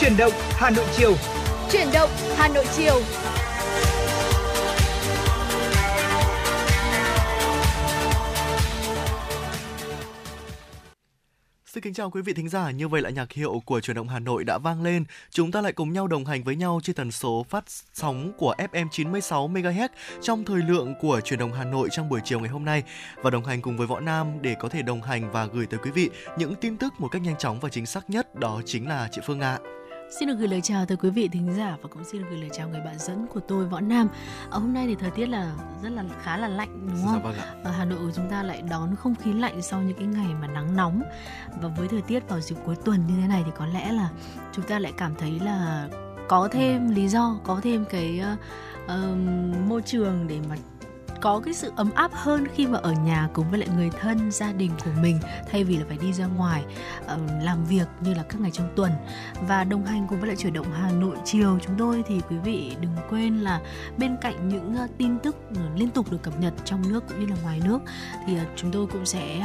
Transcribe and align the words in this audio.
Chuyển 0.00 0.16
động 0.16 0.32
Hà 0.50 0.70
Nội 0.70 0.86
chiều. 0.96 1.14
Chuyển 1.72 1.86
động 1.92 2.10
Hà 2.36 2.48
Nội 2.48 2.64
chiều. 2.76 3.00
Xin 11.66 11.82
kính 11.82 11.94
chào 11.94 12.10
quý 12.10 12.22
vị 12.22 12.32
thính 12.32 12.48
giả, 12.48 12.70
như 12.70 12.88
vậy 12.88 13.02
là 13.02 13.10
nhạc 13.10 13.32
hiệu 13.32 13.62
của 13.64 13.80
truyền 13.80 13.96
động 13.96 14.08
Hà 14.08 14.18
Nội 14.18 14.44
đã 14.44 14.58
vang 14.58 14.82
lên. 14.82 15.04
Chúng 15.30 15.52
ta 15.52 15.60
lại 15.60 15.72
cùng 15.72 15.92
nhau 15.92 16.06
đồng 16.06 16.24
hành 16.24 16.42
với 16.42 16.56
nhau 16.56 16.80
trên 16.82 16.96
tần 16.96 17.12
số 17.12 17.46
phát 17.48 17.64
sóng 17.94 18.32
của 18.38 18.54
FM 18.72 18.88
96 18.90 19.48
MHz 19.48 19.88
trong 20.22 20.44
thời 20.44 20.62
lượng 20.62 20.94
của 21.00 21.20
truyền 21.20 21.38
động 21.40 21.52
Hà 21.52 21.64
Nội 21.64 21.88
trong 21.92 22.08
buổi 22.08 22.20
chiều 22.24 22.40
ngày 22.40 22.48
hôm 22.48 22.64
nay 22.64 22.82
và 23.16 23.30
đồng 23.30 23.44
hành 23.44 23.62
cùng 23.62 23.76
với 23.76 23.86
Võ 23.86 24.00
Nam 24.00 24.42
để 24.42 24.56
có 24.60 24.68
thể 24.68 24.82
đồng 24.82 25.02
hành 25.02 25.32
và 25.32 25.46
gửi 25.46 25.66
tới 25.66 25.80
quý 25.82 25.90
vị 25.90 26.10
những 26.38 26.54
tin 26.54 26.76
tức 26.76 26.92
một 26.98 27.08
cách 27.08 27.22
nhanh 27.22 27.36
chóng 27.36 27.60
và 27.60 27.68
chính 27.68 27.86
xác 27.86 28.10
nhất 28.10 28.34
đó 28.34 28.62
chính 28.66 28.88
là 28.88 29.08
chị 29.12 29.20
Phương 29.26 29.40
Ạ. 29.40 29.58
Xin 30.10 30.28
được 30.28 30.34
gửi 30.34 30.48
lời 30.48 30.60
chào 30.60 30.86
tới 30.86 30.96
quý 30.96 31.10
vị 31.10 31.28
thính 31.28 31.54
giả 31.56 31.76
và 31.82 31.88
cũng 31.88 32.04
xin 32.04 32.22
được 32.22 32.26
gửi 32.30 32.40
lời 32.40 32.50
chào 32.52 32.68
người 32.68 32.80
bạn 32.80 32.98
dẫn 32.98 33.26
của 33.26 33.40
tôi 33.40 33.66
Võ 33.66 33.80
Nam. 33.80 34.08
Ở 34.50 34.58
hôm 34.58 34.72
nay 34.72 34.86
thì 34.86 34.94
thời 34.94 35.10
tiết 35.10 35.26
là 35.26 35.52
rất 35.82 35.88
là 35.88 36.04
khá 36.22 36.36
là 36.36 36.48
lạnh 36.48 36.88
đúng 36.88 37.04
không? 37.04 37.14
Dạ 37.14 37.22
vâng 37.22 37.34
ạ. 37.34 37.54
Ở 37.64 37.70
Hà 37.70 37.84
Nội 37.84 37.98
của 37.98 38.12
chúng 38.16 38.30
ta 38.30 38.42
lại 38.42 38.62
đón 38.62 38.96
không 38.96 39.14
khí 39.14 39.32
lạnh 39.32 39.62
sau 39.62 39.82
những 39.82 39.96
cái 39.96 40.06
ngày 40.06 40.34
mà 40.40 40.46
nắng 40.46 40.76
nóng 40.76 41.02
và 41.60 41.68
với 41.68 41.88
thời 41.88 42.02
tiết 42.02 42.28
vào 42.28 42.40
dịp 42.40 42.56
cuối 42.64 42.76
tuần 42.84 43.06
như 43.06 43.14
thế 43.22 43.28
này 43.28 43.42
thì 43.46 43.50
có 43.58 43.66
lẽ 43.66 43.92
là 43.92 44.08
chúng 44.52 44.64
ta 44.64 44.78
lại 44.78 44.92
cảm 44.96 45.14
thấy 45.14 45.40
là 45.40 45.88
có 46.28 46.48
thêm 46.52 46.90
lý 46.90 47.08
do, 47.08 47.38
có 47.44 47.60
thêm 47.62 47.84
cái 47.84 48.20
uh, 48.32 48.38
uh, 48.84 49.18
môi 49.68 49.82
trường 49.82 50.26
để 50.28 50.38
mà 50.48 50.56
có 51.20 51.40
cái 51.44 51.54
sự 51.54 51.72
ấm 51.76 51.90
áp 51.94 52.10
hơn 52.14 52.46
khi 52.54 52.66
mà 52.66 52.78
ở 52.78 52.92
nhà 52.92 53.28
cùng 53.32 53.50
với 53.50 53.58
lại 53.58 53.68
người 53.76 53.90
thân 54.00 54.30
gia 54.30 54.52
đình 54.52 54.70
của 54.84 54.90
mình 55.02 55.18
thay 55.50 55.64
vì 55.64 55.76
là 55.76 55.84
phải 55.88 55.98
đi 56.00 56.12
ra 56.12 56.26
ngoài 56.26 56.64
làm 57.42 57.64
việc 57.64 57.86
như 58.00 58.14
là 58.14 58.22
các 58.22 58.40
ngày 58.40 58.50
trong 58.50 58.68
tuần. 58.76 58.92
Và 59.48 59.64
đồng 59.64 59.84
hành 59.84 60.06
cùng 60.08 60.20
với 60.20 60.28
lại 60.28 60.36
chuyển 60.36 60.52
động 60.52 60.66
Hà 60.72 60.90
Nội 60.90 61.16
chiều 61.24 61.58
chúng 61.66 61.74
tôi 61.78 62.02
thì 62.06 62.20
quý 62.30 62.36
vị 62.44 62.76
đừng 62.80 62.96
quên 63.10 63.38
là 63.40 63.60
bên 63.96 64.16
cạnh 64.20 64.48
những 64.48 64.76
tin 64.98 65.18
tức 65.18 65.36
ờ, 65.56 65.62
liên 65.76 65.90
tục 65.90 66.12
được 66.12 66.22
cập 66.22 66.40
nhật 66.40 66.54
trong 66.64 66.82
nước 66.88 67.04
cũng 67.08 67.20
như 67.20 67.26
là 67.26 67.36
ngoài 67.42 67.60
nước 67.64 67.78
thì 68.26 68.36
ờ, 68.36 68.44
chúng 68.56 68.70
tôi 68.70 68.86
cũng 68.86 69.06
sẽ 69.06 69.40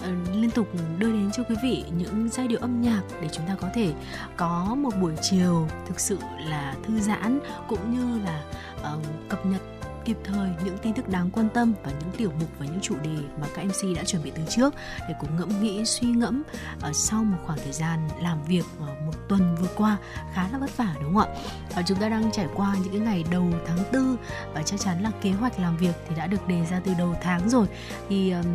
ờ, 0.00 0.10
liên 0.34 0.50
tục 0.50 0.68
đưa 0.98 1.12
đến 1.12 1.30
cho 1.32 1.42
quý 1.42 1.56
vị 1.62 1.84
những 1.98 2.28
giai 2.32 2.48
điệu 2.48 2.58
âm 2.60 2.80
nhạc 2.80 3.02
để 3.22 3.28
chúng 3.32 3.46
ta 3.46 3.54
có 3.60 3.68
thể 3.74 3.92
có 4.36 4.76
một 4.78 4.90
buổi 5.00 5.12
chiều 5.22 5.68
thực 5.88 6.00
sự 6.00 6.18
là 6.48 6.74
thư 6.86 7.00
giãn 7.00 7.40
cũng 7.68 7.94
như 7.94 8.24
là 8.24 8.42
uh, 8.80 9.04
cập 9.28 9.46
nhật 9.46 9.60
kịp 10.08 10.16
thời 10.24 10.50
những 10.64 10.78
tin 10.78 10.94
tức 10.94 11.08
đáng 11.08 11.30
quan 11.30 11.48
tâm 11.54 11.74
và 11.84 11.90
những 11.90 12.10
tiểu 12.16 12.32
mục 12.40 12.48
và 12.58 12.66
những 12.66 12.80
chủ 12.82 12.96
đề 13.02 13.16
mà 13.40 13.46
các 13.54 13.64
MC 13.64 13.96
đã 13.96 14.04
chuẩn 14.04 14.22
bị 14.22 14.32
từ 14.34 14.42
trước 14.48 14.74
để 15.08 15.14
cùng 15.20 15.36
ngẫm 15.36 15.62
nghĩ 15.62 15.84
suy 15.84 16.08
ngẫm 16.08 16.42
ở 16.80 16.92
sau 16.92 17.24
một 17.24 17.36
khoảng 17.46 17.58
thời 17.58 17.72
gian 17.72 18.08
làm 18.22 18.42
việc 18.42 18.64
ờ, 18.80 18.86
một 19.06 19.12
tuần 19.28 19.56
vừa 19.60 19.68
qua 19.76 19.96
khá 20.34 20.48
là 20.52 20.58
vất 20.58 20.76
vả 20.76 20.94
đúng 21.02 21.14
không 21.14 21.34
ạ? 21.34 21.40
Và 21.74 21.82
chúng 21.86 21.98
ta 21.98 22.08
đang 22.08 22.32
trải 22.32 22.46
qua 22.54 22.76
những 22.82 22.92
cái 22.92 23.00
ngày 23.00 23.24
đầu 23.30 23.44
tháng 23.66 23.78
tư 23.92 24.16
và 24.54 24.62
chắc 24.62 24.80
chắn 24.80 25.02
là 25.02 25.10
kế 25.20 25.30
hoạch 25.30 25.60
làm 25.60 25.76
việc 25.76 25.94
thì 26.08 26.14
đã 26.16 26.26
được 26.26 26.48
đề 26.48 26.64
ra 26.70 26.80
từ 26.84 26.92
đầu 26.98 27.14
tháng 27.22 27.48
rồi 27.48 27.66
thì 28.08 28.30
um, 28.30 28.46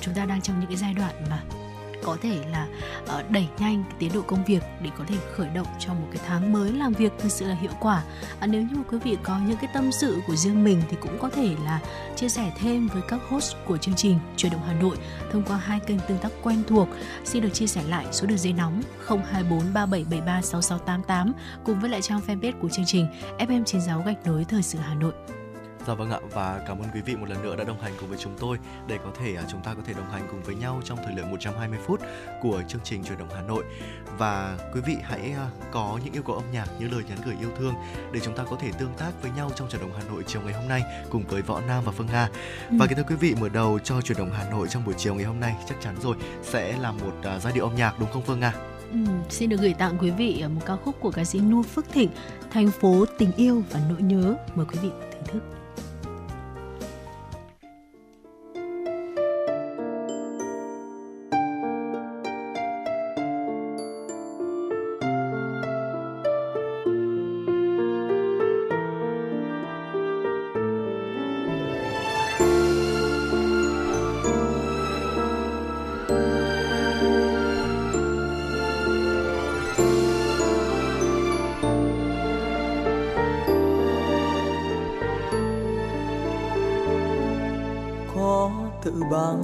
chúng 0.00 0.14
ta 0.14 0.24
đang 0.24 0.40
trong 0.40 0.60
những 0.60 0.68
cái 0.68 0.76
giai 0.76 0.94
đoạn 0.94 1.14
mà 1.30 1.42
có 2.04 2.16
thể 2.22 2.38
là 2.50 2.66
uh, 3.02 3.30
đẩy 3.30 3.48
nhanh 3.58 3.84
cái 3.88 3.96
tiến 3.98 4.10
độ 4.14 4.22
công 4.22 4.44
việc 4.44 4.62
để 4.82 4.90
có 4.98 5.04
thể 5.08 5.16
khởi 5.36 5.48
động 5.48 5.66
cho 5.78 5.94
một 5.94 6.06
cái 6.12 6.22
tháng 6.26 6.52
mới 6.52 6.72
làm 6.72 6.92
việc 6.92 7.12
thực 7.18 7.32
sự 7.32 7.46
là 7.46 7.54
hiệu 7.54 7.70
quả. 7.80 8.02
À, 8.40 8.46
nếu 8.46 8.62
như 8.62 8.76
quý 8.90 8.98
vị 8.98 9.16
có 9.22 9.38
những 9.46 9.56
cái 9.56 9.70
tâm 9.74 9.92
sự 9.92 10.20
của 10.26 10.36
riêng 10.36 10.64
mình 10.64 10.82
thì 10.90 10.96
cũng 11.00 11.18
có 11.18 11.28
thể 11.28 11.56
là 11.64 11.80
chia 12.16 12.28
sẻ 12.28 12.52
thêm 12.58 12.88
với 12.88 13.02
các 13.08 13.20
host 13.28 13.56
của 13.66 13.76
chương 13.76 13.94
trình 13.94 14.18
Chuyển 14.36 14.52
động 14.52 14.62
Hà 14.66 14.72
Nội 14.72 14.96
thông 15.32 15.42
qua 15.42 15.56
hai 15.56 15.80
kênh 15.80 15.98
tương 16.08 16.18
tác 16.18 16.32
quen 16.42 16.62
thuộc. 16.68 16.88
Xin 17.24 17.42
được 17.42 17.54
chia 17.54 17.66
sẻ 17.66 17.82
lại 17.88 18.06
số 18.12 18.26
đường 18.26 18.38
dây 18.38 18.52
nóng 18.52 18.82
024 19.06 19.58
3773 19.74 20.42
6688 20.42 21.32
cùng 21.64 21.80
với 21.80 21.90
lại 21.90 22.02
trang 22.02 22.20
fanpage 22.26 22.60
của 22.60 22.68
chương 22.68 22.86
trình 22.86 23.06
FM96 23.38 24.02
gạch 24.04 24.26
nối 24.26 24.44
thời 24.44 24.62
sự 24.62 24.78
Hà 24.78 24.94
Nội. 24.94 25.39
Dạ 25.90 25.94
vâng 25.94 26.10
ạ 26.10 26.18
và 26.32 26.60
cảm 26.66 26.78
ơn 26.78 26.88
quý 26.94 27.00
vị 27.00 27.16
một 27.16 27.28
lần 27.28 27.42
nữa 27.42 27.56
đã 27.56 27.64
đồng 27.64 27.80
hành 27.80 27.92
cùng 28.00 28.08
với 28.08 28.18
chúng 28.18 28.32
tôi 28.40 28.58
để 28.86 28.98
có 29.04 29.10
thể 29.20 29.34
à, 29.34 29.42
chúng 29.50 29.60
ta 29.60 29.74
có 29.74 29.82
thể 29.86 29.92
đồng 29.94 30.10
hành 30.10 30.28
cùng 30.30 30.42
với 30.42 30.54
nhau 30.54 30.80
trong 30.84 30.98
thời 31.04 31.14
lượng 31.14 31.30
120 31.30 31.78
phút 31.86 32.00
của 32.40 32.62
chương 32.68 32.80
trình 32.84 33.04
truyền 33.04 33.18
động 33.18 33.28
Hà 33.34 33.42
Nội 33.42 33.64
và 34.18 34.58
quý 34.74 34.80
vị 34.86 34.96
hãy 35.02 35.32
à, 35.36 35.48
có 35.70 35.98
những 36.04 36.14
yêu 36.14 36.22
cầu 36.22 36.36
âm 36.36 36.44
nhạc 36.52 36.66
như 36.78 36.88
lời 36.88 37.02
nhắn 37.08 37.18
gửi 37.24 37.36
yêu 37.40 37.50
thương 37.58 37.74
để 38.12 38.20
chúng 38.20 38.36
ta 38.36 38.44
có 38.50 38.56
thể 38.60 38.72
tương 38.78 38.94
tác 38.98 39.22
với 39.22 39.30
nhau 39.36 39.50
trong 39.56 39.70
truyền 39.70 39.80
động 39.82 39.92
Hà 39.96 40.04
Nội 40.12 40.24
chiều 40.26 40.42
ngày 40.42 40.54
hôm 40.54 40.68
nay 40.68 40.82
cùng 41.10 41.24
với 41.28 41.42
Võ 41.42 41.60
Nam 41.60 41.84
và 41.84 41.92
Phương 41.92 42.08
Nga. 42.12 42.28
Ừ. 42.70 42.76
Và 42.78 42.86
kính 42.86 42.98
thưa 42.98 43.04
quý 43.08 43.16
vị 43.16 43.34
mở 43.40 43.48
đầu 43.48 43.78
cho 43.84 44.00
truyền 44.00 44.18
động 44.18 44.30
Hà 44.32 44.50
Nội 44.50 44.68
trong 44.70 44.84
buổi 44.84 44.94
chiều 44.98 45.14
ngày 45.14 45.24
hôm 45.24 45.40
nay 45.40 45.54
chắc 45.68 45.80
chắn 45.80 45.94
rồi 46.02 46.16
sẽ 46.42 46.78
là 46.78 46.92
một 46.92 47.14
uh, 47.36 47.42
giai 47.42 47.52
điệu 47.52 47.64
âm 47.64 47.76
nhạc 47.76 48.00
đúng 48.00 48.12
không 48.12 48.22
Phương 48.22 48.40
Nga? 48.40 48.52
Ừ, 48.92 48.98
xin 49.28 49.48
được 49.48 49.60
gửi 49.60 49.74
tặng 49.74 49.96
quý 50.00 50.10
vị 50.10 50.44
một 50.54 50.60
ca 50.66 50.76
khúc 50.76 50.96
của 51.00 51.10
ca 51.10 51.24
sĩ 51.24 51.40
Nu 51.40 51.62
Phước 51.62 51.92
Thịnh, 51.92 52.10
Thành 52.50 52.70
phố 52.70 53.04
tình 53.18 53.32
yêu 53.36 53.62
và 53.70 53.80
nỗi 53.90 54.02
nhớ. 54.02 54.36
Mời 54.54 54.66
quý 54.72 54.78
vị 54.82 54.90
thưởng 55.12 55.22
thức. 55.26 55.59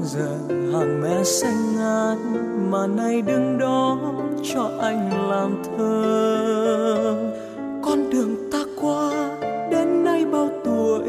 Giờ 0.06 0.38
hàng 0.72 1.00
mẹ 1.02 1.24
xanh 1.24 1.76
ngát 1.76 2.18
mà 2.70 2.86
nay 2.86 3.22
đứng 3.22 3.58
đó 3.58 3.98
cho 4.42 4.70
anh 4.80 5.28
làm 5.30 5.62
thơ. 5.64 7.14
Con 7.82 8.10
đường 8.10 8.50
ta 8.52 8.58
qua, 8.80 9.38
đến 9.70 10.04
nay 10.04 10.26
bao 10.32 10.48
tuổi? 10.64 11.02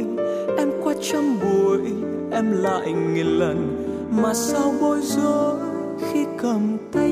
Em 0.57 0.71
qua 0.83 0.93
trăm 1.01 1.39
buổi, 1.39 1.81
em 2.31 2.63
lại 2.63 2.93
nghìn 3.13 3.27
lần. 3.27 3.85
Mà 4.11 4.33
sao 4.33 4.73
bối 4.81 4.99
rối 5.01 5.55
khi 6.11 6.25
cầm 6.37 6.77
tay 6.91 7.06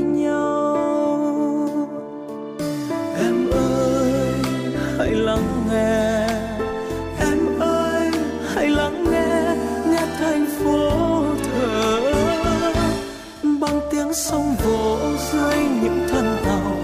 sông 14.16 14.56
vỗ 14.56 14.98
dưới 15.32 15.58
những 15.84 16.08
thân 16.10 16.38
tàu, 16.46 16.78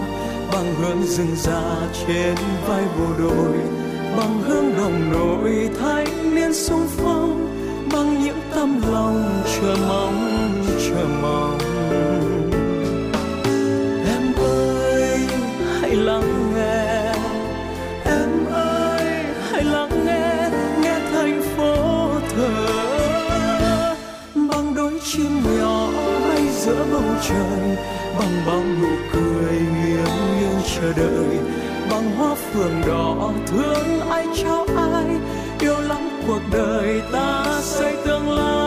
bằng 0.54 0.76
hương 0.76 1.04
rừng 1.04 1.36
già 1.36 1.78
trên 2.08 2.36
vai 2.68 2.84
bộ 3.00 3.06
đội, 3.20 3.58
bằng 4.18 4.42
hương 4.42 4.78
đồng 4.78 5.12
nội 5.12 5.70
thanh 5.80 6.36
niên 6.36 6.54
sung 6.54 6.88
phong, 6.98 7.48
bằng 7.94 8.24
những 8.24 8.40
tâm 8.56 8.82
lòng 8.92 9.44
chờ 9.46 9.76
mong 9.88 10.38
chờ 10.80 11.08
mong. 11.22 11.58
Em 14.06 14.34
ơi, 14.38 15.20
hãy 15.82 15.96
lắng 15.96 16.41
trời, 27.30 27.78
bằng 28.20 28.44
bao 28.48 28.64
nụ 28.82 28.88
cười 29.14 29.60
nghiêng 29.60 30.40
nghiêng 30.40 30.62
chờ 30.76 30.94
đợi, 30.94 31.38
bằng 31.92 32.12
hoa 32.18 32.36
phượng 32.36 32.82
đỏ 32.88 33.34
thương 33.48 34.10
ai 34.10 34.26
cho 34.44 34.66
ai, 34.78 35.06
yêu 35.60 35.82
lắm 35.82 36.10
cuộc 36.28 36.42
đời 36.52 37.02
ta 37.12 37.46
xây 37.62 37.96
tương 38.06 38.30
lai. 38.30 38.61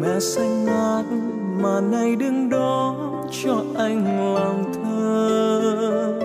Mẹ 0.00 0.20
xanh 0.20 0.64
ngát 0.64 1.04
mà 1.60 1.80
nay 1.80 2.16
đứng 2.16 2.50
đó 2.50 2.96
cho 3.44 3.62
anh 3.76 4.34
lòng 4.34 4.64
thơ. 4.74 6.20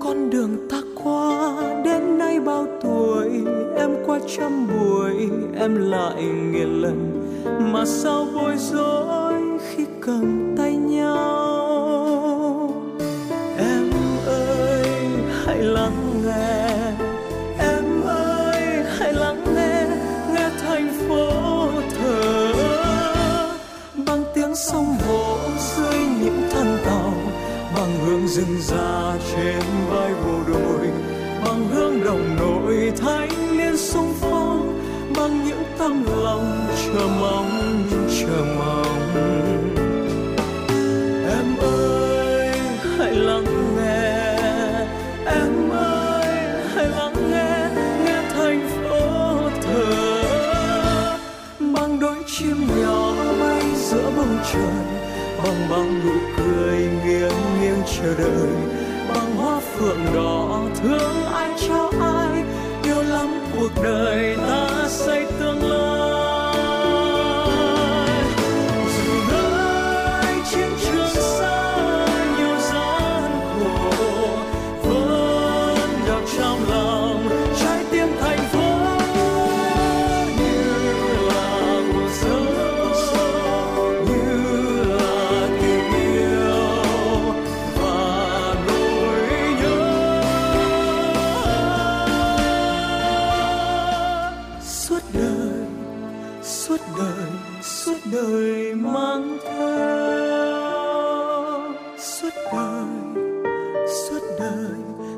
Con 0.00 0.30
đường 0.30 0.68
ta 0.70 0.80
qua, 1.04 1.52
đến 1.84 2.18
nay 2.18 2.40
bao 2.40 2.66
tuổi? 2.82 3.30
Em 3.76 3.90
qua 4.06 4.18
trăm 4.36 4.66
buổi, 4.68 5.28
em 5.60 5.90
lại 5.90 6.22
nghìn 6.52 6.82
lần 6.82 7.30
mà 7.72 7.84
sao 7.86 8.26
bối 8.34 8.56
rối? 8.56 8.89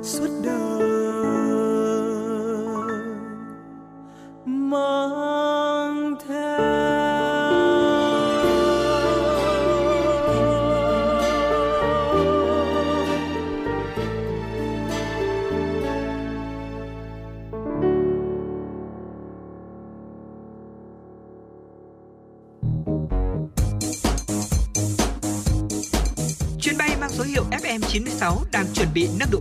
Suốt 0.02 0.41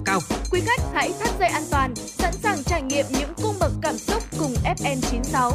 cao. 0.05 0.19
Quý 0.51 0.61
khách 0.65 0.81
hãy 0.93 1.11
thắt 1.19 1.29
dây 1.39 1.49
an 1.49 1.63
toàn, 1.71 1.95
sẵn 1.95 2.33
sàng 2.33 2.63
trải 2.63 2.81
nghiệm 2.81 3.05
những 3.09 3.33
cung 3.43 3.55
bậc 3.59 3.71
cảm 3.81 3.97
xúc 3.97 4.23
cùng 4.39 4.53
FN96. 4.53 5.51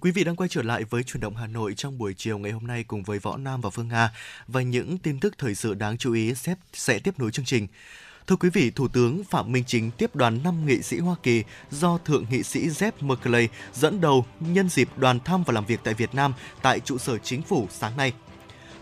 Quý 0.00 0.10
vị 0.10 0.24
đang 0.24 0.36
quay 0.36 0.48
trở 0.48 0.62
lại 0.62 0.84
với 0.84 1.02
chuyển 1.02 1.20
động 1.20 1.36
Hà 1.36 1.46
Nội 1.46 1.74
trong 1.76 1.98
buổi 1.98 2.14
chiều 2.16 2.38
ngày 2.38 2.52
hôm 2.52 2.66
nay 2.66 2.84
cùng 2.84 3.02
với 3.02 3.18
Võ 3.18 3.36
Nam 3.36 3.60
và 3.60 3.70
Phương 3.70 3.88
Nga 3.88 4.10
và 4.46 4.62
những 4.62 4.98
tin 4.98 5.20
tức 5.20 5.34
thời 5.38 5.54
sự 5.54 5.74
đáng 5.74 5.98
chú 5.98 6.12
ý 6.12 6.34
sẽ, 6.34 6.54
sẽ 6.72 6.98
tiếp 6.98 7.14
nối 7.18 7.30
chương 7.30 7.44
trình. 7.44 7.66
Thưa 8.26 8.36
quý 8.36 8.50
vị, 8.50 8.70
Thủ 8.70 8.88
tướng 8.88 9.24
Phạm 9.24 9.52
Minh 9.52 9.64
Chính 9.66 9.90
tiếp 9.90 10.16
đoàn 10.16 10.40
5 10.44 10.66
nghị 10.66 10.82
sĩ 10.82 10.98
Hoa 10.98 11.16
Kỳ 11.22 11.44
do 11.70 11.98
Thượng 12.04 12.26
nghị 12.30 12.42
sĩ 12.42 12.68
Jeff 12.68 12.92
Merkley 13.00 13.48
dẫn 13.74 14.00
đầu 14.00 14.26
nhân 14.40 14.68
dịp 14.68 14.88
đoàn 14.96 15.20
thăm 15.20 15.44
và 15.46 15.54
làm 15.54 15.66
việc 15.66 15.80
tại 15.84 15.94
Việt 15.94 16.14
Nam 16.14 16.34
tại 16.62 16.80
trụ 16.80 16.98
sở 16.98 17.18
chính 17.18 17.42
phủ 17.42 17.68
sáng 17.70 17.96
nay. 17.96 18.12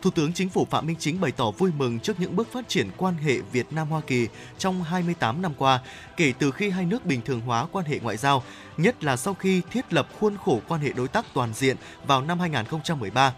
Thủ 0.03 0.11
tướng 0.11 0.33
Chính 0.33 0.49
phủ 0.49 0.65
Phạm 0.65 0.87
Minh 0.87 0.97
Chính 0.99 1.21
bày 1.21 1.33
tỏ 1.33 1.51
vui 1.51 1.71
mừng 1.79 2.01
trước 2.01 2.21
những 2.21 2.37
bước 2.37 2.53
phát 2.53 2.69
triển 2.69 2.91
quan 2.97 3.15
hệ 3.15 3.39
Việt 3.53 3.67
Nam 3.71 3.89
Hoa 3.89 4.01
Kỳ 4.07 4.29
trong 4.59 4.83
28 4.83 5.43
năm 5.43 5.53
qua, 5.59 5.81
kể 6.17 6.33
từ 6.39 6.51
khi 6.51 6.71
hai 6.71 6.87
nước 6.87 7.07
bình 7.07 7.21
thường 7.25 7.41
hóa 7.41 7.67
quan 7.73 7.85
hệ 7.85 7.99
ngoại 7.99 8.17
giao, 8.17 8.43
nhất 8.77 9.05
là 9.05 9.17
sau 9.17 9.35
khi 9.35 9.63
thiết 9.71 9.93
lập 9.93 10.09
khuôn 10.21 10.37
khổ 10.37 10.61
quan 10.69 10.81
hệ 10.81 10.93
đối 10.93 11.09
tác 11.09 11.27
toàn 11.35 11.53
diện 11.55 11.77
vào 12.07 12.23
năm 12.23 12.41
2013. 12.41 13.35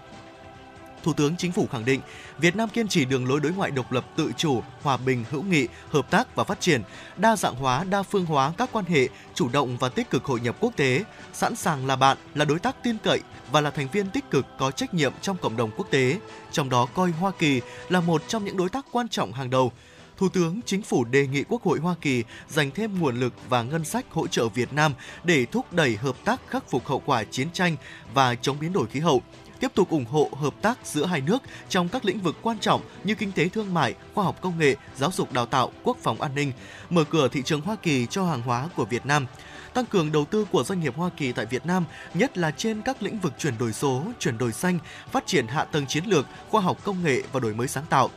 Thủ 1.05 1.13
tướng 1.13 1.37
Chính 1.37 1.53
phủ 1.53 1.67
khẳng 1.73 1.85
định, 1.85 2.01
Việt 2.39 2.57
Nam 2.57 2.69
kiên 2.69 2.89
trì 2.89 3.05
đường 3.05 3.29
lối 3.29 3.41
đối 3.41 3.53
ngoại 3.53 3.71
độc 3.71 3.93
lập 3.93 4.05
tự 4.17 4.33
chủ, 4.37 4.63
hòa 4.83 4.97
bình, 4.97 5.25
hữu 5.31 5.43
nghị, 5.43 5.69
hợp 5.91 6.11
tác 6.11 6.37
và 6.37 6.45
phát 6.45 6.61
triển, 6.61 6.83
đa 7.17 7.37
dạng 7.37 7.55
hóa, 7.55 7.85
đa 7.85 8.03
phương 8.03 8.27
hóa 8.27 8.53
các 8.57 8.69
quan 8.73 8.85
hệ, 8.85 9.09
chủ 9.35 9.49
động 9.49 9.77
và 9.77 9.89
tích 9.89 10.11
cực 10.11 10.25
hội 10.25 10.41
nhập 10.41 10.57
quốc 10.61 10.73
tế, 10.77 11.05
sẵn 11.33 11.57
sàng 11.57 11.87
là 11.87 11.97
bạn, 11.97 12.17
là 12.35 12.45
đối 12.45 12.59
tác 12.59 12.77
tin 12.83 12.97
cậy 13.05 13.21
và 13.53 13.61
là 13.61 13.71
thành 13.71 13.89
viên 13.93 14.11
tích 14.11 14.31
cực 14.31 14.47
có 14.59 14.71
trách 14.71 14.95
nhiệm 14.95 15.13
trong 15.21 15.37
cộng 15.37 15.57
đồng 15.57 15.71
quốc 15.77 15.91
tế, 15.91 16.19
trong 16.53 16.69
đó 16.69 16.87
coi 16.87 17.11
Hoa 17.11 17.33
Kỳ 17.39 17.61
là 17.89 18.01
một 18.01 18.23
trong 18.29 18.45
những 18.45 18.57
đối 18.57 18.69
tác 18.69 18.87
quan 18.93 19.09
trọng 19.09 19.33
hàng 19.33 19.51
đầu. 19.51 19.73
Thủ 20.17 20.29
tướng 20.29 20.61
Chính 20.67 20.83
phủ 20.83 21.05
đề 21.05 21.27
nghị 21.27 21.45
Quốc 21.49 21.63
hội 21.63 21.79
Hoa 21.79 21.95
Kỳ 22.01 22.25
dành 22.49 22.71
thêm 22.71 23.01
nguồn 23.01 23.21
lực 23.21 23.33
và 23.49 23.63
ngân 23.63 23.85
sách 23.85 24.07
hỗ 24.11 24.27
trợ 24.27 24.49
Việt 24.49 24.73
Nam 24.73 24.93
để 25.25 25.47
thúc 25.47 25.73
đẩy 25.73 25.97
hợp 25.97 26.17
tác 26.25 26.41
khắc 26.49 26.71
phục 26.71 26.87
hậu 26.87 27.03
quả 27.07 27.25
chiến 27.25 27.49
tranh 27.53 27.77
và 28.15 28.35
chống 28.35 28.57
biến 28.61 28.73
đổi 28.73 28.87
khí 28.87 29.01
hậu, 29.01 29.23
tiếp 29.65 29.75
tục 29.75 29.91
ủng 29.91 30.05
hộ 30.05 30.29
hợp 30.37 30.55
tác 30.63 30.79
giữa 30.85 31.07
hai 31.07 31.21
nước 31.21 31.43
trong 31.69 31.89
các 31.89 32.05
lĩnh 32.05 32.21
vực 32.21 32.37
quan 32.43 32.59
trọng 32.59 32.81
như 33.05 33.15
kinh 33.15 33.33
tế 33.33 33.49
thương 33.49 33.75
mại, 33.75 33.95
khoa 34.15 34.25
học 34.25 34.39
công 34.41 34.59
nghệ, 34.59 34.77
giáo 34.97 35.11
dục 35.13 35.33
đào 35.33 35.47
tạo, 35.47 35.73
quốc 35.83 35.97
phòng 36.03 36.21
an 36.21 36.35
ninh, 36.35 36.53
mở 36.91 37.05
cửa 37.05 37.29
thị 37.29 37.43
trường 37.43 37.61
Hoa 37.61 37.77
Kỳ 37.77 38.07
cho 38.07 38.25
hàng 38.25 38.43
hóa 38.43 38.69
của 38.77 38.85
Việt 38.85 39.07
Nam 39.07 39.27
tăng 39.75 39.87
cường 39.87 40.13
đầu 40.13 40.25
tư 40.25 40.47
của 40.53 40.65
doanh 40.65 40.81
nghiệp 40.81 40.95
Hoa 40.97 41.11
Kỳ 41.17 41.33
tại 41.33 41.47
Việt 41.47 41.67
Nam, 41.67 41.85
nhất 42.15 42.39
là 42.39 42.51
trên 42.51 42.83
các 42.83 43.03
lĩnh 43.03 43.19
vực 43.19 43.33
chuyển 43.39 43.59
đổi 43.59 43.73
số, 43.73 44.03
chuyển 44.19 44.39
đổi 44.39 44.53
xanh, 44.53 44.79
phát 45.13 45.27
triển 45.27 45.47
hạ 45.47 45.65
tầng 45.65 45.87
chiến 45.87 46.05
lược, 46.07 46.27
khoa 46.51 46.61
học 46.61 46.85
công 46.85 47.05
nghệ 47.05 47.23
và 47.33 47.41
đổi 47.41 47.55
mới 47.55 47.69
sáng 47.69 47.85
tạo. 47.91 48.11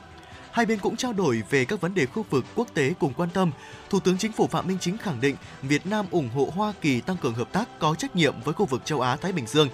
Hai 0.51 0.65
bên 0.65 0.79
cũng 0.79 0.95
trao 0.95 1.13
đổi 1.13 1.43
về 1.49 1.65
các 1.65 1.81
vấn 1.81 1.93
đề 1.93 2.05
khu 2.05 2.25
vực 2.29 2.45
quốc 2.55 2.67
tế 2.73 2.93
cùng 2.99 3.13
quan 3.13 3.29
tâm. 3.29 3.51
Thủ 3.89 3.99
tướng 3.99 4.17
Chính 4.17 4.31
phủ 4.31 4.47
Phạm 4.47 4.67
Minh 4.67 4.77
Chính 4.81 4.97
khẳng 4.97 5.21
định 5.21 5.35
Việt 5.61 5.85
Nam 5.85 6.05
ủng 6.11 6.29
hộ 6.35 6.49
Hoa 6.55 6.73
Kỳ 6.81 7.01
tăng 7.01 7.17
cường 7.17 7.33
hợp 7.33 7.51
tác 7.51 7.79
có 7.79 7.95
trách 7.95 8.15
nhiệm 8.15 8.41
với 8.43 8.53
khu 8.53 8.65
vực 8.65 8.85
châu 8.85 9.01
Á 9.01 9.15
Thái 9.15 9.31
Bình 9.31 9.47
Dương, 9.47 9.69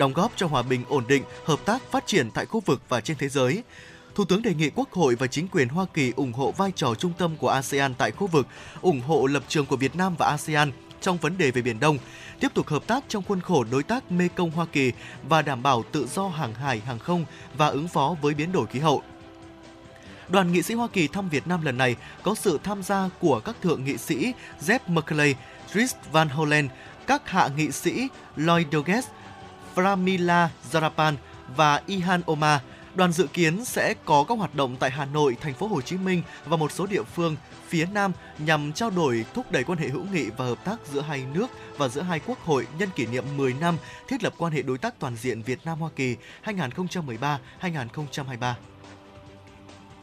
đóng 0.00 0.12
góp 0.12 0.32
cho 0.36 0.46
hòa 0.46 0.62
bình 0.62 0.84
ổn 0.88 1.04
định, 1.08 1.22
hợp 1.44 1.60
tác 1.64 1.82
phát 1.90 2.06
triển 2.06 2.30
tại 2.30 2.46
khu 2.46 2.60
vực 2.60 2.80
và 2.88 3.00
trên 3.00 3.16
thế 3.16 3.28
giới. 3.28 3.62
Thủ 4.14 4.24
tướng 4.24 4.42
đề 4.42 4.54
nghị 4.54 4.70
Quốc 4.74 4.92
hội 4.92 5.14
và 5.14 5.26
chính 5.26 5.48
quyền 5.48 5.68
Hoa 5.68 5.86
Kỳ 5.94 6.12
ủng 6.16 6.32
hộ 6.32 6.52
vai 6.52 6.72
trò 6.76 6.94
trung 6.94 7.12
tâm 7.18 7.36
của 7.36 7.48
ASEAN 7.48 7.94
tại 7.94 8.10
khu 8.10 8.26
vực, 8.26 8.46
ủng 8.80 9.00
hộ 9.00 9.26
lập 9.26 9.42
trường 9.48 9.66
của 9.66 9.76
Việt 9.76 9.96
Nam 9.96 10.14
và 10.18 10.26
ASEAN 10.26 10.72
trong 11.00 11.16
vấn 11.16 11.38
đề 11.38 11.50
về 11.50 11.62
Biển 11.62 11.80
Đông, 11.80 11.98
tiếp 12.40 12.48
tục 12.54 12.68
hợp 12.68 12.86
tác 12.86 13.04
trong 13.08 13.22
khuôn 13.28 13.40
khổ 13.40 13.64
đối 13.70 13.82
tác 13.82 14.12
Mekong 14.12 14.50
Hoa 14.50 14.66
Kỳ 14.72 14.92
và 15.28 15.42
đảm 15.42 15.62
bảo 15.62 15.84
tự 15.92 16.06
do 16.14 16.28
hàng 16.28 16.54
hải, 16.54 16.80
hàng 16.80 16.98
không 16.98 17.24
và 17.56 17.66
ứng 17.66 17.88
phó 17.88 18.16
với 18.22 18.34
biến 18.34 18.52
đổi 18.52 18.66
khí 18.66 18.78
hậu. 18.78 19.02
Đoàn 20.28 20.52
nghị 20.52 20.62
sĩ 20.62 20.74
Hoa 20.74 20.88
Kỳ 20.92 21.08
thăm 21.08 21.28
Việt 21.28 21.46
Nam 21.46 21.62
lần 21.62 21.78
này 21.78 21.96
có 22.22 22.34
sự 22.34 22.58
tham 22.62 22.82
gia 22.82 23.08
của 23.20 23.40
các 23.40 23.56
thượng 23.62 23.84
nghị 23.84 23.96
sĩ 23.96 24.32
Jeff 24.60 24.78
Merkley, 24.86 25.34
Chris 25.72 25.94
Van 26.12 26.28
Hollen, 26.28 26.68
các 27.06 27.30
hạ 27.30 27.48
nghị 27.56 27.70
sĩ 27.70 28.08
Lloyd 28.36 28.66
Doggett, 28.72 29.08
Pramila 29.80 30.50
Zarapan 30.72 31.14
và 31.56 31.82
Ihan 31.86 32.22
Omar. 32.26 32.60
Đoàn 32.94 33.12
dự 33.12 33.26
kiến 33.26 33.64
sẽ 33.64 33.94
có 34.04 34.24
các 34.28 34.38
hoạt 34.38 34.54
động 34.54 34.76
tại 34.80 34.90
Hà 34.90 35.04
Nội, 35.04 35.36
thành 35.40 35.54
phố 35.54 35.66
Hồ 35.66 35.80
Chí 35.80 35.96
Minh 35.96 36.22
và 36.44 36.56
một 36.56 36.72
số 36.72 36.86
địa 36.86 37.02
phương 37.02 37.36
phía 37.68 37.86
Nam 37.92 38.12
nhằm 38.38 38.72
trao 38.72 38.90
đổi 38.90 39.24
thúc 39.34 39.52
đẩy 39.52 39.64
quan 39.64 39.78
hệ 39.78 39.88
hữu 39.88 40.04
nghị 40.12 40.30
và 40.30 40.44
hợp 40.44 40.64
tác 40.64 40.76
giữa 40.92 41.00
hai 41.00 41.24
nước 41.34 41.46
và 41.78 41.88
giữa 41.88 42.02
hai 42.02 42.20
quốc 42.26 42.38
hội 42.44 42.66
nhân 42.78 42.88
kỷ 42.96 43.06
niệm 43.06 43.24
10 43.36 43.54
năm 43.60 43.76
thiết 44.08 44.22
lập 44.22 44.34
quan 44.38 44.52
hệ 44.52 44.62
đối 44.62 44.78
tác 44.78 44.94
toàn 44.98 45.16
diện 45.16 45.42
Việt 45.42 45.58
Nam 45.64 45.78
Hoa 45.78 45.90
Kỳ 45.96 46.16
2013-2023. 46.44 48.54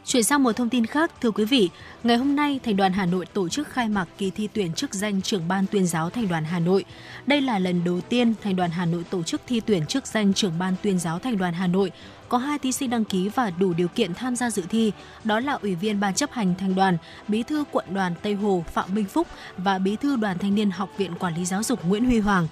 Chuyển 0.08 0.22
sang 0.22 0.42
một 0.42 0.52
thông 0.52 0.68
tin 0.68 0.86
khác, 0.86 1.10
thưa 1.20 1.30
quý 1.30 1.44
vị, 1.44 1.70
ngày 2.04 2.16
hôm 2.16 2.36
nay 2.36 2.60
Thành 2.64 2.76
đoàn 2.76 2.92
Hà 2.92 3.06
Nội 3.06 3.26
tổ 3.26 3.48
chức 3.48 3.68
khai 3.68 3.88
mạc 3.88 4.08
kỳ 4.18 4.30
thi 4.30 4.48
tuyển 4.52 4.72
chức 4.72 4.94
danh 4.94 5.22
trưởng 5.22 5.48
ban 5.48 5.66
tuyên 5.66 5.86
giáo 5.86 6.10
Thành 6.10 6.28
đoàn 6.28 6.44
Hà 6.44 6.58
Nội. 6.58 6.84
Đây 7.26 7.40
là 7.40 7.58
lần 7.58 7.84
đầu 7.84 8.00
tiên 8.00 8.34
Thành 8.42 8.56
đoàn 8.56 8.70
Hà 8.70 8.84
Nội 8.84 9.04
tổ 9.10 9.22
chức 9.22 9.40
thi 9.46 9.60
tuyển 9.60 9.86
chức 9.86 10.06
danh 10.06 10.34
trưởng 10.34 10.58
ban 10.58 10.74
tuyên 10.82 10.98
giáo 10.98 11.18
Thành 11.18 11.38
đoàn 11.38 11.54
Hà 11.54 11.66
Nội. 11.66 11.92
Có 12.28 12.38
hai 12.38 12.58
thí 12.58 12.72
sinh 12.72 12.90
đăng 12.90 13.04
ký 13.04 13.28
và 13.28 13.50
đủ 13.50 13.72
điều 13.72 13.88
kiện 13.88 14.14
tham 14.14 14.36
gia 14.36 14.50
dự 14.50 14.62
thi, 14.68 14.92
đó 15.24 15.40
là 15.40 15.52
Ủy 15.52 15.74
viên 15.74 16.00
Ban 16.00 16.14
chấp 16.14 16.32
hành 16.32 16.54
Thành 16.58 16.74
đoàn, 16.74 16.96
Bí 17.28 17.42
thư 17.42 17.64
Quận 17.72 17.84
đoàn 17.94 18.14
Tây 18.22 18.34
Hồ 18.34 18.64
Phạm 18.72 18.94
Minh 18.94 19.06
Phúc 19.06 19.26
và 19.56 19.78
Bí 19.78 19.96
thư 19.96 20.16
Đoàn 20.16 20.38
Thanh 20.38 20.54
niên 20.54 20.70
Học 20.70 20.90
viện 20.96 21.14
Quản 21.18 21.34
lý 21.36 21.44
Giáo 21.44 21.62
dục 21.62 21.84
Nguyễn 21.84 22.04
Huy 22.04 22.18
Hoàng. 22.18 22.48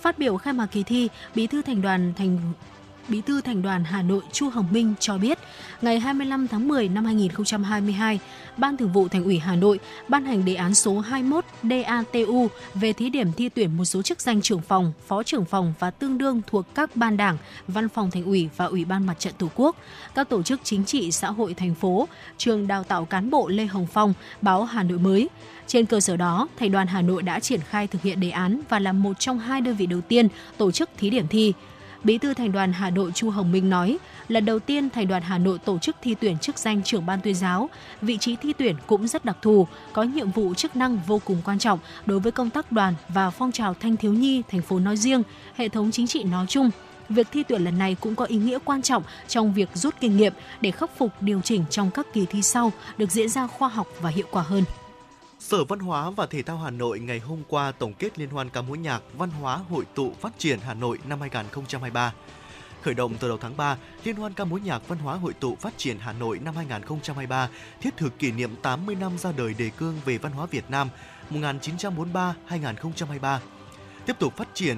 Phát 0.00 0.18
biểu 0.18 0.36
khai 0.36 0.52
mạc 0.52 0.66
kỳ 0.66 0.82
thi, 0.82 1.08
Bí 1.34 1.46
thư 1.46 1.62
Thành 1.62 1.82
đoàn 1.82 2.12
Thành 2.16 2.38
Bí 3.08 3.20
thư 3.20 3.40
Thành 3.40 3.62
đoàn 3.62 3.84
Hà 3.84 4.02
Nội 4.02 4.20
Chu 4.32 4.48
Hồng 4.48 4.66
Minh 4.70 4.94
cho 5.00 5.18
biết, 5.18 5.38
ngày 5.82 6.00
25 6.00 6.48
tháng 6.48 6.68
10 6.68 6.88
năm 6.88 7.04
2022, 7.04 8.18
Ban 8.56 8.76
Thường 8.76 8.92
vụ 8.92 9.08
Thành 9.08 9.24
ủy 9.24 9.38
Hà 9.38 9.56
Nội 9.56 9.78
ban 10.08 10.24
hành 10.24 10.44
đề 10.44 10.54
án 10.54 10.74
số 10.74 10.98
21 10.98 11.44
DATU 11.62 12.48
về 12.74 12.92
thí 12.92 13.10
điểm 13.10 13.32
thi 13.32 13.48
tuyển 13.48 13.76
một 13.76 13.84
số 13.84 14.02
chức 14.02 14.20
danh 14.20 14.42
trưởng 14.42 14.60
phòng, 14.60 14.92
phó 15.06 15.22
trưởng 15.22 15.44
phòng 15.44 15.74
và 15.78 15.90
tương 15.90 16.18
đương 16.18 16.42
thuộc 16.46 16.74
các 16.74 16.96
ban 16.96 17.16
đảng, 17.16 17.36
văn 17.68 17.88
phòng 17.88 18.10
Thành 18.10 18.24
ủy 18.24 18.48
và 18.56 18.64
Ủy 18.64 18.84
ban 18.84 19.06
Mặt 19.06 19.18
trận 19.18 19.32
Tổ 19.38 19.48
quốc, 19.54 19.76
các 20.14 20.28
tổ 20.28 20.42
chức 20.42 20.60
chính 20.64 20.84
trị 20.84 21.12
xã 21.12 21.30
hội 21.30 21.54
thành 21.54 21.74
phố, 21.74 22.08
trường 22.36 22.66
đào 22.66 22.84
tạo 22.84 23.04
cán 23.04 23.30
bộ 23.30 23.48
Lê 23.48 23.66
Hồng 23.66 23.86
Phong, 23.86 24.14
báo 24.42 24.64
Hà 24.64 24.82
Nội 24.82 24.98
mới. 24.98 25.28
Trên 25.66 25.86
cơ 25.86 26.00
sở 26.00 26.16
đó, 26.16 26.48
Thành 26.58 26.72
đoàn 26.72 26.86
Hà 26.86 27.02
Nội 27.02 27.22
đã 27.22 27.40
triển 27.40 27.60
khai 27.60 27.86
thực 27.86 28.02
hiện 28.02 28.20
đề 28.20 28.30
án 28.30 28.60
và 28.68 28.78
là 28.78 28.92
một 28.92 29.18
trong 29.18 29.38
hai 29.38 29.60
đơn 29.60 29.76
vị 29.76 29.86
đầu 29.86 30.00
tiên 30.00 30.28
tổ 30.56 30.70
chức 30.70 30.90
thí 30.98 31.10
điểm 31.10 31.28
thi. 31.28 31.52
Bí 32.06 32.18
thư 32.18 32.34
Thành 32.34 32.52
đoàn 32.52 32.72
Hà 32.72 32.90
Nội 32.90 33.12
Chu 33.14 33.30
Hồng 33.30 33.52
Minh 33.52 33.70
nói, 33.70 33.98
lần 34.28 34.44
đầu 34.44 34.58
tiên 34.58 34.90
Thành 34.90 35.08
đoàn 35.08 35.22
Hà 35.22 35.38
Nội 35.38 35.58
tổ 35.58 35.78
chức 35.78 35.96
thi 36.02 36.14
tuyển 36.20 36.38
chức 36.38 36.58
danh 36.58 36.82
trưởng 36.82 37.06
ban 37.06 37.20
tuyên 37.20 37.34
giáo, 37.34 37.70
vị 38.02 38.18
trí 38.18 38.36
thi 38.36 38.52
tuyển 38.58 38.76
cũng 38.86 39.08
rất 39.08 39.24
đặc 39.24 39.36
thù, 39.42 39.66
có 39.92 40.02
nhiệm 40.02 40.30
vụ 40.30 40.54
chức 40.54 40.76
năng 40.76 40.98
vô 41.06 41.20
cùng 41.24 41.42
quan 41.44 41.58
trọng 41.58 41.78
đối 42.06 42.20
với 42.20 42.32
công 42.32 42.50
tác 42.50 42.72
đoàn 42.72 42.94
và 43.08 43.30
phong 43.30 43.52
trào 43.52 43.74
thanh 43.74 43.96
thiếu 43.96 44.12
nhi 44.12 44.42
thành 44.50 44.62
phố 44.62 44.78
nói 44.78 44.96
riêng, 44.96 45.22
hệ 45.56 45.68
thống 45.68 45.90
chính 45.90 46.06
trị 46.06 46.24
nói 46.24 46.46
chung. 46.48 46.70
Việc 47.08 47.26
thi 47.32 47.42
tuyển 47.48 47.64
lần 47.64 47.78
này 47.78 47.96
cũng 48.00 48.14
có 48.14 48.24
ý 48.24 48.36
nghĩa 48.36 48.58
quan 48.64 48.82
trọng 48.82 49.02
trong 49.28 49.54
việc 49.54 49.68
rút 49.74 49.94
kinh 50.00 50.16
nghiệm 50.16 50.32
để 50.60 50.70
khắc 50.70 50.98
phục 50.98 51.10
điều 51.20 51.40
chỉnh 51.40 51.64
trong 51.70 51.90
các 51.90 52.06
kỳ 52.12 52.26
thi 52.26 52.42
sau 52.42 52.72
được 52.98 53.10
diễn 53.10 53.28
ra 53.28 53.46
khoa 53.46 53.68
học 53.68 53.86
và 54.00 54.10
hiệu 54.10 54.26
quả 54.30 54.42
hơn. 54.42 54.64
Sở 55.38 55.64
Văn 55.64 55.78
hóa 55.78 56.10
và 56.10 56.26
Thể 56.26 56.42
thao 56.42 56.58
Hà 56.58 56.70
Nội 56.70 57.00
ngày 57.00 57.18
hôm 57.18 57.42
qua 57.48 57.72
tổng 57.72 57.94
kết 57.94 58.18
liên 58.18 58.30
hoan 58.30 58.50
ca 58.50 58.62
mối 58.62 58.78
nhạc 58.78 59.02
Văn 59.18 59.30
hóa 59.30 59.56
hội 59.56 59.84
tụ 59.94 60.12
phát 60.20 60.32
triển 60.38 60.58
Hà 60.60 60.74
Nội 60.74 60.98
năm 61.08 61.20
2023. 61.20 62.12
Khởi 62.82 62.94
động 62.94 63.14
từ 63.20 63.28
đầu 63.28 63.38
tháng 63.38 63.56
3, 63.56 63.76
Liên 64.04 64.16
hoan 64.16 64.32
ca 64.32 64.44
mối 64.44 64.60
nhạc 64.60 64.88
Văn 64.88 64.98
hóa 64.98 65.14
hội 65.14 65.32
tụ 65.32 65.56
phát 65.60 65.74
triển 65.76 65.98
Hà 65.98 66.12
Nội 66.12 66.40
năm 66.44 66.56
2023 66.56 67.48
thiết 67.80 67.96
thực 67.96 68.18
kỷ 68.18 68.32
niệm 68.32 68.56
80 68.62 68.94
năm 68.94 69.18
ra 69.18 69.32
đời 69.32 69.54
đề 69.58 69.70
cương 69.70 70.00
về 70.04 70.18
văn 70.18 70.32
hóa 70.32 70.46
Việt 70.46 70.70
Nam 70.70 70.88
1943-2023. 71.30 73.38
Tiếp 74.06 74.16
tục 74.18 74.36
phát 74.36 74.48
triển 74.54 74.76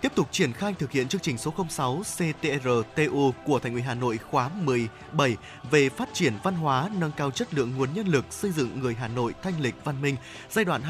tiếp 0.00 0.12
tục 0.14 0.28
triển 0.30 0.52
khai 0.52 0.74
thực 0.78 0.90
hiện 0.90 1.08
chương 1.08 1.20
trình 1.20 1.38
số 1.38 1.54
06 1.68 2.02
CTRTU 2.16 3.32
của 3.44 3.58
Thành 3.58 3.72
ủy 3.72 3.82
Hà 3.82 3.94
Nội 3.94 4.18
khóa 4.30 4.50
17 4.54 5.36
về 5.70 5.88
phát 5.88 6.08
triển 6.12 6.32
văn 6.42 6.54
hóa, 6.54 6.90
nâng 6.98 7.12
cao 7.16 7.30
chất 7.30 7.54
lượng 7.54 7.72
nguồn 7.76 7.94
nhân 7.94 8.06
lực 8.06 8.24
xây 8.30 8.50
dựng 8.50 8.80
người 8.80 8.94
Hà 8.94 9.08
Nội 9.08 9.34
thanh 9.42 9.60
lịch 9.60 9.74
văn 9.84 10.02
minh 10.02 10.16
giai 10.50 10.64
đoạn 10.64 10.82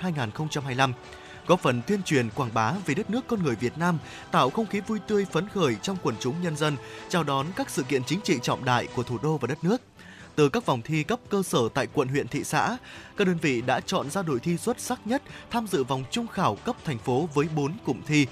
2021-2025 0.00 0.92
góp 1.46 1.60
phần 1.60 1.82
tuyên 1.86 2.02
truyền 2.02 2.30
quảng 2.30 2.50
bá 2.54 2.72
về 2.86 2.94
đất 2.94 3.10
nước 3.10 3.26
con 3.26 3.42
người 3.42 3.54
Việt 3.54 3.78
Nam, 3.78 3.98
tạo 4.30 4.50
không 4.50 4.66
khí 4.66 4.80
vui 4.80 4.98
tươi 5.06 5.26
phấn 5.32 5.48
khởi 5.48 5.76
trong 5.82 5.96
quần 6.02 6.14
chúng 6.20 6.34
nhân 6.42 6.56
dân, 6.56 6.76
chào 7.08 7.24
đón 7.24 7.46
các 7.56 7.70
sự 7.70 7.82
kiện 7.82 8.04
chính 8.04 8.20
trị 8.20 8.38
trọng 8.42 8.64
đại 8.64 8.88
của 8.94 9.02
thủ 9.02 9.18
đô 9.22 9.38
và 9.38 9.46
đất 9.46 9.64
nước 9.64 9.82
từ 10.34 10.48
các 10.48 10.66
vòng 10.66 10.82
thi 10.82 11.02
cấp 11.02 11.20
cơ 11.28 11.42
sở 11.42 11.68
tại 11.74 11.86
quận 11.86 12.08
huyện 12.08 12.28
thị 12.28 12.44
xã. 12.44 12.76
Các 13.16 13.26
đơn 13.26 13.36
vị 13.42 13.62
đã 13.66 13.80
chọn 13.80 14.10
ra 14.10 14.22
đội 14.22 14.40
thi 14.40 14.56
xuất 14.56 14.80
sắc 14.80 15.06
nhất 15.06 15.22
tham 15.50 15.66
dự 15.66 15.84
vòng 15.84 16.04
trung 16.10 16.26
khảo 16.26 16.56
cấp 16.64 16.76
thành 16.84 16.98
phố 16.98 17.28
với 17.34 17.46
4 17.56 17.72
cụm 17.84 18.00
thi. 18.06 18.26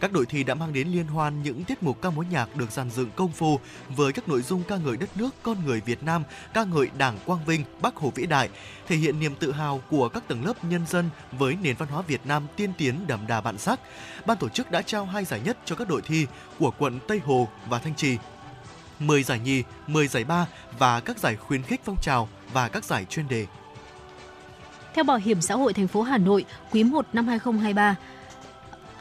Các 0.00 0.12
đội 0.12 0.26
thi 0.26 0.42
đã 0.42 0.54
mang 0.54 0.72
đến 0.72 0.88
liên 0.88 1.06
hoan 1.06 1.42
những 1.42 1.64
tiết 1.64 1.82
mục 1.82 2.02
ca 2.02 2.10
mối 2.10 2.24
nhạc 2.30 2.56
được 2.56 2.70
dàn 2.70 2.90
dựng 2.90 3.10
công 3.16 3.32
phu 3.32 3.60
với 3.88 4.12
các 4.12 4.28
nội 4.28 4.42
dung 4.42 4.62
ca 4.68 4.76
ngợi 4.76 4.96
đất 4.96 5.16
nước, 5.16 5.30
con 5.42 5.64
người 5.64 5.80
Việt 5.80 6.02
Nam, 6.02 6.22
ca 6.54 6.64
ngợi 6.64 6.88
Đảng 6.98 7.18
Quang 7.26 7.44
Vinh, 7.44 7.64
Bắc 7.82 7.96
Hồ 7.96 8.12
vĩ 8.14 8.26
đại, 8.26 8.48
thể 8.88 8.96
hiện 8.96 9.20
niềm 9.20 9.34
tự 9.34 9.52
hào 9.52 9.82
của 9.90 10.08
các 10.08 10.28
tầng 10.28 10.44
lớp 10.46 10.64
nhân 10.64 10.86
dân 10.86 11.10
với 11.32 11.56
nền 11.62 11.76
văn 11.76 11.88
hóa 11.88 12.02
Việt 12.02 12.20
Nam 12.24 12.46
tiên 12.56 12.72
tiến 12.78 13.06
đậm 13.06 13.26
đà 13.26 13.40
bản 13.40 13.58
sắc. 13.58 13.80
Ban 14.26 14.36
tổ 14.36 14.48
chức 14.48 14.70
đã 14.70 14.82
trao 14.82 15.04
hai 15.04 15.24
giải 15.24 15.40
nhất 15.44 15.58
cho 15.64 15.76
các 15.76 15.88
đội 15.88 16.02
thi 16.02 16.26
của 16.58 16.70
quận 16.78 16.98
Tây 17.08 17.20
Hồ 17.24 17.48
và 17.68 17.78
Thanh 17.78 17.94
Trì 17.94 18.16
10 18.98 19.22
giải 19.22 19.40
nhì, 19.44 19.62
10 19.86 20.08
giải 20.08 20.24
ba 20.24 20.46
và 20.78 21.00
các 21.00 21.18
giải 21.18 21.36
khuyến 21.36 21.62
khích 21.62 21.80
phong 21.84 21.96
trào 22.02 22.28
và 22.52 22.68
các 22.68 22.84
giải 22.84 23.04
chuyên 23.04 23.28
đề. 23.28 23.46
Theo 24.94 25.04
Bảo 25.04 25.16
hiểm 25.16 25.40
xã 25.40 25.54
hội 25.54 25.72
thành 25.72 25.88
phố 25.88 26.02
Hà 26.02 26.18
Nội, 26.18 26.44
quý 26.70 26.84
1 26.84 27.06
năm 27.12 27.26
2023, 27.26 27.96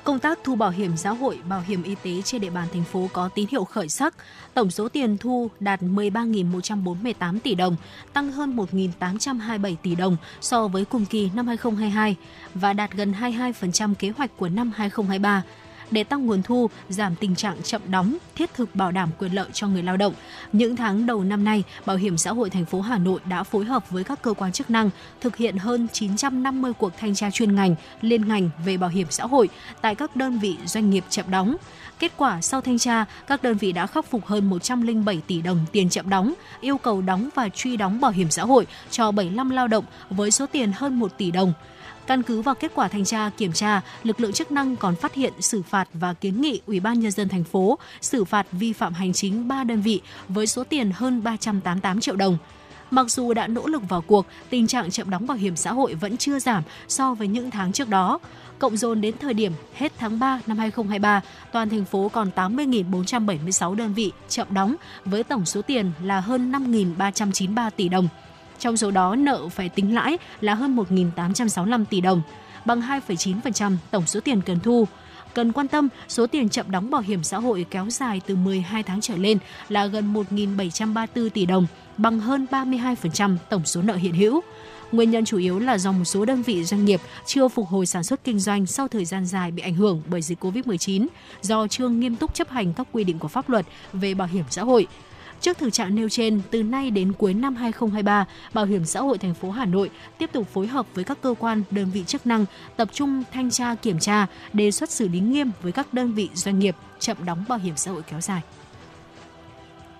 Công 0.04 0.20
tác 0.20 0.40
thu 0.44 0.56
bảo 0.56 0.70
hiểm 0.70 0.98
xã 0.98 1.12
hội, 1.12 1.40
bảo 1.50 1.62
hiểm 1.68 1.84
y 1.84 1.96
tế 2.04 2.22
trên 2.22 2.42
địa 2.42 2.50
bàn 2.50 2.68
thành 2.74 2.84
phố 2.84 3.10
có 3.14 3.30
tín 3.36 3.48
hiệu 3.52 3.64
khởi 3.64 3.90
sắc. 3.90 4.14
Tổng 4.54 4.72
số 4.72 4.90
tiền 4.90 5.18
thu 5.18 5.50
đạt 5.60 5.82
13.148 5.82 7.40
tỷ 7.40 7.56
đồng, 7.56 7.76
tăng 8.14 8.32
hơn 8.32 8.56
1.827 8.56 9.76
tỷ 9.84 9.96
đồng 9.96 10.18
so 10.42 10.68
với 10.68 10.86
cùng 10.86 11.06
kỳ 11.06 11.30
năm 11.36 11.48
2022 11.48 12.16
và 12.54 12.74
đạt 12.74 12.92
gần 12.94 13.14
22% 13.22 13.96
kế 13.96 14.10
hoạch 14.10 14.38
của 14.38 14.50
năm 14.50 14.72
2023 14.76 15.44
để 15.92 16.04
tăng 16.04 16.26
nguồn 16.26 16.44
thu, 16.44 16.70
giảm 16.90 17.16
tình 17.16 17.36
trạng 17.36 17.64
chậm 17.64 17.82
đóng, 17.88 18.18
thiết 18.36 18.54
thực 18.54 18.76
bảo 18.76 18.92
đảm 18.92 19.10
quyền 19.20 19.36
lợi 19.36 19.48
cho 19.54 19.68
người 19.68 19.84
lao 19.84 19.98
động. 19.98 20.14
Những 20.54 20.76
tháng 20.76 21.06
đầu 21.06 21.24
năm 21.24 21.44
nay, 21.44 21.64
Bảo 21.86 21.98
hiểm 21.98 22.18
xã 22.18 22.32
hội 22.34 22.50
thành 22.50 22.66
phố 22.66 22.82
Hà 22.82 22.98
Nội 22.98 23.20
đã 23.26 23.44
phối 23.44 23.66
hợp 23.66 23.92
với 23.92 24.04
các 24.04 24.22
cơ 24.22 24.34
quan 24.34 24.52
chức 24.52 24.70
năng 24.70 24.90
thực 25.22 25.36
hiện 25.36 25.58
hơn 25.58 25.88
950 25.94 26.74
cuộc 26.74 26.92
thanh 26.98 27.16
tra 27.16 27.32
chuyên 27.32 27.56
ngành, 27.56 27.76
liên 28.02 28.28
ngành 28.28 28.50
về 28.66 28.78
bảo 28.78 28.90
hiểm 28.90 29.08
xã 29.10 29.26
hội 29.26 29.50
tại 29.82 29.96
các 29.96 30.16
đơn 30.16 30.40
vị 30.40 30.58
doanh 30.66 30.90
nghiệp 30.90 31.04
chậm 31.10 31.32
đóng. 31.32 31.56
Kết 32.00 32.12
quả 32.18 32.42
sau 32.42 32.62
thanh 32.62 32.78
tra, 32.78 33.06
các 33.28 33.44
đơn 33.44 33.58
vị 33.58 33.72
đã 33.72 33.88
khắc 33.88 34.06
phục 34.06 34.26
hơn 34.26 34.50
107 34.50 35.22
tỷ 35.28 35.42
đồng 35.42 35.60
tiền 35.72 35.90
chậm 35.90 36.10
đóng, 36.10 36.34
yêu 36.62 36.78
cầu 36.78 37.02
đóng 37.02 37.30
và 37.36 37.50
truy 37.50 37.78
đóng 37.78 38.02
bảo 38.02 38.12
hiểm 38.12 38.30
xã 38.30 38.44
hội 38.44 38.68
cho 38.92 39.12
75 39.12 39.50
lao 39.50 39.68
động 39.68 39.86
với 40.10 40.32
số 40.32 40.46
tiền 40.46 40.72
hơn 40.76 41.00
1 41.00 41.18
tỷ 41.18 41.32
đồng. 41.32 41.54
Căn 42.08 42.24
cứ 42.24 42.42
vào 42.42 42.56
kết 42.56 42.72
quả 42.76 42.88
thanh 42.88 43.06
tra 43.06 43.30
kiểm 43.38 43.54
tra, 43.54 43.82
lực 44.04 44.20
lượng 44.20 44.34
chức 44.34 44.52
năng 44.52 44.76
còn 44.76 44.96
phát 44.96 45.14
hiện 45.14 45.34
xử 45.40 45.62
phạt 45.62 45.88
và 45.94 46.14
kiến 46.14 46.42
nghị 46.42 46.62
Ủy 46.66 46.80
ban 46.80 47.00
nhân 47.00 47.12
dân 47.12 47.30
thành 47.30 47.44
phố 47.44 47.78
xử 48.02 48.26
phạt 48.26 48.48
vi 48.52 48.74
phạm 48.74 48.94
hành 48.94 49.14
chính 49.14 49.48
3 49.48 49.64
đơn 49.64 49.82
vị 49.82 50.02
với 50.28 50.48
số 50.48 50.64
tiền 50.64 50.92
hơn 50.96 51.24
388 51.24 52.00
triệu 52.00 52.16
đồng. 52.16 52.38
Mặc 52.92 53.12
dù 53.12 53.34
đã 53.34 53.48
nỗ 53.48 53.68
lực 53.68 53.90
vào 53.90 54.02
cuộc, 54.02 54.26
tình 54.50 54.68
trạng 54.68 54.92
chậm 54.92 55.10
đóng 55.10 55.28
bảo 55.28 55.38
hiểm 55.38 55.56
xã 55.56 55.74
hội 55.74 55.94
vẫn 55.94 56.18
chưa 56.18 56.40
giảm 56.40 56.64
so 56.88 57.14
với 57.14 57.28
những 57.28 57.52
tháng 57.52 57.72
trước 57.72 57.90
đó. 57.90 58.20
Cộng 58.60 58.78
dồn 58.78 59.02
đến 59.02 59.16
thời 59.20 59.34
điểm 59.34 59.54
hết 59.74 59.92
tháng 59.98 60.20
3 60.20 60.40
năm 60.48 60.58
2023, 60.58 61.22
toàn 61.52 61.70
thành 61.70 61.86
phố 61.86 62.10
còn 62.14 62.32
80.476 62.36 63.76
đơn 63.76 63.94
vị 63.94 64.12
chậm 64.30 64.48
đóng 64.50 64.76
với 65.06 65.24
tổng 65.24 65.46
số 65.46 65.62
tiền 65.62 65.92
là 66.04 66.20
hơn 66.20 66.52
5.393 66.52 67.70
tỷ 67.70 67.90
đồng. 67.90 68.08
Trong 68.64 68.78
số 68.78 68.92
đó, 68.92 69.16
nợ 69.16 69.50
phải 69.50 69.70
tính 69.70 69.96
lãi 69.96 70.18
là 70.42 70.54
hơn 70.54 70.76
1.865 70.76 71.86
tỷ 71.86 72.02
đồng, 72.02 72.22
bằng 72.66 72.82
2,9% 72.82 73.76
tổng 73.92 74.06
số 74.06 74.20
tiền 74.20 74.42
cần 74.42 74.60
thu. 74.60 74.88
Cần 75.34 75.52
quan 75.52 75.68
tâm, 75.68 75.90
số 76.08 76.28
tiền 76.28 76.50
chậm 76.50 76.72
đóng 76.72 76.90
bảo 76.90 77.02
hiểm 77.02 77.24
xã 77.24 77.38
hội 77.38 77.66
kéo 77.70 77.90
dài 77.90 78.22
từ 78.28 78.36
12 78.36 78.84
tháng 78.84 79.02
trở 79.02 79.16
lên 79.16 79.38
là 79.70 79.86
gần 79.86 80.14
1.734 80.14 81.30
tỷ 81.30 81.46
đồng, 81.46 81.68
bằng 81.98 82.20
hơn 82.20 82.48
32% 82.52 83.38
tổng 83.50 83.66
số 83.66 83.82
nợ 83.82 83.96
hiện 83.96 84.14
hữu. 84.14 84.42
Nguyên 84.92 85.12
nhân 85.12 85.26
chủ 85.26 85.38
yếu 85.38 85.60
là 85.60 85.78
do 85.78 85.92
một 85.92 86.06
số 86.06 86.26
đơn 86.26 86.42
vị 86.42 86.64
doanh 86.64 86.86
nghiệp 86.86 87.02
chưa 87.26 87.48
phục 87.48 87.68
hồi 87.68 87.86
sản 87.86 88.04
xuất 88.04 88.24
kinh 88.24 88.40
doanh 88.40 88.66
sau 88.66 88.88
thời 88.88 89.06
gian 89.06 89.26
dài 89.26 89.52
bị 89.52 89.64
ảnh 89.64 89.76
hưởng 89.76 90.02
bởi 90.10 90.22
dịch 90.22 90.44
Covid-19, 90.44 91.08
do 91.42 91.68
chưa 91.68 91.90
nghiêm 91.90 92.16
túc 92.16 92.34
chấp 92.34 92.50
hành 92.50 92.74
các 92.74 92.88
quy 92.92 93.04
định 93.04 93.20
của 93.20 93.28
pháp 93.28 93.50
luật 93.50 93.66
về 93.94 94.14
bảo 94.14 94.28
hiểm 94.28 94.46
xã 94.50 94.64
hội. 94.64 94.88
Trước 95.44 95.58
thực 95.58 95.74
trạng 95.74 95.96
nêu 95.96 96.10
trên, 96.10 96.42
từ 96.52 96.64
nay 96.64 96.92
đến 96.92 97.14
cuối 97.14 97.34
năm 97.34 97.56
2023, 97.56 98.26
Bảo 98.54 98.66
hiểm 98.66 98.86
xã 98.86 99.02
hội 99.02 99.18
thành 99.18 99.34
phố 99.34 99.52
Hà 99.52 99.66
Nội 99.66 99.90
tiếp 100.18 100.30
tục 100.34 100.48
phối 100.48 100.68
hợp 100.68 100.86
với 100.94 101.04
các 101.04 101.18
cơ 101.22 101.36
quan, 101.40 101.64
đơn 101.72 101.92
vị 101.94 102.04
chức 102.08 102.28
năng 102.28 102.46
tập 102.78 102.90
trung 102.94 103.24
thanh 103.32 103.52
tra 103.52 103.76
kiểm 103.76 104.00
tra, 104.00 104.28
đề 104.54 104.72
xuất 104.72 104.90
xử 104.90 105.08
lý 105.08 105.20
nghiêm 105.20 105.52
với 105.62 105.72
các 105.72 105.94
đơn 105.94 106.14
vị 106.14 106.30
doanh 106.34 106.60
nghiệp 106.60 106.76
chậm 107.00 107.18
đóng 107.26 107.46
bảo 107.48 107.60
hiểm 107.60 107.78
xã 107.78 107.92
hội 107.92 108.02
kéo 108.02 108.22
dài. 108.22 108.42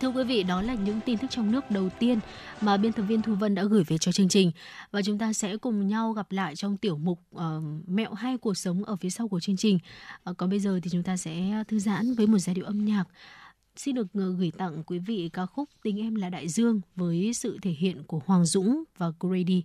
Thưa 0.02 0.08
quý 0.08 0.24
vị, 0.24 0.44
đó 0.44 0.62
là 0.62 0.74
những 0.74 1.00
tin 1.06 1.18
tức 1.18 1.28
trong 1.30 1.52
nước 1.52 1.72
đầu 1.72 1.90
tiên 2.00 2.20
mà 2.62 2.78
biên 2.78 2.92
tập 2.92 3.04
viên 3.04 3.22
Thu 3.22 3.36
Vân 3.36 3.56
đã 3.56 3.64
gửi 3.64 3.84
về 3.84 3.98
cho 3.98 4.12
chương 4.12 4.30
trình 4.30 4.52
và 4.92 5.02
chúng 5.02 5.18
ta 5.18 5.34
sẽ 5.34 5.58
cùng 5.58 5.88
nhau 5.88 6.12
gặp 6.12 6.32
lại 6.32 6.56
trong 6.56 6.78
tiểu 6.78 6.98
mục 6.98 7.20
uh, 7.36 7.42
mẹo 7.88 8.14
hay 8.14 8.38
cuộc 8.38 8.58
sống 8.58 8.84
ở 8.84 8.96
phía 8.96 9.10
sau 9.10 9.28
của 9.28 9.40
chương 9.40 9.58
trình. 9.58 9.80
Uh, 10.30 10.38
còn 10.38 10.50
bây 10.50 10.60
giờ 10.60 10.80
thì 10.84 10.90
chúng 10.90 11.04
ta 11.04 11.18
sẽ 11.18 11.64
thư 11.68 11.80
giãn 11.80 12.14
với 12.14 12.28
một 12.28 12.38
giai 12.38 12.56
điệu 12.56 12.66
âm 12.66 12.86
nhạc 12.86 13.04
xin 13.76 13.96
được 13.96 14.08
ờ, 14.14 14.32
gửi 14.32 14.52
tặng 14.58 14.84
quý 14.84 15.00
vị 15.00 15.30
ca 15.34 15.46
khúc 15.46 15.70
Tình 15.84 16.00
em 16.00 16.16
là 16.16 16.30
đại 16.30 16.48
dương 16.48 16.82
với 16.96 17.32
sự 17.34 17.58
thể 17.62 17.72
hiện 17.72 18.04
của 18.04 18.22
Hoàng 18.26 18.46
Dũng 18.46 18.84
và 18.98 19.12
Grady. 19.20 19.64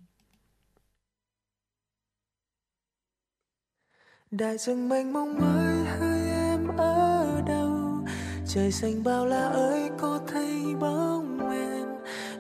Đại 4.30 4.58
dương 4.58 4.88
mênh 4.88 5.12
mông 5.12 5.38
mới 5.38 5.84
hơi 5.84 6.30
em 6.30 6.68
ở 6.76 7.42
đâu? 7.46 8.06
Trời 8.46 8.72
xanh 8.72 9.04
bao 9.04 9.26
la 9.26 9.48
ơi, 9.48 9.90
có 9.98 10.20
thấy 10.28 10.74
bóng 10.80 11.50
em? 11.50 11.88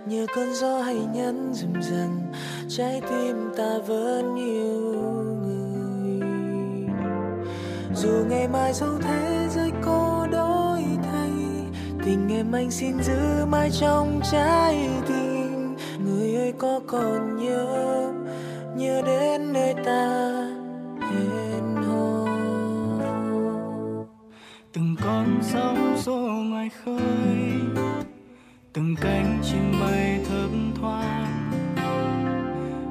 Như 0.08 0.26
cơn 0.34 0.54
gió 0.54 0.82
hay 0.82 0.94
nhắn 0.94 1.50
dần 1.54 1.82
dần 1.82 2.32
trái 2.68 3.00
tim 3.00 3.36
ta 3.56 3.78
vẫn 3.86 4.36
yêu 4.36 4.94
người. 5.42 6.20
Dù 7.94 8.24
ngày 8.28 8.48
mai 8.48 8.72
dẫu 8.72 8.98
thế 8.98 9.37
tình 12.08 12.28
em 12.28 12.52
anh 12.52 12.70
xin 12.70 13.02
giữ 13.02 13.46
mãi 13.46 13.70
trong 13.80 14.20
trái 14.32 14.88
tim. 15.08 15.76
Người 16.04 16.34
ơi, 16.34 16.52
có 16.58 16.80
còn 16.86 17.36
nhớ 17.36 18.12
nhớ 18.76 19.02
đến 19.06 19.52
nơi 19.52 19.74
ta 19.84 20.32
hẹn 21.00 21.74
hò? 21.74 22.26
Từng 24.72 24.96
con 25.04 25.38
sóng 25.42 25.96
xô 25.96 26.18
ngoài 26.20 26.70
khơi, 26.84 26.98
từng 28.72 28.96
cánh 29.00 29.42
chim 29.42 29.72
bay 29.80 30.20
thấp 30.28 30.50
thoáng. 30.80 31.50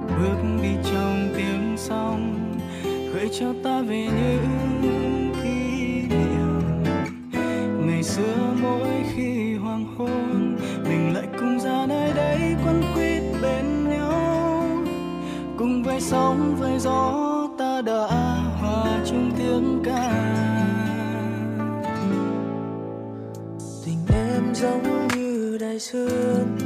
Bước 0.07 0.62
đi 0.63 0.75
trong 0.91 1.29
tiếng 1.38 1.75
sóng, 1.77 2.53
gợi 2.83 3.29
cho 3.39 3.53
ta 3.63 3.81
về 3.81 4.07
những 4.81 5.31
kỷ 5.43 6.15
niệm. 6.15 6.83
Ngày 7.86 8.03
xưa 8.03 8.53
mỗi 8.62 8.97
với 15.98 16.06
sóng 16.10 16.56
với 16.60 16.80
gió 16.80 17.48
ta 17.58 17.82
đã 17.82 18.08
hòa 18.60 19.00
chung 19.06 19.32
tiếng 19.38 19.82
ca. 19.86 20.34
Tình 23.86 23.98
em 24.10 24.56
giống 24.56 25.08
như 25.16 25.58
đại 25.62 25.80
dương 25.80 26.58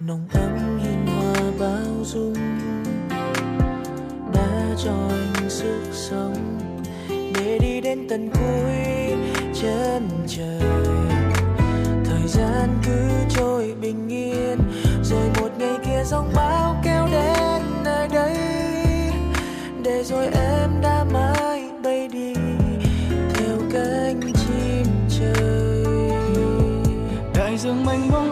nồng 0.00 0.28
ấm 0.32 0.78
hiền 0.78 1.06
hòa 1.06 1.50
bao 1.60 2.04
dung. 2.04 2.34
Đã 4.34 4.74
cho 4.84 4.94
anh 5.10 5.50
sức 5.50 5.82
sống 5.92 6.58
để 7.10 7.58
đi 7.60 7.80
đến 7.80 8.06
tận 8.08 8.30
cuối 8.30 9.16
chân 9.62 10.08
trời. 10.26 10.60
Thời 12.04 12.28
gian 12.28 12.68
cứ 12.86 13.08
trôi 13.28 13.74
bình 13.80 14.08
yên, 14.08 14.58
rồi 15.02 15.30
một 15.40 15.50
ngày 15.58 15.78
kia 15.86 16.02
giông 16.04 16.30
bão 16.34 16.71
rồi 20.04 20.26
em 20.26 20.70
đã 20.82 21.04
mãi 21.12 21.64
bay 21.82 22.08
đi 22.08 22.34
theo 23.34 23.56
cánh 23.72 24.20
chim 24.20 24.86
trời. 25.08 26.10
Đại 27.34 27.58
dương 27.58 27.84
mênh 27.84 28.08
mông 28.10 28.31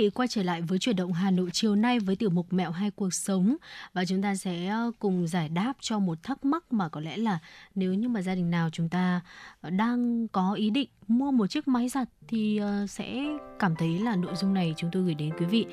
vị, 0.00 0.10
quay 0.10 0.28
trở 0.28 0.42
lại 0.42 0.62
với 0.62 0.78
chuyển 0.78 0.96
động 0.96 1.12
Hà 1.12 1.30
Nội 1.30 1.50
chiều 1.52 1.74
nay 1.76 2.00
với 2.00 2.16
tiểu 2.16 2.30
mục 2.30 2.52
Mẹo 2.52 2.70
hay 2.70 2.90
cuộc 2.90 3.14
sống. 3.14 3.56
Và 3.92 4.04
chúng 4.04 4.22
ta 4.22 4.34
sẽ 4.34 4.66
ờ, 4.66 4.90
cùng 4.98 5.28
giải 5.28 5.48
đáp 5.48 5.72
cho 5.80 5.98
một 5.98 6.22
thắc 6.22 6.44
mắc 6.44 6.72
mà 6.72 6.88
có 6.88 7.00
lẽ 7.00 7.16
là 7.16 7.38
nếu 7.74 7.94
như 7.94 8.08
mà 8.08 8.22
gia 8.22 8.34
đình 8.34 8.50
nào 8.50 8.68
chúng 8.72 8.88
ta 8.88 9.20
ờ, 9.60 9.70
đang 9.70 10.28
có 10.28 10.52
ý 10.52 10.70
định 10.70 10.88
mua 11.08 11.30
một 11.30 11.46
chiếc 11.46 11.68
máy 11.68 11.88
giặt 11.88 12.08
thì 12.28 12.58
ờ, 12.58 12.86
sẽ 12.86 13.24
cảm 13.58 13.76
thấy 13.76 13.98
là 13.98 14.16
nội 14.16 14.34
dung 14.36 14.54
này 14.54 14.74
chúng 14.76 14.90
tôi 14.92 15.02
gửi 15.02 15.14
đến 15.14 15.30
quý 15.38 15.46
vị 15.46 15.66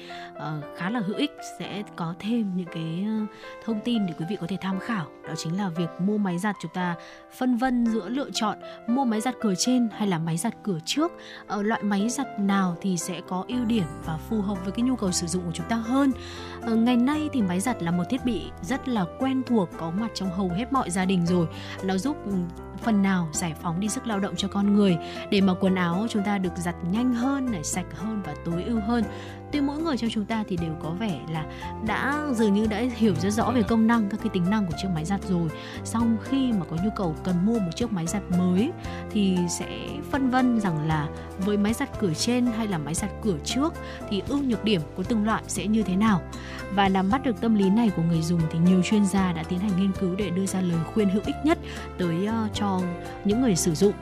khá 0.77 0.89
là 0.89 0.99
hữu 0.99 1.15
ích 1.15 1.31
sẽ 1.59 1.83
có 1.95 2.15
thêm 2.19 2.55
những 2.55 2.67
cái 2.73 3.05
thông 3.65 3.79
tin 3.85 4.05
để 4.05 4.13
quý 4.19 4.25
vị 4.29 4.37
có 4.39 4.47
thể 4.49 4.57
tham 4.61 4.79
khảo. 4.79 5.07
Đó 5.27 5.33
chính 5.37 5.57
là 5.57 5.69
việc 5.69 5.89
mua 5.99 6.17
máy 6.17 6.37
giặt 6.37 6.55
chúng 6.61 6.71
ta 6.73 6.95
phân 7.37 7.57
vân 7.57 7.85
giữa 7.85 8.09
lựa 8.09 8.29
chọn 8.33 8.57
mua 8.87 9.05
máy 9.05 9.21
giặt 9.21 9.35
cửa 9.41 9.53
trên 9.57 9.89
hay 9.91 10.07
là 10.07 10.19
máy 10.19 10.37
giặt 10.37 10.53
cửa 10.63 10.79
trước. 10.85 11.11
Loại 11.49 11.83
máy 11.83 12.09
giặt 12.09 12.27
nào 12.39 12.77
thì 12.81 12.97
sẽ 12.97 13.21
có 13.27 13.45
ưu 13.47 13.65
điểm 13.65 13.85
và 14.05 14.16
phù 14.29 14.41
hợp 14.41 14.57
với 14.63 14.71
cái 14.71 14.83
nhu 14.83 14.95
cầu 14.95 15.11
sử 15.11 15.27
dụng 15.27 15.43
của 15.45 15.51
chúng 15.53 15.69
ta 15.69 15.75
hơn. 15.75 16.11
À, 16.61 16.73
ngày 16.73 16.97
nay 16.97 17.29
thì 17.33 17.41
máy 17.41 17.59
giặt 17.59 17.83
là 17.83 17.91
một 17.91 18.03
thiết 18.09 18.25
bị 18.25 18.41
rất 18.61 18.87
là 18.87 19.05
quen 19.19 19.43
thuộc 19.47 19.69
có 19.77 19.91
mặt 19.91 20.11
trong 20.13 20.31
hầu 20.31 20.49
hết 20.49 20.73
mọi 20.73 20.89
gia 20.89 21.05
đình 21.05 21.25
rồi. 21.25 21.47
Nó 21.83 21.97
giúp 21.97 22.17
ừ, 22.25 22.31
phần 22.77 23.01
nào 23.01 23.27
giải 23.31 23.53
phóng 23.61 23.79
đi 23.79 23.89
sức 23.89 24.07
lao 24.07 24.19
động 24.19 24.33
cho 24.37 24.47
con 24.47 24.75
người 24.75 24.97
để 25.31 25.41
mà 25.41 25.53
quần 25.59 25.75
áo 25.75 26.07
chúng 26.09 26.23
ta 26.23 26.37
được 26.37 26.53
giặt 26.57 26.75
nhanh 26.91 27.13
hơn 27.13 27.51
này 27.51 27.63
sạch 27.63 27.85
hơn 27.95 28.21
và 28.25 28.35
tối 28.45 28.63
ưu 28.63 28.79
hơn. 28.79 29.03
Tuy 29.51 29.61
mỗi 29.61 29.77
người 29.77 29.97
trong 29.97 30.09
chúng 30.09 30.25
ta 30.25 30.43
thì 30.47 30.57
đều 30.57 30.75
có 30.83 30.89
vẻ 30.89 31.19
là 31.29 31.45
đã 31.87 32.23
dường 32.33 32.53
như 32.53 32.67
đã 32.67 32.83
hiểu 32.95 33.15
rất 33.15 33.29
rõ 33.29 33.51
về 33.51 33.61
công 33.63 33.87
năng 33.87 34.09
các 34.09 34.19
cái 34.19 34.29
tính 34.33 34.49
năng 34.49 34.65
của 34.65 34.73
chiếc 34.81 34.87
máy 34.95 35.05
giặt 35.05 35.21
rồi. 35.29 35.49
Song 35.83 36.17
khi 36.23 36.51
mà 36.51 36.65
có 36.69 36.77
nhu 36.83 36.89
cầu 36.95 37.15
cần 37.23 37.45
mua 37.45 37.59
một 37.59 37.71
chiếc 37.75 37.93
máy 37.93 38.07
giặt 38.07 38.21
mới 38.37 38.71
thì 39.11 39.37
sẽ 39.49 39.67
phân 40.11 40.29
vân 40.29 40.59
rằng 40.59 40.87
là 40.87 41.07
với 41.37 41.57
máy 41.57 41.73
giặt 41.73 41.89
cửa 41.99 42.13
trên 42.13 42.45
hay 42.45 42.67
là 42.67 42.77
máy 42.77 42.93
giặt 42.93 43.09
cửa 43.21 43.37
trước 43.45 43.73
thì 44.09 44.21
ưu 44.27 44.43
nhược 44.43 44.63
điểm 44.63 44.81
của 44.95 45.03
từng 45.03 45.25
loại 45.25 45.43
sẽ 45.47 45.67
như 45.67 45.83
thế 45.83 45.95
nào? 45.95 46.21
Và 46.73 46.89
nắm 46.89 47.09
bắt 47.11 47.23
được 47.25 47.41
tâm 47.41 47.55
lý 47.55 47.69
này 47.69 47.89
của 47.95 48.01
người 48.01 48.21
dùng 48.21 48.41
thì 48.51 48.59
nhiều 48.59 48.81
chuyên 48.83 49.05
gia 49.05 49.33
đã 49.33 49.43
tiến 49.43 49.59
hành 49.59 49.71
nghiên 49.79 49.91
cứu 49.91 50.15
để 50.15 50.29
đưa 50.29 50.45
ra 50.45 50.61
lời 50.61 50.79
khuyên 50.93 51.09
hữu 51.09 51.21
ích 51.25 51.35
nhất 51.43 51.57
tới 51.97 52.27
uh, 52.27 52.53
cho 52.53 52.66
những 53.25 53.41
người 53.41 53.55
sử 53.55 53.75
dụng 53.75 53.93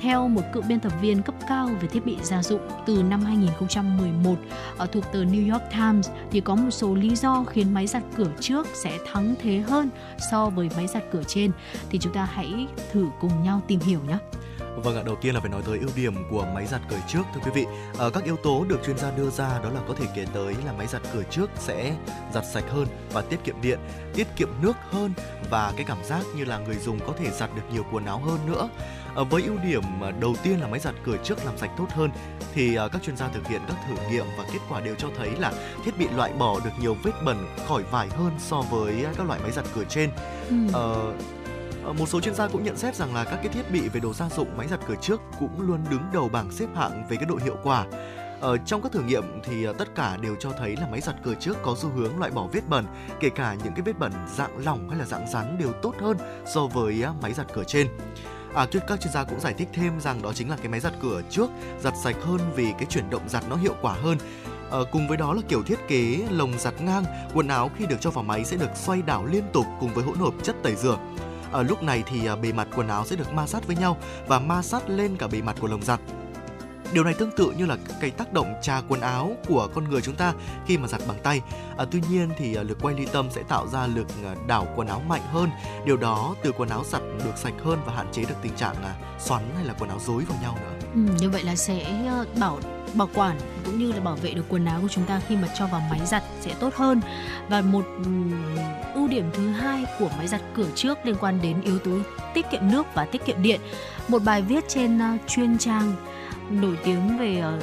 theo 0.00 0.28
một 0.28 0.42
cựu 0.52 0.62
biên 0.62 0.80
tập 0.80 0.92
viên 1.00 1.22
cấp 1.22 1.34
cao 1.48 1.68
về 1.80 1.88
thiết 1.88 2.06
bị 2.06 2.16
gia 2.22 2.42
dụng 2.42 2.60
từ 2.86 3.02
năm 3.02 3.20
2011 3.20 4.34
ở 4.76 4.86
thuộc 4.86 5.04
tờ 5.12 5.24
New 5.24 5.52
York 5.52 5.62
Times 5.70 6.10
thì 6.30 6.40
có 6.40 6.54
một 6.54 6.70
số 6.70 6.94
lý 6.94 7.16
do 7.16 7.44
khiến 7.44 7.74
máy 7.74 7.86
giặt 7.86 8.02
cửa 8.16 8.30
trước 8.40 8.66
sẽ 8.74 8.98
thắng 9.12 9.34
thế 9.42 9.58
hơn 9.58 9.90
so 10.30 10.50
với 10.50 10.70
máy 10.76 10.86
giặt 10.86 11.02
cửa 11.12 11.22
trên 11.26 11.52
thì 11.90 11.98
chúng 11.98 12.12
ta 12.12 12.24
hãy 12.24 12.66
thử 12.92 13.06
cùng 13.20 13.42
nhau 13.42 13.62
tìm 13.66 13.80
hiểu 13.80 14.00
nhé. 14.08 14.18
Vâng 14.84 14.96
ạ, 14.96 15.02
đầu 15.06 15.16
tiên 15.16 15.34
là 15.34 15.40
phải 15.40 15.50
nói 15.50 15.62
tới 15.66 15.78
ưu 15.78 15.88
điểm 15.96 16.14
của 16.30 16.46
máy 16.54 16.66
giặt 16.66 16.80
cửa 16.90 16.98
trước 17.08 17.22
thưa 17.34 17.40
quý 17.44 17.50
vị. 17.54 17.66
À, 17.98 18.06
các 18.14 18.24
yếu 18.24 18.36
tố 18.36 18.64
được 18.68 18.80
chuyên 18.86 18.98
gia 18.98 19.10
đưa 19.10 19.30
ra 19.30 19.60
đó 19.62 19.70
là 19.70 19.80
có 19.88 19.94
thể 19.94 20.06
kể 20.14 20.26
tới 20.34 20.54
là 20.66 20.72
máy 20.72 20.86
giặt 20.86 21.02
cửa 21.12 21.22
trước 21.30 21.50
sẽ 21.58 21.94
giặt 22.34 22.44
sạch 22.52 22.64
hơn 22.68 22.86
và 23.12 23.22
tiết 23.22 23.44
kiệm 23.44 23.60
điện, 23.62 23.78
tiết 24.14 24.26
kiệm 24.36 24.48
nước 24.62 24.76
hơn 24.90 25.12
và 25.50 25.72
cái 25.76 25.84
cảm 25.88 26.04
giác 26.04 26.24
như 26.36 26.44
là 26.44 26.58
người 26.58 26.74
dùng 26.74 26.98
có 27.06 27.12
thể 27.18 27.30
giặt 27.30 27.50
được 27.56 27.62
nhiều 27.72 27.84
quần 27.92 28.06
áo 28.06 28.18
hơn 28.18 28.38
nữa. 28.46 28.68
À, 29.16 29.22
với 29.30 29.42
ưu 29.42 29.56
điểm 29.64 29.82
đầu 30.20 30.34
tiên 30.42 30.60
là 30.60 30.66
máy 30.66 30.80
giặt 30.80 30.94
cửa 31.04 31.16
trước 31.24 31.44
làm 31.44 31.58
sạch 31.58 31.70
tốt 31.78 31.86
hơn 31.90 32.10
thì 32.54 32.74
à, 32.74 32.88
các 32.88 33.02
chuyên 33.02 33.16
gia 33.16 33.28
thực 33.28 33.48
hiện 33.48 33.60
các 33.68 33.76
thử 33.88 34.10
nghiệm 34.10 34.26
và 34.38 34.44
kết 34.52 34.60
quả 34.68 34.80
đều 34.80 34.94
cho 34.94 35.08
thấy 35.18 35.30
là 35.38 35.52
thiết 35.84 35.98
bị 35.98 36.08
loại 36.16 36.32
bỏ 36.32 36.60
được 36.64 36.70
nhiều 36.80 36.96
vết 37.02 37.12
bẩn 37.24 37.46
khỏi 37.68 37.82
vải 37.82 38.08
hơn 38.08 38.32
so 38.38 38.60
với 38.60 39.06
các 39.16 39.26
loại 39.26 39.40
máy 39.42 39.52
giặt 39.52 39.64
cửa 39.74 39.84
trên. 39.88 40.10
Ừ. 40.48 40.56
À, 40.74 40.84
Ờ, 41.88 41.94
một 41.94 42.08
số 42.08 42.20
chuyên 42.20 42.34
gia 42.34 42.48
cũng 42.48 42.62
nhận 42.62 42.76
xét 42.76 42.94
rằng 42.94 43.14
là 43.14 43.24
các 43.24 43.36
cái 43.36 43.48
thiết 43.48 43.70
bị 43.72 43.88
về 43.88 44.00
đồ 44.00 44.12
gia 44.12 44.28
dụng 44.28 44.56
máy 44.56 44.68
giặt 44.68 44.80
cửa 44.88 44.94
trước 45.00 45.20
cũng 45.40 45.60
luôn 45.60 45.84
đứng 45.90 46.02
đầu 46.12 46.28
bảng 46.28 46.52
xếp 46.52 46.66
hạng 46.76 47.06
về 47.08 47.16
cái 47.16 47.26
độ 47.26 47.38
hiệu 47.44 47.56
quả. 47.62 47.86
Ở 48.40 48.56
trong 48.56 48.82
các 48.82 48.92
thử 48.92 49.02
nghiệm 49.02 49.24
thì 49.44 49.64
ờ, 49.64 49.72
tất 49.72 49.94
cả 49.94 50.16
đều 50.16 50.36
cho 50.40 50.52
thấy 50.58 50.76
là 50.76 50.88
máy 50.90 51.00
giặt 51.00 51.16
cửa 51.24 51.34
trước 51.40 51.56
có 51.62 51.74
xu 51.78 51.88
hướng 51.88 52.18
loại 52.18 52.30
bỏ 52.30 52.46
vết 52.52 52.68
bẩn, 52.68 52.84
kể 53.20 53.30
cả 53.30 53.56
những 53.64 53.72
cái 53.72 53.82
vết 53.82 53.98
bẩn 53.98 54.12
dạng 54.36 54.64
lỏng 54.64 54.90
hay 54.90 54.98
là 54.98 55.04
dạng 55.04 55.26
rắn 55.32 55.58
đều 55.58 55.72
tốt 55.72 55.94
hơn 56.00 56.16
so 56.54 56.66
với 56.66 57.04
máy 57.22 57.32
giặt 57.32 57.46
cửa 57.54 57.64
trên. 57.66 57.88
À, 58.54 58.66
các 58.88 59.00
chuyên 59.00 59.12
gia 59.12 59.24
cũng 59.24 59.40
giải 59.40 59.54
thích 59.54 59.68
thêm 59.72 60.00
rằng 60.00 60.22
đó 60.22 60.32
chính 60.32 60.50
là 60.50 60.56
cái 60.56 60.68
máy 60.68 60.80
giặt 60.80 60.92
cửa 61.02 61.22
trước 61.30 61.50
giặt 61.80 61.94
sạch 62.04 62.16
hơn 62.22 62.40
vì 62.54 62.72
cái 62.72 62.86
chuyển 62.88 63.10
động 63.10 63.28
giặt 63.28 63.44
nó 63.50 63.56
hiệu 63.56 63.74
quả 63.82 63.92
hơn. 63.92 64.18
À, 64.70 64.78
cùng 64.92 65.08
với 65.08 65.16
đó 65.16 65.32
là 65.32 65.40
kiểu 65.48 65.62
thiết 65.62 65.88
kế 65.88 66.26
lồng 66.30 66.58
giặt 66.58 66.80
ngang, 66.80 67.04
quần 67.34 67.48
áo 67.48 67.70
khi 67.76 67.86
được 67.86 68.00
cho 68.00 68.10
vào 68.10 68.24
máy 68.24 68.44
sẽ 68.44 68.56
được 68.56 68.70
xoay 68.74 69.02
đảo 69.02 69.26
liên 69.26 69.44
tục 69.52 69.66
cùng 69.80 69.94
với 69.94 70.04
hỗn 70.04 70.18
hợp 70.18 70.34
chất 70.42 70.56
tẩy 70.62 70.74
rửa. 70.74 70.98
Ở 71.52 71.62
lúc 71.62 71.82
này 71.82 72.02
thì 72.06 72.26
à, 72.26 72.36
bề 72.36 72.52
mặt 72.52 72.68
quần 72.76 72.88
áo 72.88 73.04
sẽ 73.06 73.16
được 73.16 73.32
ma 73.32 73.46
sát 73.46 73.66
với 73.66 73.76
nhau 73.76 73.96
và 74.26 74.38
ma 74.38 74.62
sát 74.62 74.90
lên 74.90 75.16
cả 75.16 75.26
bề 75.26 75.42
mặt 75.42 75.56
của 75.60 75.68
lồng 75.68 75.82
giặt. 75.82 76.00
Điều 76.92 77.04
này 77.04 77.14
tương 77.14 77.30
tự 77.30 77.52
như 77.58 77.66
là 77.66 77.76
cái 78.00 78.10
tác 78.10 78.32
động 78.32 78.54
trà 78.62 78.80
quần 78.88 79.00
áo 79.00 79.36
của 79.48 79.68
con 79.74 79.90
người 79.90 80.00
chúng 80.00 80.14
ta 80.14 80.34
khi 80.66 80.78
mà 80.78 80.88
giặt 80.88 81.00
bằng 81.08 81.18
tay. 81.22 81.40
À, 81.78 81.84
tuy 81.90 82.02
nhiên 82.10 82.30
thì 82.38 82.54
à, 82.54 82.62
lực 82.62 82.78
quay 82.82 82.94
ly 82.94 83.06
tâm 83.12 83.28
sẽ 83.30 83.42
tạo 83.42 83.66
ra 83.66 83.86
lực 83.86 84.06
à, 84.24 84.34
đảo 84.46 84.66
quần 84.76 84.88
áo 84.88 85.02
mạnh 85.08 85.22
hơn. 85.32 85.50
Điều 85.84 85.96
đó 85.96 86.34
từ 86.42 86.52
quần 86.52 86.68
áo 86.68 86.84
giặt 86.84 87.02
được 87.24 87.36
sạch 87.36 87.54
hơn 87.64 87.78
và 87.86 87.92
hạn 87.92 88.06
chế 88.12 88.24
được 88.24 88.34
tình 88.42 88.56
trạng 88.56 88.82
là 88.82 88.96
xoắn 89.18 89.42
hay 89.56 89.64
là 89.64 89.74
quần 89.78 89.90
áo 89.90 89.98
rối 90.06 90.24
vào 90.24 90.38
nhau 90.42 90.58
nữa. 90.60 90.88
Ừ, 90.94 91.00
như 91.20 91.30
vậy 91.30 91.42
là 91.42 91.56
sẽ 91.56 92.10
bảo 92.40 92.58
bảo 92.94 93.08
quản 93.14 93.38
cũng 93.64 93.78
như 93.78 93.92
là 93.92 94.00
bảo 94.00 94.16
vệ 94.16 94.30
được 94.30 94.44
quần 94.48 94.64
áo 94.64 94.78
của 94.82 94.88
chúng 94.88 95.04
ta 95.04 95.20
khi 95.28 95.36
mà 95.36 95.48
cho 95.58 95.66
vào 95.66 95.82
máy 95.90 96.00
giặt 96.06 96.22
sẽ 96.40 96.54
tốt 96.60 96.74
hơn. 96.74 97.00
Và 97.48 97.60
một 97.60 97.86
ưu 98.94 99.08
điểm 99.08 99.24
thứ 99.32 99.48
hai 99.48 99.84
của 99.98 100.10
máy 100.18 100.28
giặt 100.28 100.40
cửa 100.54 100.66
trước 100.74 100.98
liên 101.04 101.16
quan 101.20 101.38
đến 101.42 101.60
yếu 101.60 101.78
tố 101.78 101.90
tiết 102.34 102.46
kiệm 102.50 102.70
nước 102.70 102.86
và 102.94 103.04
tiết 103.04 103.24
kiệm 103.24 103.42
điện. 103.42 103.60
Một 104.08 104.22
bài 104.24 104.42
viết 104.42 104.64
trên 104.68 105.00
chuyên 105.26 105.58
trang 105.58 105.92
nổi 106.50 106.78
tiếng 106.84 107.18
về 107.18 107.38
ờ, 107.38 107.60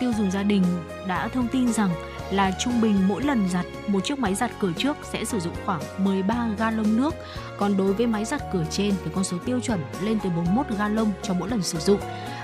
tiêu 0.00 0.12
dùng 0.18 0.30
gia 0.30 0.42
đình 0.42 0.62
đã 1.06 1.28
thông 1.28 1.48
tin 1.48 1.72
rằng 1.72 1.90
là 2.30 2.52
trung 2.58 2.80
bình 2.80 3.08
mỗi 3.08 3.22
lần 3.22 3.48
giặt 3.48 3.66
một 3.86 4.04
chiếc 4.04 4.18
máy 4.18 4.34
giặt 4.34 4.50
cửa 4.58 4.72
trước 4.76 4.96
sẽ 5.12 5.24
sử 5.24 5.40
dụng 5.40 5.54
khoảng 5.66 5.80
13 5.98 6.48
gallon 6.58 6.96
nước. 6.96 7.14
Còn 7.58 7.76
đối 7.76 7.92
với 7.92 8.06
máy 8.06 8.24
giặt 8.24 8.42
cửa 8.52 8.64
trên 8.70 8.94
thì 9.04 9.10
con 9.14 9.24
số 9.24 9.36
tiêu 9.44 9.60
chuẩn 9.60 9.80
lên 10.02 10.18
tới 10.20 10.32
41 10.36 10.66
gallon 10.78 11.10
cho 11.22 11.34
mỗi 11.34 11.48
lần 11.48 11.62
sử 11.62 11.78
dụng. 11.78 12.00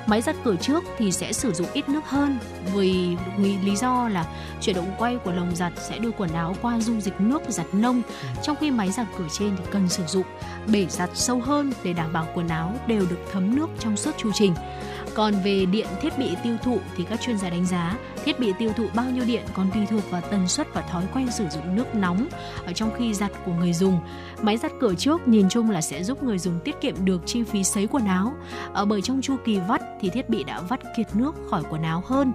Máy 0.09 0.23
giặt 0.23 0.37
cửa 0.44 0.57
trước 0.57 0.85
thì 0.99 1.12
sẽ 1.12 1.33
sử 1.33 1.53
dụng 1.53 1.66
ít 1.73 1.88
nước 1.88 2.05
hơn 2.05 2.38
vì 2.75 3.16
lý 3.64 3.77
do 3.77 4.09
là 4.09 4.27
chuyển 4.61 4.77
động 4.77 4.94
quay 4.99 5.16
của 5.25 5.33
lồng 5.33 5.57
giặt 5.57 5.73
sẽ 5.77 5.99
đưa 5.99 6.11
quần 6.11 6.33
áo 6.33 6.57
qua 6.62 6.81
dung 6.81 7.01
dịch 7.01 7.21
nước 7.21 7.42
giặt 7.49 7.66
nông, 7.73 8.03
trong 8.42 8.57
khi 8.61 8.71
máy 8.71 8.90
giặt 8.90 9.07
cửa 9.18 9.27
trên 9.38 9.57
thì 9.57 9.64
cần 9.71 9.88
sử 9.88 10.03
dụng 10.07 10.27
bể 10.73 10.87
giặt 10.87 11.11
sâu 11.14 11.40
hơn 11.40 11.73
để 11.83 11.92
đảm 11.92 12.12
bảo 12.12 12.27
quần 12.35 12.49
áo 12.49 12.75
đều 12.87 13.07
được 13.11 13.18
thấm 13.33 13.57
nước 13.57 13.66
trong 13.79 13.97
suốt 13.97 14.11
chu 14.18 14.31
trình. 14.35 14.55
Còn 15.18 15.35
về 15.44 15.66
điện 15.66 15.87
thiết 16.00 16.18
bị 16.18 16.37
tiêu 16.42 16.57
thụ 16.62 16.78
thì 16.96 17.04
các 17.04 17.20
chuyên 17.20 17.38
gia 17.38 17.50
đánh 17.50 17.66
giá, 17.66 17.96
thiết 18.24 18.40
bị 18.40 18.52
tiêu 18.59 18.72
thụ 18.76 18.87
bao 18.94 19.11
nhiêu 19.11 19.24
điện 19.24 19.42
còn 19.54 19.70
tùy 19.74 19.87
thuộc 19.90 20.11
vào 20.11 20.20
tần 20.20 20.48
suất 20.48 20.74
và 20.74 20.81
thói 20.81 21.04
quen 21.14 21.31
sử 21.31 21.48
dụng 21.48 21.76
nước 21.76 21.94
nóng 21.94 22.28
ở 22.66 22.72
trong 22.72 22.90
khi 22.98 23.14
giặt 23.14 23.33
của 23.44 23.52
người 23.52 23.72
dùng. 23.72 24.00
Máy 24.42 24.57
giặt 24.57 24.72
cửa 24.81 24.94
trước 24.94 25.28
nhìn 25.28 25.48
chung 25.48 25.70
là 25.70 25.81
sẽ 25.81 26.02
giúp 26.04 26.22
người 26.22 26.38
dùng 26.38 26.61
tiết 26.64 26.81
kiệm 26.81 27.04
được 27.04 27.22
chi 27.26 27.42
phí 27.42 27.64
sấy 27.64 27.87
quần 27.87 28.07
áo. 28.07 28.35
Ở 28.72 28.85
bởi 28.85 29.02
trong 29.02 29.20
chu 29.22 29.37
kỳ 29.44 29.59
vắt 29.68 29.83
thì 30.00 30.11
thiết 30.11 30.28
bị 30.28 30.44
đã 30.44 30.61
vắt 30.61 30.81
kiệt 30.96 31.07
nước 31.14 31.35
khỏi 31.50 31.62
quần 31.70 31.83
áo 31.83 32.02
hơn 32.07 32.33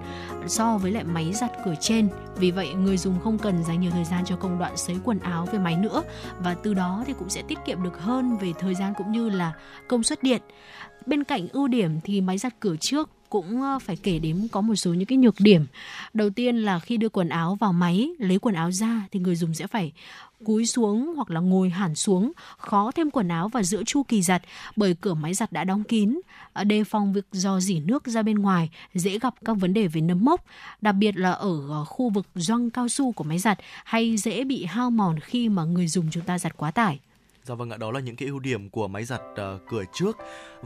so 0.47 0.77
với 0.77 0.91
lại 0.91 1.03
máy 1.03 1.33
giặt 1.33 1.51
cửa 1.65 1.75
trên. 1.79 2.09
Vì 2.35 2.51
vậy, 2.51 2.73
người 2.73 2.97
dùng 2.97 3.19
không 3.23 3.37
cần 3.37 3.63
dành 3.63 3.81
nhiều 3.81 3.91
thời 3.91 4.05
gian 4.05 4.25
cho 4.25 4.35
công 4.35 4.59
đoạn 4.59 4.77
sấy 4.77 4.97
quần 5.03 5.19
áo 5.19 5.47
với 5.51 5.59
máy 5.59 5.75
nữa 5.75 6.03
và 6.39 6.55
từ 6.63 6.73
đó 6.73 7.03
thì 7.07 7.13
cũng 7.19 7.29
sẽ 7.29 7.41
tiết 7.47 7.57
kiệm 7.65 7.83
được 7.83 7.99
hơn 7.99 8.37
về 8.37 8.53
thời 8.59 8.75
gian 8.75 8.93
cũng 8.97 9.11
như 9.11 9.29
là 9.29 9.53
công 9.87 10.03
suất 10.03 10.23
điện. 10.23 10.41
Bên 11.05 11.23
cạnh 11.23 11.47
ưu 11.47 11.67
điểm 11.67 11.99
thì 12.03 12.21
máy 12.21 12.37
giặt 12.37 12.55
cửa 12.59 12.75
trước 12.75 13.09
cũng 13.29 13.61
ờ, 13.61 13.79
phải 13.79 13.95
kể 13.95 14.19
đến 14.19 14.47
có 14.51 14.61
một 14.61 14.75
số 14.75 14.93
những 14.93 15.05
cái 15.05 15.17
nhược 15.17 15.35
điểm. 15.39 15.65
Đầu 16.13 16.29
tiên 16.29 16.57
là 16.57 16.79
khi 16.79 16.97
đưa 16.97 17.09
quần 17.09 17.29
áo 17.29 17.55
vào 17.55 17.73
máy, 17.73 18.09
lấy 18.19 18.39
quần 18.39 18.55
áo 18.55 18.71
ra 18.71 19.07
thì 19.11 19.19
người 19.19 19.35
dùng 19.35 19.53
sẽ 19.53 19.67
phải 19.67 19.91
cúi 20.45 20.65
xuống 20.65 21.13
hoặc 21.15 21.31
là 21.31 21.39
ngồi 21.39 21.69
hẳn 21.69 21.95
xuống, 21.95 22.31
khó 22.57 22.91
thêm 22.91 23.11
quần 23.11 23.27
áo 23.27 23.49
vào 23.49 23.63
giữa 23.63 23.83
chu 23.83 24.03
kỳ 24.03 24.21
giặt 24.21 24.41
bởi 24.75 24.95
cửa 25.01 25.13
máy 25.13 25.33
giặt 25.33 25.51
đã 25.51 25.63
đóng 25.63 25.83
kín, 25.83 26.19
ờ, 26.53 26.63
đề 26.63 26.83
phòng 26.83 27.13
việc 27.13 27.25
dò 27.31 27.59
dỉ 27.59 27.79
nước 27.79 28.07
ra 28.07 28.21
bên 28.21 28.39
ngoài, 28.39 28.69
dễ 28.93 29.19
gặp 29.19 29.33
các 29.45 29.53
vấn 29.53 29.73
đề 29.73 29.87
về 29.87 30.01
nấm 30.01 30.25
mốc, 30.25 30.45
đặc 30.81 30.95
biệt 30.95 31.17
là 31.17 31.31
ở 31.31 31.69
ờ, 31.69 31.85
khu 31.85 32.09
vực 32.09 32.27
gioăng 32.35 32.69
cao 32.69 32.89
su 32.89 33.11
của 33.11 33.23
máy 33.23 33.39
giặt 33.39 33.59
hay 33.85 34.17
dễ 34.17 34.43
bị 34.43 34.65
hao 34.65 34.91
mòn 34.91 35.19
khi 35.19 35.49
mà 35.49 35.63
người 35.63 35.87
dùng 35.87 36.07
chúng 36.11 36.23
ta 36.23 36.39
giặt 36.39 36.57
quá 36.57 36.71
tải. 36.71 36.99
Dạ 37.43 37.55
vâng 37.55 37.69
ạ, 37.69 37.77
đó 37.77 37.91
là 37.91 37.99
những 37.99 38.15
cái 38.15 38.27
ưu 38.27 38.39
điểm 38.39 38.69
của 38.69 38.87
máy 38.87 39.05
giặt 39.05 39.21
uh, 39.31 39.61
cửa 39.69 39.83
trước. 39.93 40.17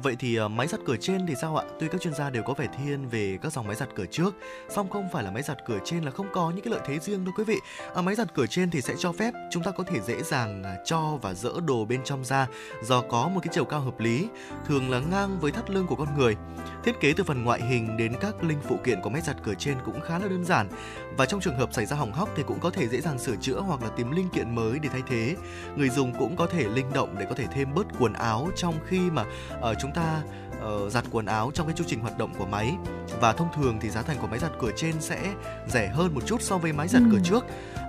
Vậy 0.04 0.16
thì 0.20 0.36
ờ, 0.36 0.48
máy 0.48 0.68
giặt 0.68 0.80
cửa 0.86 0.96
trên 0.98 1.26
thì 1.28 1.36
sao 1.42 1.58
ạ? 1.58 1.66
Tuy 1.80 1.88
các 1.88 2.02
chuyên 2.02 2.14
gia 2.14 2.30
đều 2.30 2.44
có 2.44 2.54
vẻ 2.54 2.68
thiên 2.78 3.10
về 3.10 3.38
các 3.42 3.54
dòng 3.54 3.68
máy 3.68 3.76
giặt 3.76 3.90
cửa 3.96 4.06
trước, 4.12 4.36
song 4.70 4.90
không 4.90 5.10
phải 5.14 5.24
là 5.24 5.32
máy 5.32 5.44
giặt 5.44 5.58
cửa 5.66 5.80
trên 5.86 6.04
là 6.04 6.12
không 6.12 6.28
có 6.34 6.52
những 6.52 6.64
cái 6.64 6.72
lợi 6.72 6.82
thế 6.88 7.00
riêng 7.00 7.26
đâu 7.26 7.34
quý 7.38 7.44
vị. 7.44 7.60
À, 7.96 8.02
máy 8.02 8.16
giặt 8.16 8.34
cửa 8.34 8.46
trên 8.48 8.72
thì 8.72 8.82
sẽ 8.82 8.94
cho 8.98 9.12
phép 9.12 9.34
chúng 9.52 9.64
ta 9.64 9.72
có 9.72 9.84
thể 9.84 10.00
dễ 10.02 10.24
dàng 10.24 10.64
à, 10.64 10.76
cho 10.86 11.18
và 11.22 11.34
dỡ 11.34 11.52
đồ 11.68 11.86
bên 11.86 12.04
trong 12.04 12.26
ra 12.26 12.48
do 12.84 13.02
có 13.02 13.28
một 13.28 13.40
cái 13.44 13.54
chiều 13.54 13.66
cao 13.66 13.80
hợp 13.80 14.00
lý, 14.00 14.28
thường 14.66 14.90
là 14.90 15.00
ngang 15.00 15.40
với 15.40 15.52
thắt 15.52 15.70
lưng 15.70 15.88
của 15.88 15.96
con 15.96 16.18
người. 16.18 16.36
Thiết 16.84 17.00
kế 17.00 17.14
từ 17.14 17.24
phần 17.24 17.44
ngoại 17.44 17.62
hình 17.62 17.98
đến 17.98 18.14
các 18.22 18.44
linh 18.44 18.60
phụ 18.68 18.78
kiện 18.84 19.02
của 19.02 19.10
máy 19.10 19.22
giặt 19.22 19.38
cửa 19.44 19.54
trên 19.60 19.78
cũng 19.86 20.02
khá 20.02 20.20
là 20.20 20.28
đơn 20.28 20.46
giản 20.46 20.70
và 21.18 21.26
trong 21.26 21.42
trường 21.42 21.58
hợp 21.58 21.74
xảy 21.74 21.86
ra 21.86 21.96
hỏng 21.96 22.14
hóc 22.14 22.30
thì 22.36 22.44
cũng 22.48 22.60
có 22.60 22.70
thể 22.70 22.88
dễ 22.88 23.02
dàng 23.02 23.20
sửa 23.20 23.36
chữa 23.36 23.60
hoặc 23.60 23.82
là 23.82 23.90
tìm 23.90 24.12
linh 24.12 24.30
kiện 24.30 24.56
mới 24.56 24.80
để 24.80 24.90
thay 24.90 25.02
thế. 25.08 25.36
Người 25.76 25.90
dùng 25.90 26.14
cũng 26.20 26.36
có 26.36 26.48
thể 26.48 26.64
linh 26.64 26.94
động 26.94 27.16
để 27.20 27.26
có 27.30 27.36
thể 27.36 27.46
thêm 27.52 27.74
bớt 27.74 27.88
quần 28.00 28.14
áo 28.14 28.50
trong 28.56 28.76
khi 28.88 29.00
mà 29.00 29.26
uh, 29.72 29.78
chúng 29.82 29.87
ta 29.92 30.22
uh, 30.66 30.92
giặt 30.92 31.06
quần 31.12 31.26
áo 31.26 31.52
trong 31.54 31.68
cái 31.68 31.76
chu 31.78 31.84
trình 31.88 32.00
hoạt 32.00 32.18
động 32.18 32.34
của 32.38 32.46
máy 32.46 32.76
và 33.22 33.34
thông 33.34 33.48
thường 33.56 33.78
thì 33.82 33.90
giá 33.90 34.02
thành 34.02 34.18
của 34.22 34.28
máy 34.28 34.40
giặt 34.40 34.52
cửa 34.60 34.72
trên 34.76 34.94
sẽ 35.00 35.34
rẻ 35.68 35.88
hơn 35.88 36.14
một 36.14 36.22
chút 36.26 36.42
so 36.42 36.58
với 36.58 36.74
máy 36.74 36.88
giặt 36.88 37.02
ừ. 37.02 37.10
cửa 37.12 37.20
trước 37.24 37.46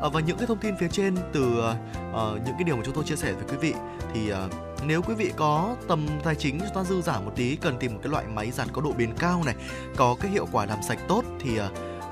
uh, 0.07 0.13
và 0.13 0.21
những 0.21 0.39
cái 0.39 0.47
thông 0.47 0.59
tin 0.59 0.75
phía 0.81 0.89
trên 0.89 1.17
từ 1.33 1.43
uh, 1.43 1.77
những 2.17 2.55
cái 2.55 2.65
điều 2.65 2.77
mà 2.77 2.83
chúng 2.85 2.95
tôi 2.95 3.05
chia 3.05 3.17
sẻ 3.17 3.33
với 3.33 3.45
quý 3.49 3.57
vị 3.57 3.75
thì 4.15 4.33
uh, 4.33 4.39
nếu 4.87 5.03
quý 5.03 5.15
vị 5.15 5.33
có 5.37 5.77
tầm 5.89 6.07
tài 6.25 6.35
chính 6.35 6.59
chúng 6.59 6.75
ta 6.75 6.85
dư 6.85 7.03
giả 7.03 7.21
một 7.21 7.33
tí 7.37 7.57
cần 7.57 7.77
tìm 7.79 7.95
một 7.95 8.01
cái 8.03 8.11
loại 8.11 8.25
máy 8.35 8.51
giặt 8.51 8.69
có 8.73 8.83
độ 8.83 8.93
bền 8.99 9.15
cao 9.19 9.43
này 9.47 9.55
có 9.97 10.17
cái 10.21 10.31
hiệu 10.31 10.49
quả 10.53 10.67
làm 10.67 10.79
sạch 10.89 10.99
tốt 11.09 11.25
thì 11.41 11.61
uh, 11.61 11.65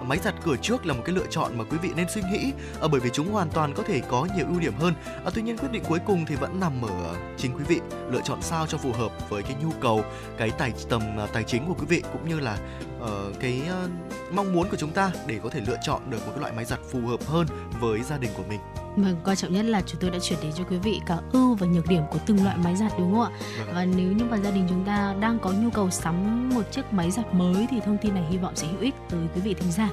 máy 0.09 0.19
giặt 0.19 0.35
cửa 0.45 0.57
trước 0.62 0.87
là 0.87 0.95
một 0.95 1.03
cái 1.05 1.14
lựa 1.14 1.27
chọn 1.31 1.59
mà 1.59 1.64
quý 1.64 1.79
vị 1.83 1.90
nên 1.97 2.07
suy 2.09 2.23
nghĩ. 2.33 2.53
À, 2.81 2.88
bởi 2.92 3.01
vì 3.01 3.11
chúng 3.12 3.33
hoàn 3.33 3.51
toàn 3.51 3.75
có 3.75 3.83
thể 3.83 4.01
có 4.09 4.27
nhiều 4.37 4.47
ưu 4.49 4.61
điểm 4.61 4.75
hơn. 4.79 4.95
À, 5.25 5.31
tuy 5.35 5.42
nhiên 5.42 5.59
quyết 5.59 5.73
định 5.73 5.83
cuối 5.88 5.99
cùng 6.07 6.25
thì 6.27 6.35
vẫn 6.35 6.61
nằm 6.61 6.83
ở 6.83 7.14
chính 7.37 7.57
quý 7.57 7.64
vị. 7.69 7.81
Lựa 8.11 8.21
chọn 8.25 8.42
sao 8.42 8.66
cho 8.66 8.79
phù 8.79 8.92
hợp 8.92 9.31
với 9.31 9.42
cái 9.42 9.57
nhu 9.62 9.71
cầu 9.81 10.05
cái 10.38 10.51
tài 10.51 10.73
tầm 10.88 11.03
ờ, 11.16 11.27
tài 11.27 11.45
chính 11.45 11.66
của 11.69 11.75
quý 11.75 11.87
vị 11.88 12.03
cũng 12.12 12.29
như 12.29 12.40
là 12.40 12.59
uh, 13.07 13.40
cái 13.40 13.62
uh, 13.85 13.90
mong 14.33 14.53
muốn 14.53 14.69
của 14.71 14.77
chúng 14.77 14.90
ta 14.90 15.12
để 15.27 15.38
có 15.42 15.49
thể 15.51 15.61
lựa 15.66 15.77
chọn 15.83 16.01
được 16.11 16.27
một 16.27 16.33
cái 16.33 16.40
loại 16.40 16.53
máy 16.53 16.64
giặt 16.64 16.81
phù 16.90 17.01
hợp 17.01 17.21
hơn 17.27 17.47
với 17.81 18.03
gia 18.03 18.19
đình 18.19 18.31
của 18.37 18.45
mình 18.49 18.61
Vâng, 18.97 19.16
quan 19.25 19.37
trọng 19.37 19.53
nhất 19.53 19.64
là 19.64 19.83
chúng 19.87 20.01
tôi 20.01 20.11
đã 20.11 20.19
chuyển 20.19 20.38
đến 20.42 20.53
cho 20.55 20.64
quý 20.64 20.77
vị 20.77 21.01
cả 21.07 21.19
ưu 21.33 21.55
và 21.55 21.66
nhược 21.66 21.87
điểm 21.87 22.03
của 22.11 22.19
từng 22.27 22.45
loại 22.45 22.57
máy 22.57 22.77
giặt 22.77 22.92
đúng 22.99 23.14
không 23.14 23.23
ạ? 23.23 23.31
Vâng. 23.59 23.75
Và 23.75 23.85
nếu 23.85 24.12
như 24.12 24.25
mà 24.25 24.37
gia 24.37 24.51
đình 24.51 24.66
chúng 24.69 24.85
ta 24.85 25.14
đang 25.21 25.38
có 25.38 25.53
nhu 25.53 25.71
cầu 25.71 25.90
sắm 25.90 26.49
một 26.55 26.62
chiếc 26.73 26.92
máy 26.92 27.11
giặt 27.11 27.35
mới 27.35 27.66
thì 27.71 27.81
thông 27.85 27.99
tin 27.99 28.14
này 28.14 28.25
hy 28.31 28.37
vọng 28.37 28.57
sẽ 28.57 28.66
hữu 28.66 28.81
ích 28.81 28.95
tới 29.11 29.21
quý 29.35 29.40
vị 29.40 29.55
thính 29.55 29.73
giả. 29.73 29.90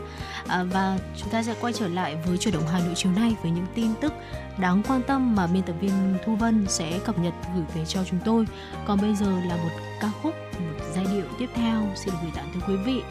À, 0.48 0.64
và 0.64 1.00
chúng 1.18 1.30
ta 1.30 1.44
sẽ 1.44 1.56
quay 1.62 1.74
trở 1.74 1.88
lại 1.88 2.18
với 2.26 2.38
chuyển 2.38 2.54
động 2.54 2.68
Hà 2.68 2.80
Nội 2.80 2.94
chiều 2.96 3.12
nay 3.12 3.36
với 3.42 3.52
những 3.52 3.66
tin 3.76 3.94
tức 4.02 4.14
đáng 4.58 4.82
quan 4.88 5.02
tâm 5.08 5.36
mà 5.36 5.48
biên 5.48 5.64
tập 5.64 5.76
viên 5.82 6.18
Thu 6.26 6.36
Vân 6.36 6.66
sẽ 6.70 7.00
cập 7.06 7.20
nhật 7.20 7.34
gửi 7.56 7.66
về 7.76 7.86
cho 7.86 8.04
chúng 8.04 8.20
tôi. 8.26 8.46
Còn 8.86 9.02
bây 9.02 9.16
giờ 9.16 9.32
là 9.48 9.56
một 9.56 9.72
ca 10.02 10.12
khúc, 10.24 10.34
một 10.60 10.86
giai 10.96 11.06
điệu 11.14 11.26
tiếp 11.40 11.50
theo 11.54 11.82
xin 11.96 12.14
được 12.14 12.20
gửi 12.22 12.32
tặng 12.36 12.50
tới 12.54 12.62
quý 12.68 12.76
vị. 12.86 13.02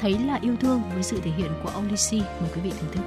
Thấy 0.00 0.18
là 0.18 0.38
yêu 0.42 0.56
thương 0.60 0.82
với 0.94 1.02
sự 1.02 1.20
thể 1.24 1.30
hiện 1.30 1.50
của 1.62 1.68
ông 1.68 1.88
Lisi 1.90 2.18
Mời 2.18 2.50
quý 2.54 2.60
vị 2.60 2.72
thưởng 2.80 2.92
thức. 2.92 3.02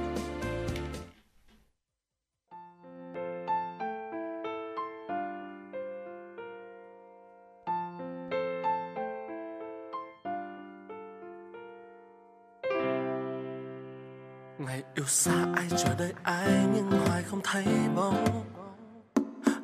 ngày 14.58 14.82
yêu 14.94 15.04
xa 15.06 15.46
ai 15.54 15.66
chờ 15.76 15.94
đợi 15.98 16.12
ai 16.22 16.66
nhưng 16.74 16.90
hoài 16.90 17.22
không 17.22 17.40
thấy 17.44 17.66
bóng 17.96 18.44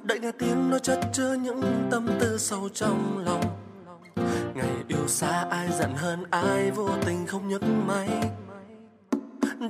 đợi 0.02 0.20
nghe 0.20 0.32
tiếng 0.38 0.70
nói 0.70 0.80
chất 0.82 1.00
chứa 1.12 1.34
những 1.34 1.88
tâm 1.90 2.08
tư 2.20 2.38
sâu 2.38 2.68
trong 2.68 3.24
lòng 3.26 3.62
ngày 4.54 4.70
yêu 4.88 5.08
xa 5.08 5.46
ai 5.50 5.68
giận 5.78 5.94
hơn, 5.94 6.24
ai 6.30 6.70
vô 6.70 6.88
tình 7.06 7.26
không 7.26 7.48
nhấc 7.48 7.62
máy. 7.62 8.08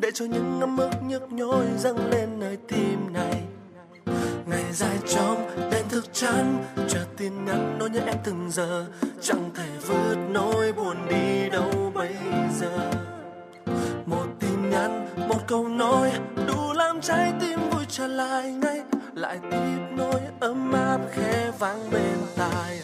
Để 0.01 0.11
cho 0.15 0.25
những 0.25 0.59
ngâm 0.59 0.77
ức 0.77 0.91
nhức 1.03 1.33
nhối 1.33 1.67
dâng 1.79 2.11
lên 2.11 2.41
nơi 2.41 2.57
tim 2.69 3.13
này. 3.13 3.43
Ngày 4.47 4.65
dài 4.73 4.99
trong 5.09 5.51
đêm 5.71 5.89
thức 5.89 6.05
chán 6.13 6.65
chờ 6.89 7.05
tin 7.17 7.45
nhắn 7.45 7.79
nói 7.79 7.91
nhớ 7.91 8.01
em 8.07 8.17
từng 8.25 8.51
giờ. 8.51 8.87
Chẳng 9.21 9.51
thể 9.55 9.69
vượt 9.87 10.17
nỗi 10.31 10.73
buồn 10.73 10.97
đi 11.09 11.51
đâu 11.51 11.93
bây 11.95 12.15
giờ. 12.61 12.91
Một 14.07 14.27
tin 14.41 14.71
nhắn, 14.71 15.07
một 15.29 15.41
câu 15.47 15.69
nói, 15.69 16.13
đủ 16.49 16.73
làm 16.73 17.01
trái 17.01 17.33
tim 17.41 17.59
vui 17.71 17.85
trở 17.89 18.07
lại 18.07 18.53
ngay. 18.53 18.83
Lại 19.15 19.39
tiếp 19.51 19.79
nối 19.91 20.21
ấm 20.41 20.73
áp 20.73 21.01
khẽ 21.13 21.53
vang 21.59 21.91
bên 21.91 22.19
tai 22.37 22.81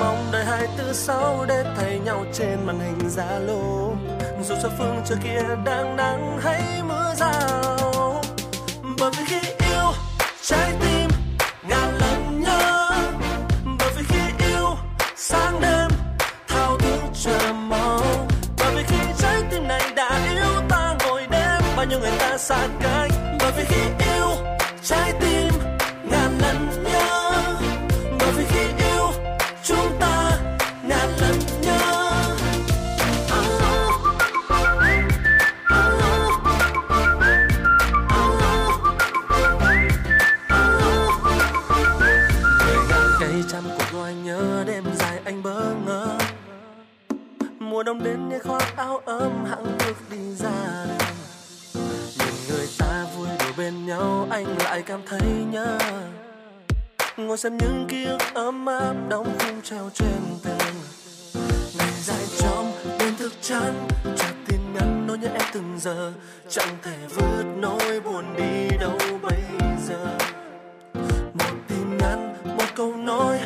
mong 0.00 0.28
đợi 0.32 0.44
hai 0.44 0.68
từ 0.76 0.92
sáu 0.92 1.44
để 1.48 1.64
thấy 1.76 1.98
nhau 2.04 2.24
trên 2.32 2.66
màn 2.66 2.80
hình 2.80 3.08
zalo. 3.16 3.94
Dù 4.42 4.54
cho 4.62 4.68
phương 4.78 5.02
trời 5.04 5.18
kia 5.24 5.42
đang 5.64 5.96
nắng 5.96 6.40
hay 6.42 6.62
mưa 6.82 7.14
rào, 7.16 8.22
bởi 9.00 9.10
vì 9.18 9.24
khi 9.26 9.40
yêu, 9.70 9.92
trái 10.42 10.72
tim 10.80 11.08
ngàn 11.68 11.98
lần 12.00 12.40
nhớ. 12.40 12.90
Bởi 13.78 13.88
vì 13.96 14.02
khi 14.08 14.46
yêu, 14.46 14.66
sáng 15.16 15.60
đêm 15.60 15.90
thao 16.48 16.78
thức 16.78 17.00
chờ 17.24 17.52
mong. 17.52 18.28
Bởi 18.58 18.74
vì 18.76 18.82
khi 18.82 19.12
trái 19.18 19.42
tim 19.50 19.68
này 19.68 19.82
đã 19.96 20.20
yêu 20.34 20.62
ta 20.68 20.96
ngồi 21.04 21.26
đêm, 21.30 21.62
bao 21.76 21.86
nhiêu 21.86 21.98
người 22.00 22.18
ta 22.18 22.38
xa 22.38 22.68
cách. 22.82 23.10
Bởi 23.38 23.52
vì 23.56 23.64
khi 23.64 23.82
yêu, 24.14 24.28
trái 24.82 25.12
tim 25.20 25.49
đông 47.90 48.02
đến 48.02 48.28
như 48.28 48.38
khoác 48.38 48.76
áo 48.76 49.00
ấm 49.04 49.44
hạng 49.44 49.78
bước 49.78 49.96
đi 50.10 50.34
ra. 50.34 50.86
Đường 51.74 51.86
nhìn 52.18 52.34
người 52.48 52.68
ta 52.78 53.06
vui 53.16 53.28
đùa 53.38 53.52
bên 53.56 53.86
nhau, 53.86 54.26
anh 54.30 54.58
lại 54.58 54.82
cảm 54.82 55.00
thấy 55.06 55.20
nhớ. 55.50 55.78
Ngồi 57.16 57.38
xem 57.38 57.56
những 57.56 57.86
ký 57.88 58.04
ức 58.04 58.20
ấm 58.34 58.66
áp 58.66 58.94
đóng 59.08 59.38
khung 59.38 59.62
treo 59.62 59.90
trên 59.94 60.20
tường. 60.42 60.74
Ngày 61.78 61.92
dài 62.02 62.26
trong 62.38 62.72
đêm 62.98 63.16
thức 63.16 63.32
chán 63.42 63.88
chờ 64.04 64.28
tin 64.46 64.60
nhắn 64.74 65.04
nỗi 65.06 65.18
nhớ 65.18 65.28
em 65.32 65.42
từng 65.52 65.78
giờ. 65.80 66.12
Chẳng 66.48 66.76
thể 66.82 66.96
vượt 67.14 67.44
nỗi 67.56 68.00
buồn 68.00 68.24
đi 68.36 68.76
đâu 68.80 68.98
bây 69.22 69.42
giờ. 69.88 70.18
Một 71.34 71.54
tin 71.68 71.96
nhắn, 71.98 72.34
một 72.44 72.66
câu 72.76 72.96
nói 72.96 73.40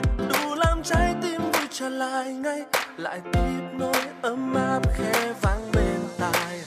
trở 1.78 1.88
lại 1.88 2.24
ngay, 2.32 2.62
lại 2.96 3.20
tiếp 3.32 3.40
nối 3.72 3.94
ấm 4.22 4.54
áp 4.54 4.80
khẽ 4.94 5.32
vang 5.42 5.70
bên 5.72 6.00
tai. 6.18 6.60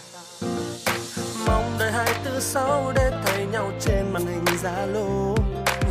Mong 1.48 1.76
đợi 1.80 1.92
hai 1.92 2.14
từ 2.26 2.40
sau 2.40 2.92
để 2.96 3.12
thấy 3.26 3.46
nhau 3.46 3.72
trên 3.82 4.14
màn 4.14 4.26
hình 4.26 4.46
zalo 4.64 5.36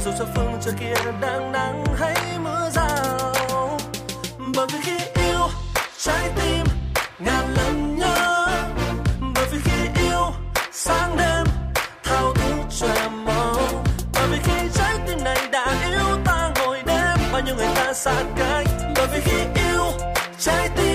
dù 0.05 0.11
cho 0.19 0.25
phương 0.35 0.59
trời 0.61 0.75
kia 0.81 1.11
đang 1.21 1.53
nắng 1.53 1.85
hay 1.99 2.39
mưa 2.39 2.71
rào, 2.71 3.79
bởi 4.57 4.67
vì 4.73 4.79
khi 4.83 4.99
yêu, 5.23 5.49
trái 5.99 6.31
tim 6.37 6.67
ngàn 7.19 7.55
lần 7.57 7.97
nhớ. 7.99 8.47
Bởi 9.35 9.47
vì 9.53 9.59
khi 9.65 10.03
yêu, 10.09 10.33
sáng 10.73 11.17
đêm 11.17 11.47
thao 12.05 12.35
thức 12.35 12.55
chờ 12.81 13.09
mong. 13.09 13.85
Bởi 14.15 14.29
vì 14.31 14.39
khi 14.45 14.69
trái 14.75 14.99
tim 15.07 15.25
này 15.25 15.49
đã 15.53 15.75
yêu 15.91 16.19
ta 16.25 16.51
ngồi 16.59 16.83
đêm, 16.87 17.19
bao 17.33 17.43
nhiêu 17.47 17.55
người 17.55 17.71
ta 17.77 17.93
xa 17.93 18.15
cách 18.39 18.66
bởi 19.17 19.25
vì 19.25 19.47
khi 20.77 20.86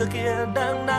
cho 0.00 0.06
phương 0.06 0.12
trời 0.12 0.22
kia 0.22 0.46
đang 0.54 0.89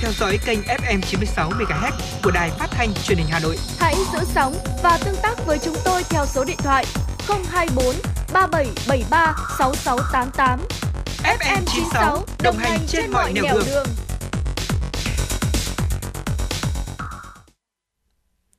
theo 0.00 0.12
dõi 0.12 0.38
kênh 0.46 0.58
FM 0.58 1.00
96 1.00 1.50
MHz 1.50 1.92
của 2.22 2.30
đài 2.30 2.50
phát 2.50 2.66
thanh 2.70 2.88
truyền 3.04 3.18
hình 3.18 3.26
Hà 3.30 3.40
Nội. 3.40 3.56
Hãy 3.78 3.94
giữ 4.12 4.18
sóng 4.34 4.54
và 4.82 4.98
tương 5.04 5.16
tác 5.22 5.46
với 5.46 5.58
chúng 5.58 5.74
tôi 5.84 6.02
theo 6.10 6.26
số 6.26 6.44
điện 6.44 6.56
thoại 6.58 6.84
024 7.28 7.94
3773 8.32 9.34
6688. 9.58 10.60
FM 11.22 11.62
96 11.66 12.24
đồng 12.42 12.56
hành 12.56 12.80
trên 12.86 13.10
mọi 13.10 13.32
nẻo 13.32 13.44
đường. 13.54 13.64
đường. 13.66 13.86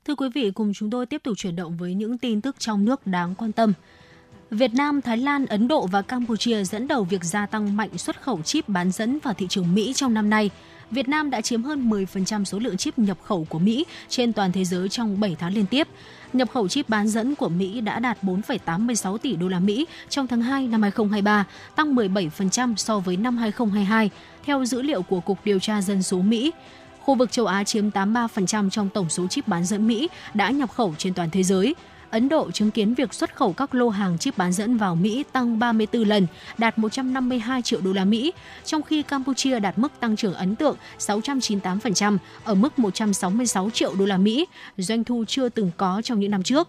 Thưa 0.04 0.14
quý 0.14 0.28
vị, 0.34 0.50
cùng 0.50 0.72
chúng 0.74 0.90
tôi 0.90 1.06
tiếp 1.06 1.20
tục 1.24 1.38
chuyển 1.38 1.56
động 1.56 1.76
với 1.76 1.94
những 1.94 2.18
tin 2.18 2.40
tức 2.40 2.56
trong 2.58 2.84
nước 2.84 3.06
đáng 3.06 3.34
quan 3.34 3.52
tâm. 3.52 3.72
Việt 4.50 4.74
Nam, 4.74 5.02
Thái 5.02 5.16
Lan, 5.16 5.46
Ấn 5.46 5.68
Độ 5.68 5.86
và 5.86 6.02
Campuchia 6.02 6.64
dẫn 6.64 6.88
đầu 6.88 7.04
việc 7.04 7.24
gia 7.24 7.46
tăng 7.46 7.76
mạnh 7.76 7.98
xuất 7.98 8.22
khẩu 8.22 8.42
chip 8.42 8.68
bán 8.68 8.90
dẫn 8.90 9.18
vào 9.22 9.34
thị 9.34 9.46
trường 9.48 9.74
Mỹ 9.74 9.92
trong 9.96 10.14
năm 10.14 10.30
nay. 10.30 10.50
Việt 10.90 11.08
Nam 11.08 11.30
đã 11.30 11.40
chiếm 11.40 11.62
hơn 11.62 11.90
10% 11.90 12.44
số 12.44 12.58
lượng 12.58 12.76
chip 12.76 12.98
nhập 12.98 13.18
khẩu 13.24 13.46
của 13.48 13.58
Mỹ 13.58 13.84
trên 14.08 14.32
toàn 14.32 14.52
thế 14.52 14.64
giới 14.64 14.88
trong 14.88 15.20
7 15.20 15.36
tháng 15.38 15.54
liên 15.54 15.66
tiếp. 15.66 15.88
Nhập 16.32 16.48
khẩu 16.54 16.68
chip 16.68 16.88
bán 16.88 17.08
dẫn 17.08 17.34
của 17.34 17.48
Mỹ 17.48 17.80
đã 17.80 17.98
đạt 17.98 18.18
4,86 18.22 19.18
tỷ 19.18 19.36
đô 19.36 19.48
la 19.48 19.60
Mỹ 19.60 19.86
trong 20.08 20.26
tháng 20.26 20.42
2 20.42 20.66
năm 20.66 20.82
2023, 20.82 21.44
tăng 21.76 21.94
17% 21.94 22.74
so 22.76 22.98
với 22.98 23.16
năm 23.16 23.36
2022, 23.36 24.10
theo 24.44 24.64
dữ 24.64 24.82
liệu 24.82 25.02
của 25.02 25.20
Cục 25.20 25.38
Điều 25.44 25.58
tra 25.58 25.82
Dân 25.82 26.02
số 26.02 26.18
Mỹ. 26.18 26.52
Khu 27.00 27.14
vực 27.14 27.32
châu 27.32 27.46
Á 27.46 27.64
chiếm 27.64 27.90
83% 27.90 28.70
trong 28.70 28.88
tổng 28.88 29.10
số 29.10 29.26
chip 29.26 29.48
bán 29.48 29.64
dẫn 29.64 29.86
Mỹ 29.86 30.08
đã 30.34 30.50
nhập 30.50 30.70
khẩu 30.70 30.94
trên 30.98 31.14
toàn 31.14 31.30
thế 31.30 31.42
giới. 31.42 31.74
Ấn 32.10 32.28
Độ 32.28 32.50
chứng 32.50 32.70
kiến 32.70 32.94
việc 32.94 33.14
xuất 33.14 33.36
khẩu 33.36 33.52
các 33.52 33.74
lô 33.74 33.88
hàng 33.88 34.18
chip 34.18 34.38
bán 34.38 34.52
dẫn 34.52 34.76
vào 34.76 34.94
Mỹ 34.94 35.24
tăng 35.32 35.58
34 35.58 36.02
lần, 36.02 36.26
đạt 36.58 36.78
152 36.78 37.62
triệu 37.62 37.80
đô 37.80 37.92
la 37.92 38.04
Mỹ, 38.04 38.32
trong 38.64 38.82
khi 38.82 39.02
Campuchia 39.02 39.60
đạt 39.60 39.78
mức 39.78 39.92
tăng 40.00 40.16
trưởng 40.16 40.34
ấn 40.34 40.56
tượng 40.56 40.76
698% 40.98 42.18
ở 42.44 42.54
mức 42.54 42.78
166 42.78 43.70
triệu 43.70 43.94
đô 43.94 44.06
la 44.06 44.16
Mỹ, 44.16 44.46
doanh 44.76 45.04
thu 45.04 45.24
chưa 45.28 45.48
từng 45.48 45.70
có 45.76 46.02
trong 46.04 46.20
những 46.20 46.30
năm 46.30 46.42
trước. 46.42 46.68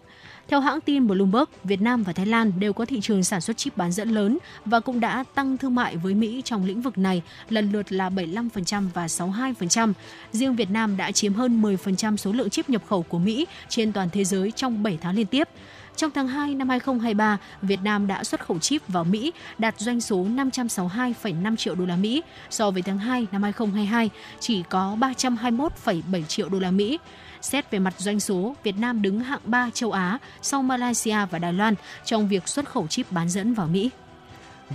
Theo 0.51 0.59
hãng 0.59 0.81
tin 0.81 1.07
Bloomberg, 1.07 1.45
Việt 1.63 1.81
Nam 1.81 2.03
và 2.03 2.13
Thái 2.13 2.25
Lan 2.25 2.51
đều 2.59 2.73
có 2.73 2.85
thị 2.85 3.01
trường 3.01 3.23
sản 3.23 3.41
xuất 3.41 3.57
chip 3.57 3.77
bán 3.77 3.91
dẫn 3.91 4.09
lớn 4.09 4.37
và 4.65 4.79
cũng 4.79 4.99
đã 4.99 5.23
tăng 5.35 5.57
thương 5.57 5.75
mại 5.75 5.97
với 5.97 6.13
Mỹ 6.13 6.41
trong 6.45 6.65
lĩnh 6.65 6.81
vực 6.81 6.97
này 6.97 7.21
lần 7.49 7.71
lượt 7.71 7.91
là 7.91 8.09
75% 8.09 8.87
và 8.93 9.05
62%. 9.05 9.93
Riêng 10.31 10.55
Việt 10.55 10.69
Nam 10.69 10.97
đã 10.97 11.11
chiếm 11.11 11.33
hơn 11.33 11.61
10% 11.61 12.17
số 12.17 12.31
lượng 12.31 12.49
chip 12.49 12.69
nhập 12.69 12.81
khẩu 12.89 13.03
của 13.03 13.19
Mỹ 13.19 13.45
trên 13.69 13.91
toàn 13.91 14.09
thế 14.09 14.23
giới 14.23 14.51
trong 14.51 14.83
7 14.83 14.97
tháng 15.01 15.15
liên 15.15 15.25
tiếp. 15.25 15.47
Trong 15.95 16.11
tháng 16.11 16.27
2 16.27 16.55
năm 16.55 16.69
2023, 16.69 17.37
Việt 17.61 17.79
Nam 17.83 18.07
đã 18.07 18.23
xuất 18.23 18.45
khẩu 18.45 18.59
chip 18.59 18.81
vào 18.87 19.03
Mỹ 19.03 19.31
đạt 19.57 19.79
doanh 19.79 20.01
số 20.01 20.25
562,5 20.25 21.55
triệu 21.55 21.75
đô 21.75 21.85
la 21.85 21.95
Mỹ, 21.95 22.21
so 22.49 22.71
với 22.71 22.81
tháng 22.81 22.97
2 22.97 23.27
năm 23.31 23.43
2022 23.43 24.09
chỉ 24.39 24.63
có 24.69 24.97
321,7 24.99 26.23
triệu 26.25 26.49
đô 26.49 26.59
la 26.59 26.71
Mỹ. 26.71 26.99
Xét 27.41 27.71
về 27.71 27.79
mặt 27.79 27.93
doanh 27.97 28.19
số, 28.19 28.55
Việt 28.63 28.77
Nam 28.77 29.01
đứng 29.01 29.19
hạng 29.19 29.41
3 29.43 29.69
châu 29.73 29.91
Á 29.91 30.17
sau 30.41 30.61
Malaysia 30.61 31.25
và 31.31 31.39
Đài 31.39 31.53
Loan 31.53 31.75
trong 32.05 32.27
việc 32.27 32.47
xuất 32.47 32.69
khẩu 32.69 32.87
chip 32.87 33.11
bán 33.11 33.29
dẫn 33.29 33.53
vào 33.53 33.67
Mỹ. 33.67 33.89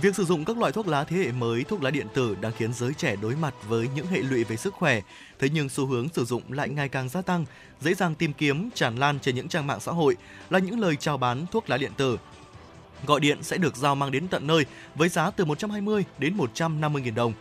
Việc 0.01 0.15
sử 0.15 0.25
dụng 0.25 0.45
các 0.45 0.57
loại 0.57 0.71
thuốc 0.71 0.87
lá 0.87 1.03
thế 1.03 1.17
hệ 1.17 1.31
mới, 1.31 1.63
thuốc 1.63 1.83
lá 1.83 1.91
điện 1.91 2.07
tử 2.13 2.37
đang 2.41 2.51
khiến 2.51 2.73
giới 2.73 2.93
trẻ 2.93 3.15
đối 3.21 3.35
mặt 3.35 3.53
với 3.67 3.89
những 3.95 4.07
hệ 4.07 4.19
lụy 4.19 4.43
về 4.43 4.55
sức 4.55 4.73
khỏe. 4.73 5.01
Thế 5.39 5.49
nhưng 5.53 5.69
xu 5.69 5.85
hướng 5.85 6.09
sử 6.09 6.25
dụng 6.25 6.41
lại 6.49 6.69
ngày 6.69 6.89
càng 6.89 7.09
gia 7.09 7.21
tăng, 7.21 7.45
dễ 7.81 7.93
dàng 7.93 8.15
tìm 8.15 8.33
kiếm, 8.33 8.69
tràn 8.73 8.95
lan 8.95 9.19
trên 9.19 9.35
những 9.35 9.47
trang 9.47 9.67
mạng 9.67 9.79
xã 9.79 9.91
hội 9.91 10.15
là 10.49 10.59
những 10.59 10.79
lời 10.79 10.95
chào 10.95 11.17
bán 11.17 11.45
thuốc 11.51 11.69
lá 11.69 11.77
điện 11.77 11.91
tử. 11.97 12.17
Gọi 13.05 13.19
điện 13.19 13.43
sẽ 13.43 13.57
được 13.57 13.75
giao 13.75 13.95
mang 13.95 14.11
đến 14.11 14.27
tận 14.27 14.47
nơi 14.47 14.65
với 14.95 15.09
giá 15.09 15.31
từ 15.31 15.45
120 15.45 16.03
đến 16.17 16.33
150 16.33 17.01
000 17.05 17.15
đồng. 17.15 17.33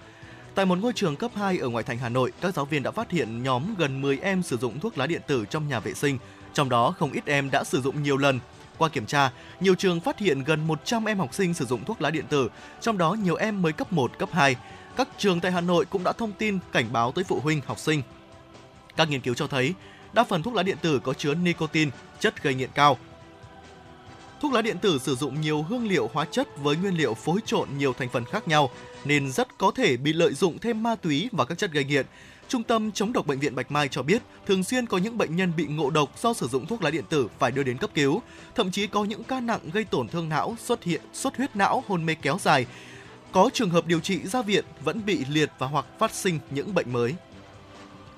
Tại 0.57 0.67
một 0.67 0.79
ngôi 0.79 0.93
trường 0.93 1.17
cấp 1.17 1.31
2 1.35 1.59
ở 1.59 1.69
ngoại 1.69 1.85
thành 1.85 1.99
Hà 1.99 2.09
Nội, 2.09 2.33
các 2.41 2.55
giáo 2.55 2.65
viên 2.65 2.83
đã 2.83 2.91
phát 2.91 3.11
hiện 3.11 3.43
nhóm 3.43 3.75
gần 3.79 4.01
10 4.01 4.19
em 4.19 4.43
sử 4.43 4.57
dụng 4.57 4.81
thuốc 4.81 4.99
lá 4.99 5.07
điện 5.07 5.21
tử 5.27 5.45
trong 5.51 5.69
nhà 5.69 5.81
vệ 5.81 5.95
sinh, 5.95 6.19
trong 6.53 6.69
đó 6.69 6.95
không 6.99 7.13
ít 7.13 7.27
em 7.27 7.51
đã 7.51 7.65
sử 7.65 7.81
dụng 7.81 8.03
nhiều 8.03 8.17
lần. 8.17 8.41
Qua 8.79 8.89
kiểm 8.89 9.07
tra, 9.07 9.31
nhiều 9.61 9.75
trường 9.75 10.01
phát 10.01 10.19
hiện 10.19 10.45
gần 10.45 10.67
100 10.67 11.05
em 11.05 11.19
học 11.19 11.35
sinh 11.35 11.55
sử 11.55 11.65
dụng 11.65 11.85
thuốc 11.85 12.03
lá 12.03 12.11
điện 12.11 12.25
tử, 12.29 12.51
trong 12.81 12.99
đó 12.99 13.15
nhiều 13.15 13.37
em 13.37 13.63
mới 13.63 13.73
cấp 13.73 13.93
1, 13.93 14.19
cấp 14.19 14.29
2. 14.33 14.57
Các 14.97 15.09
trường 15.19 15.41
tại 15.41 15.53
Hà 15.53 15.61
Nội 15.61 15.85
cũng 15.85 16.05
đã 16.05 16.13
thông 16.13 16.33
tin 16.33 16.59
cảnh 16.73 16.87
báo 16.93 17.13
tới 17.13 17.25
phụ 17.25 17.41
huynh, 17.41 17.61
học 17.67 17.79
sinh. 17.79 18.03
Các 18.97 19.11
nghiên 19.11 19.21
cứu 19.21 19.35
cho 19.35 19.47
thấy, 19.47 19.75
đa 20.13 20.25
phần 20.25 20.43
thuốc 20.43 20.55
lá 20.55 20.63
điện 20.63 20.77
tử 20.83 21.01
có 21.05 21.15
chứa 21.15 21.35
nicotine, 21.35 21.91
chất 22.21 22.43
gây 22.43 22.55
nghiện 22.55 22.71
cao. 22.75 22.99
Thuốc 24.41 24.53
lá 24.53 24.63
điện 24.63 24.79
tử 24.79 24.99
sử 24.99 25.15
dụng 25.15 25.41
nhiều 25.41 25.63
hương 25.63 25.89
liệu 25.89 26.11
hóa 26.13 26.25
chất 26.25 26.49
với 26.63 26.77
nguyên 26.77 26.97
liệu 26.97 27.15
phối 27.15 27.41
trộn 27.47 27.69
nhiều 27.79 27.93
thành 27.93 28.09
phần 28.09 28.25
khác 28.25 28.49
nhau 28.49 28.71
nên 29.05 29.33
rất 29.33 29.59
có 29.59 29.71
thể 29.71 29.97
bị 29.97 30.13
lợi 30.13 30.35
dụng 30.35 30.59
thêm 30.59 30.83
ma 30.83 30.95
túy 30.95 31.29
và 31.33 31.45
các 31.45 31.59
chất 31.59 31.73
gây 31.73 31.85
nghiện. 31.85 32.07
Trung 32.49 32.63
tâm 32.63 32.93
chống 32.93 33.13
độc 33.13 33.27
bệnh 33.27 33.39
viện 33.39 33.55
Bạch 33.55 33.71
Mai 33.71 33.89
cho 33.89 34.03
biết, 34.03 34.23
thường 34.47 34.65
xuyên 34.65 34.87
có 34.87 34.99
những 34.99 35.19
bệnh 35.19 35.37
nhân 35.37 35.53
bị 35.57 35.67
ngộ 35.67 35.91
độc 35.91 36.19
do 36.23 36.33
sử 36.33 36.49
dụng 36.49 36.67
thuốc 36.67 36.83
lá 36.83 36.91
điện 36.91 37.05
tử 37.09 37.29
phải 37.39 37.51
đưa 37.51 37.63
đến 37.63 37.79
cấp 37.79 37.91
cứu, 37.95 38.23
thậm 38.55 38.71
chí 38.71 38.87
có 38.87 39.05
những 39.05 39.25
ca 39.25 39.41
nặng 39.41 39.61
gây 39.73 39.85
tổn 39.85 40.09
thương 40.09 40.29
não, 40.29 40.57
xuất 40.59 40.85
hiện 40.85 41.01
xuất 41.13 41.37
huyết 41.37 41.57
não, 41.57 41.85
hôn 41.89 42.07
mê 42.07 42.15
kéo 42.15 42.39
dài. 42.43 42.67
Có 43.33 43.51
trường 43.55 43.71
hợp 43.71 43.87
điều 43.87 44.01
trị 44.01 44.21
ra 44.27 44.43
viện 44.43 44.65
vẫn 44.85 45.01
bị 45.07 45.25
liệt 45.29 45.51
và 45.59 45.67
hoặc 45.67 45.87
phát 45.99 46.15
sinh 46.15 46.39
những 46.51 46.75
bệnh 46.75 46.93
mới. 46.93 47.15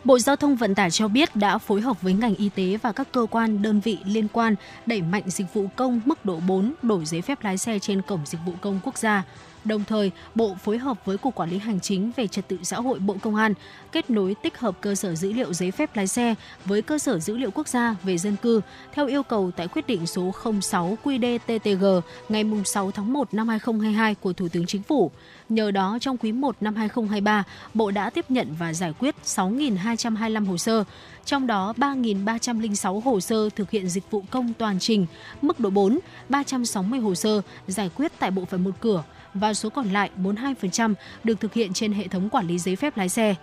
Bộ 0.04 0.18
Giao 0.18 0.36
thông 0.36 0.56
Vận 0.56 0.74
tải 0.74 0.90
cho 0.90 1.08
biết 1.08 1.36
đã 1.36 1.58
phối 1.58 1.80
hợp 1.80 2.02
với 2.02 2.12
ngành 2.12 2.34
y 2.34 2.48
tế 2.48 2.78
và 2.82 2.92
các 2.92 3.08
cơ 3.12 3.26
quan, 3.30 3.62
đơn 3.62 3.80
vị 3.80 3.98
liên 4.04 4.28
quan 4.28 4.54
đẩy 4.86 5.02
mạnh 5.02 5.22
dịch 5.26 5.54
vụ 5.54 5.66
công 5.76 6.00
mức 6.04 6.24
độ 6.24 6.40
4 6.46 6.74
đổi 6.82 7.04
giấy 7.04 7.22
phép 7.22 7.44
lái 7.44 7.58
xe 7.58 7.78
trên 7.78 8.02
cổng 8.02 8.20
dịch 8.26 8.38
vụ 8.46 8.52
công 8.60 8.80
quốc 8.84 8.98
gia. 8.98 9.24
Đồng 9.64 9.84
thời, 9.84 10.10
Bộ 10.34 10.56
phối 10.64 10.78
hợp 10.78 11.04
với 11.04 11.18
Cục 11.18 11.34
Quản 11.34 11.50
lý 11.50 11.58
Hành 11.58 11.80
chính 11.80 12.10
về 12.16 12.26
Trật 12.26 12.48
tự 12.48 12.58
xã 12.62 12.76
hội 12.76 12.98
Bộ 12.98 13.16
Công 13.22 13.34
an 13.34 13.54
kết 13.92 14.10
nối 14.10 14.34
tích 14.42 14.58
hợp 14.58 14.80
cơ 14.80 14.94
sở 14.94 15.14
dữ 15.14 15.32
liệu 15.32 15.52
giấy 15.54 15.70
phép 15.70 15.96
lái 15.96 16.06
xe 16.06 16.34
với 16.64 16.82
cơ 16.82 16.98
sở 16.98 17.18
dữ 17.18 17.36
liệu 17.36 17.50
quốc 17.50 17.68
gia 17.68 17.96
về 18.02 18.18
dân 18.18 18.36
cư 18.36 18.60
theo 18.92 19.06
yêu 19.06 19.22
cầu 19.22 19.50
tại 19.56 19.68
quyết 19.68 19.86
định 19.86 20.06
số 20.06 20.32
06 20.60 20.98
QĐ-TTG 21.04 22.00
ngày 22.28 22.44
6 22.64 22.90
tháng 22.90 23.12
1 23.12 23.34
năm 23.34 23.48
2022 23.48 24.14
của 24.14 24.32
Thủ 24.32 24.48
tướng 24.48 24.66
Chính 24.66 24.82
phủ. 24.82 25.10
Nhờ 25.48 25.70
đó, 25.70 25.98
trong 26.00 26.16
quý 26.16 26.32
1 26.32 26.56
năm 26.60 26.74
2023, 26.74 27.44
Bộ 27.74 27.90
đã 27.90 28.10
tiếp 28.10 28.24
nhận 28.28 28.54
và 28.58 28.72
giải 28.72 28.92
quyết 28.98 29.14
6.225 29.24 30.46
hồ 30.46 30.58
sơ, 30.58 30.84
trong 31.24 31.46
đó 31.46 31.74
3.306 31.76 33.00
hồ 33.00 33.20
sơ 33.20 33.48
thực 33.56 33.70
hiện 33.70 33.88
dịch 33.88 34.10
vụ 34.10 34.22
công 34.30 34.52
toàn 34.58 34.78
trình, 34.78 35.06
mức 35.42 35.60
độ 35.60 35.70
4, 35.70 35.98
360 36.28 37.00
hồ 37.00 37.14
sơ 37.14 37.42
giải 37.66 37.90
quyết 37.96 38.12
tại 38.18 38.30
bộ 38.30 38.44
phận 38.44 38.64
một 38.64 38.70
cửa, 38.80 39.02
và 39.34 39.54
số 39.54 39.70
còn 39.70 39.92
lại 39.92 40.10
42% 40.22 40.94
được 41.24 41.40
thực 41.40 41.54
hiện 41.54 41.72
trên 41.72 41.92
hệ 41.92 42.08
thống 42.08 42.28
quản 42.30 42.46
lý 42.46 42.58
giấy 42.58 42.76
phép 42.76 42.96
lái 42.96 43.08
xe. 43.08 43.34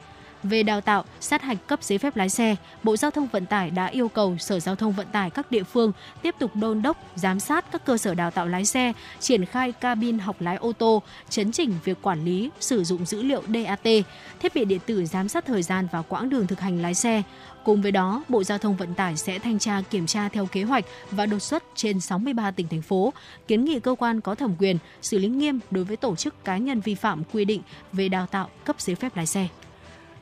Về 0.50 0.64
đào 0.64 0.82
tạo, 0.82 1.04
sát 1.20 1.42
hạch 1.42 1.68
cấp 1.68 1.84
giấy 1.84 1.98
phép 1.98 2.18
lái 2.18 2.30
xe, 2.30 2.56
Bộ 2.84 2.98
Giao 2.98 3.12
thông 3.12 3.28
Vận 3.28 3.46
tải 3.46 3.72
đã 3.72 3.86
yêu 3.86 4.08
cầu 4.08 4.38
Sở 4.40 4.60
Giao 4.60 4.76
thông 4.76 4.92
Vận 4.92 5.08
tải 5.12 5.30
các 5.30 5.52
địa 5.52 5.64
phương 5.64 5.92
tiếp 6.22 6.36
tục 6.40 6.52
đôn 6.56 6.82
đốc, 6.82 6.98
giám 7.16 7.40
sát 7.40 7.72
các 7.72 7.86
cơ 7.86 7.98
sở 7.98 8.14
đào 8.14 8.32
tạo 8.32 8.48
lái 8.48 8.66
xe, 8.66 8.94
triển 9.20 9.46
khai 9.46 9.72
cabin 9.72 10.20
học 10.20 10.36
lái 10.40 10.56
ô 10.56 10.74
tô, 10.74 11.02
chấn 11.30 11.52
chỉnh 11.52 11.74
việc 11.84 11.98
quản 12.02 12.26
lý, 12.26 12.50
sử 12.60 12.84
dụng 12.84 13.06
dữ 13.06 13.24
liệu 13.24 13.44
DAT, 13.54 14.06
thiết 14.40 14.56
bị 14.56 14.66
điện 14.66 14.80
tử 14.86 15.06
giám 15.06 15.30
sát 15.30 15.46
thời 15.46 15.64
gian 15.64 15.88
và 15.92 16.02
quãng 16.02 16.30
đường 16.30 16.48
thực 16.48 16.60
hành 16.60 16.82
lái 16.82 16.94
xe. 16.94 17.24
Cùng 17.64 17.82
với 17.82 17.92
đó, 17.92 18.24
Bộ 18.30 18.44
Giao 18.44 18.58
thông 18.58 18.76
Vận 18.76 18.94
tải 18.94 19.18
sẽ 19.18 19.40
thanh 19.40 19.60
tra 19.60 19.82
kiểm 19.90 20.06
tra 20.06 20.30
theo 20.30 20.46
kế 20.46 20.64
hoạch 20.64 20.86
và 21.12 21.26
đột 21.26 21.40
xuất 21.40 21.64
trên 21.76 22.00
63 22.00 22.52
tỉnh 22.52 22.68
thành 22.68 22.82
phố, 22.82 23.14
kiến 23.48 23.66
nghị 23.66 23.80
cơ 23.80 23.96
quan 24.00 24.22
có 24.22 24.36
thẩm 24.36 24.56
quyền 24.60 24.78
xử 25.02 25.18
lý 25.18 25.28
nghiêm 25.28 25.60
đối 25.72 25.84
với 25.84 25.98
tổ 25.98 26.16
chức 26.16 26.46
cá 26.46 26.58
nhân 26.58 26.80
vi 26.80 26.96
phạm 26.96 27.24
quy 27.34 27.46
định 27.46 27.62
về 27.94 28.10
đào 28.10 28.26
tạo 28.26 28.50
cấp 28.66 28.76
giấy 28.80 28.96
phép 28.96 29.16
lái 29.16 29.26
xe. 29.26 29.48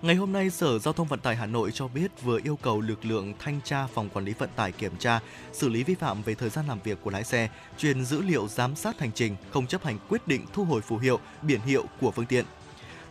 Ngày 0.04 0.16
hôm 0.16 0.32
nay, 0.32 0.49
Sở 0.49 0.80
Giao 0.80 0.93
thông 0.93 1.08
Vận 1.08 1.20
tải 1.20 1.36
Hà 1.36 1.45
Nội 1.45 1.72
cho 1.72 1.88
biết 1.88 2.22
vừa 2.22 2.39
yêu 2.43 2.56
cầu 2.56 2.82
lực 2.82 3.06
lượng 3.06 3.34
thanh 3.39 3.60
tra 3.64 3.88
phòng 3.88 4.10
quản 4.10 4.26
lý 4.26 4.34
vận 4.34 4.49
tải 4.56 4.72
kiểm 4.72 4.91
tra, 4.99 5.20
xử 5.54 5.70
lý 5.70 5.84
vi 5.84 5.95
phạm 5.95 6.24
về 6.24 6.36
thời 6.36 6.49
gian 6.49 6.66
làm 6.68 6.80
việc 6.84 6.97
của 7.04 7.12
lái 7.12 7.24
xe, 7.24 7.49
truyền 7.78 8.06
dữ 8.06 8.22
liệu 8.22 8.47
giám 8.47 8.76
sát 8.76 8.99
hành 8.99 9.12
trình, 9.12 9.36
không 9.51 9.68
chấp 9.68 9.84
hành 9.84 9.97
quyết 10.10 10.28
định 10.28 10.45
thu 10.54 10.64
hồi 10.64 10.82
phù 10.82 10.97
hiệu, 10.97 11.20
biển 11.41 11.60
hiệu 11.62 11.86
của 12.01 12.12
phương 12.12 12.26
tiện. 12.26 12.45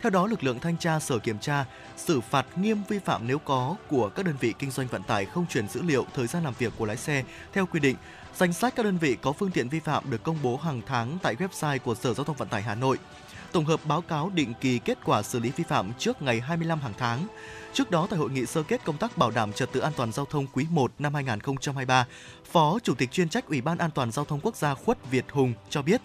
Theo 0.03 0.11
đó, 0.11 0.27
lực 0.27 0.45
lượng 0.45 0.61
thanh 0.61 0.77
tra 0.77 0.99
sở 0.99 1.19
kiểm 1.19 1.39
tra 1.39 1.65
xử 1.97 2.21
phạt 2.21 2.47
nghiêm 2.59 2.83
vi 2.89 2.99
phạm 2.99 3.27
nếu 3.27 3.39
có 3.39 3.77
của 3.89 4.09
các 4.09 4.27
đơn 4.27 4.35
vị 4.41 4.55
kinh 4.59 4.71
doanh 4.71 4.87
vận 4.87 5.03
tải 5.03 5.25
không 5.25 5.47
truyền 5.47 5.69
dữ 5.69 5.83
liệu 5.83 6.07
thời 6.15 6.27
gian 6.27 6.45
làm 6.45 6.55
việc 6.59 6.73
của 6.79 6.87
lái 6.87 6.97
xe 6.97 7.25
theo 7.53 7.67
quy 7.67 7.81
định. 7.81 7.97
Danh 8.37 8.53
sách 8.53 8.75
các 8.77 8.83
đơn 8.83 8.99
vị 8.99 9.17
có 9.23 9.33
phương 9.33 9.51
tiện 9.51 9.69
vi 9.69 9.81
phạm 9.81 10.11
được 10.11 10.23
công 10.23 10.39
bố 10.43 10.57
hàng 10.57 10.81
tháng 10.87 11.19
tại 11.23 11.37
website 11.37 11.79
của 11.79 11.95
Sở 11.95 12.15
Giao 12.15 12.25
thông 12.25 12.37
Vận 12.37 12.49
tải 12.49 12.63
Hà 12.63 12.75
Nội 12.75 12.99
tổng 13.53 13.65
hợp 13.65 13.81
báo 13.87 14.01
cáo 14.01 14.31
định 14.35 14.53
kỳ 14.61 14.79
kết 14.79 14.99
quả 15.05 15.23
xử 15.23 15.39
lý 15.39 15.51
vi 15.51 15.65
phạm 15.65 15.93
trước 15.99 16.23
ngày 16.23 16.41
25 16.41 16.81
hàng 16.81 16.93
tháng. 16.99 17.27
Trước 17.73 17.91
đó 17.91 18.07
tại 18.11 18.19
hội 18.19 18.31
nghị 18.31 18.47
sơ 18.47 18.63
kết 18.63 18.85
công 18.85 18.97
tác 18.97 19.17
bảo 19.17 19.31
đảm 19.31 19.53
trật 19.53 19.73
tự 19.73 19.81
an 19.81 19.93
toàn 19.97 20.13
giao 20.13 20.25
thông 20.25 20.47
quý 20.53 20.67
1 20.71 20.93
năm 20.99 21.15
2023, 21.15 22.07
Phó 22.53 22.79
Chủ 22.83 22.95
tịch 22.95 23.13
chuyên 23.13 23.29
trách 23.29 23.49
Ủy 23.49 23.61
ban 23.61 23.79
An 23.79 23.91
toàn 23.91 24.13
giao 24.13 24.25
thông 24.25 24.41
quốc 24.43 24.57
gia 24.57 24.75
Khuất 24.75 25.11
Việt 25.11 25.25
Hùng 25.31 25.55
cho 25.71 25.83
biết, 25.83 26.01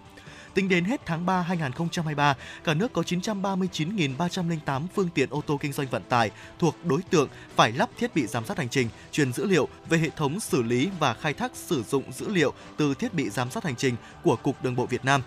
Tính 0.57 0.69
đến 0.69 0.83
hết 0.83 1.01
tháng 1.05 1.25
3 1.25 1.41
2023, 1.41 2.35
cả 2.63 2.73
nước 2.73 2.93
có 2.93 3.01
939.308 3.01 4.87
phương 4.95 5.09
tiện 5.13 5.29
ô 5.29 5.41
tô 5.47 5.57
kinh 5.61 5.73
doanh 5.73 5.87
vận 5.87 6.03
tải 6.09 6.31
thuộc 6.59 6.75
đối 6.85 7.01
tượng 7.01 7.29
phải 7.55 7.71
lắp 7.71 7.89
thiết 7.97 8.15
bị 8.15 8.27
giám 8.27 8.45
sát 8.45 8.57
hành 8.57 8.69
trình, 8.69 8.89
truyền 9.11 9.33
dữ 9.33 9.45
liệu 9.45 9.67
về 9.89 9.97
hệ 9.97 10.09
thống 10.09 10.39
xử 10.39 10.63
lý 10.63 10.89
và 10.99 11.13
khai 11.13 11.33
thác 11.33 11.51
sử 11.55 11.83
dụng 11.83 12.11
dữ 12.11 12.29
liệu 12.29 12.53
từ 12.77 12.93
thiết 12.93 13.13
bị 13.13 13.29
giám 13.29 13.51
sát 13.51 13.63
hành 13.63 13.75
trình 13.75 13.95
của 14.23 14.35
Cục 14.35 14.63
Đường 14.63 14.75
bộ 14.75 14.85
Việt 14.85 15.05
Nam. 15.05 15.21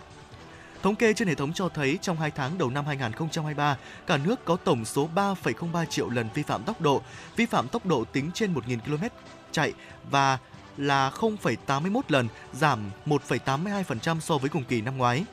Thống 0.83 0.97
kê 0.97 1.12
trên 1.12 1.28
hệ 1.28 1.35
thống 1.35 1.53
cho 1.53 1.68
thấy 1.68 1.99
trong 2.03 2.16
2 2.16 2.31
tháng 2.31 2.59
đầu 2.59 2.70
năm 2.70 2.87
2023, 2.87 3.76
cả 4.07 4.16
nước 4.16 4.45
có 4.45 4.57
tổng 4.57 4.85
số 4.85 5.09
3,03 5.14 5.85
triệu 5.85 6.11
lần 6.11 6.28
vi 6.35 6.43
phạm 6.43 6.62
tốc 6.62 6.81
độ, 6.81 7.03
vi 7.37 7.47
phạm 7.47 7.68
tốc 7.68 7.87
độ 7.87 8.05
tính 8.05 8.31
trên 8.35 8.55
1.000 8.55 8.78
km 8.81 9.05
chạy 9.53 9.72
và 10.11 10.39
là 10.76 11.11
0,81 11.11 12.01
lần, 12.09 12.28
giảm 12.53 12.91
1,82% 13.07 14.20
so 14.20 14.39
với 14.39 14.51
cùng 14.51 14.64
kỳ 14.64 14.81
năm 14.81 14.97
ngoái. 14.97 15.24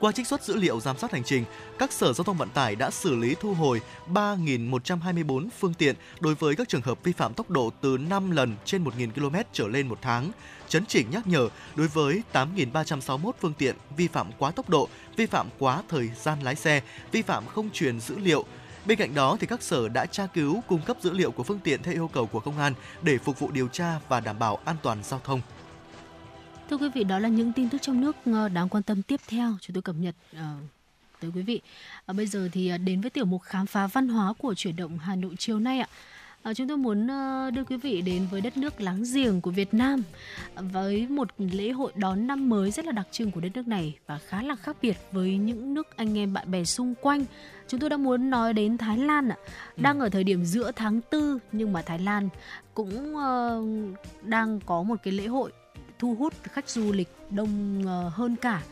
Qua 0.00 0.12
trích 0.12 0.26
xuất 0.26 0.42
dữ 0.44 0.56
liệu 0.56 0.80
giám 0.80 0.98
sát 0.98 1.12
hành 1.12 1.24
trình, 1.24 1.44
các 1.78 1.92
sở 1.92 2.12
giao 2.12 2.24
thông 2.24 2.36
vận 2.36 2.48
tải 2.48 2.76
đã 2.76 2.90
xử 2.90 3.16
lý 3.16 3.34
thu 3.40 3.54
hồi 3.54 3.80
3.124 4.14 5.48
phương 5.58 5.74
tiện 5.74 5.96
đối 6.20 6.34
với 6.34 6.56
các 6.56 6.68
trường 6.68 6.82
hợp 6.82 7.04
vi 7.04 7.12
phạm 7.12 7.34
tốc 7.34 7.50
độ 7.50 7.72
từ 7.80 7.98
5 7.98 8.30
lần 8.30 8.56
trên 8.64 8.84
1.000 8.84 9.10
km 9.10 9.36
trở 9.52 9.68
lên 9.68 9.88
một 9.88 9.98
tháng, 10.02 10.30
chấn 10.70 10.86
chỉnh 10.86 11.10
nhắc 11.10 11.26
nhở 11.26 11.48
đối 11.76 11.88
với 11.88 12.22
8.361 12.32 13.32
phương 13.40 13.54
tiện 13.54 13.76
vi 13.96 14.08
phạm 14.08 14.30
quá 14.38 14.50
tốc 14.50 14.68
độ, 14.68 14.88
vi 15.16 15.26
phạm 15.26 15.48
quá 15.58 15.82
thời 15.88 16.10
gian 16.22 16.40
lái 16.40 16.56
xe, 16.56 16.82
vi 17.12 17.22
phạm 17.22 17.46
không 17.46 17.70
truyền 17.70 18.00
dữ 18.00 18.18
liệu, 18.18 18.44
Bên 18.86 18.98
cạnh 18.98 19.14
đó 19.14 19.36
thì 19.40 19.46
các 19.46 19.62
sở 19.62 19.88
đã 19.88 20.06
tra 20.06 20.26
cứu 20.26 20.62
cung 20.68 20.80
cấp 20.82 20.96
dữ 21.00 21.10
liệu 21.10 21.30
của 21.30 21.42
phương 21.42 21.58
tiện 21.64 21.82
theo 21.82 21.94
yêu 21.94 22.08
cầu 22.08 22.26
của 22.26 22.40
công 22.40 22.58
an 22.58 22.74
để 23.02 23.18
phục 23.18 23.38
vụ 23.38 23.50
điều 23.50 23.68
tra 23.68 23.98
và 24.08 24.20
đảm 24.20 24.38
bảo 24.38 24.58
an 24.64 24.76
toàn 24.82 24.98
giao 25.02 25.20
thông. 25.24 25.40
Thưa 26.70 26.76
quý 26.76 26.88
vị, 26.94 27.04
đó 27.04 27.18
là 27.18 27.28
những 27.28 27.52
tin 27.52 27.68
tức 27.68 27.78
trong 27.82 28.00
nước 28.00 28.16
ờ, 28.24 28.48
đáng 28.48 28.68
quan 28.68 28.82
tâm 28.82 29.02
tiếp 29.02 29.20
theo 29.28 29.56
chúng 29.60 29.74
tôi 29.74 29.82
cập 29.82 29.96
nhật 29.98 30.14
uh, 30.36 30.40
tới 31.20 31.30
quý 31.34 31.42
vị. 31.42 31.60
À, 32.06 32.12
bây 32.12 32.26
giờ 32.26 32.48
thì 32.52 32.72
đến 32.78 33.00
với 33.00 33.10
tiểu 33.10 33.24
mục 33.24 33.42
khám 33.42 33.66
phá 33.66 33.86
văn 33.86 34.08
hóa 34.08 34.32
của 34.38 34.54
chuyển 34.54 34.76
động 34.76 34.98
Hà 34.98 35.16
Nội 35.16 35.34
chiều 35.38 35.58
nay 35.58 35.78
ạ. 35.78 35.86
À, 35.90 35.94
chúng 36.54 36.68
tôi 36.68 36.76
muốn 36.76 37.06
đưa 37.54 37.64
quý 37.64 37.76
vị 37.76 38.02
đến 38.02 38.26
với 38.30 38.40
đất 38.40 38.56
nước 38.56 38.80
láng 38.80 39.02
giềng 39.14 39.40
của 39.40 39.50
Việt 39.50 39.74
Nam 39.74 40.02
với 40.56 41.06
một 41.08 41.28
lễ 41.38 41.70
hội 41.70 41.92
đón 41.94 42.26
năm 42.26 42.48
mới 42.48 42.70
rất 42.70 42.86
là 42.86 42.92
đặc 42.92 43.06
trưng 43.10 43.30
của 43.30 43.40
đất 43.40 43.48
nước 43.54 43.68
này 43.68 43.98
và 44.06 44.18
khá 44.18 44.42
là 44.42 44.54
khác 44.54 44.76
biệt 44.82 44.96
với 45.12 45.36
những 45.36 45.74
nước 45.74 45.96
anh 45.96 46.18
em 46.18 46.32
bạn 46.32 46.50
bè 46.50 46.64
xung 46.64 46.94
quanh. 46.94 47.24
Chúng 47.68 47.80
tôi 47.80 47.90
đã 47.90 47.96
muốn 47.96 48.30
nói 48.30 48.52
đến 48.52 48.78
Thái 48.78 48.98
Lan 48.98 49.28
ạ. 49.28 49.36
Ừ. 49.76 49.82
Đang 49.82 50.00
ở 50.00 50.08
thời 50.08 50.24
điểm 50.24 50.44
giữa 50.44 50.72
tháng 50.76 51.00
4 51.12 51.38
nhưng 51.52 51.72
mà 51.72 51.82
Thái 51.82 51.98
Lan 51.98 52.28
cũng 52.74 53.14
uh, 53.16 53.98
đang 54.22 54.60
có 54.66 54.82
một 54.82 54.96
cái 55.02 55.12
lễ 55.12 55.26
hội 55.26 55.52
thu 55.98 56.14
hút 56.14 56.34
khách 56.42 56.68
du 56.68 56.92
lịch 56.92 57.08
đông 57.30 57.82
hơn 58.12 58.36
cả 58.36 58.62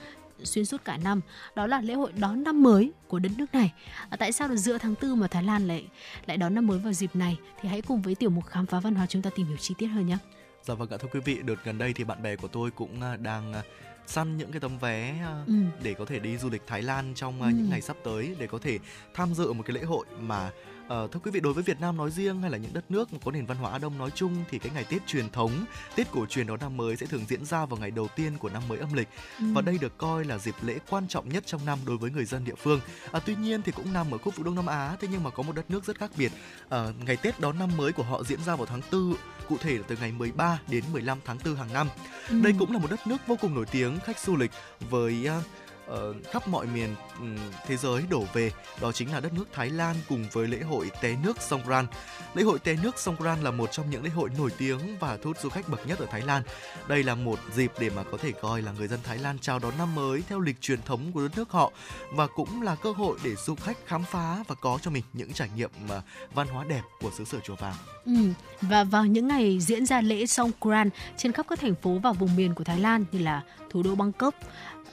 xuyên 0.45 0.65
suốt 0.65 0.85
cả 0.85 0.97
năm 0.97 1.21
đó 1.57 1.67
là 1.67 1.81
lễ 1.81 1.95
hội 1.95 2.13
đón 2.13 2.43
năm 2.43 2.63
mới 2.63 2.93
của 3.09 3.19
đất 3.19 3.33
nước 3.39 3.47
này 3.53 3.73
à, 4.11 4.17
tại 4.17 4.33
sao 4.33 4.49
được 4.49 4.57
giữa 4.57 4.79
tháng 4.79 4.95
tư 4.95 5.15
mà 5.15 5.27
Thái 5.27 5.43
Lan 5.43 5.69
lại 5.69 5.87
lại 6.27 6.37
đón 6.37 6.55
năm 6.55 6.67
mới 6.67 6.79
vào 6.79 6.93
dịp 6.93 7.17
này 7.17 7.39
thì 7.61 7.69
hãy 7.69 7.83
cùng 7.83 8.03
với 8.03 8.15
tiểu 8.15 8.31
mục 8.31 8.47
khám 8.47 8.67
phá 8.67 8.81
văn 8.81 8.95
hóa 8.95 9.07
chúng 9.07 9.23
ta 9.23 9.31
tìm 9.31 9.47
hiểu 9.47 9.57
chi 9.57 9.75
tiết 9.79 9.87
hơn 9.87 10.07
nhé. 10.07 10.19
Dạ 10.63 10.75
vâng 10.75 10.91
ạ 10.91 10.97
thưa 11.01 11.09
quý 11.13 11.21
vị 11.25 11.39
đợt 11.43 11.65
gần 11.65 11.79
đây 11.79 11.93
thì 11.93 12.05
bạn 12.05 12.23
bè 12.23 12.37
của 12.37 12.49
tôi 12.49 12.71
cũng 12.71 13.03
à, 13.03 13.17
đang 13.17 13.53
à, 13.53 13.63
săn 14.07 14.37
những 14.37 14.53
cái 14.53 14.61
tấm 14.61 14.79
vé 14.79 15.15
ừ. 15.47 15.55
để 15.83 15.95
có 15.95 16.05
thể 16.05 16.19
đi 16.19 16.39
du 16.39 16.51
lịch 16.51 16.63
Thái 16.67 16.83
Lan 16.83 17.13
trong 17.15 17.43
ừ. 17.43 17.49
những 17.49 17.71
ngày 17.71 17.81
sắp 17.81 17.97
tới 18.05 18.37
để 18.39 18.47
có 18.47 18.59
thể 18.59 18.79
tham 19.15 19.35
dự 19.35 19.53
một 19.53 19.63
cái 19.67 19.75
lễ 19.75 19.83
hội 19.83 20.07
mà 20.21 20.51
Uh, 20.89 21.13
thưa 21.13 21.21
quý 21.23 21.31
vị 21.31 21.41
đối 21.41 21.53
với 21.53 21.63
Việt 21.63 21.81
Nam 21.81 21.97
nói 21.97 22.11
riêng 22.11 22.43
hay 22.43 22.51
là 22.51 22.59
những 22.59 22.73
đất 22.75 22.91
nước 22.91 23.09
có 23.25 23.31
nền 23.31 23.47
văn 23.47 23.57
hóa 23.57 23.79
Đông 23.79 23.99
nói 23.99 24.11
chung 24.15 24.45
thì 24.51 24.59
cái 24.59 24.73
ngày 24.75 24.85
Tết 24.85 25.07
truyền 25.07 25.31
thống, 25.31 25.65
Tết 25.97 26.11
cổ 26.11 26.27
truyền 26.27 26.47
đón 26.47 26.61
năm 26.61 26.77
mới 26.77 26.97
sẽ 26.97 27.07
thường 27.07 27.25
diễn 27.29 27.45
ra 27.45 27.67
vào 27.67 27.81
ngày 27.81 27.91
đầu 27.91 28.09
tiên 28.17 28.39
của 28.39 28.49
năm 28.49 28.63
mới 28.69 28.79
âm 28.79 28.93
lịch 28.93 29.09
ừ. 29.39 29.45
và 29.53 29.63
đây 29.63 29.79
được 29.81 29.99
coi 29.99 30.25
là 30.25 30.39
dịp 30.39 30.55
lễ 30.63 30.79
quan 30.91 31.09
trọng 31.09 31.29
nhất 31.29 31.47
trong 31.47 31.67
năm 31.67 31.79
đối 31.87 31.97
với 31.97 32.11
người 32.11 32.25
dân 32.25 32.45
địa 32.45 32.55
phương. 32.55 32.81
À, 33.13 33.21
tuy 33.27 33.37
nhiên 33.37 33.63
thì 33.63 33.73
cũng 33.73 33.93
nằm 33.93 34.11
ở 34.11 34.19
khu 34.19 34.33
vực 34.37 34.47
Đông 34.47 34.55
Nam 34.55 34.67
Á 34.67 34.97
thế 35.01 35.09
nhưng 35.11 35.23
mà 35.25 35.31
có 35.31 35.43
một 35.43 35.57
đất 35.57 35.71
nước 35.71 35.85
rất 35.85 35.99
khác 35.99 36.11
biệt. 36.17 36.33
À, 36.69 36.87
ngày 37.07 37.17
Tết 37.17 37.41
đón 37.41 37.59
năm 37.59 37.71
mới 37.77 37.93
của 37.93 38.03
họ 38.03 38.23
diễn 38.25 38.41
ra 38.47 38.57
vào 38.57 38.67
tháng 38.67 38.81
4 38.93 39.15
cụ 39.49 39.57
thể 39.61 39.75
là 39.75 39.83
từ 39.89 39.97
ngày 40.01 40.13
13 40.13 40.61
đến 40.69 40.85
15 40.93 41.19
tháng 41.25 41.39
4 41.45 41.55
hàng 41.55 41.73
năm. 41.73 41.89
Ừ. 42.29 42.41
Đây 42.43 42.55
cũng 42.59 42.73
là 42.73 42.79
một 42.79 42.91
đất 42.91 43.07
nước 43.07 43.17
vô 43.27 43.37
cùng 43.41 43.55
nổi 43.55 43.67
tiếng 43.71 43.99
khách 44.01 44.19
du 44.19 44.37
lịch 44.37 44.51
với 44.91 45.29
uh, 45.39 45.45
uh, 45.93 46.17
khắp 46.31 46.49
mọi 46.49 46.67
miền 46.67 46.95
um, 47.19 47.37
thế 47.67 47.77
giới 47.77 48.03
đổ 48.11 48.25
về 48.33 48.53
đó 48.81 48.93
chính 48.93 49.13
là 49.13 49.21
đất 49.21 49.33
nước 49.33 49.45
Thái 49.53 49.71
Lan 49.71 49.97
cùng 50.09 50.27
với 50.33 50.47
lễ 50.47 50.61
hội 50.61 50.91
té 51.01 51.17
nước 51.23 51.43
Songkran. 51.43 51.87
Lễ 52.35 52.43
hội 52.43 52.59
té 52.59 52.77
nước 52.83 52.99
Songkran 52.99 53.43
là 53.43 53.51
một 53.51 53.73
trong 53.73 53.91
những 53.91 54.05
lễ 54.05 54.11
hội 54.11 54.31
nổi 54.39 54.51
tiếng 54.59 54.79
và 55.01 55.17
thu 55.17 55.31
hút 55.31 55.41
du 55.41 55.49
khách 55.49 55.69
bậc 55.69 55.87
nhất 55.87 55.99
ở 55.99 56.07
Thái 56.11 56.23
Lan. 56.23 56.43
Đây 56.89 57.03
là 57.03 57.15
một 57.15 57.39
dịp 57.55 57.73
để 57.81 57.91
mà 57.91 58.03
có 58.03 58.19
thể 58.19 58.33
coi 58.33 58.63
là 58.63 58.73
người 58.73 58.89
dân 58.89 59.01
Thái 59.05 59.19
Lan 59.19 59.39
chào 59.39 59.59
đón 59.59 59.73
năm 59.79 59.95
mới 59.95 60.23
theo 60.29 60.41
lịch 60.41 60.61
truyền 60.61 60.83
thống 60.83 61.13
của 61.13 61.21
đất 61.21 61.37
nước 61.37 61.51
họ 61.51 61.73
và 62.13 62.27
cũng 62.27 62.63
là 62.63 62.75
cơ 62.75 62.93
hội 62.93 63.19
để 63.25 63.35
du 63.35 63.55
khách 63.55 63.87
khám 63.87 64.05
phá 64.05 64.45
và 64.49 64.55
có 64.55 64.79
cho 64.83 64.91
mình 64.91 65.05
những 65.13 65.33
trải 65.33 65.49
nghiệm 65.57 65.71
ờ, 65.89 66.03
văn 66.35 66.47
hóa 66.49 66.65
đẹp 66.65 66.83
của 67.01 67.11
xứ 67.19 67.25
sở 67.25 67.39
chùa 67.41 67.55
vàng. 67.55 67.75
Ừ, 68.05 68.13
và 68.61 68.85
vào 68.85 69.07
những 69.07 69.29
ngày 69.29 69.59
diễn 69.61 69.87
ra 69.87 70.01
lễ 70.01 70.27
Songkran 70.27 70.91
trên 71.17 71.33
khắp 71.33 71.47
các 71.49 71.61
thành 71.61 71.75
phố 71.75 71.99
và 72.03 72.13
vùng 72.13 72.37
miền 72.37 72.55
của 72.55 72.65
Thái 72.65 72.79
Lan 72.79 73.05
như 73.13 73.19
là 73.19 73.43
thủ 73.71 73.83
đô 73.83 73.95
Bangkok, 73.95 74.35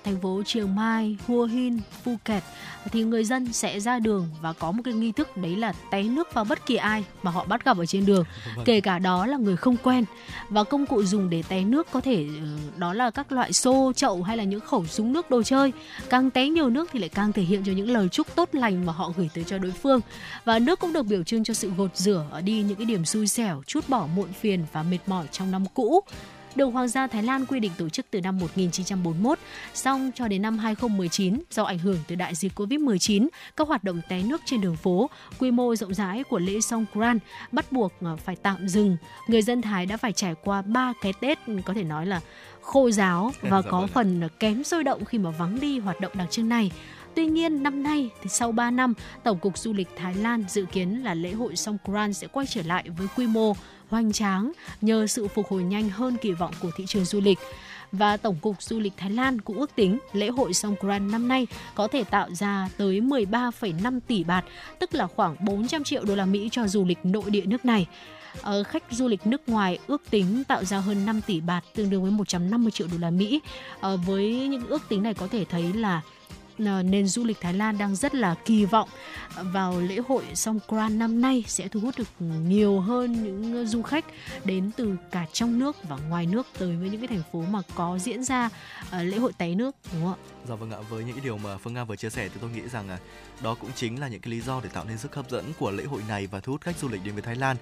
thành 0.05 0.21
phố 0.21 0.43
Chiang 0.45 0.75
Mai, 0.75 1.17
Hua 1.27 1.45
Hin, 1.45 1.79
Phuket 2.03 2.43
thì 2.91 3.03
người 3.03 3.23
dân 3.23 3.53
sẽ 3.53 3.79
ra 3.79 3.99
đường 3.99 4.29
và 4.41 4.53
có 4.53 4.71
một 4.71 4.81
cái 4.85 4.93
nghi 4.93 5.11
thức 5.11 5.37
đấy 5.37 5.55
là 5.55 5.73
té 5.91 6.03
nước 6.03 6.33
vào 6.33 6.45
bất 6.45 6.65
kỳ 6.65 6.75
ai 6.75 7.03
mà 7.23 7.31
họ 7.31 7.45
bắt 7.45 7.65
gặp 7.65 7.77
ở 7.77 7.85
trên 7.85 8.05
đường, 8.05 8.23
vâng. 8.55 8.65
kể 8.65 8.81
cả 8.81 8.99
đó 8.99 9.25
là 9.25 9.37
người 9.37 9.57
không 9.57 9.77
quen. 9.83 10.05
Và 10.49 10.63
công 10.63 10.85
cụ 10.85 11.03
dùng 11.03 11.29
để 11.29 11.43
té 11.49 11.63
nước 11.63 11.87
có 11.91 12.01
thể 12.01 12.15
ừ, 12.15 12.57
đó 12.77 12.93
là 12.93 13.11
các 13.11 13.31
loại 13.31 13.53
xô, 13.53 13.91
chậu 13.95 14.23
hay 14.23 14.37
là 14.37 14.43
những 14.43 14.59
khẩu 14.59 14.85
súng 14.85 15.13
nước 15.13 15.29
đồ 15.29 15.43
chơi. 15.43 15.71
Càng 16.09 16.31
té 16.31 16.47
nhiều 16.47 16.69
nước 16.69 16.89
thì 16.93 16.99
lại 16.99 17.09
càng 17.09 17.31
thể 17.31 17.41
hiện 17.41 17.63
cho 17.65 17.71
những 17.71 17.89
lời 17.89 18.07
chúc 18.09 18.35
tốt 18.35 18.49
lành 18.51 18.85
mà 18.85 18.93
họ 18.93 19.11
gửi 19.17 19.29
tới 19.33 19.43
cho 19.43 19.57
đối 19.57 19.71
phương. 19.71 20.01
Và 20.45 20.59
nước 20.59 20.79
cũng 20.79 20.93
được 20.93 21.03
biểu 21.03 21.23
trưng 21.23 21.43
cho 21.43 21.53
sự 21.53 21.71
gột 21.77 21.97
rửa 21.97 22.25
đi 22.43 22.61
những 22.61 22.77
cái 22.77 22.85
điểm 22.85 23.05
xui 23.05 23.27
xẻo, 23.27 23.63
chút 23.67 23.89
bỏ 23.89 24.07
muộn 24.15 24.33
phiền 24.33 24.65
và 24.73 24.83
mệt 24.83 24.99
mỏi 25.07 25.25
trong 25.31 25.51
năm 25.51 25.65
cũ 25.73 26.03
được 26.55 26.65
Hoàng 26.65 26.87
gia 26.87 27.07
Thái 27.07 27.23
Lan 27.23 27.45
quy 27.45 27.59
định 27.59 27.71
tổ 27.77 27.89
chức 27.89 28.05
từ 28.11 28.21
năm 28.21 28.37
1941, 28.37 29.39
song 29.73 30.11
cho 30.15 30.27
đến 30.27 30.41
năm 30.41 30.57
2019 30.57 31.39
do 31.51 31.63
ảnh 31.63 31.79
hưởng 31.79 31.97
từ 32.07 32.15
đại 32.15 32.35
dịch 32.35 32.59
Covid-19, 32.59 33.27
các 33.55 33.67
hoạt 33.67 33.83
động 33.83 34.01
té 34.09 34.21
nước 34.21 34.41
trên 34.45 34.61
đường 34.61 34.75
phố, 34.75 35.09
quy 35.39 35.51
mô 35.51 35.75
rộng 35.75 35.93
rãi 35.93 36.23
của 36.23 36.39
lễ 36.39 36.61
Songkran 36.61 37.19
bắt 37.51 37.71
buộc 37.71 37.93
ờ, 38.01 38.15
phải 38.15 38.35
tạm 38.35 38.67
dừng. 38.67 38.97
Người 39.27 39.41
dân 39.41 39.61
Thái 39.61 39.85
đã 39.85 39.97
phải 39.97 40.11
trải 40.13 40.35
qua 40.43 40.61
ba 40.61 40.93
cái 41.01 41.13
Tết 41.21 41.39
có 41.65 41.73
thể 41.73 41.83
nói 41.83 42.05
là 42.05 42.21
khô 42.61 42.91
giáo 42.91 43.31
và 43.41 43.61
dạ 43.61 43.69
có 43.71 43.79
vâng 43.79 43.87
phần 43.87 44.29
kém 44.39 44.63
sôi 44.63 44.83
động 44.83 45.05
khi 45.05 45.17
mà 45.17 45.29
vắng 45.29 45.59
đi 45.59 45.79
hoạt 45.79 46.01
động 46.01 46.11
đặc 46.15 46.27
trưng 46.31 46.49
này. 46.49 46.71
Tuy 47.15 47.25
nhiên 47.25 47.63
năm 47.63 47.83
nay 47.83 48.09
thì 48.21 48.29
sau 48.29 48.51
3 48.51 48.71
năm, 48.71 48.93
Tổng 49.23 49.39
cục 49.39 49.57
Du 49.57 49.73
lịch 49.73 49.87
Thái 49.95 50.15
Lan 50.15 50.43
dự 50.49 50.65
kiến 50.65 51.03
là 51.03 51.13
lễ 51.13 51.31
hội 51.31 51.55
Songkran 51.55 52.13
sẽ 52.13 52.27
quay 52.27 52.47
trở 52.49 52.61
lại 52.65 52.89
với 52.89 53.07
quy 53.15 53.27
mô 53.27 53.53
hoành 53.89 54.11
tráng 54.11 54.51
nhờ 54.81 55.07
sự 55.07 55.27
phục 55.27 55.47
hồi 55.47 55.63
nhanh 55.63 55.89
hơn 55.89 56.17
kỳ 56.21 56.31
vọng 56.31 56.53
của 56.61 56.71
thị 56.77 56.85
trường 56.87 57.05
du 57.05 57.21
lịch 57.21 57.39
và 57.91 58.17
Tổng 58.17 58.35
cục 58.41 58.61
Du 58.61 58.79
lịch 58.79 58.93
Thái 58.97 59.09
Lan 59.09 59.41
cũng 59.41 59.59
ước 59.59 59.75
tính 59.75 59.97
lễ 60.13 60.27
hội 60.29 60.53
Songkran 60.53 61.11
năm 61.11 61.27
nay 61.27 61.47
có 61.75 61.87
thể 61.87 62.03
tạo 62.03 62.29
ra 62.31 62.69
tới 62.77 63.01
13,5 63.01 63.99
tỷ 64.07 64.23
bạt, 64.23 64.45
tức 64.79 64.95
là 64.95 65.07
khoảng 65.07 65.35
400 65.45 65.83
triệu 65.83 66.03
đô 66.03 66.15
la 66.15 66.25
Mỹ 66.25 66.49
cho 66.51 66.67
du 66.67 66.85
lịch 66.85 66.99
nội 67.03 67.23
địa 67.27 67.45
nước 67.45 67.65
này. 67.65 67.87
Ở 68.41 68.63
khách 68.63 68.83
du 68.91 69.07
lịch 69.07 69.27
nước 69.27 69.49
ngoài 69.49 69.79
ước 69.87 70.01
tính 70.09 70.43
tạo 70.43 70.65
ra 70.65 70.79
hơn 70.79 71.05
5 71.05 71.21
tỷ 71.21 71.41
bạt, 71.41 71.63
tương 71.75 71.89
đương 71.89 72.01
với 72.01 72.11
150 72.11 72.71
triệu 72.71 72.87
đô 72.91 72.97
la 72.97 73.09
Mỹ. 73.09 73.41
Ờ, 73.79 73.97
với 73.97 74.47
những 74.47 74.67
ước 74.67 74.81
tính 74.89 75.03
này 75.03 75.13
có 75.13 75.27
thể 75.27 75.45
thấy 75.45 75.73
là 75.73 76.01
Ờ, 76.59 76.83
nền 76.83 77.07
du 77.07 77.23
lịch 77.23 77.37
Thái 77.41 77.53
Lan 77.53 77.77
đang 77.77 77.95
rất 77.95 78.15
là 78.15 78.35
kỳ 78.45 78.65
vọng 78.65 78.89
vào 79.35 79.79
lễ 79.79 79.99
hội 80.07 80.23
Songkran 80.33 80.99
năm 80.99 81.21
nay 81.21 81.43
sẽ 81.47 81.67
thu 81.67 81.79
hút 81.79 81.97
được 81.97 82.07
nhiều 82.19 82.79
hơn 82.79 83.23
những 83.23 83.67
du 83.67 83.81
khách 83.81 84.05
đến 84.43 84.71
từ 84.77 84.95
cả 85.11 85.25
trong 85.33 85.59
nước 85.59 85.75
và 85.89 85.97
ngoài 86.09 86.25
nước 86.25 86.47
tới 86.59 86.75
với 86.75 86.89
những 86.89 87.01
cái 87.01 87.07
thành 87.07 87.23
phố 87.31 87.43
mà 87.51 87.61
có 87.75 87.97
diễn 87.97 88.23
ra 88.23 88.49
ờ, 88.91 89.03
lễ 89.03 89.17
hội 89.17 89.33
té 89.37 89.47
nước 89.47 89.75
đúng 89.93 90.03
không 90.03 90.13
ạ? 90.13 90.35
Dạ 90.47 90.55
vâng 90.55 90.71
ạ, 90.71 90.77
với 90.89 91.03
những 91.03 91.17
điều 91.23 91.37
mà 91.37 91.57
Phương 91.57 91.73
Nga 91.73 91.83
vừa 91.83 91.95
chia 91.95 92.09
sẻ 92.09 92.29
thì 92.33 92.39
tôi 92.41 92.49
nghĩ 92.49 92.61
rằng 92.71 92.89
à, 92.89 92.97
đó 93.43 93.55
cũng 93.55 93.69
chính 93.75 93.99
là 93.99 94.07
những 94.07 94.21
cái 94.21 94.31
lý 94.31 94.41
do 94.41 94.61
để 94.63 94.69
tạo 94.73 94.85
nên 94.85 94.97
sức 94.97 95.15
hấp 95.15 95.29
dẫn 95.29 95.45
của 95.59 95.71
lễ 95.71 95.83
hội 95.83 96.01
này 96.07 96.27
và 96.27 96.39
thu 96.39 96.51
hút 96.51 96.61
khách 96.61 96.77
du 96.79 96.89
lịch 96.89 97.03
đến 97.03 97.13
với 97.13 97.23
Thái 97.23 97.35
Lan. 97.35 97.57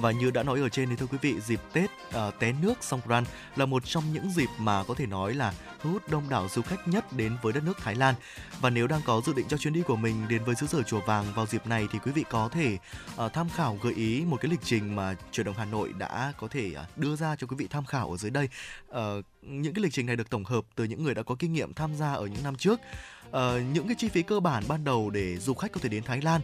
Và 0.00 0.10
như 0.10 0.30
đã 0.30 0.42
nói 0.42 0.60
ở 0.60 0.68
trên 0.68 0.88
thì 0.88 0.96
thưa 0.96 1.06
quý 1.06 1.18
vị, 1.20 1.40
dịp 1.40 1.60
Tết 1.72 1.90
uh, 2.08 2.34
té 2.38 2.52
nước 2.62 2.74
Songkran 2.80 3.24
là 3.56 3.66
một 3.66 3.82
trong 3.86 4.04
những 4.12 4.30
dịp 4.30 4.48
mà 4.58 4.84
có 4.84 4.94
thể 4.94 5.06
nói 5.06 5.34
là 5.34 5.52
thu 5.82 5.90
hút 5.90 6.10
đông 6.10 6.28
đảo 6.28 6.48
du 6.50 6.62
khách 6.62 6.88
nhất 6.88 7.12
đến 7.12 7.36
với 7.42 7.52
đất 7.52 7.64
nước 7.64 7.78
Thái 7.78 7.94
Lan. 7.94 8.14
Và 8.60 8.70
nếu 8.70 8.86
đang 8.86 9.00
có 9.04 9.20
dự 9.26 9.32
định 9.32 9.46
cho 9.48 9.56
chuyến 9.56 9.72
đi 9.72 9.82
của 9.82 9.96
mình 9.96 10.28
đến 10.28 10.44
với 10.44 10.54
xứ 10.54 10.66
sở 10.66 10.82
chùa 10.82 11.00
vàng 11.00 11.24
vào 11.34 11.46
dịp 11.46 11.66
này 11.66 11.86
thì 11.92 11.98
quý 11.98 12.12
vị 12.12 12.24
có 12.30 12.48
thể 12.48 12.78
uh, 13.24 13.32
tham 13.32 13.48
khảo 13.48 13.78
gợi 13.82 13.94
ý 13.94 14.24
một 14.24 14.40
cái 14.40 14.50
lịch 14.50 14.60
trình 14.64 14.96
mà 14.96 15.14
truyền 15.32 15.46
động 15.46 15.54
Hà 15.58 15.64
Nội 15.64 15.92
đã 15.98 16.32
có 16.38 16.48
thể 16.48 16.70
uh, 16.70 16.98
đưa 16.98 17.16
ra 17.16 17.36
cho 17.36 17.46
quý 17.46 17.56
vị 17.58 17.66
tham 17.70 17.84
khảo 17.84 18.10
ở 18.10 18.16
dưới 18.16 18.30
đây. 18.30 18.48
Uh, 18.90 18.96
những 19.42 19.74
cái 19.74 19.82
lịch 19.82 19.92
trình 19.92 20.06
này 20.06 20.16
được 20.16 20.30
tổng 20.30 20.44
hợp 20.44 20.64
từ 20.74 20.84
những 20.84 21.04
người 21.04 21.14
đã 21.14 21.22
có 21.22 21.34
kinh 21.38 21.52
nghiệm 21.52 21.74
tham 21.74 21.94
gia 21.94 22.12
ở 22.12 22.26
những 22.26 22.42
năm 22.42 22.56
trước. 22.56 22.80
Uh, 23.28 23.34
những 23.72 23.86
cái 23.86 23.96
chi 23.98 24.08
phí 24.08 24.22
cơ 24.22 24.40
bản 24.40 24.64
ban 24.68 24.84
đầu 24.84 25.10
để 25.10 25.36
du 25.38 25.54
khách 25.54 25.72
có 25.72 25.80
thể 25.82 25.88
đến 25.88 26.02
Thái 26.02 26.20
Lan 26.22 26.40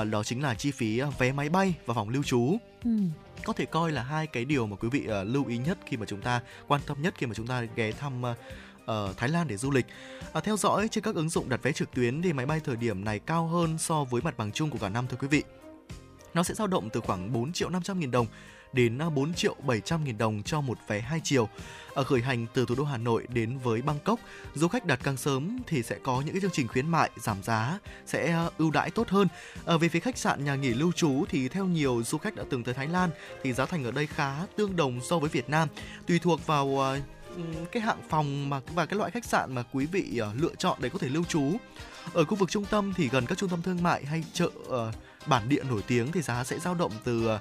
uh, 0.00 0.08
đó 0.10 0.24
chính 0.24 0.42
là 0.42 0.54
chi 0.54 0.70
phí 0.70 1.00
vé 1.18 1.32
máy 1.32 1.48
bay 1.48 1.74
và 1.86 1.94
phòng 1.94 2.08
lưu 2.08 2.22
trú. 2.22 2.58
Ừ. 2.84 2.90
Có 3.44 3.52
thể 3.52 3.66
coi 3.66 3.92
là 3.92 4.02
hai 4.02 4.26
cái 4.26 4.44
điều 4.44 4.66
mà 4.66 4.76
quý 4.76 4.88
vị 4.88 5.06
uh, 5.06 5.28
lưu 5.28 5.46
ý 5.46 5.58
nhất 5.58 5.78
khi 5.86 5.96
mà 5.96 6.06
chúng 6.06 6.20
ta 6.20 6.40
quan 6.68 6.80
tâm 6.86 7.02
nhất 7.02 7.14
khi 7.18 7.26
mà 7.26 7.34
chúng 7.34 7.46
ta 7.46 7.62
ghé 7.76 7.92
thăm 7.92 8.22
uh, 8.22 8.36
ở 8.90 9.14
Thái 9.16 9.28
Lan 9.28 9.48
để 9.48 9.56
du 9.56 9.70
lịch. 9.70 9.86
À, 10.32 10.40
theo 10.40 10.56
dõi 10.56 10.88
trên 10.88 11.04
các 11.04 11.14
ứng 11.14 11.28
dụng 11.28 11.48
đặt 11.48 11.62
vé 11.62 11.72
trực 11.72 11.90
tuyến 11.94 12.22
thì 12.22 12.32
máy 12.32 12.46
bay 12.46 12.60
thời 12.64 12.76
điểm 12.76 13.04
này 13.04 13.18
cao 13.18 13.46
hơn 13.46 13.78
so 13.78 14.04
với 14.04 14.22
mặt 14.22 14.38
bằng 14.38 14.52
chung 14.52 14.70
của 14.70 14.78
cả 14.78 14.88
năm 14.88 15.06
thưa 15.08 15.16
quý 15.20 15.28
vị. 15.28 15.42
Nó 16.34 16.42
sẽ 16.42 16.54
dao 16.54 16.66
động 16.66 16.90
từ 16.90 17.00
khoảng 17.00 17.32
4 17.32 17.52
triệu 17.52 17.70
500 17.70 18.00
nghìn 18.00 18.10
đồng 18.10 18.26
đến 18.72 18.98
à, 18.98 19.10
4 19.10 19.34
triệu 19.34 19.54
700 19.66 20.04
nghìn 20.04 20.18
đồng 20.18 20.42
cho 20.42 20.60
một 20.60 20.78
vé 20.88 21.00
hai 21.00 21.20
chiều. 21.24 21.48
Ở 21.94 22.04
khởi 22.04 22.20
hành 22.20 22.46
từ 22.54 22.64
thủ 22.66 22.74
đô 22.74 22.84
Hà 22.84 22.96
Nội 22.96 23.26
đến 23.28 23.58
với 23.58 23.82
Bangkok, 23.82 24.20
du 24.54 24.68
khách 24.68 24.86
đặt 24.86 25.00
càng 25.02 25.16
sớm 25.16 25.58
thì 25.66 25.82
sẽ 25.82 25.98
có 26.02 26.20
những 26.20 26.34
cái 26.34 26.40
chương 26.40 26.50
trình 26.50 26.68
khuyến 26.68 26.88
mại 26.88 27.10
giảm 27.16 27.42
giá 27.42 27.78
sẽ 28.06 28.32
à, 28.32 28.50
ưu 28.58 28.70
đãi 28.70 28.90
tốt 28.90 29.08
hơn. 29.08 29.28
Ở 29.64 29.78
về 29.78 29.88
phía 29.88 30.00
khách 30.00 30.18
sạn 30.18 30.44
nhà 30.44 30.54
nghỉ 30.54 30.74
lưu 30.74 30.92
trú 30.92 31.24
thì 31.28 31.48
theo 31.48 31.64
nhiều 31.64 32.02
du 32.06 32.18
khách 32.18 32.36
đã 32.36 32.44
từng 32.50 32.64
tới 32.64 32.74
Thái 32.74 32.88
Lan 32.88 33.10
thì 33.42 33.52
giá 33.52 33.66
thành 33.66 33.84
ở 33.84 33.90
đây 33.90 34.06
khá 34.06 34.46
tương 34.56 34.76
đồng 34.76 35.00
so 35.00 35.18
với 35.18 35.28
Việt 35.28 35.50
Nam. 35.50 35.68
Tùy 36.06 36.18
thuộc 36.18 36.46
vào 36.46 36.96
Ừ, 37.36 37.42
cái 37.72 37.82
hạng 37.82 37.98
phòng 38.08 38.50
mà 38.50 38.60
và 38.74 38.86
cái 38.86 38.98
loại 38.98 39.10
khách 39.10 39.24
sạn 39.24 39.54
mà 39.54 39.62
quý 39.72 39.86
vị 39.86 40.20
uh, 40.30 40.42
lựa 40.42 40.54
chọn 40.58 40.78
để 40.80 40.88
có 40.88 40.98
thể 40.98 41.08
lưu 41.08 41.24
trú. 41.24 41.56
Ở 42.12 42.24
khu 42.24 42.36
vực 42.36 42.50
trung 42.50 42.64
tâm 42.64 42.92
thì 42.96 43.08
gần 43.08 43.26
các 43.26 43.38
trung 43.38 43.50
tâm 43.50 43.62
thương 43.62 43.82
mại 43.82 44.04
hay 44.04 44.24
chợ 44.32 44.50
ờ, 44.68 44.92
bản 45.26 45.48
địa 45.48 45.62
nổi 45.62 45.82
tiếng 45.86 46.12
thì 46.12 46.22
giá 46.22 46.44
sẽ 46.44 46.58
dao 46.58 46.74
động 46.74 46.92
từ 47.04 47.26
ờ, 47.26 47.38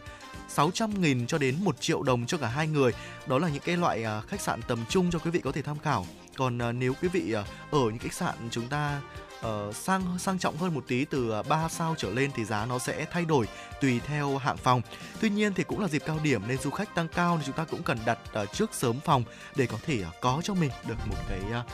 600 0.50 1.02
nghìn 1.02 1.28
cho 1.28 1.38
đến 1.38 1.56
1 1.64 1.82
triệu 1.82 2.04
đồng 2.04 2.26
cho 2.26 2.38
cả 2.38 2.48
hai 2.48 2.68
người. 2.68 2.92
Đó 3.28 3.38
là 3.38 3.50
những 3.50 3.64
cái 3.66 3.78
loại 3.78 4.06
khách 4.28 4.42
sạn 4.42 4.62
tầm 4.68 4.86
trung 4.90 5.12
cho 5.12 5.20
quý 5.20 5.32
vị 5.32 5.40
có 5.40 5.52
thể 5.52 5.62
tham 5.62 5.80
khảo. 5.80 6.06
Còn 6.38 6.80
nếu 6.80 6.94
quý 7.02 7.08
vị 7.08 7.32
ở 7.32 7.44
những 7.72 7.98
khách 7.98 8.14
sạn 8.14 8.36
chúng 8.52 8.68
ta 8.68 9.02
uh, 9.48 9.76
sang 9.76 10.20
sang 10.20 10.40
trọng 10.40 10.58
hơn 10.58 10.74
một 10.74 10.84
tí 10.88 11.06
từ 11.06 11.32
à, 11.32 11.42
3 11.44 11.70
sao 11.70 11.96
trở 11.98 12.10
lên 12.10 12.32
thì 12.36 12.46
giá 12.46 12.66
nó 12.66 12.80
sẽ 12.80 13.06
thay 13.12 13.26
đổi 13.26 13.48
tùy 13.82 14.00
theo 14.08 14.38
hạng 14.38 14.58
phòng. 14.58 14.82
Tuy 15.22 15.30
nhiên 15.30 15.54
thì 15.54 15.64
cũng 15.64 15.80
là 15.80 15.88
dịp 15.88 16.04
cao 16.06 16.20
điểm 16.24 16.42
nên 16.48 16.58
du 16.58 16.70
khách 16.70 16.96
tăng 16.96 17.08
cao 17.08 17.36
nên 17.36 17.46
chúng 17.46 17.56
ta 17.56 17.66
cũng 17.66 17.84
cần 17.84 17.98
đặt 18.06 18.20
uh, 18.44 18.54
trước 18.54 18.74
sớm 18.74 19.00
phòng 19.00 19.24
để 19.56 19.66
có 19.66 19.78
thể 19.86 20.02
uh, 20.02 20.22
có 20.22 20.42
cho 20.44 20.54
mình 20.54 20.72
được 20.88 21.08
một 21.08 21.18
cái 21.30 21.40
uh, 21.40 21.66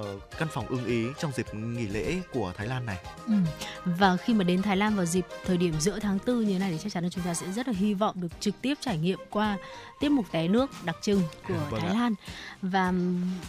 uh, 0.00 0.06
căn 0.38 0.48
phòng 0.52 0.66
ưng 0.66 0.84
ý 0.84 1.04
trong 1.18 1.32
dịp 1.32 1.54
nghỉ 1.54 1.86
lễ 1.86 2.16
của 2.32 2.52
Thái 2.56 2.66
Lan 2.66 2.86
này. 2.86 2.98
Ừ. 3.26 3.34
Và 3.84 4.16
khi 4.16 4.34
mà 4.34 4.44
đến 4.44 4.62
Thái 4.62 4.76
Lan 4.76 4.96
vào 4.96 5.06
dịp 5.06 5.26
thời 5.44 5.56
điểm 5.56 5.80
giữa 5.80 5.98
tháng 5.98 6.18
4 6.26 6.40
như 6.40 6.52
thế 6.52 6.58
này 6.58 6.70
thì 6.72 6.78
chắc 6.82 6.92
chắn 6.92 7.04
là 7.04 7.10
chúng 7.10 7.24
ta 7.24 7.34
sẽ 7.34 7.52
rất 7.52 7.68
là 7.68 7.74
hy 7.76 7.94
vọng 7.94 8.14
được 8.20 8.40
trực 8.40 8.54
tiếp 8.62 8.74
trải 8.80 8.98
nghiệm 8.98 9.18
qua 9.30 9.56
tiết 10.00 10.08
mục 10.08 10.26
té 10.32 10.48
nước 10.48 10.70
đặc 10.84 10.96
trưng 11.02 11.22
của 11.48 11.54
vâng 11.70 11.80
Thái 11.80 11.90
ạ. 11.90 11.94
Lan. 11.94 12.14
Và 12.62 12.92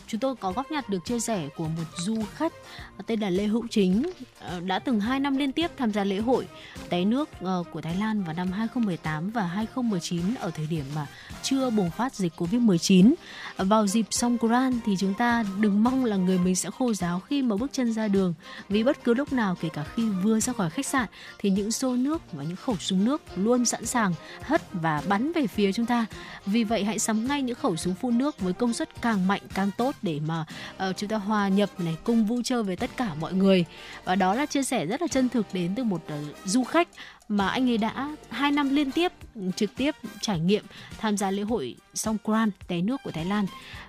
chúng 0.07 0.19
tôi 0.19 0.35
có 0.35 0.51
góp 0.51 0.71
nhặt 0.71 0.89
được 0.89 1.05
chia 1.05 1.19
sẻ 1.19 1.49
của 1.55 1.67
một 1.67 1.83
du 1.97 2.23
khách 2.35 2.53
tên 3.07 3.19
là 3.19 3.29
Lê 3.29 3.43
Hữu 3.43 3.67
Chính 3.69 4.11
ờ, 4.39 4.59
đã 4.59 4.79
từng 4.79 4.99
2 4.99 5.19
năm 5.19 5.37
liên 5.37 5.51
tiếp 5.51 5.71
tham 5.77 5.91
gia 5.91 6.03
lễ 6.03 6.17
hội 6.17 6.47
té 6.89 7.05
nước 7.05 7.29
ờ, 7.41 7.63
của 7.71 7.81
Thái 7.81 7.95
Lan 7.95 8.23
vào 8.23 8.33
năm 8.33 8.51
2018 8.51 9.29
và 9.29 9.43
2019 9.43 10.35
ở 10.39 10.51
thời 10.51 10.67
điểm 10.67 10.85
mà 10.95 11.07
chưa 11.43 11.69
bùng 11.69 11.89
phát 11.91 12.15
dịch 12.15 12.33
Covid-19. 12.37 13.13
Vào 13.57 13.87
dịp 13.87 14.05
Songkran 14.09 14.79
thì 14.85 14.95
chúng 14.99 15.13
ta 15.13 15.43
đừng 15.59 15.83
mong 15.83 16.05
là 16.05 16.15
người 16.15 16.28
người 16.29 16.37
mình 16.37 16.55
sẽ 16.55 16.69
khô 16.71 16.93
giáo 16.93 17.19
khi 17.19 17.41
mà 17.41 17.55
bước 17.55 17.73
chân 17.73 17.93
ra 17.93 18.07
đường 18.07 18.33
vì 18.69 18.83
bất 18.83 19.03
cứ 19.03 19.13
lúc 19.13 19.33
nào 19.33 19.55
kể 19.61 19.69
cả 19.73 19.83
khi 19.95 20.09
vừa 20.09 20.39
ra 20.39 20.53
khỏi 20.53 20.69
khách 20.69 20.85
sạn 20.85 21.07
thì 21.39 21.49
những 21.49 21.71
xô 21.71 21.95
nước 21.95 22.21
và 22.31 22.43
những 22.43 22.55
khẩu 22.55 22.75
súng 22.77 23.05
nước 23.05 23.21
luôn 23.35 23.65
sẵn 23.65 23.85
sàng 23.85 24.13
hất 24.41 24.61
và 24.73 25.01
bắn 25.07 25.31
về 25.31 25.47
phía 25.47 25.71
chúng 25.71 25.85
ta. 25.85 26.05
Vì 26.45 26.63
vậy 26.63 26.83
hãy 26.83 26.99
sắm 26.99 27.27
ngay 27.27 27.41
những 27.41 27.55
khẩu 27.55 27.75
súng 27.75 27.95
phun 27.95 28.17
nước 28.17 28.39
với 28.39 28.53
công 28.53 28.73
suất 28.73 29.01
càng 29.01 29.27
mạnh 29.27 29.41
càng 29.53 29.71
tốt 29.77 29.95
để 30.01 30.19
mà 30.27 30.45
uh, 30.89 30.97
chúng 30.97 31.09
ta 31.09 31.17
hòa 31.17 31.47
nhập 31.47 31.69
này 31.77 31.97
cùng 32.03 32.25
vui 32.25 32.41
chơi 32.43 32.63
với 32.63 32.75
tất 32.75 32.89
cả 32.97 33.13
mọi 33.19 33.33
người. 33.33 33.65
Và 34.05 34.15
đó 34.15 34.35
là 34.35 34.45
chia 34.45 34.63
sẻ 34.63 34.85
rất 34.85 35.01
là 35.01 35.07
chân 35.07 35.29
thực 35.29 35.45
đến 35.53 35.75
từ 35.75 35.83
một 35.83 36.01
uh, 36.05 36.35
du 36.45 36.63
khách 36.63 36.87
mà 37.29 37.47
anh 37.47 37.69
ấy 37.69 37.77
đã 37.77 38.15
hai 38.29 38.51
năm 38.51 38.69
liên 38.69 38.91
tiếp 38.91 39.11
trực 39.55 39.75
tiếp 39.75 39.95
trải 40.21 40.39
nghiệm 40.39 40.65
tham 40.97 41.17
gia 41.17 41.31
lễ 41.31 41.41
hội 41.41 41.75
Songkran 41.93 42.51
té 42.67 42.81
nước 42.81 43.01
của 43.03 43.11
Thái 43.11 43.25
Lan. 43.25 43.45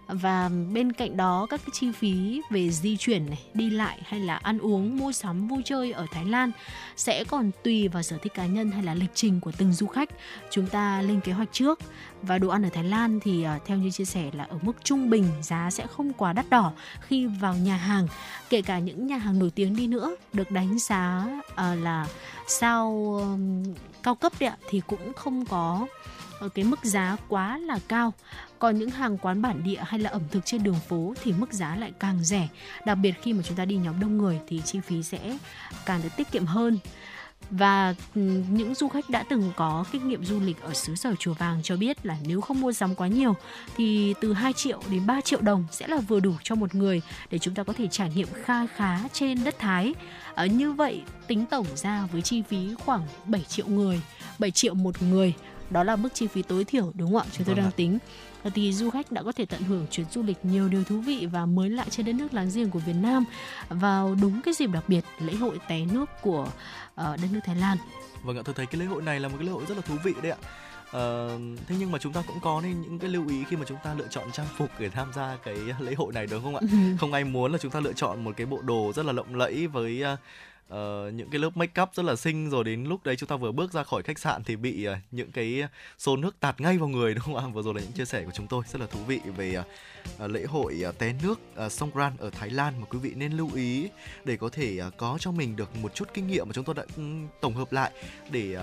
Và 0.07 0.51
bên 0.73 0.93
cạnh 0.93 1.17
đó 1.17 1.47
các 1.51 1.61
cái 1.61 1.71
chi 1.73 1.93
phí 1.93 2.41
về 2.51 2.71
di 2.71 2.97
chuyển 2.97 3.27
này, 3.27 3.39
đi 3.55 3.71
lại 3.71 3.99
hay 4.05 4.21
là 4.21 4.37
ăn 4.37 4.59
uống, 4.59 4.99
mua 4.99 5.13
sắm, 5.13 5.49
vui 5.49 5.63
chơi 5.65 5.93
ở 5.93 6.07
Thái 6.13 6.25
Lan 6.25 6.51
sẽ 6.97 7.25
còn 7.25 7.51
tùy 7.65 7.89
vào 7.89 8.03
sở 8.03 8.19
thích 8.23 8.35
cá 8.35 8.47
nhân 8.47 8.71
hay 8.71 8.83
là 8.83 8.95
lịch 8.95 9.11
trình 9.15 9.41
của 9.41 9.53
từng 9.53 9.73
du 9.73 9.87
khách. 9.87 10.11
Chúng 10.51 10.67
ta 10.67 11.03
lên 11.03 11.21
kế 11.21 11.33
hoạch 11.33 11.49
trước. 11.53 11.81
Và 12.23 12.39
đồ 12.39 12.49
ăn 12.49 12.63
ở 12.63 12.69
Thái 12.73 12.85
Lan 12.85 13.21
thì 13.23 13.43
à, 13.43 13.59
theo 13.67 13.77
như 13.77 13.91
chia 13.91 14.05
sẻ 14.05 14.31
là 14.33 14.45
ở 14.45 14.59
mức 14.63 14.73
trung 14.85 15.11
bình 15.11 15.25
giá 15.43 15.71
sẽ 15.71 15.87
không 15.87 16.13
quá 16.13 16.33
đắt 16.33 16.51
đỏ 16.51 16.73
khi 17.01 17.27
vào 17.27 17.55
nhà 17.55 17.77
hàng. 17.77 18.07
Kể 18.51 18.63
cả 18.63 18.79
những 18.79 19.07
nhà 19.07 19.17
hàng 19.17 19.39
nổi 19.39 19.51
tiếng 19.51 19.77
đi 19.77 19.87
nữa 19.87 20.17
được 20.33 20.51
đánh 20.51 20.79
giá 20.79 21.27
à, 21.55 21.75
là 21.75 22.07
sao 22.49 23.21
cao 24.03 24.15
cấp 24.15 24.33
đấy 24.41 24.49
ạ, 24.49 24.57
thì 24.69 24.83
cũng 24.87 25.13
không 25.13 25.45
có 25.45 25.87
ở 26.41 26.49
cái 26.49 26.65
mức 26.65 26.85
giá 26.85 27.17
quá 27.29 27.59
là 27.59 27.79
cao. 27.89 28.13
Còn 28.59 28.79
những 28.79 28.91
hàng 28.91 29.19
quán 29.19 29.43
bản 29.43 29.65
địa 29.65 29.81
hay 29.87 30.01
là 30.01 30.11
ẩm 30.11 30.23
thực 30.31 30.41
trên 30.45 30.63
đường 30.63 30.81
phố 30.89 31.15
thì 31.23 31.33
mức 31.33 31.53
giá 31.53 31.77
lại 31.77 31.93
càng 31.99 32.25
rẻ. 32.25 32.49
Đặc 32.87 32.99
biệt 32.99 33.15
khi 33.23 33.33
mà 33.33 33.43
chúng 33.43 33.57
ta 33.57 33.65
đi 33.65 33.77
nhóm 33.77 34.01
đông 34.01 34.19
người 34.19 34.41
thì 34.49 34.63
chi 34.65 34.81
phí 34.81 35.03
sẽ 35.03 35.39
càng 35.87 36.03
được 36.03 36.09
tiết 36.17 36.31
kiệm 36.33 36.47
hơn 36.47 36.79
và 37.51 37.95
ừ, 38.15 38.21
những 38.51 38.75
du 38.75 38.89
khách 38.89 39.11
đã 39.11 39.23
từng 39.23 39.53
có 39.57 39.85
kinh 39.93 40.09
nghiệm 40.09 40.25
du 40.25 40.41
lịch 40.41 40.63
ở 40.63 40.75
xứ 40.75 40.95
sở 40.95 41.15
chùa 41.19 41.35
vàng 41.35 41.61
cho 41.63 41.77
biết 41.77 42.07
là 42.07 42.17
nếu 42.27 42.41
không 42.41 42.61
mua 42.61 42.73
sắm 42.73 42.95
quá 42.95 43.09
nhiều 43.09 43.35
thì 43.77 44.15
từ 44.21 44.33
2 44.33 44.53
triệu 44.53 44.83
đến 44.91 45.07
3 45.07 45.21
triệu 45.21 45.41
đồng 45.41 45.65
sẽ 45.71 45.87
là 45.87 45.97
vừa 45.97 46.21
đủ 46.21 46.35
cho 46.43 46.55
một 46.55 46.75
người 46.75 47.03
để 47.31 47.39
chúng 47.39 47.55
ta 47.55 47.63
có 47.63 47.73
thể 47.73 47.87
trải 47.89 48.11
nghiệm 48.15 48.29
kha 48.45 48.67
khá 48.67 48.99
trên 49.13 49.45
đất 49.45 49.59
Thái. 49.59 49.95
Ở 50.35 50.47
như 50.47 50.73
vậy 50.73 51.03
tính 51.27 51.47
tổng 51.47 51.67
ra 51.75 52.07
với 52.13 52.23
chi 52.23 52.43
phí 52.43 52.75
khoảng 52.85 53.03
7 53.27 53.41
triệu 53.41 53.67
người, 53.67 54.01
7 54.39 54.51
triệu 54.51 54.75
một 54.75 55.03
người 55.03 55.35
đó 55.71 55.85
là 55.85 55.97
mức 55.97 56.09
chi 56.15 56.27
phí 56.27 56.43
tối 56.43 56.65
thiểu 56.65 56.93
đúng 56.95 57.13
không 57.13 57.23
ạ? 57.23 57.31
Chúng 57.33 57.47
tôi 57.47 57.55
vâng 57.55 57.65
đang 57.65 57.73
tính. 57.73 57.99
Thì 58.55 58.73
du 58.73 58.91
khách 58.91 59.13
đã 59.13 59.23
có 59.23 59.33
thể 59.33 59.47
tận 59.47 59.63
hưởng 59.63 59.87
chuyến 59.91 60.07
du 60.11 60.23
lịch 60.23 60.37
nhiều 60.43 60.69
điều 60.69 60.85
thú 60.85 61.01
vị 61.01 61.27
và 61.33 61.47
mới 61.47 61.71
lạ 61.71 61.85
trên 61.91 62.07
đất 62.07 62.13
nước 62.13 62.35
láng 62.35 62.51
giềng 62.55 62.71
của 62.71 62.79
Việt 62.79 62.97
Nam 63.03 63.25
vào 63.69 64.17
đúng 64.23 64.43
cái 64.43 64.55
dịp 64.55 64.71
đặc 64.73 64.85
biệt 64.89 65.05
lễ 65.19 65.35
hội 65.35 65.59
té 65.69 65.85
nước 65.93 66.11
của 66.23 66.49
uh, 67.01 67.21
đất 67.21 67.29
nước 67.33 67.41
Thái 67.45 67.57
Lan. 67.57 67.79
Vâng 68.23 68.37
ạ, 68.37 68.43
tôi 68.45 68.55
thấy 68.55 68.67
cái 68.67 68.81
lễ 68.81 68.87
hội 68.87 69.03
này 69.03 69.21
là 69.21 69.29
một 69.29 69.35
cái 69.39 69.47
lễ 69.47 69.53
hội 69.53 69.65
rất 69.69 69.77
là 69.77 69.83
thú 69.83 69.95
vị 70.05 70.15
đấy 70.23 70.33
ạ. 70.33 70.39
Uh, 70.91 71.59
thế 71.69 71.77
nhưng 71.79 71.93
mà 71.93 71.99
chúng 71.99 72.13
ta 72.13 72.23
cũng 72.27 72.41
có 72.41 72.61
nên 72.61 72.81
những 72.81 72.99
cái 72.99 73.11
lưu 73.11 73.29
ý 73.29 73.45
khi 73.51 73.57
mà 73.57 73.65
chúng 73.69 73.79
ta 73.85 73.95
lựa 73.95 74.07
chọn 74.11 74.33
trang 74.33 74.47
phục 74.57 74.71
để 74.79 74.89
tham 74.89 75.13
gia 75.15 75.37
cái 75.45 75.57
lễ 75.79 75.95
hội 75.95 76.13
này 76.13 76.27
đúng 76.27 76.43
không 76.43 76.57
ạ? 76.57 76.63
không 77.01 77.13
ai 77.13 77.25
muốn 77.25 77.53
là 77.53 77.59
chúng 77.59 77.71
ta 77.71 77.81
lựa 77.81 77.93
chọn 77.93 78.25
một 78.25 78.33
cái 78.37 78.47
bộ 78.47 78.59
đồ 78.63 78.93
rất 78.95 79.07
là 79.07 79.13
lộng 79.13 79.35
lẫy 79.35 79.67
với 79.67 80.05
uh, 80.71 81.15
những 81.15 81.31
cái 81.31 81.39
lớp 81.39 81.57
make 81.57 81.83
up 81.83 81.89
rất 81.95 82.03
là 82.03 82.17
xinh 82.17 82.51
rồi 82.51 82.65
đến 82.65 82.85
lúc 82.85 83.05
đấy 83.05 83.17
chúng 83.17 83.29
ta 83.29 83.37
vừa 83.37 83.53
bước 83.53 83.73
ra 83.73 83.83
khỏi 83.83 84.03
khách 84.03 84.19
sạn 84.19 84.45
thì 84.45 84.57
bị 84.57 84.89
uh, 84.89 84.97
những 85.11 85.33
cái 85.33 85.63
xô 85.99 86.17
nước 86.17 86.41
tạt 86.41 86.61
ngay 86.61 86.79
vào 86.79 86.89
người 86.89 87.15
đúng 87.15 87.25
không 87.25 87.37
ạ 87.37 87.45
vừa 87.53 87.63
rồi 87.63 87.75
là 87.75 87.81
những 87.81 87.93
chia 87.93 88.05
sẻ 88.05 88.25
của 88.25 88.31
chúng 88.35 88.47
tôi 88.47 88.65
rất 88.73 88.81
là 88.81 88.87
thú 88.87 89.01
vị 89.07 89.21
về 89.37 89.63
uh, 90.25 90.31
lễ 90.31 90.45
hội 90.45 90.83
uh, 90.89 90.99
té 90.99 91.15
nước 91.23 91.41
uh, 91.67 91.73
Songkran 91.73 92.13
ở 92.19 92.31
Thái 92.31 92.51
Lan 92.51 92.81
mà 92.81 92.87
quý 92.91 92.99
vị 92.99 93.13
nên 93.17 93.33
lưu 93.33 93.51
ý 93.55 93.89
để 94.25 94.37
có 94.37 94.49
thể 94.49 94.81
uh, 94.87 94.97
có 94.97 95.17
cho 95.21 95.31
mình 95.31 95.57
được 95.57 95.77
một 95.77 95.95
chút 95.95 96.09
kinh 96.15 96.27
nghiệm 96.27 96.49
mà 96.49 96.53
chúng 96.53 96.65
tôi 96.65 96.75
đã 96.75 96.85
um, 96.97 97.29
tổng 97.41 97.55
hợp 97.55 97.73
lại 97.73 97.91
để 98.31 98.57
uh, 98.57 98.63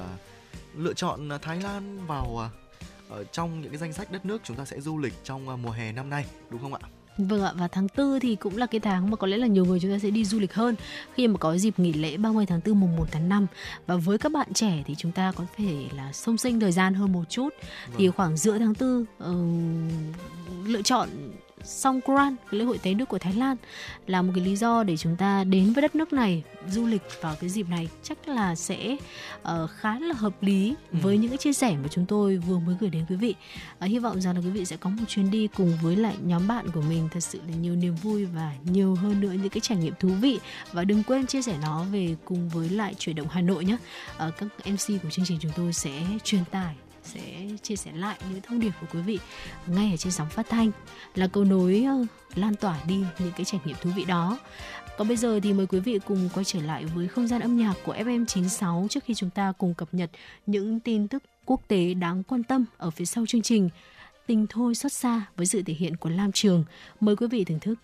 lựa 0.76 0.94
chọn 0.94 1.30
uh, 1.36 1.42
Thái 1.42 1.62
Lan 1.62 2.06
vào 2.08 2.46
uh, 2.46 2.68
ở 3.10 3.24
trong 3.24 3.62
những 3.62 3.72
cái 3.72 3.78
danh 3.78 3.94
sách 3.94 4.12
đất 4.12 4.26
nước 4.26 4.42
chúng 4.44 4.58
ta 4.58 4.66
sẽ 4.66 4.82
du 4.82 4.98
lịch 4.98 5.14
trong 5.24 5.50
uh, 5.50 5.60
mùa 5.60 5.72
hè 5.72 5.92
năm 5.92 6.10
nay 6.10 6.26
đúng 6.50 6.62
không 6.62 6.74
ạ? 6.74 6.80
Vâng 7.18 7.44
ạ, 7.44 7.54
và 7.56 7.68
tháng 7.68 7.88
4 7.98 8.20
thì 8.20 8.36
cũng 8.36 8.58
là 8.58 8.66
cái 8.66 8.80
tháng 8.80 9.12
mà 9.12 9.16
có 9.16 9.28
lẽ 9.28 9.38
là 9.38 9.48
nhiều 9.48 9.66
người 9.66 9.80
chúng 9.80 9.92
ta 9.92 10.00
sẽ 10.00 10.10
đi 10.10 10.26
du 10.26 10.40
lịch 10.40 10.54
hơn 10.54 10.76
khi 11.14 11.28
mà 11.28 11.38
có 11.38 11.58
dịp 11.58 11.80
nghỉ 11.80 11.94
lễ 11.94 12.18
30 12.18 12.46
tháng 12.46 12.60
4 12.66 12.80
mùng 12.80 12.96
1 12.96 13.08
tháng 13.12 13.30
5. 13.30 13.48
Và 13.88 13.96
với 13.96 14.18
các 14.18 14.32
bạn 14.32 14.54
trẻ 14.54 14.84
thì 14.88 14.96
chúng 14.96 15.12
ta 15.12 15.32
có 15.32 15.46
thể 15.58 15.86
là 15.96 16.14
sông 16.14 16.38
sinh 16.38 16.60
thời 16.60 16.72
gian 16.72 16.94
hơn 16.94 17.14
một 17.14 17.24
chút. 17.30 17.50
Vâng. 17.88 17.96
Thì 17.98 18.10
khoảng 18.10 18.38
giữa 18.38 18.58
tháng 18.58 18.74
4 18.80 19.02
uh, 19.02 20.68
lựa 20.68 20.82
chọn 20.82 21.10
Songkran, 21.68 22.36
lễ 22.50 22.66
hội 22.66 22.78
té 22.78 22.94
nước 22.94 23.10
của 23.10 23.20
Thái 23.20 23.34
Lan 23.34 23.58
là 24.08 24.22
một 24.22 24.32
cái 24.36 24.46
lý 24.46 24.56
do 24.56 24.84
để 24.84 24.98
chúng 24.98 25.16
ta 25.16 25.44
đến 25.44 25.74
với 25.74 25.82
đất 25.82 25.96
nước 25.96 26.14
này 26.14 26.44
du 26.68 26.86
lịch 26.86 27.02
vào 27.22 27.36
cái 27.40 27.50
dịp 27.50 27.70
này 27.70 27.88
chắc 28.04 28.28
là 28.28 28.56
sẽ 28.56 28.98
uh, 29.42 29.70
khá 29.70 30.00
là 30.00 30.14
hợp 30.14 30.44
lý 30.44 30.76
ừ. 30.92 30.98
với 31.02 31.18
những 31.18 31.30
cái 31.30 31.38
chia 31.38 31.54
sẻ 31.54 31.78
mà 31.84 31.88
chúng 31.92 32.06
tôi 32.06 32.38
vừa 32.38 32.60
mới 32.60 32.76
gửi 32.80 32.90
đến 32.90 33.06
quý 33.10 33.16
vị. 33.16 33.36
Uh, 33.78 33.84
hy 33.84 34.00
vọng 34.00 34.22
rằng 34.22 34.36
là 34.36 34.42
quý 34.42 34.50
vị 34.50 34.66
sẽ 34.66 34.78
có 34.78 34.90
một 34.90 35.04
chuyến 35.08 35.32
đi 35.32 35.48
cùng 35.58 35.78
với 35.82 35.96
lại 35.96 36.16
nhóm 36.24 36.48
bạn 36.48 36.72
của 36.72 36.82
mình 36.82 37.10
thật 37.12 37.20
sự 37.20 37.40
là 37.50 37.56
nhiều 37.56 37.76
niềm 37.76 37.96
vui 37.96 38.26
và 38.26 38.54
nhiều 38.64 38.96
hơn 38.96 39.22
nữa 39.22 39.32
những 39.32 39.50
cái 39.50 39.62
trải 39.62 39.78
nghiệm 39.78 39.94
thú 40.00 40.10
vị 40.10 40.40
và 40.72 40.84
đừng 40.84 41.04
quên 41.04 41.28
chia 41.28 41.42
sẻ 41.42 41.56
nó 41.62 41.84
về 41.84 42.16
cùng 42.26 42.50
với 42.50 42.70
lại 42.70 42.96
chuyển 42.98 43.16
động 43.16 43.28
Hà 43.30 43.42
Nội 43.42 43.66
nhé. 43.66 43.78
Uh, 44.28 44.34
các 44.38 44.48
MC 44.66 45.04
của 45.04 45.10
chương 45.10 45.26
trình 45.26 45.38
chúng 45.42 45.52
tôi 45.56 45.74
sẽ 45.74 45.92
truyền 46.24 46.46
tải 46.52 46.76
sẽ 47.08 47.48
chia 47.62 47.76
sẻ 47.76 47.92
lại 47.96 48.18
những 48.32 48.42
thông 48.42 48.60
điệp 48.60 48.72
của 48.82 48.88
quý 48.94 49.00
vị 49.02 49.20
ngay 49.68 49.92
ở 49.92 49.98
trên 49.98 50.14
sóng 50.14 50.30
phát 50.30 50.50
thanh 50.50 50.72
là 51.16 51.28
cầu 51.28 51.44
nối 51.44 51.84
ờ, 51.88 52.06
lan 52.36 52.56
tỏa 52.56 52.80
đi 52.88 52.98
những 53.20 53.32
cái 53.36 53.46
trải 53.46 53.62
nghiệm 53.66 53.76
thú 53.82 53.90
vị 53.96 54.06
đó. 54.06 54.40
Còn 54.98 55.08
bây 55.08 55.18
giờ 55.18 55.40
thì 55.44 55.54
mời 55.54 55.68
quý 55.68 55.80
vị 55.80 56.00
cùng 56.06 56.30
quay 56.34 56.44
trở 56.44 56.62
lại 56.62 56.86
với 56.86 57.08
không 57.08 57.28
gian 57.28 57.42
âm 57.42 57.58
nhạc 57.58 57.74
của 57.86 57.94
FM96 57.94 58.88
trước 58.88 59.04
khi 59.04 59.14
chúng 59.14 59.30
ta 59.30 59.54
cùng 59.58 59.74
cập 59.74 59.94
nhật 59.94 60.12
những 60.46 60.80
tin 60.80 61.08
tức 61.08 61.24
quốc 61.46 61.62
tế 61.68 61.94
đáng 61.94 62.24
quan 62.24 62.44
tâm 62.44 62.66
ở 62.78 62.90
phía 62.90 63.06
sau 63.06 63.26
chương 63.26 63.42
trình. 63.42 63.70
Tình 64.28 64.48
thôi 64.50 64.76
xót 64.76 64.92
xa 64.92 65.26
với 65.36 65.46
sự 65.46 65.62
thể 65.62 65.74
hiện 65.74 65.98
của 65.98 66.10
Lam 66.10 66.32
Trường. 66.32 66.64
Mời 67.00 67.16
quý 67.16 67.28
vị 67.28 67.44
thưởng 67.44 67.60
thức. 67.60 67.76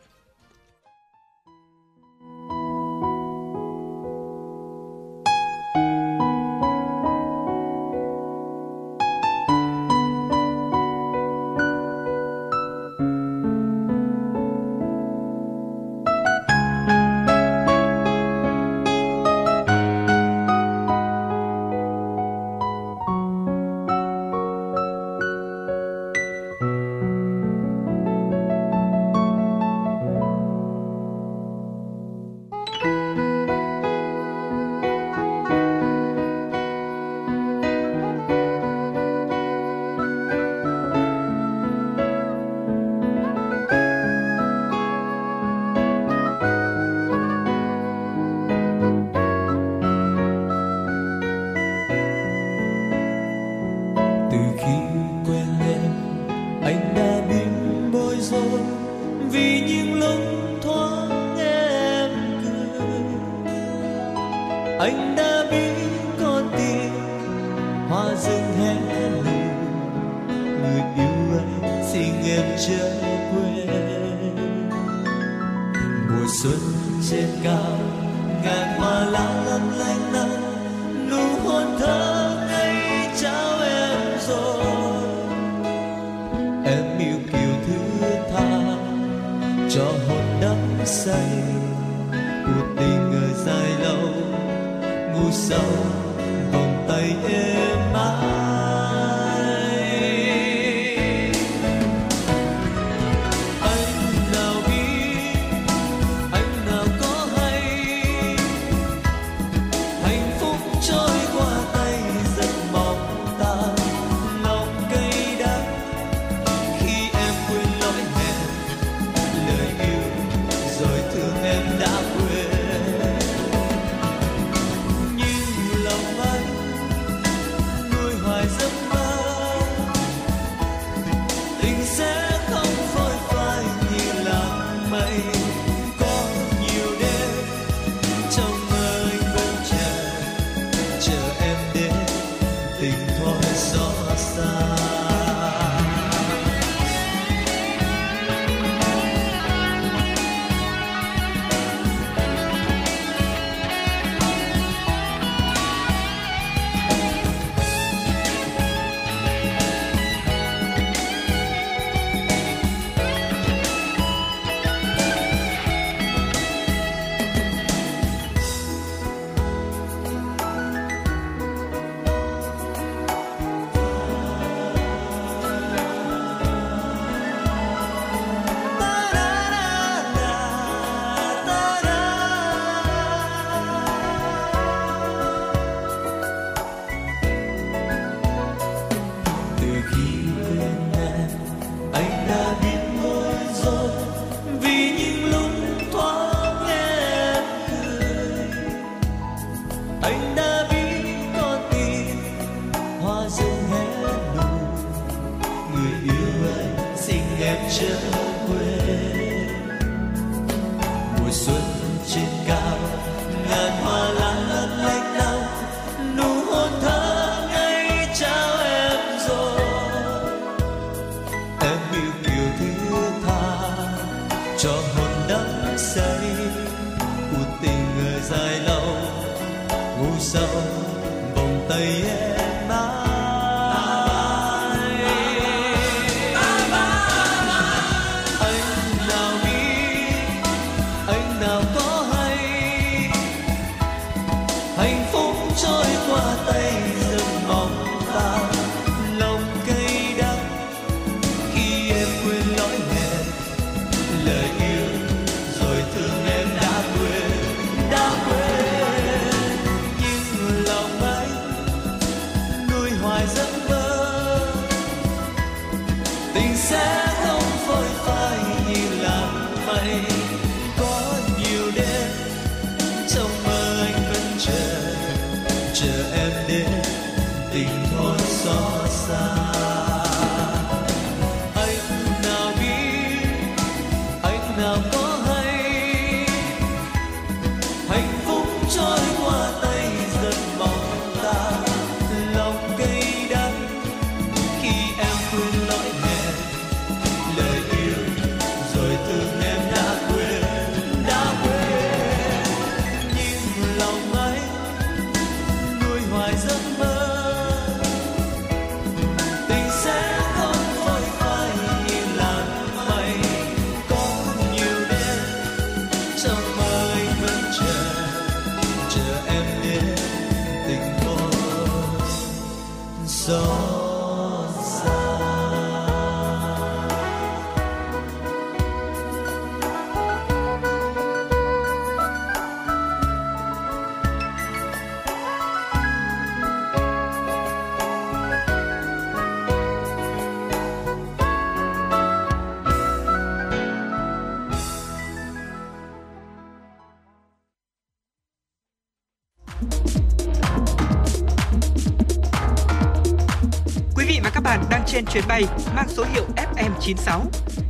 Trên 354.94 355.06
chuyến 355.06 355.24
bay 355.28 355.44
mang 355.76 355.90
số 355.90 356.06
hiệu 356.14 356.26
FM96. 356.36 357.22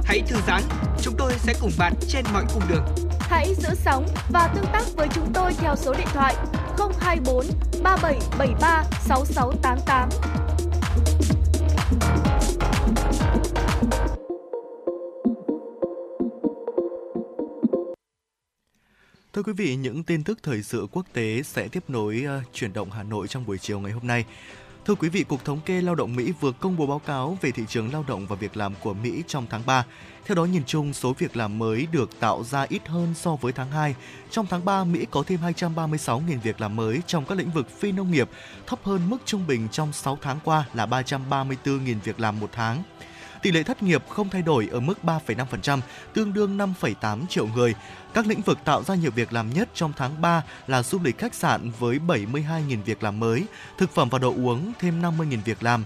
Hãy 0.03 0.21
thư 0.28 0.36
giãn, 0.47 0.61
chúng 1.01 1.13
tôi 1.17 1.34
sẽ 1.38 1.53
cùng 1.61 1.71
bạn 1.78 1.93
trên 2.07 2.26
mọi 2.34 2.45
cung 2.53 2.63
đường. 2.69 2.86
Hãy 3.19 3.55
giữ 3.55 3.69
sóng 3.76 4.07
và 4.30 4.51
tương 4.55 4.65
tác 4.74 4.84
với 4.95 5.07
chúng 5.13 5.34
tôi 5.34 5.53
theo 5.53 5.76
số 5.76 5.93
điện 5.93 6.07
thoại 6.13 6.36
024 6.99 7.45
3773 7.84 8.84
6688. 9.07 10.09
Thưa 19.34 19.43
quý 19.43 19.53
vị, 19.53 19.76
những 19.76 20.03
tin 20.03 20.24
tức 20.24 20.39
thời 20.43 20.63
sự 20.63 20.88
quốc 20.91 21.05
tế 21.13 21.43
sẽ 21.43 21.67
tiếp 21.67 21.84
nối 21.88 22.26
uh, 22.26 22.53
chuyển 22.53 22.74
động 22.74 22.91
Hà 22.91 23.03
Nội 23.03 23.28
trong 23.28 23.45
buổi 23.45 23.57
chiều 23.57 23.80
ngày 23.80 23.91
hôm 23.91 24.07
nay. 24.07 24.26
Thưa 24.86 24.95
quý 24.95 25.09
vị, 25.09 25.23
Cục 25.23 25.45
Thống 25.45 25.59
kê 25.65 25.81
Lao 25.81 25.95
động 25.95 26.15
Mỹ 26.15 26.34
vừa 26.39 26.51
công 26.51 26.77
bố 26.77 26.86
báo 26.86 26.99
cáo 26.99 27.38
về 27.41 27.51
thị 27.51 27.63
trường 27.67 27.93
lao 27.93 28.05
động 28.07 28.25
và 28.27 28.36
việc 28.36 28.57
làm 28.57 28.73
của 28.81 28.93
Mỹ 28.93 29.23
trong 29.27 29.45
tháng 29.49 29.61
3. 29.65 29.86
Theo 30.25 30.36
đó, 30.36 30.45
nhìn 30.45 30.63
chung, 30.65 30.93
số 30.93 31.13
việc 31.13 31.38
làm 31.38 31.59
mới 31.59 31.88
được 31.91 32.19
tạo 32.19 32.43
ra 32.43 32.65
ít 32.69 32.88
hơn 32.88 33.13
so 33.13 33.36
với 33.36 33.53
tháng 33.53 33.71
2. 33.71 33.95
Trong 34.31 34.45
tháng 34.49 34.65
3, 34.65 34.84
Mỹ 34.84 35.05
có 35.11 35.23
thêm 35.27 35.39
236.000 35.57 36.39
việc 36.43 36.61
làm 36.61 36.75
mới 36.75 37.01
trong 37.07 37.25
các 37.25 37.38
lĩnh 37.38 37.51
vực 37.51 37.79
phi 37.79 37.91
nông 37.91 38.11
nghiệp, 38.11 38.29
thấp 38.67 38.79
hơn 38.84 39.09
mức 39.09 39.17
trung 39.25 39.47
bình 39.47 39.67
trong 39.71 39.93
6 39.93 40.17
tháng 40.21 40.39
qua 40.43 40.65
là 40.73 40.86
334.000 40.86 41.95
việc 42.03 42.19
làm 42.19 42.39
một 42.39 42.49
tháng. 42.51 42.84
Tỷ 43.44 43.52
lệ 43.52 43.64
thất 43.64 43.84
nghiệp 43.84 44.04
không 44.10 44.30
thay 44.30 44.41
đổi 44.41 44.70
ở 44.72 44.80
mức 44.80 44.94
3,5%, 45.04 45.80
tương 46.14 46.34
đương 46.34 46.58
5,8 46.58 47.28
triệu 47.28 47.48
người. 47.48 47.76
Các 48.14 48.28
lĩnh 48.28 48.41
vực 48.41 48.58
tạo 48.66 48.84
ra 48.84 48.96
nhiều 48.96 49.12
việc 49.12 49.34
làm 49.34 49.54
nhất 49.54 49.70
trong 49.74 49.94
tháng 49.98 50.22
3 50.22 50.44
là 50.68 50.84
du 50.84 51.00
lịch 51.04 51.18
khách 51.18 51.34
sạn 51.34 51.72
với 51.80 52.00
72.000 52.08 52.84
việc 52.84 53.04
làm 53.04 53.20
mới, 53.20 53.46
thực 53.78 53.91
phẩm 53.91 54.10
và 54.10 54.20
đồ 54.20 54.34
uống 54.34 54.74
thêm 54.80 55.02
50.000 55.02 55.38
việc 55.46 55.64
làm. 55.64 55.84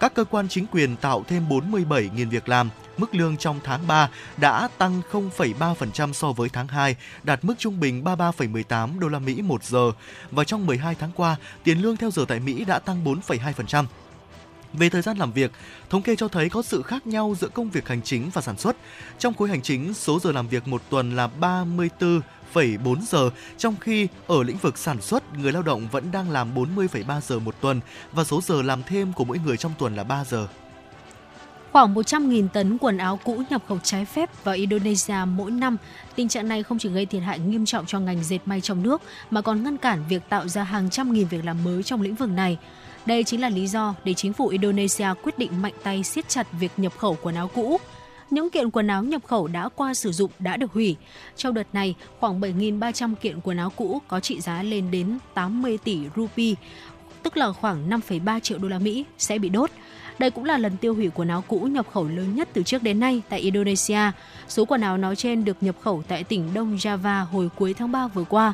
Các 0.00 0.14
cơ 0.14 0.24
quan 0.24 0.48
chính 0.48 0.66
quyền 0.66 0.96
tạo 0.96 1.24
thêm 1.28 1.48
47.000 1.48 2.30
việc 2.30 2.48
làm. 2.48 2.70
Mức 2.96 3.14
lương 3.14 3.36
trong 3.36 3.60
tháng 3.64 3.86
3 3.86 4.10
đã 4.36 4.68
tăng 4.78 5.02
0,3% 5.12 6.12
so 6.12 6.32
với 6.32 6.48
tháng 6.48 6.68
2, 6.68 6.96
đạt 7.22 7.44
mức 7.44 7.54
trung 7.58 7.80
bình 7.80 8.04
33,18 8.04 8.98
đô 8.98 9.08
la 9.08 9.18
Mỹ 9.18 9.42
một 9.42 9.64
giờ. 9.64 9.92
Và 10.30 10.44
trong 10.44 10.66
12 10.66 10.94
tháng 10.94 11.10
qua, 11.14 11.36
tiền 11.64 11.82
lương 11.82 11.96
theo 11.96 12.10
giờ 12.10 12.24
tại 12.28 12.40
Mỹ 12.40 12.64
đã 12.64 12.78
tăng 12.78 13.04
4,2%. 13.04 13.84
Về 14.78 14.88
thời 14.88 15.02
gian 15.02 15.16
làm 15.16 15.32
việc, 15.32 15.52
thống 15.90 16.02
kê 16.02 16.16
cho 16.16 16.28
thấy 16.28 16.48
có 16.48 16.62
sự 16.62 16.82
khác 16.82 17.06
nhau 17.06 17.34
giữa 17.40 17.48
công 17.48 17.70
việc 17.70 17.88
hành 17.88 18.02
chính 18.02 18.30
và 18.34 18.42
sản 18.42 18.58
xuất. 18.58 18.76
Trong 19.18 19.34
khối 19.34 19.48
hành 19.48 19.62
chính, 19.62 19.94
số 19.94 20.20
giờ 20.20 20.32
làm 20.32 20.48
việc 20.48 20.68
một 20.68 20.82
tuần 20.90 21.16
là 21.16 21.28
34,4 21.40 23.00
giờ, 23.00 23.30
trong 23.58 23.76
khi 23.80 24.08
ở 24.26 24.42
lĩnh 24.42 24.56
vực 24.56 24.78
sản 24.78 25.00
xuất, 25.00 25.38
người 25.38 25.52
lao 25.52 25.62
động 25.62 25.88
vẫn 25.92 26.12
đang 26.12 26.30
làm 26.30 26.54
40,3 26.54 27.20
giờ 27.20 27.38
một 27.38 27.54
tuần 27.60 27.80
và 28.12 28.24
số 28.24 28.40
giờ 28.40 28.62
làm 28.62 28.82
thêm 28.82 29.12
của 29.12 29.24
mỗi 29.24 29.38
người 29.38 29.56
trong 29.56 29.72
tuần 29.78 29.96
là 29.96 30.04
3 30.04 30.24
giờ. 30.24 30.46
Khoảng 31.72 31.94
100.000 31.94 32.48
tấn 32.48 32.78
quần 32.78 32.98
áo 32.98 33.18
cũ 33.24 33.42
nhập 33.50 33.62
khẩu 33.68 33.78
trái 33.82 34.04
phép 34.04 34.44
vào 34.44 34.54
Indonesia 34.54 35.16
mỗi 35.26 35.50
năm. 35.50 35.76
Tình 36.14 36.28
trạng 36.28 36.48
này 36.48 36.62
không 36.62 36.78
chỉ 36.78 36.88
gây 36.88 37.06
thiệt 37.06 37.22
hại 37.22 37.38
nghiêm 37.38 37.64
trọng 37.64 37.86
cho 37.86 38.00
ngành 38.00 38.24
dệt 38.24 38.38
may 38.46 38.60
trong 38.60 38.82
nước, 38.82 39.02
mà 39.30 39.42
còn 39.42 39.62
ngăn 39.62 39.76
cản 39.76 40.04
việc 40.08 40.22
tạo 40.28 40.48
ra 40.48 40.64
hàng 40.64 40.90
trăm 40.90 41.12
nghìn 41.12 41.28
việc 41.28 41.44
làm 41.44 41.64
mới 41.64 41.82
trong 41.82 42.02
lĩnh 42.02 42.14
vực 42.14 42.28
này. 42.28 42.58
Đây 43.06 43.24
chính 43.24 43.40
là 43.40 43.48
lý 43.48 43.66
do 43.66 43.94
để 44.04 44.14
chính 44.14 44.32
phủ 44.32 44.48
Indonesia 44.48 45.06
quyết 45.22 45.38
định 45.38 45.62
mạnh 45.62 45.72
tay 45.82 46.02
siết 46.02 46.28
chặt 46.28 46.46
việc 46.52 46.72
nhập 46.76 46.92
khẩu 46.98 47.16
quần 47.22 47.34
áo 47.34 47.48
cũ. 47.54 47.80
Những 48.30 48.50
kiện 48.50 48.70
quần 48.70 48.86
áo 48.86 49.04
nhập 49.04 49.22
khẩu 49.26 49.46
đã 49.46 49.68
qua 49.68 49.94
sử 49.94 50.12
dụng 50.12 50.30
đã 50.38 50.56
được 50.56 50.72
hủy. 50.72 50.96
Trong 51.36 51.54
đợt 51.54 51.66
này, 51.72 51.94
khoảng 52.20 52.40
7.300 52.40 53.14
kiện 53.14 53.40
quần 53.40 53.56
áo 53.56 53.70
cũ 53.76 54.00
có 54.08 54.20
trị 54.20 54.40
giá 54.40 54.62
lên 54.62 54.90
đến 54.90 55.18
80 55.34 55.78
tỷ 55.84 55.98
rupee, 56.16 56.54
tức 57.22 57.36
là 57.36 57.52
khoảng 57.52 57.90
5,3 57.90 58.40
triệu 58.40 58.58
đô 58.58 58.68
la 58.68 58.78
Mỹ 58.78 59.04
sẽ 59.18 59.38
bị 59.38 59.48
đốt. 59.48 59.70
Đây 60.18 60.30
cũng 60.30 60.44
là 60.44 60.58
lần 60.58 60.76
tiêu 60.76 60.94
hủy 60.94 61.10
quần 61.14 61.28
áo 61.28 61.44
cũ 61.48 61.60
nhập 61.60 61.86
khẩu 61.92 62.08
lớn 62.08 62.34
nhất 62.34 62.48
từ 62.52 62.62
trước 62.62 62.82
đến 62.82 63.00
nay 63.00 63.22
tại 63.28 63.40
Indonesia. 63.40 64.00
Số 64.48 64.64
quần 64.64 64.80
áo 64.80 64.98
nói 64.98 65.16
trên 65.16 65.44
được 65.44 65.56
nhập 65.60 65.76
khẩu 65.80 66.02
tại 66.08 66.24
tỉnh 66.24 66.54
Đông 66.54 66.76
Java 66.76 67.24
hồi 67.24 67.50
cuối 67.58 67.74
tháng 67.74 67.92
3 67.92 68.06
vừa 68.06 68.24
qua. 68.24 68.52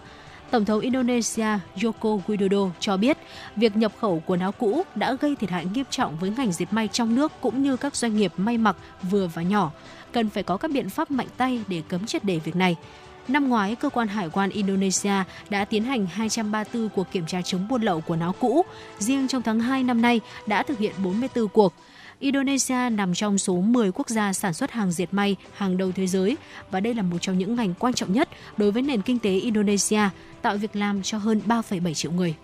Tổng 0.51 0.65
thống 0.65 0.81
Indonesia 0.81 1.59
Joko 1.77 2.21
Widodo 2.27 2.71
cho 2.81 2.97
biết 2.97 3.19
việc 3.57 3.77
nhập 3.77 3.93
khẩu 4.01 4.23
quần 4.27 4.41
áo 4.41 4.53
cũ 4.53 4.83
đã 4.95 5.13
gây 5.13 5.37
thiệt 5.37 5.51
hại 5.51 5.67
nghiêm 5.75 5.87
trọng 5.91 6.17
với 6.17 6.31
ngành 6.37 6.53
dệt 6.53 6.67
may 6.71 6.89
trong 6.89 7.15
nước 7.15 7.33
cũng 7.41 7.63
như 7.63 7.77
các 7.77 7.97
doanh 7.97 8.17
nghiệp 8.17 8.33
may 8.37 8.59
mặc 8.59 8.77
vừa 9.11 9.27
và 9.27 9.43
nhỏ. 9.43 9.73
Cần 10.13 10.31
phải 10.31 10.43
có 10.43 10.57
các 10.57 10.71
biện 10.71 10.91
pháp 10.91 11.11
mạnh 11.11 11.27
tay 11.37 11.61
để 11.69 11.83
cấm 11.89 12.07
triệt 12.07 12.25
để 12.25 12.39
việc 12.39 12.57
này. 12.57 12.77
Năm 13.29 13.49
ngoái, 13.49 13.75
cơ 13.75 13.89
quan 13.89 14.09
hải 14.09 14.31
quan 14.31 14.51
Indonesia 14.51 15.25
đã 15.51 15.65
tiến 15.65 15.85
hành 15.85 16.07
234 16.07 16.89
cuộc 16.89 17.13
kiểm 17.13 17.27
tra 17.27 17.43
chống 17.43 17.69
buôn 17.69 17.83
lậu 17.83 18.03
quần 18.07 18.21
áo 18.21 18.35
cũ. 18.41 18.65
Riêng 18.99 19.29
trong 19.29 19.43
tháng 19.43 19.61
2 19.61 19.83
năm 19.83 20.03
nay 20.03 20.21
đã 20.47 20.63
thực 20.63 20.79
hiện 20.79 20.93
44 21.05 21.49
cuộc. 21.49 21.75
Indonesia 22.21 22.91
nằm 22.91 23.15
trong 23.15 23.39
số 23.39 23.61
10 23.61 23.93
quốc 23.93 24.09
gia 24.09 24.33
sản 24.33 24.55
xuất 24.55 24.71
hàng 24.71 24.93
diệt 24.93 25.15
may 25.15 25.37
hàng 25.53 25.77
đầu 25.77 25.93
thế 25.93 26.07
giới 26.07 26.37
và 26.71 26.81
đây 26.81 26.95
là 26.95 27.03
một 27.03 27.19
trong 27.21 27.39
những 27.39 27.57
ngành 27.57 27.75
quan 27.75 27.95
trọng 27.95 28.13
nhất 28.13 28.29
đối 28.57 28.73
với 28.73 28.83
nền 28.83 29.03
kinh 29.03 29.19
tế 29.19 29.31
Indonesia, 29.31 30.03
tạo 30.43 30.57
việc 30.57 30.77
làm 30.77 31.03
cho 31.03 31.19
hơn 31.19 31.41
3,7 31.47 31.95
triệu 31.95 32.13
người. 32.13 32.35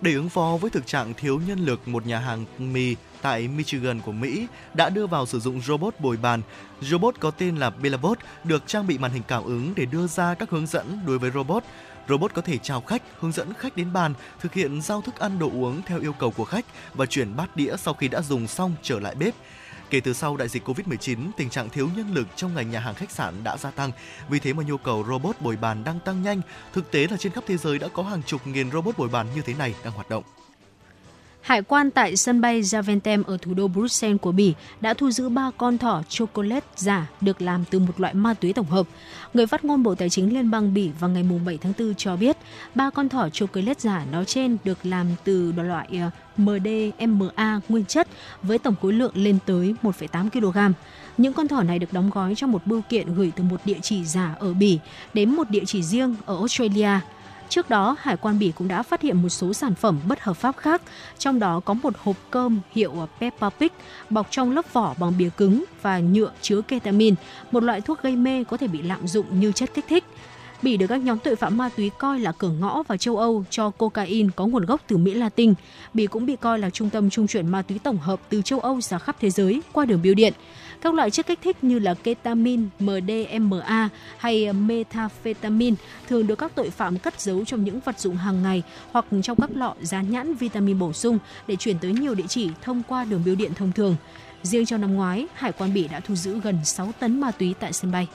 Để 0.00 0.14
ứng 0.14 0.28
phó 0.28 0.58
với 0.60 0.70
thực 0.70 0.86
trạng 0.86 1.14
thiếu 1.14 1.40
nhân 1.46 1.58
lực, 1.58 1.88
một 1.88 2.06
nhà 2.06 2.18
hàng 2.18 2.44
mì 2.58 2.96
tại 3.22 3.48
Michigan 3.48 4.00
của 4.00 4.12
Mỹ 4.12 4.46
đã 4.74 4.90
đưa 4.90 5.06
vào 5.06 5.26
sử 5.26 5.40
dụng 5.40 5.60
robot 5.60 5.94
bồi 6.00 6.16
bàn. 6.16 6.42
Robot 6.80 7.14
có 7.20 7.30
tên 7.30 7.56
là 7.56 7.70
Bellabot 7.70 8.18
được 8.44 8.62
trang 8.66 8.86
bị 8.86 8.98
màn 8.98 9.10
hình 9.10 9.22
cảm 9.28 9.44
ứng 9.44 9.72
để 9.76 9.86
đưa 9.86 10.06
ra 10.06 10.34
các 10.34 10.50
hướng 10.50 10.66
dẫn 10.66 11.00
đối 11.06 11.18
với 11.18 11.30
robot. 11.30 11.64
Robot 12.08 12.34
có 12.34 12.42
thể 12.42 12.58
chào 12.58 12.80
khách, 12.80 13.02
hướng 13.20 13.32
dẫn 13.32 13.54
khách 13.54 13.76
đến 13.76 13.92
bàn, 13.92 14.14
thực 14.40 14.54
hiện 14.54 14.82
giao 14.82 15.00
thức 15.00 15.18
ăn 15.18 15.38
đồ 15.38 15.50
uống 15.50 15.82
theo 15.86 16.00
yêu 16.00 16.12
cầu 16.12 16.30
của 16.30 16.44
khách 16.44 16.64
và 16.94 17.06
chuyển 17.06 17.36
bát 17.36 17.56
đĩa 17.56 17.76
sau 17.76 17.94
khi 17.94 18.08
đã 18.08 18.22
dùng 18.22 18.46
xong 18.46 18.74
trở 18.82 19.00
lại 19.00 19.14
bếp. 19.14 19.34
Kể 19.90 20.00
từ 20.00 20.12
sau 20.12 20.36
đại 20.36 20.48
dịch 20.48 20.68
Covid-19, 20.68 21.30
tình 21.36 21.50
trạng 21.50 21.68
thiếu 21.68 21.88
nhân 21.96 22.14
lực 22.14 22.26
trong 22.36 22.54
ngành 22.54 22.70
nhà 22.70 22.80
hàng 22.80 22.94
khách 22.94 23.10
sạn 23.10 23.44
đã 23.44 23.56
gia 23.56 23.70
tăng. 23.70 23.92
Vì 24.28 24.38
thế 24.38 24.52
mà 24.52 24.62
nhu 24.62 24.76
cầu 24.76 25.04
robot 25.08 25.40
bồi 25.40 25.56
bàn 25.56 25.84
đang 25.84 26.00
tăng 26.00 26.22
nhanh. 26.22 26.40
Thực 26.72 26.90
tế 26.90 27.06
là 27.10 27.16
trên 27.16 27.32
khắp 27.32 27.44
thế 27.46 27.56
giới 27.56 27.78
đã 27.78 27.88
có 27.88 28.02
hàng 28.02 28.22
chục 28.22 28.46
nghìn 28.46 28.70
robot 28.70 28.98
bồi 28.98 29.08
bàn 29.08 29.26
như 29.34 29.42
thế 29.42 29.54
này 29.54 29.74
đang 29.84 29.92
hoạt 29.92 30.10
động. 30.10 30.24
Hải 31.42 31.62
quan 31.62 31.90
tại 31.90 32.16
sân 32.16 32.40
bay 32.40 32.62
Zaventem 32.62 33.22
ở 33.26 33.36
thủ 33.42 33.54
đô 33.54 33.68
Bruxelles 33.68 34.20
của 34.20 34.32
Bỉ 34.32 34.54
đã 34.80 34.94
thu 34.94 35.10
giữ 35.10 35.28
3 35.28 35.50
con 35.56 35.78
thỏ 35.78 36.02
chocolate 36.08 36.66
giả 36.76 37.10
được 37.20 37.42
làm 37.42 37.64
từ 37.70 37.78
một 37.78 38.00
loại 38.00 38.14
ma 38.14 38.34
túy 38.34 38.52
tổng 38.52 38.66
hợp. 38.66 38.86
Người 39.34 39.46
phát 39.46 39.64
ngôn 39.64 39.82
Bộ 39.82 39.94
Tài 39.94 40.10
chính 40.10 40.34
Liên 40.34 40.50
bang 40.50 40.74
Bỉ 40.74 40.90
vào 41.00 41.10
ngày 41.10 41.24
7 41.46 41.58
tháng 41.58 41.72
4 41.78 41.94
cho 41.94 42.16
biết, 42.16 42.36
ba 42.74 42.90
con 42.90 43.08
thỏ 43.08 43.28
chocolate 43.28 43.80
giả 43.80 44.04
nói 44.12 44.24
trên 44.24 44.56
được 44.64 44.78
làm 44.82 45.06
từ 45.24 45.52
loại 45.52 45.88
ờ, 46.00 46.10
MDMA 46.36 47.60
nguyên 47.68 47.84
chất 47.84 48.08
với 48.42 48.58
tổng 48.58 48.74
khối 48.82 48.92
lượng 48.92 49.12
lên 49.14 49.38
tới 49.46 49.74
1,8 49.82 50.30
kg. 50.30 50.74
Những 51.18 51.32
con 51.32 51.48
thỏ 51.48 51.62
này 51.62 51.78
được 51.78 51.92
đóng 51.92 52.10
gói 52.10 52.34
trong 52.34 52.52
một 52.52 52.66
bưu 52.66 52.80
kiện 52.88 53.14
gửi 53.14 53.32
từ 53.36 53.44
một 53.44 53.60
địa 53.64 53.78
chỉ 53.82 54.04
giả 54.04 54.34
ở 54.38 54.54
Bỉ 54.54 54.78
đến 55.14 55.36
một 55.36 55.50
địa 55.50 55.64
chỉ 55.66 55.82
riêng 55.82 56.16
ở 56.26 56.36
Australia. 56.36 57.00
Trước 57.52 57.70
đó, 57.70 57.96
Hải 58.00 58.16
quan 58.16 58.38
Bỉ 58.38 58.52
cũng 58.52 58.68
đã 58.68 58.82
phát 58.82 59.02
hiện 59.02 59.22
một 59.22 59.28
số 59.28 59.52
sản 59.52 59.74
phẩm 59.74 60.00
bất 60.08 60.20
hợp 60.20 60.34
pháp 60.34 60.56
khác, 60.56 60.82
trong 61.18 61.38
đó 61.38 61.60
có 61.60 61.74
một 61.74 61.94
hộp 62.02 62.16
cơm 62.30 62.60
hiệu 62.74 63.08
Peppa 63.20 63.48
Pig 63.48 63.68
bọc 64.10 64.26
trong 64.30 64.50
lớp 64.50 64.72
vỏ 64.72 64.94
bằng 64.98 65.12
bìa 65.18 65.28
cứng 65.36 65.64
và 65.82 65.98
nhựa 65.98 66.32
chứa 66.40 66.60
ketamin, 66.60 67.14
một 67.50 67.62
loại 67.62 67.80
thuốc 67.80 68.02
gây 68.02 68.16
mê 68.16 68.44
có 68.44 68.56
thể 68.56 68.66
bị 68.66 68.82
lạm 68.82 69.06
dụng 69.06 69.40
như 69.40 69.52
chất 69.52 69.74
kích 69.74 69.84
thích. 69.88 70.04
Bỉ 70.62 70.76
được 70.76 70.86
các 70.86 70.96
nhóm 70.96 71.18
tội 71.18 71.36
phạm 71.36 71.56
ma 71.56 71.68
túy 71.76 71.90
coi 71.98 72.20
là 72.20 72.32
cửa 72.32 72.50
ngõ 72.50 72.82
vào 72.82 72.98
châu 72.98 73.16
Âu 73.16 73.44
cho 73.50 73.70
cocaine 73.70 74.28
có 74.36 74.46
nguồn 74.46 74.66
gốc 74.66 74.80
từ 74.86 74.96
Mỹ 74.96 75.14
Latin. 75.14 75.54
Bỉ 75.94 76.06
cũng 76.06 76.26
bị 76.26 76.36
coi 76.36 76.58
là 76.58 76.70
trung 76.70 76.90
tâm 76.90 77.10
trung 77.10 77.26
chuyển 77.26 77.48
ma 77.48 77.62
túy 77.62 77.78
tổng 77.78 77.98
hợp 77.98 78.20
từ 78.28 78.42
châu 78.42 78.60
Âu 78.60 78.80
ra 78.80 78.98
khắp 78.98 79.16
thế 79.20 79.30
giới 79.30 79.62
qua 79.72 79.84
đường 79.84 80.02
biêu 80.02 80.14
điện. 80.14 80.32
Các 80.82 80.94
loại 80.94 81.10
chất 81.10 81.26
kích 81.26 81.38
thích 81.42 81.64
như 81.64 81.78
là 81.78 81.94
ketamin, 81.94 82.68
MDMA 82.78 83.88
hay 84.16 84.52
methamphetamine 84.52 85.76
thường 86.08 86.26
được 86.26 86.34
các 86.34 86.52
tội 86.54 86.70
phạm 86.70 86.98
cất 86.98 87.20
giấu 87.20 87.44
trong 87.44 87.64
những 87.64 87.80
vật 87.80 87.98
dụng 87.98 88.16
hàng 88.16 88.42
ngày 88.42 88.62
hoặc 88.92 89.04
trong 89.22 89.40
các 89.40 89.50
lọ 89.54 89.74
dán 89.82 90.10
nhãn 90.10 90.34
vitamin 90.34 90.78
bổ 90.78 90.92
sung 90.92 91.18
để 91.46 91.56
chuyển 91.56 91.78
tới 91.78 91.92
nhiều 91.92 92.14
địa 92.14 92.26
chỉ 92.28 92.50
thông 92.62 92.82
qua 92.88 93.04
đường 93.04 93.22
bưu 93.24 93.34
điện 93.34 93.54
thông 93.54 93.72
thường. 93.72 93.96
Riêng 94.42 94.66
trong 94.66 94.80
năm 94.80 94.94
ngoái, 94.94 95.26
Hải 95.34 95.52
quan 95.52 95.74
Bỉ 95.74 95.88
đã 95.88 96.00
thu 96.00 96.14
giữ 96.14 96.40
gần 96.40 96.58
6 96.64 96.92
tấn 96.98 97.20
ma 97.20 97.30
túy 97.30 97.54
tại 97.60 97.72
sân 97.72 97.92
bay. 97.92 98.06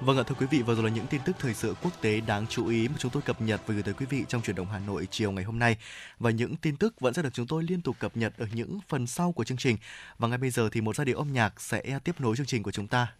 Vâng 0.00 0.16
ạ 0.18 0.22
thưa 0.26 0.34
quý 0.34 0.46
vị, 0.50 0.62
vừa 0.62 0.74
rồi 0.74 0.84
là 0.84 0.90
những 0.90 1.06
tin 1.06 1.20
tức 1.24 1.36
thời 1.38 1.54
sự 1.54 1.74
quốc 1.82 1.92
tế 2.00 2.20
đáng 2.20 2.46
chú 2.46 2.68
ý 2.68 2.88
mà 2.88 2.94
chúng 2.98 3.10
tôi 3.10 3.22
cập 3.22 3.40
nhật 3.40 3.60
và 3.66 3.74
gửi 3.74 3.82
tới 3.82 3.94
quý 3.94 4.06
vị 4.10 4.24
trong 4.28 4.42
chuyển 4.42 4.56
động 4.56 4.66
Hà 4.72 4.78
Nội 4.78 5.08
chiều 5.10 5.32
ngày 5.32 5.44
hôm 5.44 5.58
nay. 5.58 5.76
Và 6.18 6.30
những 6.30 6.56
tin 6.56 6.76
tức 6.76 7.00
vẫn 7.00 7.14
sẽ 7.14 7.22
được 7.22 7.28
chúng 7.32 7.46
tôi 7.46 7.62
liên 7.62 7.80
tục 7.80 7.96
cập 7.98 8.16
nhật 8.16 8.32
ở 8.38 8.46
những 8.52 8.78
phần 8.88 9.06
sau 9.06 9.32
của 9.32 9.44
chương 9.44 9.58
trình. 9.58 9.76
Và 10.18 10.28
ngay 10.28 10.38
bây 10.38 10.50
giờ 10.50 10.68
thì 10.72 10.80
một 10.80 10.96
giai 10.96 11.04
điệu 11.04 11.18
âm 11.18 11.32
nhạc 11.32 11.60
sẽ 11.60 11.98
tiếp 12.04 12.20
nối 12.20 12.36
chương 12.36 12.46
trình 12.46 12.62
của 12.62 12.70
chúng 12.70 12.86
ta. 12.86 13.12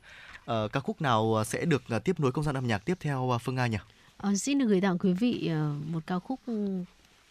À, 0.47 0.55
ca 0.73 0.81
khúc 0.81 1.01
nào 1.01 1.35
ờ, 1.35 1.45
sẽ 1.45 1.65
được 1.65 1.83
ờ, 1.89 1.99
tiếp 1.99 2.21
nối 2.21 2.33
không 2.33 2.45
gian 2.45 2.55
âm 2.55 2.67
nhạc 2.67 2.85
tiếp 2.85 2.97
theo 3.01 3.39
Phương 3.43 3.55
Nga 3.55 3.67
nhỉ? 3.67 3.79
À, 4.17 4.35
xin 4.35 4.59
được 4.59 4.67
gửi 4.67 4.81
tặng 4.81 4.99
quý 4.99 5.13
vị 5.13 5.51
một 5.87 6.07
ca 6.07 6.19
khúc 6.19 6.41
ừ, 6.47 6.85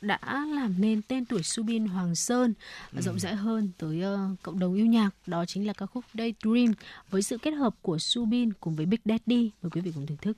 đã 0.05 0.45
làm 0.55 0.73
nên 0.77 1.01
tên 1.01 1.25
tuổi 1.25 1.43
Subin 1.43 1.85
Hoàng 1.85 2.15
Sơn 2.15 2.53
ừ. 2.93 3.01
rộng 3.01 3.19
rãi 3.19 3.35
hơn 3.35 3.69
tới 3.77 4.01
uh, 4.05 4.41
cộng 4.43 4.59
đồng 4.59 4.75
yêu 4.75 4.85
nhạc 4.85 5.09
đó 5.27 5.45
chính 5.45 5.67
là 5.67 5.73
ca 5.73 5.85
khúc 5.85 6.05
Daydream 6.13 6.73
với 7.09 7.21
sự 7.21 7.37
kết 7.37 7.51
hợp 7.51 7.75
của 7.81 7.97
Subin 7.97 8.53
cùng 8.53 8.75
với 8.75 8.85
Big 8.85 8.99
Daddy 9.05 9.51
mời 9.61 9.69
quý 9.69 9.81
vị 9.81 9.91
cùng 9.95 10.05
thưởng 10.05 10.17
thức. 10.21 10.37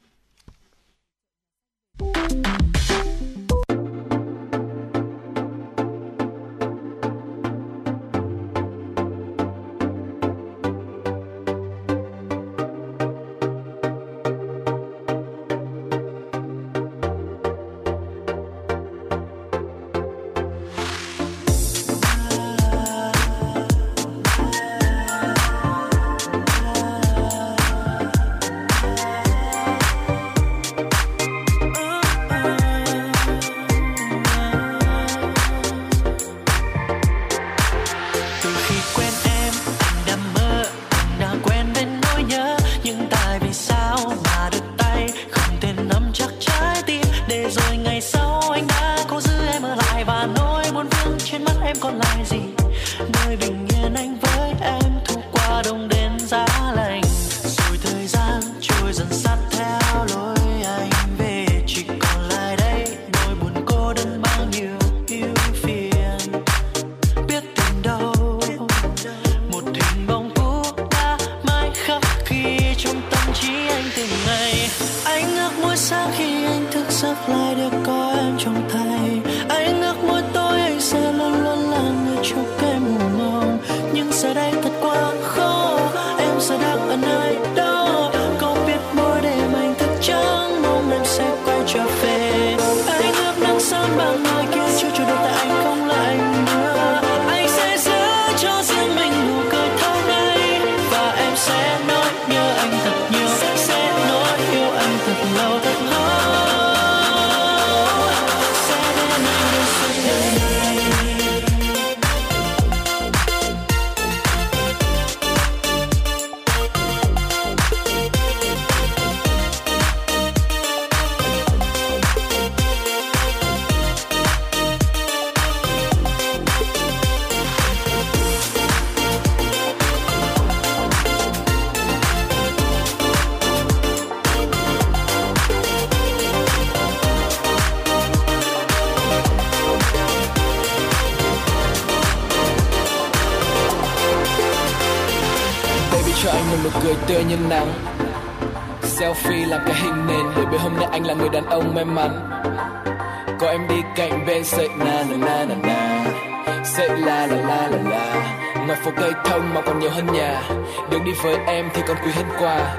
quý 162.08 162.14
hết 162.16 162.24
quà 162.40 162.76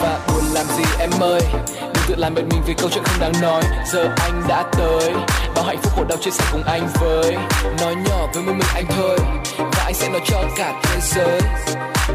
và 0.00 0.18
buồn 0.28 0.44
làm 0.52 0.66
gì 0.66 0.84
em 0.98 1.10
ơi? 1.20 1.40
Đừng 1.80 2.04
tự 2.08 2.14
làm 2.18 2.34
mệt 2.34 2.42
mình 2.50 2.62
vì 2.66 2.74
câu 2.74 2.90
chuyện 2.92 3.04
không 3.04 3.20
đáng 3.20 3.32
nói. 3.42 3.62
Giờ 3.92 4.08
anh 4.16 4.42
đã 4.48 4.64
tới. 4.78 5.12
Bao 5.54 5.64
hạnh 5.64 5.78
phúc 5.82 5.92
khổ 5.96 6.04
đau 6.08 6.18
chia 6.18 6.30
sẻ 6.30 6.44
cùng 6.52 6.62
anh 6.62 6.88
với. 7.00 7.36
Nói 7.80 7.94
nhỏ 7.94 8.26
với 8.34 8.42
mỗi 8.42 8.54
mình 8.54 8.68
anh 8.74 8.84
thôi. 8.96 9.18
Và 9.58 9.84
anh 9.84 9.94
sẽ 9.94 10.08
nói 10.08 10.20
cho 10.26 10.42
cả 10.56 10.80
thế 10.82 11.00
giới. 11.00 11.40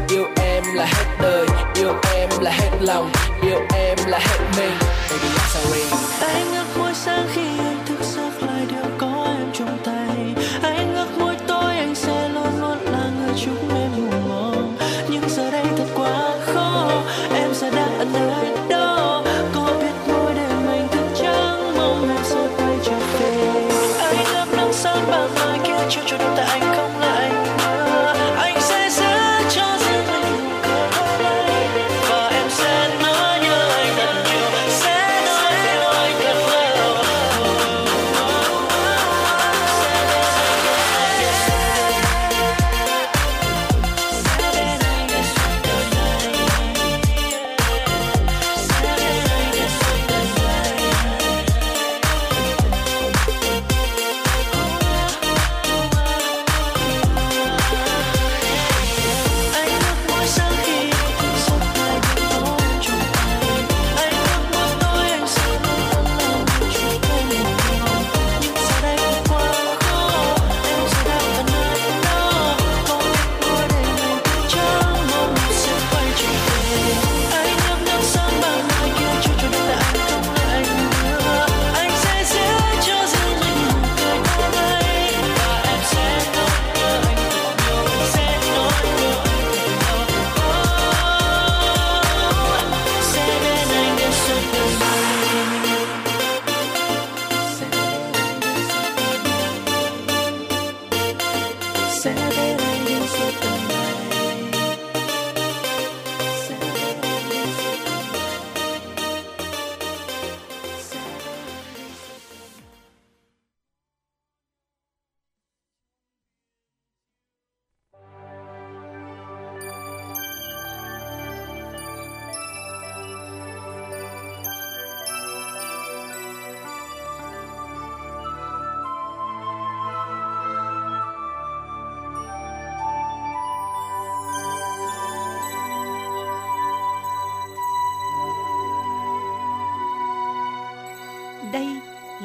Yêu 0.08 0.24
em 0.42 0.64
là 0.74 0.84
hết 0.84 1.04
đời. 1.22 1.46
Yêu 1.74 1.94
em 2.14 2.28
là 2.40 2.50
hết 2.50 2.70
lòng. 2.80 3.12
Yêu 3.42 3.60
em 3.74 3.98
là 4.06 4.18
hết 4.18 4.38
mình. 4.56 4.72
Baby, 5.10 5.28
I'm 5.28 5.48
sorry. 5.48 5.82
Anh 6.20 6.52
ngước 6.52 6.78
môi 6.78 6.94
sang 6.94 7.28
khi 7.34 7.61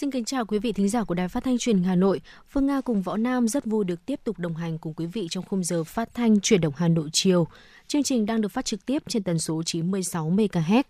Xin 0.00 0.10
kính 0.10 0.24
chào 0.24 0.44
quý 0.44 0.58
vị 0.58 0.72
thính 0.72 0.88
giả 0.88 1.04
của 1.04 1.14
Đài 1.14 1.28
Phát 1.28 1.44
thanh 1.44 1.58
Truyền 1.58 1.76
hình 1.76 1.84
Hà 1.84 1.94
Nội. 1.94 2.20
Phương 2.48 2.66
Nga 2.66 2.80
cùng 2.80 3.02
Võ 3.02 3.16
Nam 3.16 3.48
rất 3.48 3.64
vui 3.64 3.84
được 3.84 4.06
tiếp 4.06 4.20
tục 4.24 4.38
đồng 4.38 4.56
hành 4.56 4.78
cùng 4.78 4.94
quý 4.94 5.06
vị 5.06 5.26
trong 5.30 5.44
khung 5.44 5.64
giờ 5.64 5.84
phát 5.84 6.14
thanh 6.14 6.40
Truyền 6.40 6.60
động 6.60 6.72
Hà 6.76 6.88
Nội 6.88 7.08
chiều. 7.12 7.46
Chương 7.86 8.02
trình 8.02 8.26
đang 8.26 8.40
được 8.40 8.48
phát 8.48 8.64
trực 8.64 8.86
tiếp 8.86 9.02
trên 9.08 9.22
tần 9.22 9.38
số 9.38 9.62
96 9.62 10.30
MHz. 10.30 10.82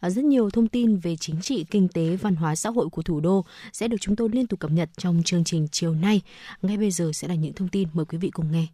À, 0.00 0.10
rất 0.10 0.24
nhiều 0.24 0.50
thông 0.50 0.68
tin 0.68 0.96
về 0.96 1.16
chính 1.16 1.40
trị, 1.40 1.64
kinh 1.70 1.88
tế, 1.88 2.16
văn 2.16 2.36
hóa 2.36 2.56
xã 2.56 2.70
hội 2.70 2.88
của 2.88 3.02
thủ 3.02 3.20
đô 3.20 3.44
sẽ 3.72 3.88
được 3.88 3.96
chúng 4.00 4.16
tôi 4.16 4.28
liên 4.32 4.46
tục 4.46 4.60
cập 4.60 4.70
nhật 4.70 4.90
trong 4.96 5.22
chương 5.24 5.44
trình 5.44 5.68
chiều 5.72 5.94
nay. 5.94 6.20
Ngay 6.62 6.76
bây 6.76 6.90
giờ 6.90 7.10
sẽ 7.14 7.28
là 7.28 7.34
những 7.34 7.52
thông 7.52 7.68
tin 7.68 7.88
mời 7.92 8.04
quý 8.04 8.18
vị 8.18 8.30
cùng 8.30 8.52
nghe. 8.52 8.66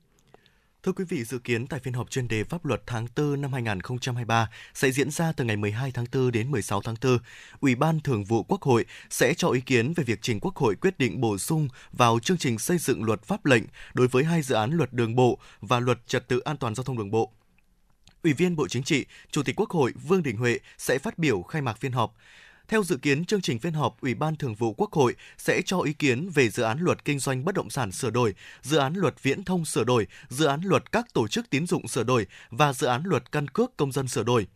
Thưa 0.84 0.92
quý 0.92 1.04
vị, 1.08 1.24
dự 1.24 1.38
kiến 1.38 1.66
tại 1.66 1.80
phiên 1.80 1.94
họp 1.94 2.10
chuyên 2.10 2.28
đề 2.28 2.44
pháp 2.44 2.64
luật 2.64 2.82
tháng 2.86 3.06
4 3.16 3.40
năm 3.40 3.52
2023 3.52 4.50
sẽ 4.74 4.90
diễn 4.90 5.10
ra 5.10 5.32
từ 5.32 5.44
ngày 5.44 5.56
12 5.56 5.90
tháng 5.90 6.04
4 6.12 6.32
đến 6.32 6.50
16 6.50 6.82
tháng 6.82 6.94
4. 7.02 7.18
Ủy 7.60 7.74
ban 7.74 8.00
Thường 8.00 8.24
vụ 8.24 8.42
Quốc 8.42 8.62
hội 8.62 8.84
sẽ 9.10 9.34
cho 9.34 9.48
ý 9.48 9.60
kiến 9.60 9.92
về 9.96 10.04
việc 10.04 10.18
trình 10.22 10.40
Quốc 10.40 10.56
hội 10.56 10.74
quyết 10.74 10.98
định 10.98 11.20
bổ 11.20 11.38
sung 11.38 11.68
vào 11.92 12.18
chương 12.20 12.38
trình 12.38 12.58
xây 12.58 12.78
dựng 12.78 13.04
luật 13.04 13.22
pháp 13.22 13.46
lệnh 13.46 13.62
đối 13.94 14.08
với 14.08 14.24
hai 14.24 14.42
dự 14.42 14.54
án 14.54 14.72
luật 14.72 14.92
đường 14.92 15.14
bộ 15.14 15.38
và 15.60 15.80
luật 15.80 15.98
trật 16.06 16.28
tự 16.28 16.38
an 16.38 16.56
toàn 16.56 16.74
giao 16.74 16.84
thông 16.84 16.98
đường 16.98 17.10
bộ. 17.10 17.32
Ủy 18.22 18.32
viên 18.32 18.56
Bộ 18.56 18.68
Chính 18.68 18.82
trị, 18.82 19.06
Chủ 19.30 19.42
tịch 19.42 19.56
Quốc 19.60 19.70
hội 19.70 19.92
Vương 20.08 20.22
Đình 20.22 20.36
Huệ 20.36 20.58
sẽ 20.78 20.98
phát 20.98 21.18
biểu 21.18 21.42
khai 21.42 21.62
mạc 21.62 21.80
phiên 21.80 21.92
họp. 21.92 22.16
Theo 22.68 22.82
dự 22.82 22.96
kiến, 22.96 23.24
chương 23.24 23.40
trình 23.40 23.58
phiên 23.58 23.72
họp 23.72 24.00
Ủy 24.00 24.14
ban 24.14 24.36
Thường 24.36 24.54
vụ 24.54 24.72
Quốc 24.72 24.92
hội 24.92 25.14
sẽ 25.38 25.62
cho 25.62 25.80
ý 25.80 25.92
kiến 25.92 26.30
về 26.34 26.48
dự 26.48 26.62
án 26.62 26.78
luật 26.80 27.04
kinh 27.04 27.18
doanh 27.18 27.44
bất 27.44 27.54
động 27.54 27.70
sản 27.70 27.92
sửa 27.92 28.10
đổi, 28.10 28.34
dự 28.62 28.76
án 28.76 28.94
luật 28.94 29.22
viễn 29.22 29.44
thông 29.44 29.64
sửa 29.64 29.84
đổi, 29.84 30.06
dự 30.28 30.46
án 30.46 30.60
luật 30.64 30.92
các 30.92 31.06
tổ 31.14 31.28
chức 31.28 31.50
tín 31.50 31.66
dụng 31.66 31.88
sửa 31.88 32.02
đổi 32.02 32.26
và 32.50 32.72
dự 32.72 32.86
án 32.86 33.02
luật 33.04 33.32
căn 33.32 33.48
cước 33.48 33.76
công 33.76 33.92
dân 33.92 34.08
sửa 34.08 34.22
đổi. 34.22 34.46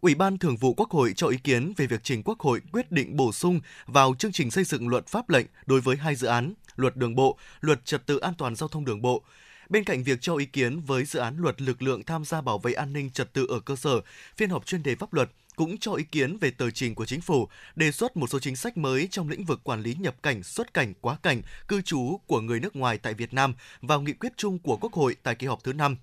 Ủy 0.00 0.14
ban 0.14 0.38
Thường 0.38 0.56
vụ 0.56 0.74
Quốc 0.74 0.90
hội 0.90 1.12
cho 1.16 1.26
ý 1.26 1.36
kiến 1.36 1.72
về 1.76 1.86
việc 1.86 2.00
trình 2.04 2.22
Quốc 2.22 2.40
hội 2.40 2.60
quyết 2.72 2.92
định 2.92 3.16
bổ 3.16 3.32
sung 3.32 3.60
vào 3.86 4.14
chương 4.18 4.32
trình 4.32 4.50
xây 4.50 4.64
dựng 4.64 4.88
luật 4.88 5.06
pháp 5.06 5.30
lệnh 5.30 5.46
đối 5.66 5.80
với 5.80 5.96
hai 5.96 6.14
dự 6.14 6.26
án, 6.26 6.54
luật 6.76 6.96
đường 6.96 7.14
bộ, 7.14 7.38
luật 7.60 7.84
trật 7.84 8.06
tự 8.06 8.18
an 8.18 8.34
toàn 8.38 8.54
giao 8.56 8.68
thông 8.68 8.84
đường 8.84 9.02
bộ. 9.02 9.22
Bên 9.68 9.84
cạnh 9.84 10.04
việc 10.04 10.18
cho 10.20 10.36
ý 10.36 10.46
kiến 10.46 10.80
với 10.80 11.04
dự 11.04 11.18
án 11.20 11.36
luật 11.38 11.62
lực 11.62 11.82
lượng 11.82 12.02
tham 12.02 12.24
gia 12.24 12.40
bảo 12.40 12.58
vệ 12.58 12.72
an 12.72 12.92
ninh 12.92 13.10
trật 13.10 13.32
tự 13.32 13.46
ở 13.48 13.60
cơ 13.60 13.76
sở, 13.76 14.00
phiên 14.36 14.50
họp 14.50 14.66
chuyên 14.66 14.82
đề 14.82 14.94
pháp 14.94 15.12
luật 15.12 15.30
cũng 15.56 15.78
cho 15.78 15.92
ý 15.92 16.04
kiến 16.04 16.38
về 16.38 16.50
tờ 16.50 16.70
trình 16.70 16.94
của 16.94 17.06
chính 17.06 17.20
phủ, 17.20 17.48
đề 17.76 17.92
xuất 17.92 18.16
một 18.16 18.26
số 18.26 18.38
chính 18.38 18.56
sách 18.56 18.76
mới 18.76 19.08
trong 19.10 19.28
lĩnh 19.28 19.44
vực 19.44 19.60
quản 19.64 19.82
lý 19.82 19.94
nhập 19.94 20.22
cảnh, 20.22 20.42
xuất 20.42 20.74
cảnh, 20.74 20.94
quá 21.00 21.16
cảnh, 21.22 21.42
cư 21.68 21.82
trú 21.82 22.20
của 22.26 22.40
người 22.40 22.60
nước 22.60 22.76
ngoài 22.76 22.98
tại 22.98 23.14
Việt 23.14 23.34
Nam 23.34 23.54
vào 23.80 24.00
nghị 24.00 24.12
quyết 24.12 24.32
chung 24.36 24.58
của 24.58 24.76
Quốc 24.76 24.92
hội 24.92 25.16
tại 25.22 25.34
kỳ 25.34 25.46
họp 25.46 25.64
thứ 25.64 25.72
5. 25.72 25.96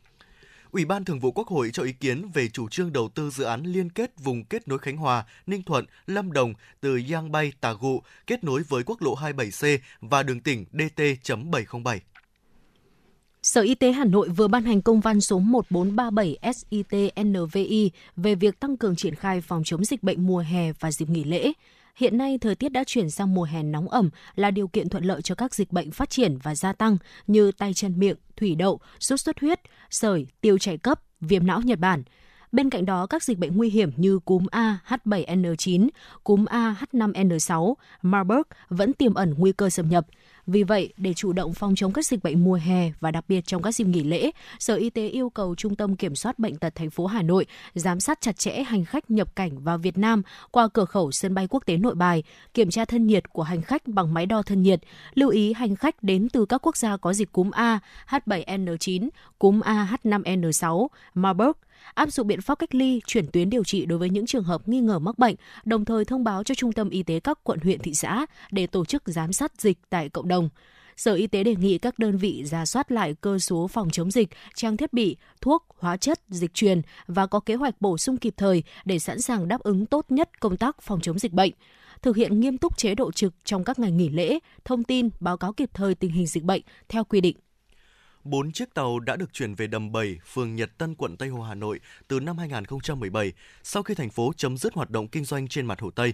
Ủy 0.72 0.86
ban 0.86 1.06
Thường 1.06 1.20
vụ 1.20 1.32
Quốc 1.32 1.47
hội 1.47 1.70
cho 1.74 1.84
ý 1.84 1.93
kiến 1.93 2.32
về 2.34 2.47
chủ 2.47 2.70
trương 2.70 2.93
đầu 2.93 3.10
tư 3.16 3.30
dự 3.30 3.43
án 3.43 3.64
liên 3.64 3.89
kết 3.89 4.12
vùng 4.20 4.45
kết 4.45 4.68
nối 4.68 4.80
Khánh 4.80 4.97
Hòa, 4.97 5.26
Ninh 5.47 5.64
Thuận, 5.64 5.86
Lâm 6.08 6.32
Đồng 6.32 6.54
từ 6.82 7.01
Giang 7.10 7.32
Bay 7.32 7.54
Tà 7.62 7.74
Gụ 7.74 8.01
kết 8.28 8.43
nối 8.43 8.64
với 8.70 8.84
quốc 8.84 9.01
lộ 9.01 9.16
27C 9.16 9.78
và 10.01 10.24
đường 10.24 10.39
tỉnh 10.39 10.66
DT.707. 10.74 11.99
Sở 13.43 13.61
Y 13.61 13.75
tế 13.75 13.91
Hà 13.91 14.05
Nội 14.05 14.29
vừa 14.29 14.47
ban 14.47 14.63
hành 14.63 14.81
công 14.81 14.99
văn 14.99 15.21
số 15.21 15.39
1437 15.39 16.53
SITNVI 16.53 17.91
về 18.15 18.35
việc 18.35 18.59
tăng 18.59 18.77
cường 18.77 18.95
triển 18.95 19.15
khai 19.15 19.41
phòng 19.41 19.61
chống 19.65 19.85
dịch 19.85 20.03
bệnh 20.03 20.27
mùa 20.27 20.39
hè 20.39 20.71
và 20.79 20.91
dịp 20.91 21.09
nghỉ 21.09 21.23
lễ. 21.23 21.51
Hiện 21.95 22.17
nay, 22.17 22.37
thời 22.37 22.55
tiết 22.55 22.69
đã 22.69 22.83
chuyển 22.87 23.09
sang 23.09 23.33
mùa 23.33 23.43
hè 23.43 23.63
nóng 23.63 23.89
ẩm 23.89 24.09
là 24.35 24.51
điều 24.51 24.67
kiện 24.67 24.89
thuận 24.89 25.03
lợi 25.03 25.21
cho 25.21 25.35
các 25.35 25.55
dịch 25.55 25.71
bệnh 25.71 25.91
phát 25.91 26.09
triển 26.09 26.37
và 26.43 26.55
gia 26.55 26.73
tăng 26.73 26.97
như 27.27 27.51
tay 27.51 27.73
chân 27.73 27.99
miệng, 27.99 28.17
thủy 28.37 28.55
đậu, 28.55 28.79
sốt 28.99 29.19
xuất 29.19 29.39
huyết, 29.39 29.59
sởi, 29.89 30.27
tiêu 30.41 30.57
chảy 30.57 30.77
cấp, 30.77 31.01
viêm 31.21 31.47
não 31.47 31.61
Nhật 31.61 31.79
Bản. 31.79 32.03
Bên 32.51 32.69
cạnh 32.69 32.85
đó, 32.85 33.05
các 33.05 33.23
dịch 33.23 33.37
bệnh 33.37 33.57
nguy 33.57 33.69
hiểm 33.69 33.91
như 33.95 34.19
cúm 34.19 34.45
A 34.51 34.77
H7N9, 34.87 35.89
cúm 36.23 36.45
A 36.45 36.75
H5N6, 36.81 37.73
Marburg 38.01 38.41
vẫn 38.69 38.93
tiềm 38.93 39.13
ẩn 39.13 39.33
nguy 39.37 39.51
cơ 39.51 39.69
xâm 39.69 39.89
nhập– 39.89 40.07
vì 40.47 40.63
vậy, 40.63 40.93
để 40.97 41.13
chủ 41.13 41.33
động 41.33 41.53
phòng 41.53 41.75
chống 41.75 41.93
các 41.93 42.05
dịch 42.05 42.23
bệnh 42.23 42.43
mùa 42.43 42.59
hè 42.63 42.91
và 42.99 43.11
đặc 43.11 43.25
biệt 43.27 43.45
trong 43.45 43.61
các 43.61 43.71
dịp 43.71 43.87
nghỉ 43.87 44.03
lễ, 44.03 44.31
Sở 44.59 44.75
Y 44.75 44.89
tế 44.89 45.07
yêu 45.07 45.29
cầu 45.29 45.55
Trung 45.55 45.75
tâm 45.75 45.95
Kiểm 45.95 46.15
soát 46.15 46.39
Bệnh 46.39 46.57
tật 46.57 46.75
thành 46.75 46.89
phố 46.89 47.05
Hà 47.05 47.21
Nội 47.21 47.45
giám 47.73 47.99
sát 47.99 48.21
chặt 48.21 48.37
chẽ 48.37 48.63
hành 48.63 48.85
khách 48.85 49.11
nhập 49.11 49.35
cảnh 49.35 49.59
vào 49.59 49.77
Việt 49.77 49.97
Nam 49.97 50.21
qua 50.51 50.67
cửa 50.73 50.85
khẩu 50.85 51.11
sân 51.11 51.33
bay 51.33 51.47
quốc 51.49 51.65
tế 51.65 51.77
Nội 51.77 51.95
Bài, 51.95 52.23
kiểm 52.53 52.69
tra 52.69 52.85
thân 52.85 53.07
nhiệt 53.07 53.29
của 53.29 53.43
hành 53.43 53.61
khách 53.61 53.87
bằng 53.87 54.13
máy 54.13 54.25
đo 54.25 54.41
thân 54.41 54.61
nhiệt, 54.61 54.79
lưu 55.13 55.29
ý 55.29 55.53
hành 55.53 55.75
khách 55.75 56.03
đến 56.03 56.29
từ 56.29 56.45
các 56.45 56.65
quốc 56.65 56.77
gia 56.77 56.97
có 56.97 57.13
dịch 57.13 57.31
cúm 57.31 57.51
A, 57.51 57.79
H7N9, 58.09 59.09
cúm 59.39 59.59
A 59.59 59.97
H5N6, 60.03 60.87
Marburg, 61.13 61.57
áp 61.93 62.11
dụng 62.11 62.27
biện 62.27 62.41
pháp 62.41 62.59
cách 62.59 62.75
ly, 62.75 63.01
chuyển 63.07 63.27
tuyến 63.27 63.49
điều 63.49 63.63
trị 63.63 63.86
đối 63.86 63.99
với 63.99 64.09
những 64.09 64.25
trường 64.25 64.43
hợp 64.43 64.67
nghi 64.67 64.79
ngờ 64.79 64.99
mắc 64.99 65.19
bệnh, 65.19 65.36
đồng 65.65 65.86
thời 65.86 66.05
thông 66.05 66.23
báo 66.23 66.43
cho 66.43 66.55
trung 66.55 66.71
tâm 66.71 66.89
y 66.89 67.03
tế 67.03 67.19
các 67.19 67.39
quận 67.43 67.59
huyện 67.63 67.79
thị 67.79 67.93
xã 67.93 68.25
để 68.51 68.67
tổ 68.67 68.86
chức 68.86 69.03
giám 69.05 69.34
sát 69.34 69.61
dịch 69.61 69.77
tại 69.89 70.09
cộng 70.09 70.27
đồng. 70.27 70.49
Sở 70.97 71.13
Y 71.13 71.27
tế 71.27 71.43
đề 71.43 71.55
nghị 71.55 71.77
các 71.77 71.99
đơn 71.99 72.17
vị 72.17 72.43
ra 72.45 72.65
soát 72.65 72.91
lại 72.91 73.15
cơ 73.21 73.39
số 73.39 73.67
phòng 73.67 73.89
chống 73.89 74.11
dịch, 74.11 74.29
trang 74.55 74.77
thiết 74.77 74.93
bị, 74.93 75.17
thuốc, 75.41 75.65
hóa 75.77 75.97
chất, 75.97 76.19
dịch 76.29 76.53
truyền 76.53 76.81
và 77.07 77.27
có 77.27 77.39
kế 77.39 77.55
hoạch 77.55 77.81
bổ 77.81 77.97
sung 77.97 78.17
kịp 78.17 78.34
thời 78.38 78.63
để 78.86 78.99
sẵn 78.99 79.21
sàng 79.21 79.47
đáp 79.47 79.61
ứng 79.61 79.86
tốt 79.86 80.05
nhất 80.09 80.39
công 80.39 80.57
tác 80.57 80.81
phòng 80.81 81.01
chống 81.01 81.19
dịch 81.19 81.31
bệnh 81.31 81.51
thực 82.03 82.15
hiện 82.15 82.39
nghiêm 82.39 82.57
túc 82.57 82.77
chế 82.77 82.95
độ 82.95 83.11
trực 83.11 83.34
trong 83.45 83.63
các 83.63 83.79
ngày 83.79 83.91
nghỉ 83.91 84.09
lễ, 84.09 84.39
thông 84.65 84.84
tin, 84.84 85.09
báo 85.19 85.38
cáo 85.38 85.53
kịp 85.53 85.69
thời 85.73 85.95
tình 85.95 86.11
hình 86.11 86.27
dịch 86.27 86.43
bệnh 86.43 86.61
theo 86.89 87.03
quy 87.03 87.21
định. 87.21 87.38
4 88.24 88.51
chiếc 88.51 88.74
tàu 88.74 88.99
đã 88.99 89.15
được 89.15 89.34
chuyển 89.34 89.55
về 89.55 89.67
đầm 89.67 89.91
7, 89.91 90.19
phường 90.34 90.55
Nhật 90.55 90.78
Tân, 90.78 90.95
quận 90.95 91.17
Tây 91.17 91.30
Hồ, 91.30 91.41
Hà 91.41 91.55
Nội 91.55 91.80
từ 92.07 92.19
năm 92.19 92.38
2017, 92.38 93.34
sau 93.63 93.84
khi 93.84 93.95
thành 93.95 94.09
phố 94.09 94.32
chấm 94.38 94.57
dứt 94.57 94.74
hoạt 94.74 94.89
động 94.89 95.07
kinh 95.07 95.26
doanh 95.26 95.47
trên 95.47 95.65
mặt 95.65 95.80
Hồ 95.82 95.91
Tây. 95.91 96.13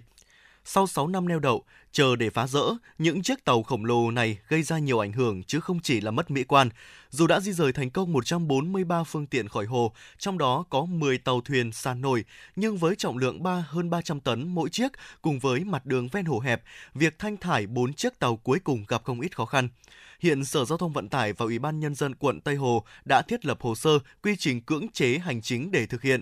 Sau 0.72 0.88
6 0.88 1.08
năm 1.08 1.28
neo 1.28 1.40
đậu, 1.40 1.64
chờ 1.92 2.16
để 2.16 2.30
phá 2.30 2.48
rỡ, 2.48 2.62
những 2.98 3.24
chiếc 3.24 3.46
tàu 3.46 3.64
khổng 3.64 3.86
lồ 3.86 4.12
này 4.12 4.38
gây 4.48 4.64
ra 4.64 4.80
nhiều 4.80 5.00
ảnh 5.00 5.12
hưởng 5.12 5.44
chứ 5.44 5.60
không 5.60 5.80
chỉ 5.80 6.02
là 6.02 6.12
mất 6.12 6.32
mỹ 6.32 6.44
quan. 6.44 6.70
Dù 7.10 7.28
đã 7.28 7.40
di 7.40 7.52
rời 7.52 7.74
thành 7.74 7.90
công 7.90 8.14
143 8.14 9.04
phương 9.04 9.28
tiện 9.28 9.48
khỏi 9.48 9.66
hồ, 9.66 9.94
trong 10.18 10.38
đó 10.38 10.66
có 10.70 10.86
10 10.86 11.18
tàu 11.18 11.42
thuyền 11.42 11.72
sàn 11.72 12.02
nổi, 12.02 12.24
nhưng 12.56 12.78
với 12.78 12.96
trọng 12.96 13.18
lượng 13.18 13.44
3 13.44 13.66
hơn 13.68 13.90
300 13.90 14.20
tấn 14.20 14.48
mỗi 14.48 14.70
chiếc 14.70 14.92
cùng 15.22 15.40
với 15.40 15.64
mặt 15.64 15.86
đường 15.86 16.08
ven 16.08 16.26
hồ 16.26 16.40
hẹp, 16.40 16.64
việc 16.94 17.20
thanh 17.20 17.38
thải 17.38 17.68
4 17.68 17.94
chiếc 17.94 18.20
tàu 18.20 18.36
cuối 18.36 18.60
cùng 18.60 18.86
gặp 18.88 19.04
không 19.04 19.22
ít 19.22 19.36
khó 19.36 19.46
khăn. 19.46 19.70
Hiện 20.20 20.46
Sở 20.46 20.66
Giao 20.66 20.78
thông 20.78 20.94
Vận 20.94 21.10
tải 21.10 21.34
và 21.34 21.46
Ủy 21.46 21.60
ban 21.60 21.80
Nhân 21.80 21.96
dân 21.96 22.16
quận 22.16 22.42
Tây 22.42 22.56
Hồ 22.56 22.84
đã 23.06 23.22
thiết 23.22 23.46
lập 23.46 23.58
hồ 23.62 23.76
sơ, 23.76 24.00
quy 24.24 24.36
trình 24.36 24.62
cưỡng 24.62 24.88
chế 24.92 25.18
hành 25.18 25.42
chính 25.42 25.72
để 25.72 25.86
thực 25.86 26.02
hiện. 26.02 26.22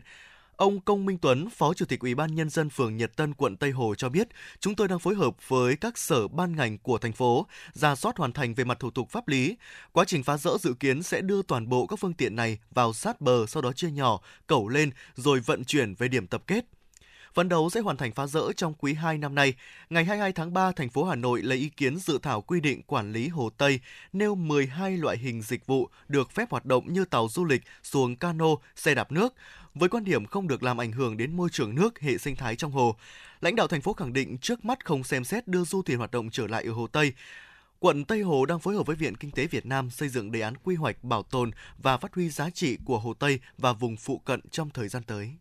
Ông 0.57 0.81
Công 0.81 1.05
Minh 1.05 1.17
Tuấn, 1.21 1.49
Phó 1.49 1.73
Chủ 1.73 1.85
tịch 1.85 1.99
Ủy 1.99 2.15
ban 2.15 2.35
Nhân 2.35 2.49
dân 2.49 2.69
phường 2.69 2.97
Nhật 2.97 3.15
Tân, 3.15 3.33
quận 3.33 3.57
Tây 3.57 3.71
Hồ 3.71 3.95
cho 3.95 4.09
biết, 4.09 4.27
chúng 4.59 4.75
tôi 4.75 4.87
đang 4.87 4.99
phối 4.99 5.15
hợp 5.15 5.35
với 5.47 5.75
các 5.75 5.97
sở 5.97 6.27
ban 6.27 6.55
ngành 6.55 6.77
của 6.77 6.97
thành 6.97 7.13
phố, 7.13 7.47
ra 7.73 7.95
soát 7.95 8.17
hoàn 8.17 8.31
thành 8.31 8.53
về 8.53 8.63
mặt 8.63 8.79
thủ 8.79 8.91
tục 8.91 9.09
pháp 9.09 9.27
lý. 9.27 9.57
Quá 9.91 10.05
trình 10.07 10.23
phá 10.23 10.37
rỡ 10.37 10.51
dự 10.59 10.73
kiến 10.73 11.03
sẽ 11.03 11.21
đưa 11.21 11.41
toàn 11.41 11.69
bộ 11.69 11.87
các 11.87 11.99
phương 11.99 12.13
tiện 12.13 12.35
này 12.35 12.59
vào 12.71 12.93
sát 12.93 13.21
bờ, 13.21 13.45
sau 13.47 13.61
đó 13.61 13.73
chia 13.73 13.91
nhỏ, 13.91 14.19
cẩu 14.47 14.67
lên, 14.67 14.91
rồi 15.15 15.39
vận 15.39 15.63
chuyển 15.63 15.93
về 15.93 16.07
điểm 16.07 16.27
tập 16.27 16.43
kết. 16.47 16.65
Phấn 17.38 17.49
đấu 17.49 17.69
sẽ 17.69 17.79
hoàn 17.79 17.97
thành 17.97 18.11
phá 18.11 18.27
rỡ 18.27 18.41
trong 18.55 18.73
quý 18.73 18.93
2 18.93 19.17
năm 19.17 19.35
nay. 19.35 19.53
Ngày 19.89 20.05
22 20.05 20.31
tháng 20.31 20.53
3, 20.53 20.71
thành 20.71 20.89
phố 20.89 21.03
Hà 21.03 21.15
Nội 21.15 21.41
lấy 21.41 21.57
ý 21.57 21.69
kiến 21.69 21.97
dự 21.97 22.19
thảo 22.21 22.41
quy 22.41 22.61
định 22.61 22.81
quản 22.81 23.11
lý 23.11 23.27
Hồ 23.27 23.49
Tây, 23.57 23.79
nêu 24.13 24.35
12 24.35 24.97
loại 24.97 25.17
hình 25.17 25.41
dịch 25.41 25.65
vụ 25.65 25.89
được 26.07 26.31
phép 26.31 26.51
hoạt 26.51 26.65
động 26.65 26.93
như 26.93 27.05
tàu 27.05 27.27
du 27.31 27.45
lịch, 27.45 27.61
xuồng 27.83 28.15
cano, 28.15 28.45
xe 28.75 28.95
đạp 28.95 29.11
nước, 29.11 29.33
với 29.75 29.89
quan 29.89 30.03
điểm 30.03 30.25
không 30.25 30.47
được 30.47 30.63
làm 30.63 30.81
ảnh 30.81 30.91
hưởng 30.91 31.17
đến 31.17 31.38
môi 31.38 31.49
trường 31.51 31.75
nước, 31.75 31.99
hệ 31.99 32.17
sinh 32.17 32.35
thái 32.35 32.55
trong 32.55 32.71
hồ. 32.71 32.95
Lãnh 33.41 33.55
đạo 33.55 33.67
thành 33.67 33.81
phố 33.81 33.93
khẳng 33.93 34.13
định 34.13 34.38
trước 34.38 34.65
mắt 34.65 34.85
không 34.85 35.03
xem 35.03 35.23
xét 35.23 35.47
đưa 35.47 35.63
du 35.63 35.81
thuyền 35.81 35.97
hoạt 35.97 36.11
động 36.11 36.29
trở 36.29 36.47
lại 36.47 36.63
ở 36.63 36.71
Hồ 36.71 36.88
Tây. 36.88 37.13
Quận 37.79 38.05
Tây 38.05 38.21
Hồ 38.21 38.45
đang 38.45 38.59
phối 38.59 38.75
hợp 38.75 38.85
với 38.85 38.95
Viện 38.95 39.17
Kinh 39.17 39.31
tế 39.31 39.47
Việt 39.47 39.65
Nam 39.65 39.89
xây 39.89 40.09
dựng 40.09 40.31
đề 40.31 40.41
án 40.41 40.53
quy 40.63 40.75
hoạch 40.75 41.03
bảo 41.03 41.23
tồn 41.23 41.51
và 41.77 41.97
phát 41.97 42.13
huy 42.13 42.29
giá 42.29 42.49
trị 42.49 42.77
của 42.85 42.99
Hồ 42.99 43.13
Tây 43.13 43.39
và 43.57 43.73
vùng 43.73 43.97
phụ 43.97 44.17
cận 44.17 44.41
trong 44.51 44.69
thời 44.69 44.88
gian 44.88 45.03
tới. 45.03 45.31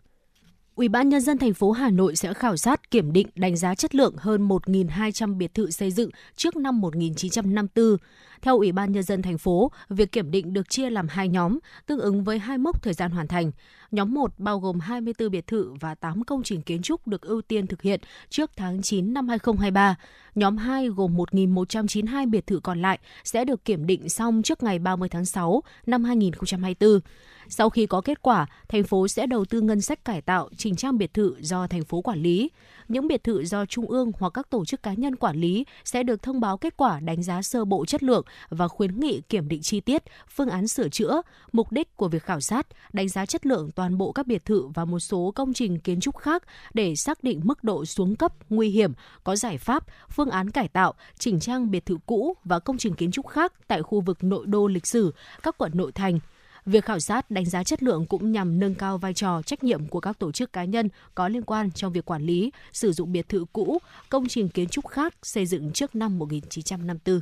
Ủy 0.77 0.89
ban 0.89 1.09
nhân 1.09 1.20
dân 1.20 1.39
thành 1.39 1.55
phố 1.55 1.72
Hà 1.72 1.91
Nội 1.91 2.16
sẽ 2.16 2.35
khảo 2.35 2.57
sát, 2.57 2.91
kiểm 2.91 3.12
định, 3.12 3.27
đánh 3.35 3.57
giá 3.57 3.74
chất 3.74 3.95
lượng 3.95 4.14
hơn 4.18 4.49
1.200 4.49 5.37
biệt 5.37 5.55
thự 5.55 5.70
xây 5.70 5.91
dựng 5.91 6.11
trước 6.37 6.57
năm 6.57 6.81
1954. 6.81 7.97
Theo 8.43 8.57
Ủy 8.57 8.72
ban 8.72 8.93
nhân 8.93 9.03
dân 9.03 9.22
thành 9.22 9.39
phố, 9.39 9.70
việc 9.89 10.12
kiểm 10.12 10.31
định 10.31 10.53
được 10.53 10.68
chia 10.68 10.91
làm 10.91 11.09
hai 11.09 11.29
nhóm, 11.29 11.59
tương 11.87 11.99
ứng 12.01 12.24
với 12.24 12.39
hai 12.39 12.59
mốc 12.59 12.83
thời 12.83 12.95
gian 12.95 13.11
hoàn 13.11 13.29
thành. 13.29 13.51
Nhóm 13.91 14.14
1 14.14 14.33
bao 14.39 14.61
gồm 14.61 14.81
24 14.81 15.31
biệt 15.31 15.47
thự 15.47 15.72
và 15.81 15.95
8 15.95 16.24
công 16.24 16.43
trình 16.43 16.62
kiến 16.62 16.83
trúc 16.83 17.09
được 17.09 17.22
ưu 17.22 17.43
tiên 17.43 17.66
thực 17.66 17.83
hiện 17.83 18.01
trước 18.29 18.51
tháng 18.57 18.83
9 18.83 19.14
năm 19.14 19.29
2023. 19.29 19.97
Nhóm 20.35 20.57
2 20.57 20.89
gồm 20.89 21.16
1.192 21.16 22.31
biệt 22.31 22.47
thự 22.47 22.61
còn 22.61 22.83
lại 22.83 22.99
sẽ 23.24 23.45
được 23.45 23.64
kiểm 23.64 23.87
định 23.87 24.09
xong 24.09 24.43
trước 24.43 24.62
ngày 24.62 24.79
30 24.79 25.09
tháng 25.09 25.24
6 25.24 25.62
năm 25.87 26.05
2024. 26.05 27.01
Sau 27.49 27.70
khi 27.70 27.86
có 27.86 28.01
kết 28.01 28.22
quả, 28.22 28.47
thành 28.68 28.84
phố 28.84 29.09
sẽ 29.09 29.26
đầu 29.26 29.44
tư 29.44 29.61
ngân 29.61 29.80
sách 29.80 30.05
cải 30.05 30.22
tạo, 30.22 30.49
chỉnh 30.57 30.76
trang 30.76 30.99
biệt 30.99 31.14
thự 31.14 31.36
do 31.40 31.66
thành 31.66 31.84
phố 31.84 32.01
quản 32.01 32.22
lý. 32.22 32.51
Những 32.88 33.09
biệt 33.09 33.24
thự 33.24 33.44
do 33.44 33.66
trung 33.66 33.86
ương 33.86 34.12
hoặc 34.18 34.30
các 34.30 34.51
tổ 34.51 34.64
chức 34.64 34.82
cá 34.82 34.94
nhân 34.94 35.16
quản 35.16 35.36
lý 35.36 35.64
sẽ 35.84 36.03
được 36.03 36.22
thông 36.22 36.40
báo 36.40 36.57
kết 36.57 36.76
quả 36.76 37.01
đánh 37.01 37.22
giá 37.22 37.42
sơ 37.42 37.64
bộ 37.64 37.84
chất 37.84 38.03
lượng 38.03 38.24
và 38.49 38.68
khuyến 38.68 39.01
nghị 39.01 39.20
kiểm 39.28 39.49
định 39.49 39.62
chi 39.62 39.80
tiết, 39.80 40.03
phương 40.30 40.49
án 40.49 40.68
sửa 40.68 40.88
chữa, 40.88 41.22
mục 41.53 41.72
đích 41.72 41.97
của 41.97 42.09
việc 42.09 42.22
khảo 42.22 42.40
sát, 42.40 42.66
đánh 42.92 43.09
giá 43.09 43.26
chất 43.26 43.47
lượng 43.47 43.70
toàn 43.70 43.99
bộ 43.99 44.12
các 44.12 44.26
biệt 44.26 44.44
thự 44.44 44.66
và 44.74 44.84
một 44.84 44.99
số 44.99 45.32
công 45.34 45.53
trình 45.53 45.80
kiến 45.80 46.01
trúc 46.01 46.16
khác 46.16 46.42
để 46.74 46.97
xác 46.97 47.22
định 47.22 47.40
mức 47.44 47.64
độ 47.64 47.84
xuống 47.84 48.16
cấp, 48.16 48.32
nguy 48.51 48.68
hiểm, 48.68 48.92
có 49.24 49.36
giải 49.36 49.59
pháp, 49.59 49.86
phương 50.11 50.30
án 50.30 50.51
cải 50.51 50.68
tạo, 50.68 50.94
chỉnh 51.18 51.40
trang 51.40 51.70
biệt 51.70 51.86
thự 51.86 51.97
cũ 52.07 52.34
và 52.44 52.59
công 52.59 52.78
trình 52.78 52.94
kiến 52.94 53.11
trúc 53.11 53.28
khác 53.28 53.53
tại 53.68 53.82
khu 53.82 54.01
vực 54.01 54.24
nội 54.24 54.47
đô 54.47 54.66
lịch 54.66 54.86
sử, 54.86 55.14
các 55.42 55.59
quận 55.59 55.72
nội 55.74 55.92
thành, 55.92 56.18
Việc 56.66 56.84
khảo 56.84 57.00
sát, 57.00 57.30
đánh 57.30 57.44
giá 57.44 57.64
chất 57.64 57.82
lượng 57.82 58.06
cũng 58.06 58.32
nhằm 58.32 58.58
nâng 58.58 58.74
cao 58.74 58.98
vai 58.98 59.14
trò 59.14 59.42
trách 59.42 59.64
nhiệm 59.64 59.88
của 59.88 60.00
các 60.00 60.18
tổ 60.18 60.32
chức 60.32 60.52
cá 60.52 60.64
nhân 60.64 60.88
có 61.14 61.28
liên 61.28 61.42
quan 61.42 61.70
trong 61.70 61.92
việc 61.92 62.04
quản 62.04 62.22
lý, 62.22 62.50
sử 62.72 62.92
dụng 62.92 63.12
biệt 63.12 63.28
thự 63.28 63.44
cũ, 63.52 63.78
công 64.08 64.28
trình 64.28 64.48
kiến 64.48 64.68
trúc 64.68 64.88
khác 64.88 65.14
xây 65.22 65.46
dựng 65.46 65.72
trước 65.72 65.94
năm 65.94 66.18
1954. 66.18 67.20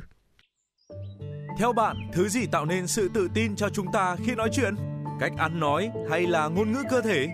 Theo 1.59 1.73
bạn, 1.73 1.95
thứ 2.13 2.29
gì 2.29 2.45
tạo 2.51 2.65
nên 2.65 2.87
sự 2.87 3.09
tự 3.13 3.27
tin 3.33 3.55
cho 3.55 3.69
chúng 3.69 3.91
ta 3.93 4.15
khi 4.25 4.35
nói 4.35 4.49
chuyện? 4.53 4.75
Cách 5.19 5.31
ăn 5.37 5.59
nói 5.59 5.89
hay 6.09 6.27
là 6.27 6.47
ngôn 6.47 6.71
ngữ 6.71 6.83
cơ 6.89 7.01
thể? 7.01 7.27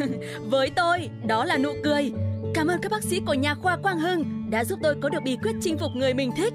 Với 0.50 0.70
tôi, 0.76 1.10
đó 1.26 1.44
là 1.44 1.58
nụ 1.58 1.72
cười. 1.84 2.12
Cảm 2.54 2.66
ơn 2.66 2.80
các 2.82 2.92
bác 2.92 3.02
sĩ 3.02 3.20
của 3.26 3.34
nhà 3.34 3.54
khoa 3.54 3.76
Quang 3.76 3.98
Hưng 3.98 4.50
đã 4.50 4.64
giúp 4.64 4.78
tôi 4.82 4.96
có 5.02 5.08
được 5.08 5.20
bí 5.24 5.36
quyết 5.42 5.54
chinh 5.60 5.78
phục 5.78 5.90
người 5.94 6.14
mình 6.14 6.32
thích 6.36 6.54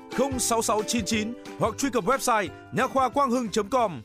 06699 0.17 1.33
hoặc 1.59 1.73
truy 1.77 1.89
cập 1.89 2.03
website 2.03 2.47
nha 2.71 2.87
khoa 2.87 3.09
quang 3.09 3.31
hưng.com. 3.31 4.01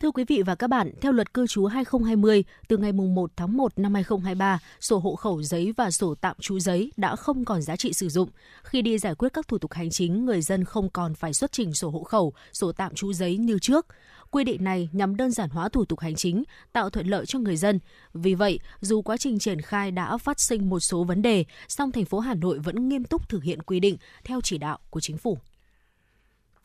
Thưa 0.00 0.10
quý 0.10 0.24
vị 0.24 0.42
và 0.42 0.54
các 0.54 0.66
bạn, 0.66 0.90
theo 1.00 1.12
luật 1.12 1.34
cư 1.34 1.46
trú 1.46 1.66
2020, 1.66 2.44
từ 2.68 2.76
ngày 2.76 2.92
1 2.92 3.30
tháng 3.36 3.56
1 3.56 3.72
năm 3.76 3.94
2023, 3.94 4.58
sổ 4.80 4.98
hộ 4.98 5.16
khẩu 5.16 5.42
giấy 5.42 5.72
và 5.76 5.90
sổ 5.90 6.14
tạm 6.14 6.36
trú 6.40 6.58
giấy 6.58 6.92
đã 6.96 7.16
không 7.16 7.44
còn 7.44 7.62
giá 7.62 7.76
trị 7.76 7.92
sử 7.92 8.08
dụng. 8.08 8.28
Khi 8.62 8.82
đi 8.82 8.98
giải 8.98 9.14
quyết 9.14 9.32
các 9.32 9.48
thủ 9.48 9.58
tục 9.58 9.72
hành 9.72 9.90
chính, 9.90 10.24
người 10.24 10.42
dân 10.42 10.64
không 10.64 10.90
còn 10.90 11.14
phải 11.14 11.34
xuất 11.34 11.52
trình 11.52 11.74
sổ 11.74 11.90
hộ 11.90 12.02
khẩu, 12.02 12.32
sổ 12.52 12.72
tạm 12.72 12.94
trú 12.94 13.12
giấy 13.12 13.36
như 13.36 13.58
trước. 13.58 13.86
Quy 14.30 14.44
định 14.44 14.64
này 14.64 14.88
nhằm 14.92 15.16
đơn 15.16 15.30
giản 15.30 15.50
hóa 15.50 15.68
thủ 15.68 15.84
tục 15.84 16.00
hành 16.00 16.14
chính, 16.14 16.44
tạo 16.72 16.90
thuận 16.90 17.06
lợi 17.06 17.26
cho 17.26 17.38
người 17.38 17.56
dân. 17.56 17.78
Vì 18.14 18.34
vậy, 18.34 18.58
dù 18.80 19.02
quá 19.02 19.16
trình 19.16 19.38
triển 19.38 19.60
khai 19.60 19.90
đã 19.90 20.16
phát 20.16 20.40
sinh 20.40 20.68
một 20.68 20.80
số 20.80 21.04
vấn 21.04 21.22
đề, 21.22 21.44
song 21.68 21.92
thành 21.92 22.04
phố 22.04 22.18
Hà 22.18 22.34
Nội 22.34 22.58
vẫn 22.58 22.88
nghiêm 22.88 23.04
túc 23.04 23.28
thực 23.28 23.42
hiện 23.42 23.62
quy 23.62 23.80
định 23.80 23.96
theo 24.24 24.40
chỉ 24.40 24.58
đạo 24.58 24.78
của 24.90 25.00
chính 25.00 25.18
phủ. 25.18 25.38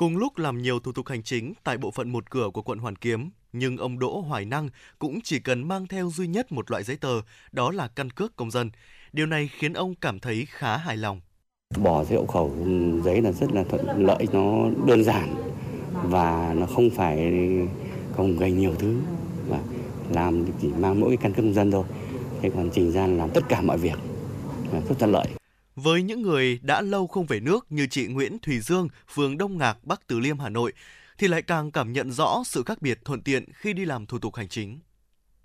Cùng 0.01 0.17
lúc 0.17 0.37
làm 0.37 0.61
nhiều 0.61 0.79
thủ 0.79 0.91
tục 0.91 1.07
hành 1.07 1.23
chính 1.23 1.53
tại 1.63 1.77
bộ 1.77 1.91
phận 1.91 2.11
một 2.11 2.29
cửa 2.29 2.49
của 2.53 2.61
quận 2.61 2.79
Hoàn 2.79 2.95
Kiếm, 2.95 3.29
nhưng 3.53 3.77
ông 3.77 3.99
Đỗ 3.99 4.21
Hoài 4.21 4.45
Năng 4.45 4.69
cũng 4.99 5.19
chỉ 5.23 5.39
cần 5.39 5.67
mang 5.67 5.87
theo 5.87 6.09
duy 6.09 6.27
nhất 6.27 6.51
một 6.51 6.71
loại 6.71 6.83
giấy 6.83 6.97
tờ, 6.97 7.21
đó 7.51 7.71
là 7.71 7.87
căn 7.87 8.09
cước 8.09 8.35
công 8.35 8.51
dân. 8.51 8.71
Điều 9.13 9.25
này 9.25 9.49
khiến 9.57 9.73
ông 9.73 9.95
cảm 9.95 10.19
thấy 10.19 10.45
khá 10.49 10.77
hài 10.77 10.97
lòng. 10.97 11.21
Bỏ 11.77 12.03
giấy 12.03 12.17
hộ 12.17 12.25
khẩu 12.25 12.55
giấy 13.03 13.21
là 13.21 13.31
rất 13.31 13.51
là 13.51 13.63
thuận 13.63 14.05
lợi, 14.05 14.27
nó 14.31 14.69
đơn 14.87 15.03
giản 15.03 15.35
và 16.03 16.53
nó 16.57 16.65
không 16.65 16.89
phải 16.89 17.33
không 18.15 18.37
gây 18.37 18.51
nhiều 18.51 18.75
thứ 18.79 18.99
và 19.47 19.59
làm 20.09 20.45
chỉ 20.61 20.67
mang 20.67 20.99
mỗi 20.99 21.09
cái 21.09 21.17
căn 21.17 21.33
cước 21.33 21.45
công 21.45 21.53
dân 21.53 21.71
thôi. 21.71 21.83
Thế 22.41 22.51
còn 22.55 22.69
trình 22.73 22.91
ra 22.91 23.07
làm 23.07 23.29
tất 23.29 23.41
cả 23.49 23.61
mọi 23.61 23.77
việc 23.77 23.97
rất 24.89 24.99
thuận 24.99 25.11
lợi. 25.11 25.27
Với 25.75 26.03
những 26.03 26.21
người 26.21 26.59
đã 26.61 26.81
lâu 26.81 27.07
không 27.07 27.25
về 27.25 27.39
nước 27.39 27.65
như 27.69 27.87
chị 27.87 28.07
Nguyễn 28.07 28.39
Thùy 28.39 28.59
Dương, 28.59 28.87
phường 29.13 29.37
Đông 29.37 29.57
Ngạc, 29.57 29.77
Bắc 29.83 30.07
Từ 30.07 30.19
Liêm, 30.19 30.39
Hà 30.39 30.49
Nội, 30.49 30.73
thì 31.17 31.27
lại 31.27 31.41
càng 31.41 31.71
cảm 31.71 31.93
nhận 31.93 32.11
rõ 32.11 32.43
sự 32.45 32.63
khác 32.63 32.81
biệt 32.81 32.99
thuận 33.05 33.21
tiện 33.21 33.45
khi 33.53 33.73
đi 33.73 33.85
làm 33.85 34.05
thủ 34.05 34.19
tục 34.19 34.35
hành 34.35 34.47
chính. 34.47 34.79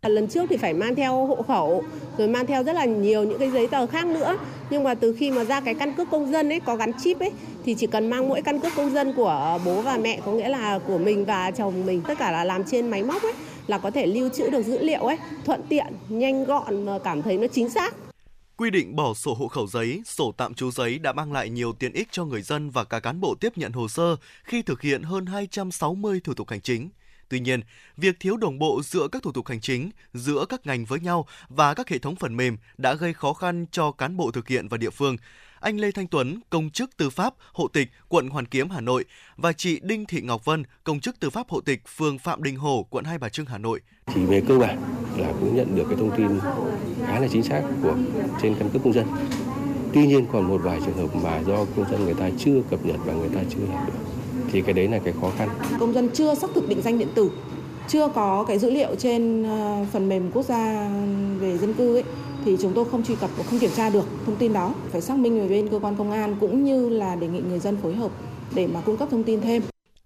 À, 0.00 0.08
lần 0.08 0.28
trước 0.28 0.46
thì 0.50 0.56
phải 0.56 0.74
mang 0.74 0.94
theo 0.94 1.26
hộ 1.26 1.42
khẩu, 1.42 1.84
rồi 2.18 2.28
mang 2.28 2.46
theo 2.46 2.64
rất 2.64 2.72
là 2.72 2.84
nhiều 2.84 3.24
những 3.24 3.38
cái 3.38 3.50
giấy 3.50 3.66
tờ 3.66 3.86
khác 3.86 4.06
nữa. 4.06 4.38
Nhưng 4.70 4.84
mà 4.84 4.94
từ 4.94 5.16
khi 5.18 5.30
mà 5.30 5.44
ra 5.44 5.60
cái 5.60 5.74
căn 5.74 5.92
cước 5.92 6.10
công 6.10 6.32
dân 6.32 6.48
ấy 6.48 6.60
có 6.60 6.76
gắn 6.76 6.92
chip 7.04 7.18
ấy 7.18 7.30
thì 7.64 7.74
chỉ 7.74 7.86
cần 7.86 8.10
mang 8.10 8.28
mỗi 8.28 8.42
căn 8.42 8.60
cước 8.60 8.72
công 8.76 8.92
dân 8.92 9.12
của 9.16 9.58
bố 9.64 9.82
và 9.82 9.98
mẹ 9.98 10.20
có 10.24 10.32
nghĩa 10.32 10.48
là 10.48 10.78
của 10.78 10.98
mình 10.98 11.24
và 11.24 11.50
chồng 11.50 11.86
mình 11.86 12.02
tất 12.08 12.18
cả 12.18 12.30
là 12.30 12.44
làm 12.44 12.64
trên 12.64 12.90
máy 12.90 13.02
móc 13.02 13.22
ấy 13.22 13.32
là 13.66 13.78
có 13.78 13.90
thể 13.90 14.06
lưu 14.06 14.28
trữ 14.28 14.50
được 14.50 14.62
dữ 14.62 14.78
liệu 14.78 15.00
ấy, 15.00 15.16
thuận 15.44 15.62
tiện, 15.68 15.86
nhanh 16.08 16.44
gọn 16.44 16.86
mà 16.86 16.98
cảm 17.04 17.22
thấy 17.22 17.38
nó 17.38 17.46
chính 17.52 17.68
xác. 17.70 17.94
Quy 18.58 18.70
định 18.70 18.96
bỏ 18.96 19.14
sổ 19.14 19.34
hộ 19.34 19.48
khẩu 19.48 19.66
giấy, 19.66 20.02
sổ 20.04 20.34
tạm 20.36 20.54
trú 20.54 20.70
giấy 20.70 20.98
đã 20.98 21.12
mang 21.12 21.32
lại 21.32 21.50
nhiều 21.50 21.72
tiện 21.72 21.92
ích 21.92 22.08
cho 22.10 22.24
người 22.24 22.42
dân 22.42 22.70
và 22.70 22.84
cả 22.84 23.00
cán 23.00 23.20
bộ 23.20 23.34
tiếp 23.40 23.58
nhận 23.58 23.72
hồ 23.72 23.88
sơ 23.88 24.16
khi 24.44 24.62
thực 24.62 24.80
hiện 24.80 25.02
hơn 25.02 25.26
260 25.26 26.20
thủ 26.24 26.34
tục 26.34 26.50
hành 26.50 26.60
chính. 26.60 26.90
Tuy 27.28 27.40
nhiên, 27.40 27.60
việc 27.96 28.16
thiếu 28.20 28.36
đồng 28.36 28.58
bộ 28.58 28.80
giữa 28.84 29.08
các 29.12 29.22
thủ 29.22 29.32
tục 29.32 29.48
hành 29.48 29.60
chính, 29.60 29.90
giữa 30.14 30.44
các 30.48 30.66
ngành 30.66 30.84
với 30.84 31.00
nhau 31.00 31.26
và 31.48 31.74
các 31.74 31.88
hệ 31.88 31.98
thống 31.98 32.16
phần 32.16 32.36
mềm 32.36 32.56
đã 32.78 32.94
gây 32.94 33.14
khó 33.14 33.32
khăn 33.32 33.66
cho 33.70 33.92
cán 33.92 34.16
bộ 34.16 34.30
thực 34.30 34.48
hiện 34.48 34.68
và 34.68 34.76
địa 34.76 34.90
phương. 34.90 35.16
Anh 35.60 35.80
Lê 35.80 35.90
Thanh 35.90 36.06
Tuấn, 36.06 36.40
công 36.50 36.70
chức 36.70 36.96
tư 36.96 37.10
pháp, 37.10 37.34
hộ 37.52 37.68
tịch, 37.68 37.88
quận 38.08 38.28
Hoàn 38.28 38.46
Kiếm, 38.46 38.70
Hà 38.70 38.80
Nội 38.80 39.04
và 39.36 39.52
chị 39.52 39.80
Đinh 39.82 40.06
Thị 40.06 40.20
Ngọc 40.20 40.44
Vân, 40.44 40.62
công 40.84 41.00
chức 41.00 41.20
tư 41.20 41.30
pháp 41.30 41.48
hộ 41.48 41.60
tịch, 41.60 41.82
phường 41.96 42.18
Phạm 42.18 42.42
Đình 42.42 42.56
Hồ, 42.56 42.86
quận 42.90 43.04
Hai 43.04 43.18
Bà 43.18 43.28
Trưng, 43.28 43.46
Hà 43.46 43.58
Nội. 43.58 43.80
Chỉ 44.14 44.24
về 44.24 44.42
cơ 44.48 44.58
bản 44.58 44.82
là 45.16 45.32
cũng 45.40 45.56
nhận 45.56 45.76
được 45.76 45.84
cái 45.88 45.98
thông 45.98 46.16
tin 46.16 46.28
khá 47.06 47.20
là 47.20 47.28
chính 47.32 47.42
xác 47.42 47.62
của 47.82 47.94
trên 48.42 48.54
căn 48.58 48.70
cước 48.70 48.82
công 48.84 48.92
dân. 48.92 49.06
Tuy 49.94 50.06
nhiên 50.06 50.26
còn 50.32 50.48
một 50.48 50.60
vài 50.64 50.80
trường 50.86 50.96
hợp 50.96 51.16
mà 51.22 51.38
do 51.38 51.64
công 51.76 51.90
dân 51.90 52.04
người 52.04 52.14
ta 52.14 52.30
chưa 52.38 52.62
cập 52.70 52.86
nhật 52.86 52.96
và 53.04 53.12
người 53.12 53.28
ta 53.28 53.40
chưa 53.50 53.58
hiểu 53.58 53.80
được 53.86 53.92
thì 54.52 54.62
cái 54.62 54.72
đấy 54.72 54.88
là 54.88 54.98
cái 55.04 55.14
khó 55.20 55.32
khăn. 55.38 55.48
Công 55.80 55.92
dân 55.92 56.08
chưa 56.14 56.34
xác 56.34 56.50
thực 56.54 56.68
định 56.68 56.82
danh 56.82 56.98
điện 56.98 57.08
tử, 57.14 57.30
chưa 57.88 58.08
có 58.08 58.44
cái 58.48 58.58
dữ 58.58 58.70
liệu 58.70 58.94
trên 58.98 59.42
ờ, 59.42 59.86
phần 59.92 60.08
mềm 60.08 60.30
quốc 60.32 60.42
gia 60.42 60.90
về 61.40 61.58
dân 61.58 61.74
cư 61.74 61.96
ấy 61.96 62.04
thì 62.44 62.56
chúng 62.60 62.72
tôi 62.74 62.84
không 62.90 63.04
truy 63.04 63.14
cập 63.14 63.30
và 63.36 63.44
không 63.44 63.58
kiểm 63.58 63.70
tra 63.76 63.90
được 63.90 64.04
thông 64.26 64.36
tin 64.36 64.52
đó. 64.52 64.74
Phải 64.92 65.00
xác 65.00 65.18
minh 65.18 65.40
về 65.40 65.48
bên 65.48 65.68
cơ 65.68 65.78
quan 65.78 65.96
công 65.96 66.10
an 66.10 66.36
cũng 66.40 66.64
như 66.64 66.88
là 66.88 67.16
đề 67.16 67.28
nghị 67.28 67.40
người 67.40 67.58
dân 67.58 67.76
phối 67.82 67.94
hợp 67.94 68.10
để 68.54 68.66
mà 68.66 68.80
cung 68.80 68.96
cấp 68.96 69.08
thông 69.10 69.24
tin 69.24 69.40
thêm. 69.40 69.62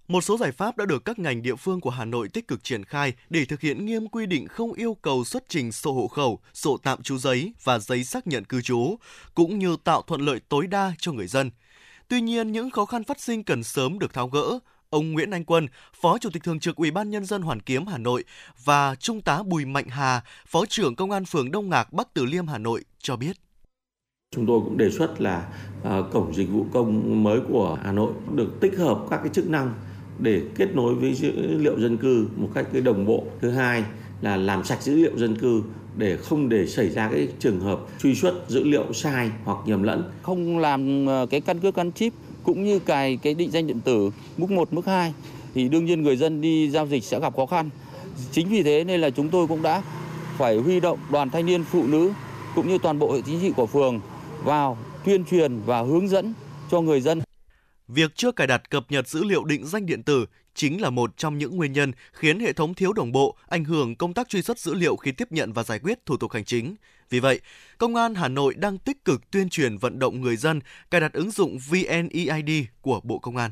Một 0.08 0.20
số 0.20 0.36
giải 0.38 0.52
pháp 0.52 0.76
đã 0.76 0.84
được 0.86 1.04
các 1.04 1.18
ngành 1.18 1.42
địa 1.42 1.54
phương 1.54 1.80
của 1.80 1.90
Hà 1.90 2.04
Nội 2.04 2.28
tích 2.28 2.48
cực 2.48 2.64
triển 2.64 2.84
khai 2.84 3.12
để 3.30 3.44
thực 3.44 3.60
hiện 3.60 3.86
nghiêm 3.86 4.08
quy 4.08 4.26
định 4.26 4.48
không 4.48 4.72
yêu 4.72 4.96
cầu 5.02 5.24
xuất 5.24 5.44
trình 5.48 5.72
sổ 5.72 5.92
hộ 5.92 6.08
khẩu, 6.08 6.38
sổ 6.54 6.76
tạm 6.82 7.02
trú 7.02 7.18
giấy 7.18 7.52
và 7.64 7.78
giấy 7.78 8.04
xác 8.04 8.26
nhận 8.26 8.44
cư 8.44 8.62
trú, 8.62 8.96
cũng 9.34 9.58
như 9.58 9.76
tạo 9.84 10.02
thuận 10.02 10.20
lợi 10.20 10.40
tối 10.48 10.66
đa 10.66 10.92
cho 10.98 11.12
người 11.12 11.26
dân. 11.26 11.50
Tuy 12.08 12.20
nhiên, 12.20 12.52
những 12.52 12.70
khó 12.70 12.84
khăn 12.84 13.04
phát 13.04 13.20
sinh 13.20 13.44
cần 13.44 13.62
sớm 13.62 13.98
được 13.98 14.14
tháo 14.14 14.28
gỡ. 14.28 14.58
Ông 14.90 15.12
Nguyễn 15.12 15.30
Anh 15.30 15.44
Quân, 15.44 15.66
Phó 16.00 16.18
Chủ 16.18 16.30
tịch 16.30 16.42
Thường 16.44 16.60
trực 16.60 16.76
Ủy 16.76 16.90
ban 16.90 17.10
Nhân 17.10 17.24
dân 17.24 17.42
Hoàn 17.42 17.60
Kiếm 17.60 17.86
Hà 17.86 17.98
Nội 17.98 18.24
và 18.64 18.94
Trung 18.94 19.20
tá 19.20 19.42
Bùi 19.42 19.64
Mạnh 19.64 19.88
Hà, 19.88 20.20
Phó 20.46 20.66
trưởng 20.66 20.94
Công 20.94 21.10
an 21.10 21.24
phường 21.24 21.50
Đông 21.50 21.68
Ngạc, 21.68 21.92
Bắc 21.92 22.14
Từ 22.14 22.24
Liêm 22.24 22.46
Hà 22.46 22.58
Nội 22.58 22.84
cho 22.98 23.16
biết. 23.16 23.36
Chúng 24.34 24.46
tôi 24.46 24.60
cũng 24.60 24.76
đề 24.76 24.90
xuất 24.90 25.20
là 25.20 25.48
uh, 25.80 26.12
cổng 26.12 26.34
dịch 26.34 26.48
vụ 26.50 26.66
công 26.72 27.22
mới 27.22 27.40
của 27.48 27.78
Hà 27.82 27.92
Nội 27.92 28.12
được 28.34 28.60
tích 28.60 28.78
hợp 28.78 28.98
các 29.10 29.16
cái 29.16 29.28
chức 29.28 29.50
năng 29.50 29.74
để 30.18 30.42
kết 30.56 30.74
nối 30.74 30.94
với 30.94 31.14
dữ 31.14 31.32
liệu 31.58 31.80
dân 31.80 31.96
cư 31.96 32.28
một 32.36 32.48
cách 32.54 32.66
cái 32.72 32.82
đồng 32.82 33.06
bộ. 33.06 33.24
Thứ 33.40 33.50
hai 33.50 33.84
là 34.20 34.36
làm 34.36 34.64
sạch 34.64 34.82
dữ 34.82 34.94
liệu 34.94 35.18
dân 35.18 35.38
cư 35.38 35.62
để 35.96 36.16
không 36.16 36.48
để 36.48 36.66
xảy 36.66 36.90
ra 36.90 37.08
cái 37.08 37.28
trường 37.38 37.60
hợp 37.60 37.80
truy 38.02 38.14
xuất 38.14 38.34
dữ 38.48 38.64
liệu 38.64 38.92
sai 38.92 39.30
hoặc 39.44 39.58
nhầm 39.66 39.82
lẫn. 39.82 40.10
Không 40.22 40.58
làm 40.58 41.06
ờ, 41.06 41.26
cái 41.30 41.40
căn 41.40 41.60
cước 41.60 41.74
gắn 41.74 41.92
chip 41.92 42.12
cũng 42.44 42.64
như 42.64 42.78
cài 42.78 43.16
cái 43.16 43.34
định 43.34 43.50
danh 43.50 43.66
điện 43.66 43.80
tử 43.80 44.10
mức 44.36 44.50
1, 44.50 44.72
mức 44.72 44.86
2 44.86 45.14
thì 45.54 45.68
đương 45.68 45.84
nhiên 45.84 46.02
người 46.02 46.16
dân 46.16 46.40
đi 46.40 46.70
giao 46.70 46.86
dịch 46.86 47.04
sẽ 47.04 47.20
gặp 47.20 47.36
khó 47.36 47.46
khăn. 47.46 47.70
Chính 48.32 48.48
vì 48.48 48.62
thế 48.62 48.84
nên 48.84 49.00
là 49.00 49.10
chúng 49.10 49.28
tôi 49.28 49.46
cũng 49.46 49.62
đã 49.62 49.82
phải 50.38 50.56
huy 50.56 50.80
động 50.80 50.98
đoàn 51.10 51.30
thanh 51.30 51.46
niên 51.46 51.64
phụ 51.64 51.86
nữ 51.86 52.12
cũng 52.54 52.68
như 52.68 52.78
toàn 52.78 52.98
bộ 52.98 53.12
hệ 53.12 53.20
chính 53.26 53.40
trị 53.40 53.52
của 53.56 53.66
phường 53.66 54.00
vào 54.44 54.78
tuyên 55.04 55.24
truyền 55.24 55.60
và 55.66 55.82
hướng 55.82 56.08
dẫn 56.08 56.34
cho 56.70 56.80
người 56.80 57.00
dân 57.00 57.20
Việc 57.88 58.10
chưa 58.14 58.32
cài 58.32 58.46
đặt 58.46 58.70
cập 58.70 58.84
nhật 58.88 59.08
dữ 59.08 59.24
liệu 59.24 59.44
định 59.44 59.66
danh 59.66 59.86
điện 59.86 60.02
tử 60.02 60.26
chính 60.54 60.80
là 60.80 60.90
một 60.90 61.16
trong 61.16 61.38
những 61.38 61.56
nguyên 61.56 61.72
nhân 61.72 61.92
khiến 62.12 62.40
hệ 62.40 62.52
thống 62.52 62.74
thiếu 62.74 62.92
đồng 62.92 63.12
bộ, 63.12 63.36
ảnh 63.48 63.64
hưởng 63.64 63.96
công 63.96 64.14
tác 64.14 64.28
truy 64.28 64.42
xuất 64.42 64.58
dữ 64.58 64.74
liệu 64.74 64.96
khi 64.96 65.12
tiếp 65.12 65.32
nhận 65.32 65.52
và 65.52 65.62
giải 65.62 65.78
quyết 65.78 66.06
thủ 66.06 66.16
tục 66.16 66.32
hành 66.32 66.44
chính. 66.44 66.74
Vì 67.10 67.20
vậy, 67.20 67.40
Công 67.78 67.96
an 67.96 68.14
Hà 68.14 68.28
Nội 68.28 68.54
đang 68.54 68.78
tích 68.78 69.04
cực 69.04 69.30
tuyên 69.30 69.48
truyền 69.48 69.78
vận 69.78 69.98
động 69.98 70.20
người 70.20 70.36
dân 70.36 70.60
cài 70.90 71.00
đặt 71.00 71.12
ứng 71.12 71.30
dụng 71.30 71.58
VNEID 71.70 72.64
của 72.80 73.00
Bộ 73.04 73.18
Công 73.18 73.36
an. 73.36 73.50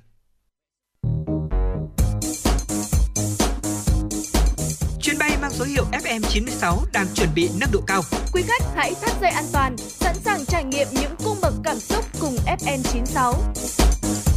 Chuyến 5.03 5.19
bay 5.19 5.37
mang 5.43 5.51
số 5.51 5.65
hiệu 5.65 5.85
FM96 5.93 6.77
đang 6.93 7.07
chuẩn 7.15 7.29
bị 7.35 7.51
nâng 7.61 7.71
độ 7.73 7.81
cao. 7.87 8.03
Quý 8.33 8.43
khách 8.43 8.63
hãy 8.77 8.95
thắt 9.03 9.11
dây 9.21 9.31
an 9.31 9.45
toàn, 9.53 9.77
sẵn 9.79 10.15
sàng 10.15 10.45
trải 10.47 10.65
nghiệm 10.65 10.87
những 10.93 11.15
cung 11.25 11.37
bậc 11.43 11.55
cảm 11.65 11.77
xúc 11.79 12.05
cùng 12.21 12.37
FM96. 12.47 14.28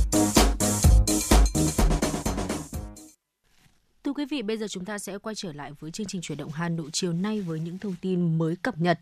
Thưa 4.11 4.15
quý 4.15 4.25
vị, 4.25 4.41
bây 4.41 4.57
giờ 4.57 4.67
chúng 4.67 4.85
ta 4.85 4.99
sẽ 4.99 5.17
quay 5.17 5.35
trở 5.35 5.53
lại 5.53 5.71
với 5.79 5.91
chương 5.91 6.07
trình 6.07 6.21
chuyển 6.21 6.37
động 6.37 6.51
Hà 6.53 6.69
Nội 6.69 6.89
chiều 6.93 7.13
nay 7.13 7.41
với 7.41 7.59
những 7.59 7.77
thông 7.77 7.95
tin 8.01 8.37
mới 8.37 8.55
cập 8.55 8.77
nhật. 8.77 8.99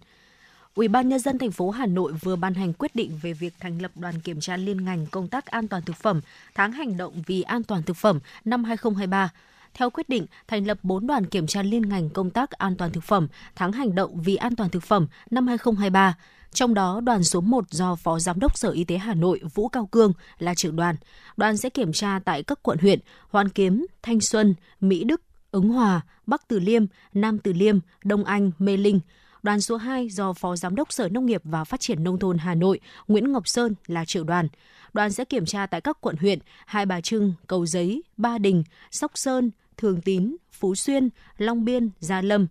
Ủy 0.76 0.88
ban 0.88 1.10
nhân 1.10 1.20
dân 1.20 1.38
thành 1.38 1.52
phố 1.52 1.70
Hà 1.70 1.86
Nội 1.86 2.14
vừa 2.22 2.36
ban 2.36 2.54
hành 2.54 2.74
quyết 2.74 2.96
định 2.96 3.20
về 3.22 3.34
việc 3.34 3.54
thành 3.60 3.82
lập 3.82 3.92
đoàn 3.96 4.20
kiểm 4.20 4.40
tra 4.40 4.58
liên 4.58 4.86
ngành 4.86 5.06
công 5.06 5.28
tác 5.28 5.46
an 5.46 5.68
toàn 5.68 5.82
thực 5.82 5.96
phẩm 5.96 6.22
tháng 6.56 6.72
hành 6.72 6.98
động 6.98 7.24
vì 7.28 7.42
an 7.42 7.64
toàn 7.64 7.84
thực 7.84 7.98
phẩm 7.98 8.20
năm 8.46 8.64
2023. 8.64 9.30
Theo 9.74 9.90
quyết 9.90 10.10
định, 10.10 10.26
thành 10.48 10.68
lập 10.68 10.78
4 10.84 11.08
đoàn 11.08 11.26
kiểm 11.26 11.48
tra 11.48 11.64
liên 11.64 11.90
ngành 11.90 12.10
công 12.10 12.30
tác 12.30 12.52
an 12.52 12.76
toàn 12.76 12.92
thực 12.92 13.04
phẩm 13.04 13.28
tháng 13.56 13.72
hành 13.72 13.96
động 13.96 14.22
vì 14.22 14.36
an 14.36 14.56
toàn 14.56 14.70
thực 14.70 14.84
phẩm 14.84 15.08
năm 15.32 15.48
2023. 15.48 16.18
Trong 16.54 16.74
đó, 16.74 17.02
đoàn 17.04 17.24
số 17.24 17.42
1 17.42 17.66
do 17.70 17.96
Phó 17.96 18.20
Giám 18.20 18.40
đốc 18.40 18.58
Sở 18.58 18.70
Y 18.70 18.84
tế 18.84 18.98
Hà 18.98 19.14
Nội 19.14 19.42
Vũ 19.54 19.68
Cao 19.68 19.86
Cương 19.86 20.14
là 20.40 20.56
trưởng 20.56 20.76
đoàn. 20.76 20.96
Đoàn 21.38 21.58
sẽ 21.58 21.70
kiểm 21.70 21.94
tra 21.94 22.20
tại 22.26 22.44
các 22.44 22.60
quận 22.64 22.78
huyện 22.78 23.00
Hoàn 23.30 23.50
Kiếm, 23.50 23.86
Thanh 24.04 24.22
Xuân, 24.22 24.56
Mỹ 24.82 25.04
Đức, 25.04 25.22
Ứng 25.52 25.70
Hòa, 25.70 26.02
Bắc 26.26 26.48
Từ 26.48 26.60
Liêm, 26.60 26.86
Nam 27.14 27.40
Từ 27.40 27.54
Liêm, 27.54 27.80
Đông 28.04 28.24
Anh, 28.24 28.52
Mê 28.60 28.78
Linh. 28.78 29.00
Đoàn 29.44 29.62
số 29.62 29.78
2 29.78 30.10
do 30.10 30.34
Phó 30.34 30.56
Giám 30.56 30.76
đốc 30.76 30.94
Sở 30.94 31.10
Nông 31.10 31.26
nghiệp 31.26 31.42
và 31.44 31.64
Phát 31.64 31.80
triển 31.80 32.04
Nông 32.04 32.20
thôn 32.20 32.38
Hà 32.38 32.56
Nội 32.56 32.80
Nguyễn 33.08 33.32
Ngọc 33.32 33.48
Sơn 33.48 33.76
là 33.88 34.06
trưởng 34.06 34.26
đoàn. 34.26 34.48
Đoàn 34.94 35.12
sẽ 35.12 35.26
kiểm 35.26 35.46
tra 35.46 35.66
tại 35.66 35.82
các 35.82 35.98
quận 36.02 36.16
huyện 36.18 36.40
Hai 36.66 36.86
Bà 36.86 37.02
Trưng, 37.02 37.34
Cầu 37.48 37.66
Giấy, 37.66 38.04
Ba 38.18 38.38
Đình, 38.38 38.64
Sóc 38.92 39.12
Sơn, 39.16 39.52
Thường 39.78 40.02
Tín, 40.02 40.36
Phú 40.52 40.76
Xuyên, 40.76 41.10
Long 41.38 41.66
Biên, 41.66 41.90
Gia 42.00 42.22
Lâm. 42.22 42.48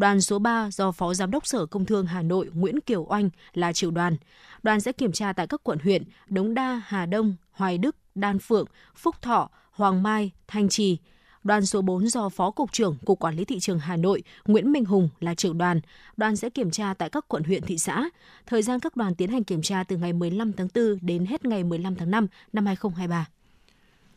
Đoàn 0.00 0.20
số 0.20 0.38
3 0.38 0.70
do 0.70 0.92
Phó 0.92 1.14
Giám 1.14 1.30
đốc 1.30 1.46
Sở 1.46 1.66
Công 1.66 1.84
Thương 1.84 2.06
Hà 2.06 2.22
Nội 2.22 2.50
Nguyễn 2.54 2.80
Kiều 2.80 3.06
Oanh 3.08 3.30
là 3.54 3.72
trưởng 3.72 3.94
đoàn. 3.94 4.16
Đoàn 4.62 4.80
sẽ 4.80 4.92
kiểm 4.92 5.12
tra 5.12 5.32
tại 5.32 5.46
các 5.46 5.60
quận 5.64 5.78
huyện 5.78 6.04
Đống 6.28 6.54
Đa, 6.54 6.82
Hà 6.86 7.06
Đông, 7.06 7.36
Hoài 7.50 7.78
Đức, 7.78 7.96
Đan 8.14 8.38
Phượng, 8.38 8.66
Phúc 8.94 9.16
Thọ, 9.22 9.50
Hoàng 9.70 10.02
Mai, 10.02 10.30
Thanh 10.48 10.68
Trì. 10.68 10.98
Đoàn 11.44 11.66
số 11.66 11.82
4 11.82 12.08
do 12.08 12.28
Phó 12.28 12.50
Cục 12.50 12.72
trưởng 12.72 12.96
Cục 13.04 13.18
Quản 13.18 13.36
lý 13.36 13.44
Thị 13.44 13.60
trường 13.60 13.78
Hà 13.78 13.96
Nội 13.96 14.22
Nguyễn 14.46 14.72
Minh 14.72 14.84
Hùng 14.84 15.08
là 15.20 15.34
trưởng 15.34 15.58
đoàn. 15.58 15.80
Đoàn 16.16 16.36
sẽ 16.36 16.50
kiểm 16.50 16.70
tra 16.70 16.94
tại 16.94 17.10
các 17.10 17.24
quận 17.28 17.44
huyện 17.44 17.62
thị 17.62 17.78
xã. 17.78 18.08
Thời 18.46 18.62
gian 18.62 18.80
các 18.80 18.96
đoàn 18.96 19.14
tiến 19.14 19.30
hành 19.30 19.44
kiểm 19.44 19.62
tra 19.62 19.84
từ 19.84 19.96
ngày 19.96 20.12
15 20.12 20.52
tháng 20.52 20.68
4 20.74 20.98
đến 21.00 21.26
hết 21.26 21.44
ngày 21.44 21.64
15 21.64 21.94
tháng 21.94 22.10
5 22.10 22.26
năm 22.52 22.66
2023. 22.66 23.26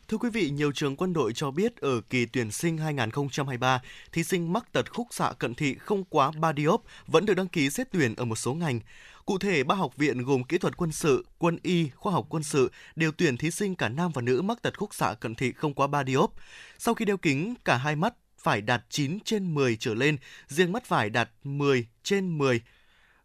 Thưa 0.07 0.17
quý 0.17 0.29
vị, 0.29 0.49
nhiều 0.49 0.71
trường 0.71 0.95
quân 0.95 1.13
đội 1.13 1.33
cho 1.33 1.51
biết 1.51 1.77
ở 1.77 2.01
kỳ 2.01 2.25
tuyển 2.25 2.51
sinh 2.51 2.77
2023, 2.77 3.81
thí 4.11 4.23
sinh 4.23 4.53
mắc 4.53 4.73
tật 4.73 4.93
khúc 4.93 5.07
xạ 5.11 5.33
cận 5.39 5.55
thị 5.55 5.75
không 5.75 6.03
quá 6.03 6.31
3 6.39 6.53
diop 6.57 6.83
vẫn 7.07 7.25
được 7.25 7.33
đăng 7.33 7.47
ký 7.47 7.69
xét 7.69 7.87
tuyển 7.91 8.15
ở 8.15 8.25
một 8.25 8.35
số 8.35 8.53
ngành. 8.53 8.79
Cụ 9.25 9.37
thể, 9.37 9.63
ba 9.63 9.75
học 9.75 9.97
viện 9.97 10.23
gồm 10.23 10.43
kỹ 10.43 10.57
thuật 10.57 10.77
quân 10.77 10.91
sự, 10.91 11.25
quân 11.37 11.57
y, 11.63 11.89
khoa 11.95 12.13
học 12.13 12.25
quân 12.29 12.43
sự 12.43 12.71
đều 12.95 13.11
tuyển 13.11 13.37
thí 13.37 13.51
sinh 13.51 13.75
cả 13.75 13.89
nam 13.89 14.11
và 14.13 14.21
nữ 14.21 14.41
mắc 14.41 14.61
tật 14.61 14.77
khúc 14.77 14.93
xạ 14.93 15.13
cận 15.13 15.35
thị 15.35 15.51
không 15.51 15.73
quá 15.73 15.87
3 15.87 16.03
diop. 16.03 16.31
Sau 16.77 16.93
khi 16.93 17.05
đeo 17.05 17.17
kính, 17.17 17.53
cả 17.65 17.77
hai 17.77 17.95
mắt 17.95 18.13
phải 18.37 18.61
đạt 18.61 18.83
9 18.89 19.19
trên 19.25 19.53
10 19.53 19.75
trở 19.75 19.93
lên, 19.93 20.17
riêng 20.47 20.71
mắt 20.71 20.85
phải 20.85 21.09
đạt 21.09 21.29
10 21.43 21.87
trên 22.03 22.37
10 22.37 22.61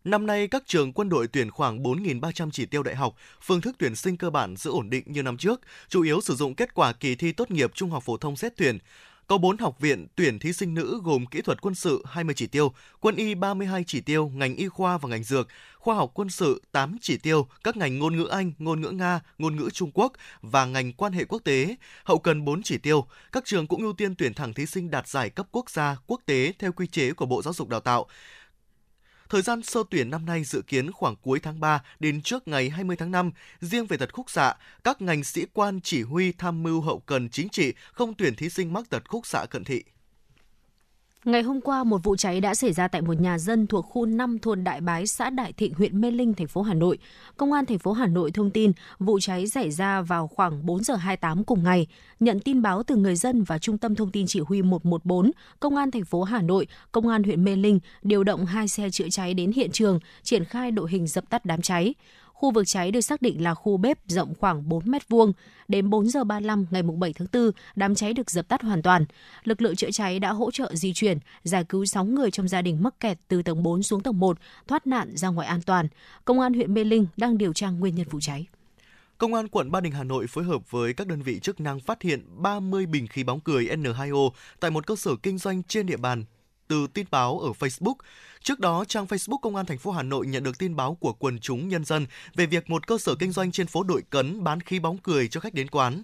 Năm 0.08 0.26
nay, 0.26 0.48
các 0.48 0.62
trường 0.66 0.92
quân 0.92 1.08
đội 1.08 1.26
tuyển 1.26 1.50
khoảng 1.50 1.82
4.300 1.82 2.50
chỉ 2.50 2.66
tiêu 2.66 2.82
đại 2.82 2.96
học, 2.96 3.14
phương 3.42 3.60
thức 3.60 3.76
tuyển 3.78 3.96
sinh 3.96 4.16
cơ 4.16 4.30
bản 4.30 4.56
giữ 4.56 4.70
ổn 4.70 4.90
định 4.90 5.04
như 5.06 5.22
năm 5.22 5.36
trước, 5.36 5.60
chủ 5.88 6.02
yếu 6.02 6.20
sử 6.20 6.34
dụng 6.34 6.54
kết 6.54 6.74
quả 6.74 6.92
kỳ 6.92 7.14
thi 7.14 7.32
tốt 7.32 7.50
nghiệp 7.50 7.70
trung 7.74 7.90
học 7.90 8.02
phổ 8.02 8.16
thông 8.16 8.36
xét 8.36 8.52
tuyển. 8.56 8.78
Có 9.26 9.38
4 9.38 9.58
học 9.58 9.80
viện 9.80 10.06
tuyển 10.14 10.38
thí 10.38 10.52
sinh 10.52 10.74
nữ 10.74 11.00
gồm 11.04 11.26
kỹ 11.26 11.40
thuật 11.40 11.60
quân 11.60 11.74
sự 11.74 12.04
20 12.06 12.34
chỉ 12.34 12.46
tiêu, 12.46 12.72
quân 13.00 13.16
y 13.16 13.34
32 13.34 13.84
chỉ 13.86 14.00
tiêu, 14.00 14.28
ngành 14.34 14.56
y 14.56 14.68
khoa 14.68 14.98
và 14.98 15.08
ngành 15.08 15.24
dược, 15.24 15.48
khoa 15.78 15.94
học 15.94 16.10
quân 16.14 16.30
sự 16.30 16.62
8 16.72 16.96
chỉ 17.00 17.16
tiêu, 17.16 17.48
các 17.64 17.76
ngành 17.76 17.98
ngôn 17.98 18.16
ngữ 18.16 18.24
Anh, 18.24 18.52
ngôn 18.58 18.80
ngữ 18.80 18.90
Nga, 18.90 19.20
ngôn 19.38 19.56
ngữ 19.56 19.68
Trung 19.72 19.90
Quốc 19.94 20.12
và 20.40 20.64
ngành 20.64 20.92
quan 20.92 21.12
hệ 21.12 21.24
quốc 21.24 21.44
tế, 21.44 21.76
hậu 22.04 22.18
cần 22.18 22.44
4 22.44 22.62
chỉ 22.62 22.78
tiêu. 22.78 23.06
Các 23.32 23.44
trường 23.44 23.66
cũng 23.66 23.82
ưu 23.82 23.92
tiên 23.92 24.14
tuyển 24.14 24.34
thẳng 24.34 24.54
thí 24.54 24.66
sinh 24.66 24.90
đạt 24.90 25.08
giải 25.08 25.30
cấp 25.30 25.46
quốc 25.50 25.70
gia, 25.70 25.96
quốc 26.06 26.20
tế 26.26 26.52
theo 26.58 26.72
quy 26.72 26.86
chế 26.86 27.12
của 27.12 27.26
Bộ 27.26 27.42
Giáo 27.42 27.54
dục 27.54 27.68
Đào 27.68 27.80
tạo. 27.80 28.06
Thời 29.28 29.42
gian 29.42 29.62
sơ 29.62 29.82
tuyển 29.90 30.10
năm 30.10 30.26
nay 30.26 30.44
dự 30.44 30.62
kiến 30.62 30.92
khoảng 30.92 31.16
cuối 31.16 31.40
tháng 31.40 31.60
3 31.60 31.82
đến 32.00 32.22
trước 32.22 32.48
ngày 32.48 32.70
20 32.70 32.96
tháng 32.96 33.10
5. 33.10 33.30
Riêng 33.60 33.86
về 33.86 33.96
tật 33.96 34.12
khúc 34.12 34.30
xạ, 34.30 34.54
các 34.84 35.02
ngành 35.02 35.24
sĩ 35.24 35.46
quan 35.52 35.80
chỉ 35.80 36.02
huy 36.02 36.32
tham 36.32 36.62
mưu 36.62 36.80
hậu 36.80 36.98
cần 36.98 37.28
chính 37.28 37.48
trị 37.48 37.74
không 37.92 38.14
tuyển 38.14 38.34
thí 38.34 38.48
sinh 38.48 38.72
mắc 38.72 38.90
tật 38.90 39.08
khúc 39.08 39.26
xạ 39.26 39.46
cận 39.50 39.64
thị. 39.64 39.82
Ngày 41.24 41.42
hôm 41.42 41.60
qua, 41.60 41.84
một 41.84 42.04
vụ 42.04 42.16
cháy 42.16 42.40
đã 42.40 42.54
xảy 42.54 42.72
ra 42.72 42.88
tại 42.88 43.02
một 43.02 43.20
nhà 43.20 43.38
dân 43.38 43.66
thuộc 43.66 43.86
khu 43.88 44.06
5 44.06 44.38
thôn 44.38 44.64
Đại 44.64 44.80
Bái, 44.80 45.06
xã 45.06 45.30
Đại 45.30 45.52
Thịnh, 45.52 45.74
huyện 45.74 46.00
Mê 46.00 46.10
Linh, 46.10 46.34
thành 46.34 46.46
phố 46.46 46.62
Hà 46.62 46.74
Nội. 46.74 46.98
Công 47.36 47.52
an 47.52 47.66
thành 47.66 47.78
phố 47.78 47.92
Hà 47.92 48.06
Nội 48.06 48.30
thông 48.30 48.50
tin 48.50 48.72
vụ 48.98 49.20
cháy 49.20 49.46
xảy 49.46 49.70
ra 49.70 50.00
vào 50.00 50.28
khoảng 50.28 50.66
4 50.66 50.84
giờ 50.84 50.96
28 50.96 51.44
cùng 51.44 51.62
ngày. 51.62 51.86
Nhận 52.20 52.40
tin 52.40 52.62
báo 52.62 52.82
từ 52.82 52.96
người 52.96 53.16
dân 53.16 53.42
và 53.42 53.58
Trung 53.58 53.78
tâm 53.78 53.94
Thông 53.94 54.10
tin 54.10 54.26
Chỉ 54.26 54.40
huy 54.40 54.62
114, 54.62 55.30
Công 55.60 55.76
an 55.76 55.90
thành 55.90 56.04
phố 56.04 56.22
Hà 56.22 56.42
Nội, 56.42 56.66
Công 56.92 57.08
an 57.08 57.22
huyện 57.22 57.44
Mê 57.44 57.56
Linh 57.56 57.78
điều 58.02 58.24
động 58.24 58.46
hai 58.46 58.68
xe 58.68 58.90
chữa 58.90 59.08
cháy 59.10 59.34
đến 59.34 59.52
hiện 59.52 59.70
trường, 59.70 60.00
triển 60.22 60.44
khai 60.44 60.70
đội 60.70 60.90
hình 60.90 61.06
dập 61.06 61.30
tắt 61.30 61.44
đám 61.44 61.62
cháy. 61.62 61.94
Khu 62.38 62.50
vực 62.50 62.66
cháy 62.66 62.90
được 62.90 63.00
xác 63.00 63.22
định 63.22 63.42
là 63.42 63.54
khu 63.54 63.76
bếp 63.76 63.98
rộng 64.06 64.34
khoảng 64.40 64.68
4 64.68 64.90
mét 64.90 65.08
vuông. 65.08 65.32
Đến 65.68 65.90
4 65.90 66.08
giờ 66.08 66.24
35 66.24 66.66
ngày 66.70 66.82
7 66.82 67.12
tháng 67.12 67.28
4, 67.32 67.50
đám 67.76 67.94
cháy 67.94 68.12
được 68.12 68.30
dập 68.30 68.48
tắt 68.48 68.62
hoàn 68.62 68.82
toàn. 68.82 69.04
Lực 69.44 69.62
lượng 69.62 69.76
chữa 69.76 69.90
cháy 69.90 70.18
đã 70.18 70.32
hỗ 70.32 70.50
trợ 70.50 70.74
di 70.74 70.92
chuyển, 70.92 71.18
giải 71.44 71.64
cứu 71.64 71.84
6 71.84 72.04
người 72.04 72.30
trong 72.30 72.48
gia 72.48 72.62
đình 72.62 72.82
mắc 72.82 73.00
kẹt 73.00 73.18
từ 73.28 73.42
tầng 73.42 73.62
4 73.62 73.82
xuống 73.82 74.02
tầng 74.02 74.20
1, 74.20 74.38
thoát 74.68 74.86
nạn 74.86 75.16
ra 75.16 75.28
ngoài 75.28 75.48
an 75.48 75.62
toàn. 75.62 75.88
Công 76.24 76.40
an 76.40 76.54
huyện 76.54 76.74
Mê 76.74 76.84
Linh 76.84 77.06
đang 77.16 77.38
điều 77.38 77.52
tra 77.52 77.70
nguyên 77.70 77.94
nhân 77.94 78.06
vụ 78.10 78.20
cháy. 78.20 78.46
Công 79.18 79.34
an 79.34 79.48
quận 79.48 79.70
Ba 79.70 79.80
Đình 79.80 79.92
Hà 79.92 80.04
Nội 80.04 80.26
phối 80.26 80.44
hợp 80.44 80.70
với 80.70 80.94
các 80.94 81.06
đơn 81.06 81.22
vị 81.22 81.40
chức 81.40 81.60
năng 81.60 81.80
phát 81.80 82.02
hiện 82.02 82.24
30 82.36 82.86
bình 82.86 83.06
khí 83.06 83.24
bóng 83.24 83.40
cười 83.40 83.64
N2O 83.64 84.30
tại 84.60 84.70
một 84.70 84.86
cơ 84.86 84.96
sở 84.96 85.16
kinh 85.22 85.38
doanh 85.38 85.62
trên 85.62 85.86
địa 85.86 85.96
bàn 85.96 86.24
từ 86.68 86.86
tin 86.86 87.06
báo 87.10 87.38
ở 87.38 87.50
Facebook. 87.58 87.94
Trước 88.42 88.60
đó, 88.60 88.84
trang 88.88 89.06
Facebook 89.06 89.38
Công 89.38 89.56
an 89.56 89.66
thành 89.66 89.78
phố 89.78 89.90
Hà 89.90 90.02
Nội 90.02 90.26
nhận 90.26 90.42
được 90.42 90.58
tin 90.58 90.76
báo 90.76 90.94
của 90.94 91.12
quần 91.12 91.38
chúng 91.38 91.68
nhân 91.68 91.84
dân 91.84 92.06
về 92.34 92.46
việc 92.46 92.70
một 92.70 92.86
cơ 92.86 92.98
sở 92.98 93.14
kinh 93.14 93.32
doanh 93.32 93.52
trên 93.52 93.66
phố 93.66 93.82
Đội 93.82 94.02
Cấn 94.10 94.44
bán 94.44 94.60
khí 94.60 94.78
bóng 94.78 94.98
cười 94.98 95.28
cho 95.28 95.40
khách 95.40 95.54
đến 95.54 95.68
quán. 95.68 96.02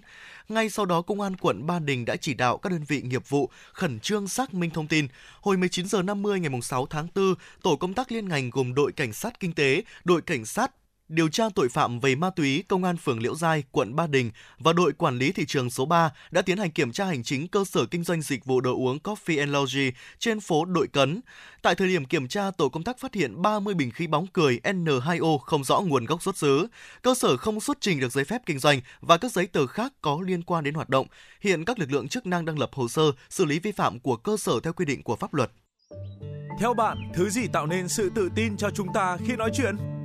Ngay 0.49 0.69
sau 0.69 0.85
đó, 0.85 1.01
Công 1.01 1.21
an 1.21 1.35
quận 1.35 1.67
Ba 1.67 1.79
Đình 1.79 2.05
đã 2.05 2.15
chỉ 2.15 2.33
đạo 2.33 2.57
các 2.57 2.71
đơn 2.71 2.83
vị 2.87 3.01
nghiệp 3.01 3.29
vụ 3.29 3.49
khẩn 3.73 3.99
trương 3.99 4.27
xác 4.27 4.53
minh 4.53 4.69
thông 4.69 4.87
tin. 4.87 5.07
Hồi 5.41 5.57
19 5.57 5.87
giờ 5.87 6.01
50 6.01 6.39
ngày 6.39 6.61
6 6.61 6.85
tháng 6.85 7.07
4, 7.15 7.35
tổ 7.61 7.75
công 7.75 7.93
tác 7.93 8.11
liên 8.11 8.29
ngành 8.29 8.49
gồm 8.49 8.73
đội 8.73 8.91
cảnh 8.91 9.13
sát 9.13 9.39
kinh 9.39 9.53
tế, 9.53 9.83
đội 10.03 10.21
cảnh 10.21 10.45
sát 10.45 10.71
điều 11.07 11.29
tra 11.29 11.43
tội 11.55 11.69
phạm 11.69 11.99
về 11.99 12.15
ma 12.15 12.29
túy 12.29 12.63
Công 12.67 12.83
an 12.83 12.97
phường 12.97 13.19
Liễu 13.19 13.35
Giai, 13.35 13.63
quận 13.71 13.95
Ba 13.95 14.07
Đình 14.07 14.31
và 14.59 14.73
đội 14.73 14.93
quản 14.93 15.17
lý 15.17 15.31
thị 15.31 15.45
trường 15.45 15.69
số 15.69 15.85
3 15.85 16.11
đã 16.31 16.41
tiến 16.41 16.57
hành 16.57 16.71
kiểm 16.71 16.91
tra 16.91 17.05
hành 17.05 17.23
chính 17.23 17.47
cơ 17.47 17.63
sở 17.65 17.85
kinh 17.85 18.03
doanh 18.03 18.21
dịch 18.21 18.45
vụ 18.45 18.61
đồ 18.61 18.75
uống 18.75 18.97
Coffee 18.97 19.39
and 19.39 19.51
Lounge 19.51 19.91
trên 20.19 20.39
phố 20.39 20.65
Đội 20.65 20.87
Cấn. 20.87 21.21
Tại 21.61 21.75
thời 21.75 21.87
điểm 21.87 22.05
kiểm 22.05 22.27
tra, 22.27 22.51
tổ 22.51 22.69
công 22.69 22.83
tác 22.83 22.99
phát 22.99 23.13
hiện 23.13 23.41
30 23.41 23.73
bình 23.73 23.91
khí 23.91 24.07
bóng 24.07 24.27
cười 24.27 24.59
N2O 24.63 25.37
không 25.37 25.63
rõ 25.63 25.79
nguồn 25.79 26.05
gốc 26.05 26.23
xuất 26.23 26.37
xứ. 26.37 26.67
Cơ 27.01 27.15
sở 27.15 27.37
không 27.37 27.59
xuất 27.59 27.77
trình 27.81 27.99
được 27.99 28.11
giấy 28.11 28.25
phép 28.25 28.41
kinh 28.45 28.59
doanh 28.59 28.81
và 29.01 29.17
các 29.17 29.31
giấy 29.31 29.47
tờ 29.47 29.67
khác 29.67 29.93
có 30.01 30.21
liên 30.25 30.43
quan 30.43 30.63
đến 30.63 30.73
hoạt 30.73 30.89
động. 30.89 31.07
Hiện 31.41 31.65
các 31.65 31.79
lực 31.79 31.91
lượng 31.91 32.07
chức 32.07 32.25
năng 32.25 32.45
đang 32.45 32.59
lập 32.59 32.69
hồ 32.73 32.87
sơ 32.87 33.03
xử 33.29 33.45
lý 33.45 33.59
vi 33.59 33.71
phạm 33.71 33.99
của 33.99 34.15
cơ 34.15 34.37
sở 34.37 34.59
theo 34.63 34.73
quy 34.73 34.85
định 34.85 35.03
của 35.03 35.15
pháp 35.15 35.33
luật. 35.33 35.51
Theo 36.59 36.73
bạn, 36.73 36.97
thứ 37.13 37.29
gì 37.29 37.47
tạo 37.53 37.67
nên 37.67 37.87
sự 37.87 38.11
tự 38.15 38.29
tin 38.35 38.57
cho 38.57 38.69
chúng 38.69 38.87
ta 38.93 39.17
khi 39.27 39.35
nói 39.35 39.51
chuyện? 39.53 39.94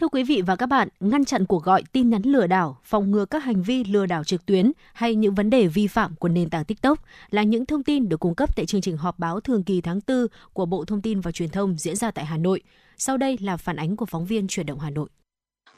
Thưa 0.00 0.08
quý 0.08 0.22
vị 0.22 0.42
và 0.46 0.56
các 0.56 0.66
bạn, 0.66 0.88
ngăn 1.00 1.24
chặn 1.24 1.46
cuộc 1.46 1.64
gọi 1.64 1.82
tin 1.92 2.10
nhắn 2.10 2.22
lừa 2.22 2.46
đảo, 2.46 2.78
phòng 2.84 3.10
ngừa 3.10 3.24
các 3.24 3.44
hành 3.44 3.62
vi 3.62 3.84
lừa 3.84 4.06
đảo 4.06 4.24
trực 4.24 4.46
tuyến 4.46 4.72
hay 4.92 5.14
những 5.14 5.34
vấn 5.34 5.50
đề 5.50 5.66
vi 5.66 5.86
phạm 5.86 6.14
của 6.16 6.28
nền 6.28 6.50
tảng 6.50 6.64
TikTok 6.64 6.98
là 7.30 7.42
những 7.42 7.66
thông 7.66 7.82
tin 7.82 8.08
được 8.08 8.20
cung 8.20 8.34
cấp 8.34 8.56
tại 8.56 8.66
chương 8.66 8.80
trình 8.80 8.96
họp 8.96 9.18
báo 9.18 9.40
thường 9.40 9.62
kỳ 9.62 9.80
tháng 9.80 10.00
4 10.08 10.26
của 10.52 10.66
Bộ 10.66 10.84
Thông 10.84 11.00
tin 11.00 11.20
và 11.20 11.32
Truyền 11.32 11.48
thông 11.48 11.76
diễn 11.78 11.96
ra 11.96 12.10
tại 12.10 12.24
Hà 12.24 12.36
Nội. 12.36 12.62
Sau 12.96 13.16
đây 13.16 13.38
là 13.40 13.56
phản 13.56 13.76
ánh 13.76 13.96
của 13.96 14.06
phóng 14.06 14.26
viên 14.26 14.46
Chuyển 14.48 14.66
động 14.66 14.78
Hà 14.78 14.90
Nội. 14.90 15.08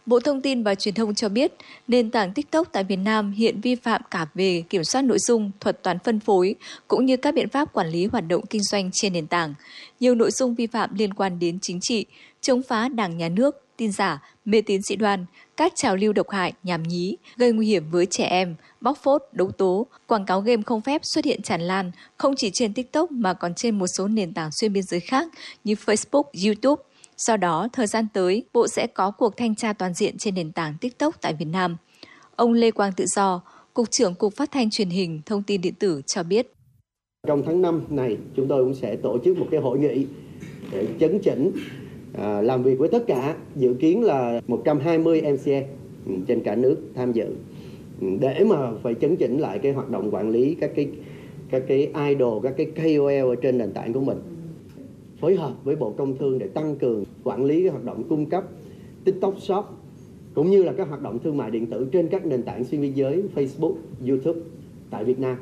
Bộ 0.07 0.21
Thông 0.21 0.41
tin 0.41 0.63
và 0.63 0.75
Truyền 0.75 0.95
thông 0.95 1.15
cho 1.15 1.29
biết, 1.29 1.53
nền 1.89 2.11
tảng 2.11 2.33
TikTok 2.33 2.69
tại 2.73 2.85
Việt 2.85 2.97
Nam 2.97 3.33
hiện 3.33 3.61
vi 3.61 3.75
phạm 3.75 4.03
cả 4.11 4.27
về 4.35 4.63
kiểm 4.71 4.85
soát 4.85 5.03
nội 5.03 5.19
dung, 5.19 5.51
thuật 5.61 5.83
toán 5.83 5.99
phân 5.99 6.21
phối, 6.21 6.55
cũng 6.89 7.07
như 7.07 7.17
các 7.17 7.35
biện 7.35 7.49
pháp 7.49 7.73
quản 7.73 7.89
lý 7.89 8.07
hoạt 8.07 8.29
động 8.29 8.47
kinh 8.47 8.63
doanh 8.63 8.91
trên 8.93 9.13
nền 9.13 9.27
tảng. 9.27 9.55
Nhiều 10.01 10.15
nội 10.15 10.31
dung 10.31 10.55
vi 10.55 10.67
phạm 10.67 10.95
liên 10.95 11.15
quan 11.15 11.39
đến 11.39 11.59
chính 11.63 11.81
trị, 11.81 12.07
chống 12.41 12.63
phá 12.69 12.89
đảng 12.89 13.19
nhà 13.19 13.29
nước, 13.29 13.62
tin 13.77 13.93
giả, 13.93 14.23
mê 14.45 14.61
tín 14.61 14.83
dị 14.83 14.97
đoan, 14.97 15.27
các 15.57 15.73
trào 15.77 15.97
lưu 15.97 16.13
độc 16.13 16.31
hại, 16.31 16.53
nhảm 16.63 16.83
nhí, 16.83 17.17
gây 17.37 17.53
nguy 17.53 17.67
hiểm 17.67 17.91
với 17.91 18.07
trẻ 18.07 18.25
em, 18.25 18.55
bóc 18.81 18.99
phốt, 19.03 19.23
đấu 19.33 19.51
tố, 19.51 19.87
quảng 20.07 20.27
cáo 20.27 20.41
game 20.41 20.63
không 20.63 20.81
phép 20.81 21.01
xuất 21.05 21.25
hiện 21.25 21.43
tràn 21.43 21.61
lan, 21.61 21.91
không 22.17 22.35
chỉ 22.37 22.51
trên 22.55 22.75
TikTok 22.75 23.13
mà 23.13 23.35
còn 23.35 23.55
trên 23.55 23.79
một 23.79 23.87
số 23.99 24.09
nền 24.09 24.35
tảng 24.35 24.51
xuyên 24.53 24.73
biên 24.73 24.83
giới 24.83 25.01
khác 25.01 25.29
như 25.65 25.75
Facebook, 25.75 26.25
YouTube. 26.47 26.83
Do 27.17 27.37
đó, 27.37 27.69
thời 27.73 27.87
gian 27.87 28.07
tới, 28.13 28.45
Bộ 28.53 28.69
sẽ 28.69 28.87
có 28.87 29.11
cuộc 29.11 29.37
thanh 29.37 29.55
tra 29.55 29.73
toàn 29.73 29.95
diện 29.95 30.19
trên 30.19 30.35
nền 30.35 30.53
tảng 30.53 30.75
TikTok 30.81 31.21
tại 31.21 31.35
Việt 31.35 31.49
Nam. 31.53 31.77
Ông 32.37 32.53
Lê 32.53 32.71
Quang 32.71 32.93
Tự 32.93 33.05
Do, 33.17 33.43
Cục 33.75 33.91
trưởng 33.91 34.15
Cục 34.15 34.37
Phát 34.37 34.51
thanh 34.51 34.71
Truyền 34.71 34.91
hình 34.91 35.21
Thông 35.27 35.43
tin 35.43 35.61
Điện 35.61 35.75
tử 35.75 36.03
cho 36.07 36.23
biết. 36.23 36.53
Trong 37.27 37.43
tháng 37.47 37.63
5 37.63 37.83
này, 37.91 38.17
chúng 38.37 38.49
tôi 38.49 38.65
cũng 38.65 38.75
sẽ 38.75 38.97
tổ 38.97 39.19
chức 39.25 39.39
một 39.39 39.47
cái 39.51 39.61
hội 39.61 39.79
nghị 39.79 40.07
để 40.73 40.87
chấn 41.01 41.19
chỉnh 41.25 41.53
à, 42.13 42.43
làm 42.43 42.63
việc 42.63 42.79
với 42.79 42.89
tất 42.89 43.07
cả 43.07 43.37
dự 43.57 43.75
kiến 43.75 44.05
là 44.05 44.41
120 44.47 45.23
MCA 45.23 45.61
ừ, 46.07 46.13
trên 46.27 46.41
cả 46.41 46.55
nước 46.55 46.77
tham 46.95 47.13
dự 47.13 47.27
ừ, 48.01 48.07
để 48.21 48.45
mà 48.45 48.71
phải 48.83 48.95
chấn 48.95 49.17
chỉnh 49.17 49.39
lại 49.39 49.59
cái 49.59 49.73
hoạt 49.73 49.91
động 49.91 50.15
quản 50.15 50.31
lý 50.31 50.55
các 50.55 50.71
cái 50.75 50.89
các 51.51 51.63
cái 51.69 51.93
idol 52.09 52.43
các 52.43 52.55
cái 52.57 52.67
KOL 52.67 53.31
ở 53.31 53.35
trên 53.35 53.59
nền 53.59 53.73
tảng 53.73 53.93
của 53.93 54.01
mình 54.01 54.19
phối 55.21 55.37
hợp 55.37 55.55
với 55.65 55.77
Bộ 55.77 55.91
Công 55.91 56.19
Thương 56.19 56.39
để 56.39 56.47
tăng 56.47 56.77
cường 56.77 57.05
quản 57.25 57.45
lý 57.45 57.63
cái 57.63 57.71
hoạt 57.71 57.85
động 57.85 58.03
cung 58.09 58.27
cấp 58.27 58.45
TikTok 59.05 59.41
Shop 59.41 59.65
cũng 60.35 60.51
như 60.51 60.63
là 60.63 60.73
các 60.73 60.89
hoạt 60.89 61.03
động 61.03 61.19
thương 61.19 61.37
mại 61.37 61.51
điện 61.51 61.67
tử 61.67 61.89
trên 61.93 62.09
các 62.09 62.27
nền 62.27 62.43
tảng 62.43 62.65
xuyên 62.65 62.81
biên 62.81 62.93
giới 62.93 63.23
Facebook, 63.35 63.75
YouTube 64.09 64.41
tại 64.91 65.05
Việt 65.05 65.19
Nam. 65.19 65.37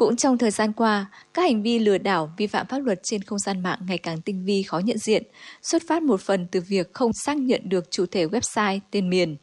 Cũng 0.00 0.16
trong 0.16 0.38
thời 0.38 0.50
gian 0.50 0.72
qua, 0.72 1.06
các 1.34 1.42
hành 1.42 1.62
vi 1.62 1.78
lừa 1.78 1.98
đảo 1.98 2.30
vi 2.36 2.46
phạm 2.46 2.66
pháp 2.66 2.78
luật 2.78 3.00
trên 3.02 3.22
không 3.22 3.38
gian 3.38 3.62
mạng 3.62 3.78
ngày 3.88 3.98
càng 3.98 4.20
tinh 4.20 4.44
vi 4.44 4.62
khó 4.62 4.78
nhận 4.78 4.98
diện, 4.98 5.22
xuất 5.62 5.82
phát 5.88 6.02
một 6.02 6.20
phần 6.20 6.46
từ 6.50 6.60
việc 6.60 6.92
không 6.92 7.12
xác 7.12 7.36
nhận 7.36 7.60
được 7.64 7.90
chủ 7.90 8.06
thể 8.06 8.26
website, 8.26 8.78
tên 8.90 9.10
miền. 9.10 9.36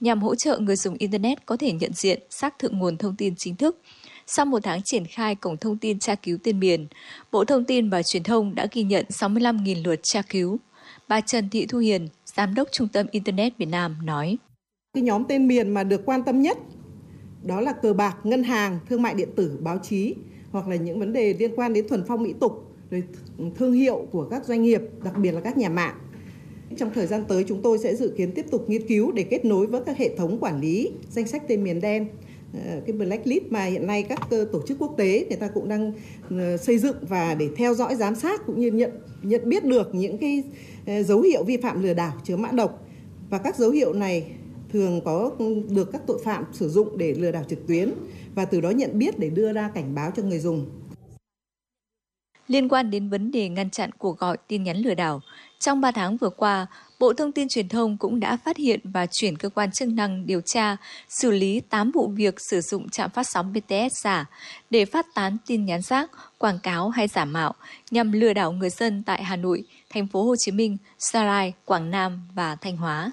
Nhằm 0.00 0.22
hỗ 0.22 0.34
trợ 0.34 0.58
người 0.58 0.76
dùng 0.76 0.94
Internet 0.98 1.46
có 1.46 1.56
thể 1.56 1.72
nhận 1.72 1.92
diện, 1.92 2.22
xác 2.30 2.58
thực 2.58 2.72
nguồn 2.72 2.96
thông 2.96 3.16
tin 3.16 3.34
chính 3.36 3.56
thức, 3.56 3.80
sau 4.26 4.46
một 4.46 4.58
tháng 4.62 4.82
triển 4.84 5.06
khai 5.06 5.34
cổng 5.34 5.56
thông 5.56 5.78
tin 5.78 5.98
tra 5.98 6.14
cứu 6.14 6.38
tên 6.44 6.60
miền, 6.60 6.86
Bộ 7.32 7.44
Thông 7.44 7.64
tin 7.64 7.90
và 7.90 8.02
Truyền 8.02 8.22
thông 8.22 8.54
đã 8.54 8.66
ghi 8.72 8.82
nhận 8.82 9.04
65.000 9.08 9.84
lượt 9.84 10.00
tra 10.02 10.22
cứu. 10.22 10.58
Bà 11.08 11.20
Trần 11.20 11.48
Thị 11.48 11.66
Thu 11.66 11.78
Hiền, 11.78 12.08
Giám 12.24 12.54
đốc 12.54 12.68
Trung 12.72 12.88
tâm 12.88 13.06
Internet 13.10 13.58
Việt 13.58 13.68
Nam 13.68 13.96
nói. 14.04 14.36
Cái 14.94 15.02
nhóm 15.02 15.24
tên 15.28 15.48
miền 15.48 15.70
mà 15.70 15.84
được 15.84 16.00
quan 16.06 16.22
tâm 16.24 16.42
nhất 16.42 16.58
đó 17.46 17.60
là 17.60 17.72
cờ 17.72 17.92
bạc, 17.92 18.16
ngân 18.24 18.42
hàng, 18.42 18.78
thương 18.88 19.02
mại 19.02 19.14
điện 19.14 19.28
tử, 19.36 19.58
báo 19.60 19.78
chí 19.78 20.14
hoặc 20.50 20.68
là 20.68 20.76
những 20.76 20.98
vấn 20.98 21.12
đề 21.12 21.34
liên 21.38 21.56
quan 21.56 21.72
đến 21.72 21.88
thuần 21.88 22.04
phong 22.08 22.22
mỹ 22.22 22.34
tục, 22.40 22.72
rồi 22.90 23.02
thương 23.56 23.72
hiệu 23.72 24.06
của 24.10 24.24
các 24.24 24.44
doanh 24.44 24.62
nghiệp, 24.62 24.80
đặc 25.04 25.18
biệt 25.18 25.32
là 25.32 25.40
các 25.40 25.58
nhà 25.58 25.68
mạng. 25.68 25.94
Trong 26.76 26.90
thời 26.94 27.06
gian 27.06 27.24
tới 27.28 27.44
chúng 27.48 27.62
tôi 27.62 27.78
sẽ 27.78 27.96
dự 27.96 28.14
kiến 28.16 28.32
tiếp 28.32 28.46
tục 28.50 28.70
nghiên 28.70 28.86
cứu 28.86 29.12
để 29.12 29.22
kết 29.22 29.44
nối 29.44 29.66
với 29.66 29.80
các 29.86 29.98
hệ 29.98 30.16
thống 30.16 30.38
quản 30.38 30.60
lý 30.60 30.90
danh 31.10 31.26
sách 31.26 31.42
tên 31.48 31.64
miền 31.64 31.80
đen 31.80 32.08
ờ, 32.66 32.80
cái 32.86 32.96
blacklist 32.96 33.44
mà 33.50 33.64
hiện 33.64 33.86
nay 33.86 34.02
các 34.02 34.20
tổ 34.30 34.62
chức 34.66 34.78
quốc 34.78 34.94
tế 34.96 35.26
người 35.28 35.36
ta 35.36 35.48
cũng 35.48 35.68
đang 35.68 35.92
ờ, 36.30 36.56
xây 36.56 36.78
dựng 36.78 36.96
và 37.08 37.34
để 37.34 37.48
theo 37.56 37.74
dõi 37.74 37.96
giám 37.96 38.14
sát 38.14 38.46
cũng 38.46 38.60
như 38.60 38.70
nhận 38.70 38.90
nhận 39.22 39.48
biết 39.48 39.64
được 39.64 39.94
những 39.94 40.18
cái 40.18 40.42
ờ, 40.86 41.02
dấu 41.02 41.20
hiệu 41.20 41.44
vi 41.44 41.56
phạm 41.56 41.82
lừa 41.82 41.94
đảo 41.94 42.12
chứa 42.24 42.36
mã 42.36 42.50
độc 42.52 42.86
và 43.30 43.38
các 43.38 43.56
dấu 43.56 43.70
hiệu 43.70 43.92
này 43.92 44.26
thường 44.74 45.00
có 45.04 45.30
được 45.68 45.92
các 45.92 46.02
tội 46.06 46.20
phạm 46.24 46.44
sử 46.52 46.68
dụng 46.68 46.98
để 46.98 47.14
lừa 47.14 47.30
đảo 47.30 47.44
trực 47.48 47.66
tuyến 47.68 47.92
và 48.34 48.44
từ 48.44 48.60
đó 48.60 48.70
nhận 48.70 48.98
biết 48.98 49.18
để 49.18 49.30
đưa 49.30 49.52
ra 49.52 49.70
cảnh 49.74 49.94
báo 49.94 50.10
cho 50.16 50.22
người 50.22 50.38
dùng. 50.38 50.66
Liên 52.46 52.68
quan 52.68 52.90
đến 52.90 53.08
vấn 53.08 53.30
đề 53.30 53.48
ngăn 53.48 53.70
chặn 53.70 53.90
cuộc 53.98 54.18
gọi 54.18 54.36
tin 54.48 54.62
nhắn 54.62 54.76
lừa 54.76 54.94
đảo, 54.94 55.20
trong 55.58 55.80
3 55.80 55.90
tháng 55.90 56.16
vừa 56.16 56.30
qua, 56.30 56.66
Bộ 57.00 57.12
Thông 57.12 57.32
tin 57.32 57.48
Truyền 57.48 57.68
thông 57.68 57.96
cũng 57.96 58.20
đã 58.20 58.36
phát 58.36 58.56
hiện 58.56 58.80
và 58.84 59.06
chuyển 59.06 59.36
cơ 59.36 59.48
quan 59.48 59.72
chức 59.72 59.88
năng 59.88 60.26
điều 60.26 60.40
tra, 60.40 60.76
xử 61.08 61.30
lý 61.30 61.60
8 61.60 61.90
vụ 61.90 62.08
việc 62.08 62.34
sử 62.50 62.60
dụng 62.60 62.88
trạm 62.88 63.10
phát 63.10 63.26
sóng 63.32 63.52
BTS 63.52 64.04
giả 64.04 64.30
để 64.70 64.84
phát 64.84 65.06
tán 65.14 65.36
tin 65.46 65.64
nhắn 65.64 65.82
rác, 65.82 66.10
quảng 66.38 66.58
cáo 66.62 66.88
hay 66.88 67.08
giả 67.08 67.24
mạo 67.24 67.54
nhằm 67.90 68.12
lừa 68.12 68.32
đảo 68.32 68.52
người 68.52 68.70
dân 68.70 69.02
tại 69.06 69.24
Hà 69.24 69.36
Nội, 69.36 69.64
thành 69.90 70.06
phố 70.06 70.22
Hồ 70.22 70.34
Chí 70.38 70.52
Minh, 70.52 70.76
Sarai, 70.98 71.52
Quảng 71.64 71.90
Nam 71.90 72.28
và 72.34 72.56
Thanh 72.56 72.76
Hóa. 72.76 73.12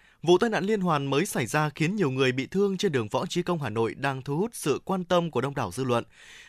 Vụ 0.23 0.37
tai 0.37 0.49
nạn 0.49 0.63
liên 0.63 0.81
hoàn 0.81 1.05
mới 1.05 1.25
xảy 1.25 1.45
ra 1.45 1.69
khiến 1.69 1.95
nhiều 1.95 2.11
người 2.11 2.31
bị 2.31 2.47
thương 2.47 2.77
trên 2.77 2.91
đường 2.91 3.07
Võ 3.07 3.25
Chí 3.25 3.43
Công 3.43 3.61
Hà 3.61 3.69
Nội 3.69 3.93
đang 3.93 4.21
thu 4.21 4.37
hút 4.37 4.51
sự 4.53 4.81
quan 4.85 5.03
tâm 5.03 5.31
của 5.31 5.41
đông 5.41 5.55
đảo 5.55 5.71
dư 5.71 5.83
luận. 5.83 6.03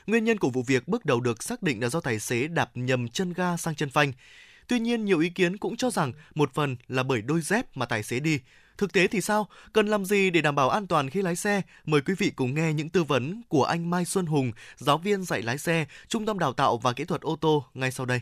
Nguyên 0.06 0.24
nhân 0.24 0.38
của 0.38 0.50
vụ 0.50 0.62
việc 0.62 0.88
bước 0.88 1.04
đầu 1.04 1.20
được 1.20 1.42
xác 1.42 1.62
định 1.62 1.82
là 1.82 1.88
do 1.88 2.00
tài 2.00 2.18
xế 2.18 2.48
đạp 2.48 2.70
nhầm 2.74 3.08
chân 3.08 3.32
ga 3.32 3.56
sang 3.56 3.74
chân 3.74 3.90
phanh. 3.90 4.12
Tuy 4.68 4.80
nhiên, 4.80 5.04
nhiều 5.04 5.18
ý 5.18 5.28
kiến 5.28 5.56
cũng 5.56 5.76
cho 5.76 5.90
rằng 5.90 6.12
một 6.34 6.54
phần 6.54 6.76
là 6.88 7.02
bởi 7.02 7.22
đôi 7.22 7.40
dép 7.40 7.76
mà 7.76 7.86
tài 7.86 8.02
xế 8.02 8.20
đi. 8.20 8.40
Thực 8.78 8.92
tế 8.92 9.06
thì 9.06 9.20
sao? 9.20 9.48
Cần 9.72 9.86
làm 9.86 10.04
gì 10.04 10.30
để 10.30 10.40
đảm 10.40 10.54
bảo 10.54 10.70
an 10.70 10.86
toàn 10.86 11.10
khi 11.10 11.22
lái 11.22 11.36
xe? 11.36 11.62
Mời 11.84 12.00
quý 12.00 12.14
vị 12.18 12.30
cùng 12.36 12.54
nghe 12.54 12.72
những 12.72 12.88
tư 12.88 13.04
vấn 13.04 13.42
của 13.48 13.64
anh 13.64 13.90
Mai 13.90 14.04
Xuân 14.04 14.26
Hùng, 14.26 14.52
giáo 14.76 14.98
viên 14.98 15.24
dạy 15.24 15.42
lái 15.42 15.58
xe, 15.58 15.86
Trung 16.08 16.26
tâm 16.26 16.38
Đào 16.38 16.52
tạo 16.52 16.78
và 16.78 16.92
Kỹ 16.92 17.04
thuật 17.04 17.20
ô 17.20 17.36
tô 17.36 17.64
ngay 17.74 17.90
sau 17.90 18.06
đây. 18.06 18.20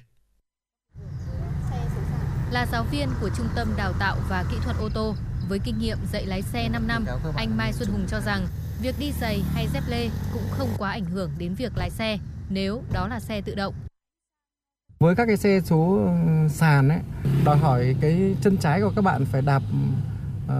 Là 2.52 2.66
giáo 2.72 2.86
viên 2.92 3.08
của 3.20 3.30
Trung 3.36 3.46
tâm 3.56 3.68
Đào 3.76 3.92
tạo 3.98 4.16
và 4.28 4.44
Kỹ 4.50 4.56
thuật 4.64 4.76
ô 4.80 4.88
tô, 4.94 5.14
với 5.50 5.58
kinh 5.58 5.78
nghiệm 5.78 5.98
dạy 6.12 6.26
lái 6.26 6.42
xe 6.42 6.68
5 6.68 6.86
năm, 6.86 7.06
anh 7.36 7.56
Mai 7.56 7.72
Xuân 7.72 7.88
Hùng 7.88 8.04
cho 8.08 8.20
rằng 8.20 8.46
việc 8.82 8.94
đi 8.98 9.12
giày 9.20 9.42
hay 9.54 9.68
dép 9.74 9.82
lê 9.88 10.08
cũng 10.32 10.42
không 10.50 10.68
quá 10.78 10.90
ảnh 10.90 11.04
hưởng 11.04 11.30
đến 11.38 11.54
việc 11.54 11.72
lái 11.76 11.90
xe 11.90 12.18
nếu 12.50 12.82
đó 12.92 13.08
là 13.08 13.20
xe 13.20 13.40
tự 13.40 13.54
động. 13.54 13.74
Với 14.98 15.14
các 15.14 15.26
cái 15.26 15.36
xe 15.36 15.60
số 15.64 15.96
ừ, 15.96 16.48
sàn 16.48 16.88
ấy, 16.88 16.98
đòi 17.44 17.56
hỏi 17.56 17.96
cái 18.00 18.34
chân 18.42 18.56
trái 18.56 18.80
của 18.80 18.92
các 18.96 19.02
bạn 19.02 19.24
phải 19.24 19.42
đạp 19.42 19.62
uh, 20.44 20.52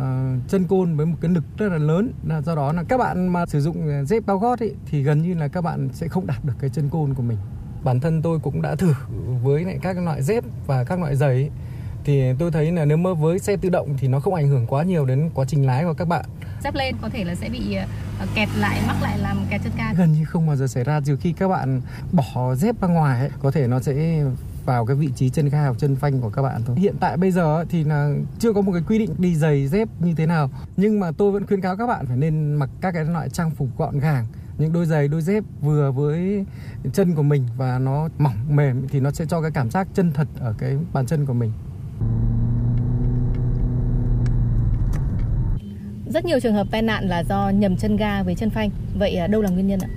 chân 0.48 0.64
côn 0.68 0.96
với 0.96 1.06
một 1.06 1.16
cái 1.20 1.30
lực 1.30 1.44
rất 1.58 1.68
là 1.68 1.78
lớn. 1.78 2.12
Do 2.44 2.54
đó 2.54 2.72
là 2.72 2.82
các 2.88 2.98
bạn 2.98 3.28
mà 3.28 3.46
sử 3.46 3.60
dụng 3.60 4.06
dép 4.06 4.26
bao 4.26 4.38
gót 4.38 4.58
ấy, 4.60 4.74
thì 4.86 5.02
gần 5.02 5.22
như 5.22 5.34
là 5.34 5.48
các 5.48 5.60
bạn 5.60 5.88
sẽ 5.92 6.08
không 6.08 6.26
đạt 6.26 6.44
được 6.44 6.54
cái 6.60 6.70
chân 6.70 6.88
côn 6.88 7.14
của 7.14 7.22
mình. 7.22 7.38
Bản 7.84 8.00
thân 8.00 8.22
tôi 8.22 8.38
cũng 8.38 8.62
đã 8.62 8.74
thử 8.74 8.94
với 9.42 9.64
lại 9.64 9.78
các 9.82 9.98
loại 9.98 10.22
dép 10.22 10.44
và 10.66 10.84
các 10.84 10.98
loại 10.98 11.16
giày 11.16 11.30
ấy, 11.30 11.50
thì 12.04 12.22
tôi 12.38 12.50
thấy 12.50 12.72
là 12.72 12.84
nếu 12.84 12.96
mà 12.96 13.12
với 13.12 13.38
xe 13.38 13.56
tự 13.56 13.68
động 13.68 13.88
thì 13.98 14.08
nó 14.08 14.20
không 14.20 14.34
ảnh 14.34 14.48
hưởng 14.48 14.66
quá 14.66 14.82
nhiều 14.82 15.04
đến 15.04 15.30
quá 15.34 15.44
trình 15.48 15.66
lái 15.66 15.84
của 15.84 15.94
các 15.94 16.08
bạn. 16.08 16.24
Dép 16.64 16.74
lên 16.74 16.94
có 17.02 17.08
thể 17.08 17.24
là 17.24 17.34
sẽ 17.34 17.48
bị 17.48 17.76
kẹt 18.34 18.48
lại 18.58 18.80
mắc 18.86 18.96
lại 19.02 19.18
làm 19.18 19.36
kẹt 19.50 19.60
chân 19.64 19.72
ga 19.78 19.92
gần 19.92 20.12
như 20.12 20.24
không 20.24 20.46
bao 20.46 20.56
giờ 20.56 20.66
xảy 20.66 20.84
ra. 20.84 21.00
Trừ 21.00 21.16
khi 21.20 21.32
các 21.32 21.48
bạn 21.48 21.80
bỏ 22.12 22.54
dép 22.54 22.80
ra 22.80 22.88
ngoài 22.88 23.20
ấy, 23.20 23.30
có 23.42 23.50
thể 23.50 23.66
nó 23.66 23.80
sẽ 23.80 24.24
vào 24.64 24.86
cái 24.86 24.96
vị 24.96 25.08
trí 25.16 25.30
chân 25.30 25.48
ga 25.48 25.62
hoặc 25.62 25.78
chân 25.78 25.96
phanh 25.96 26.20
của 26.20 26.30
các 26.30 26.42
bạn 26.42 26.62
thôi. 26.66 26.76
Hiện 26.78 26.94
tại 27.00 27.16
bây 27.16 27.30
giờ 27.30 27.64
thì 27.68 27.84
là 27.84 28.14
chưa 28.38 28.52
có 28.52 28.60
một 28.60 28.72
cái 28.72 28.82
quy 28.88 28.98
định 28.98 29.14
đi 29.18 29.34
giày 29.34 29.66
dép 29.66 29.88
như 30.00 30.14
thế 30.16 30.26
nào, 30.26 30.50
nhưng 30.76 31.00
mà 31.00 31.10
tôi 31.18 31.32
vẫn 31.32 31.46
khuyên 31.46 31.60
cáo 31.60 31.76
các 31.76 31.86
bạn 31.86 32.06
phải 32.06 32.16
nên 32.16 32.54
mặc 32.54 32.70
các 32.80 32.94
cái 32.94 33.04
loại 33.04 33.28
trang 33.28 33.50
phục 33.50 33.68
gọn 33.78 33.98
gàng. 33.98 34.26
Những 34.58 34.72
đôi 34.72 34.86
giày 34.86 35.08
đôi 35.08 35.22
dép 35.22 35.44
vừa 35.60 35.90
với 35.90 36.44
chân 36.92 37.14
của 37.14 37.22
mình 37.22 37.46
và 37.56 37.78
nó 37.78 38.08
mỏng 38.18 38.56
mềm 38.56 38.88
thì 38.88 39.00
nó 39.00 39.10
sẽ 39.10 39.24
cho 39.26 39.42
cái 39.42 39.50
cảm 39.50 39.70
giác 39.70 39.88
chân 39.94 40.12
thật 40.12 40.28
ở 40.40 40.54
cái 40.58 40.76
bàn 40.92 41.06
chân 41.06 41.26
của 41.26 41.32
mình 41.32 41.52
rất 46.06 46.24
nhiều 46.24 46.40
trường 46.40 46.54
hợp 46.54 46.66
tai 46.70 46.82
nạn 46.82 47.04
là 47.08 47.24
do 47.24 47.50
nhầm 47.50 47.76
chân 47.76 47.96
ga 47.96 48.22
với 48.22 48.34
chân 48.34 48.50
phanh. 48.50 48.70
Vậy 48.98 49.16
à, 49.16 49.26
đâu 49.26 49.42
là 49.42 49.50
nguyên 49.50 49.66
nhân 49.66 49.80
ạ? 49.80 49.88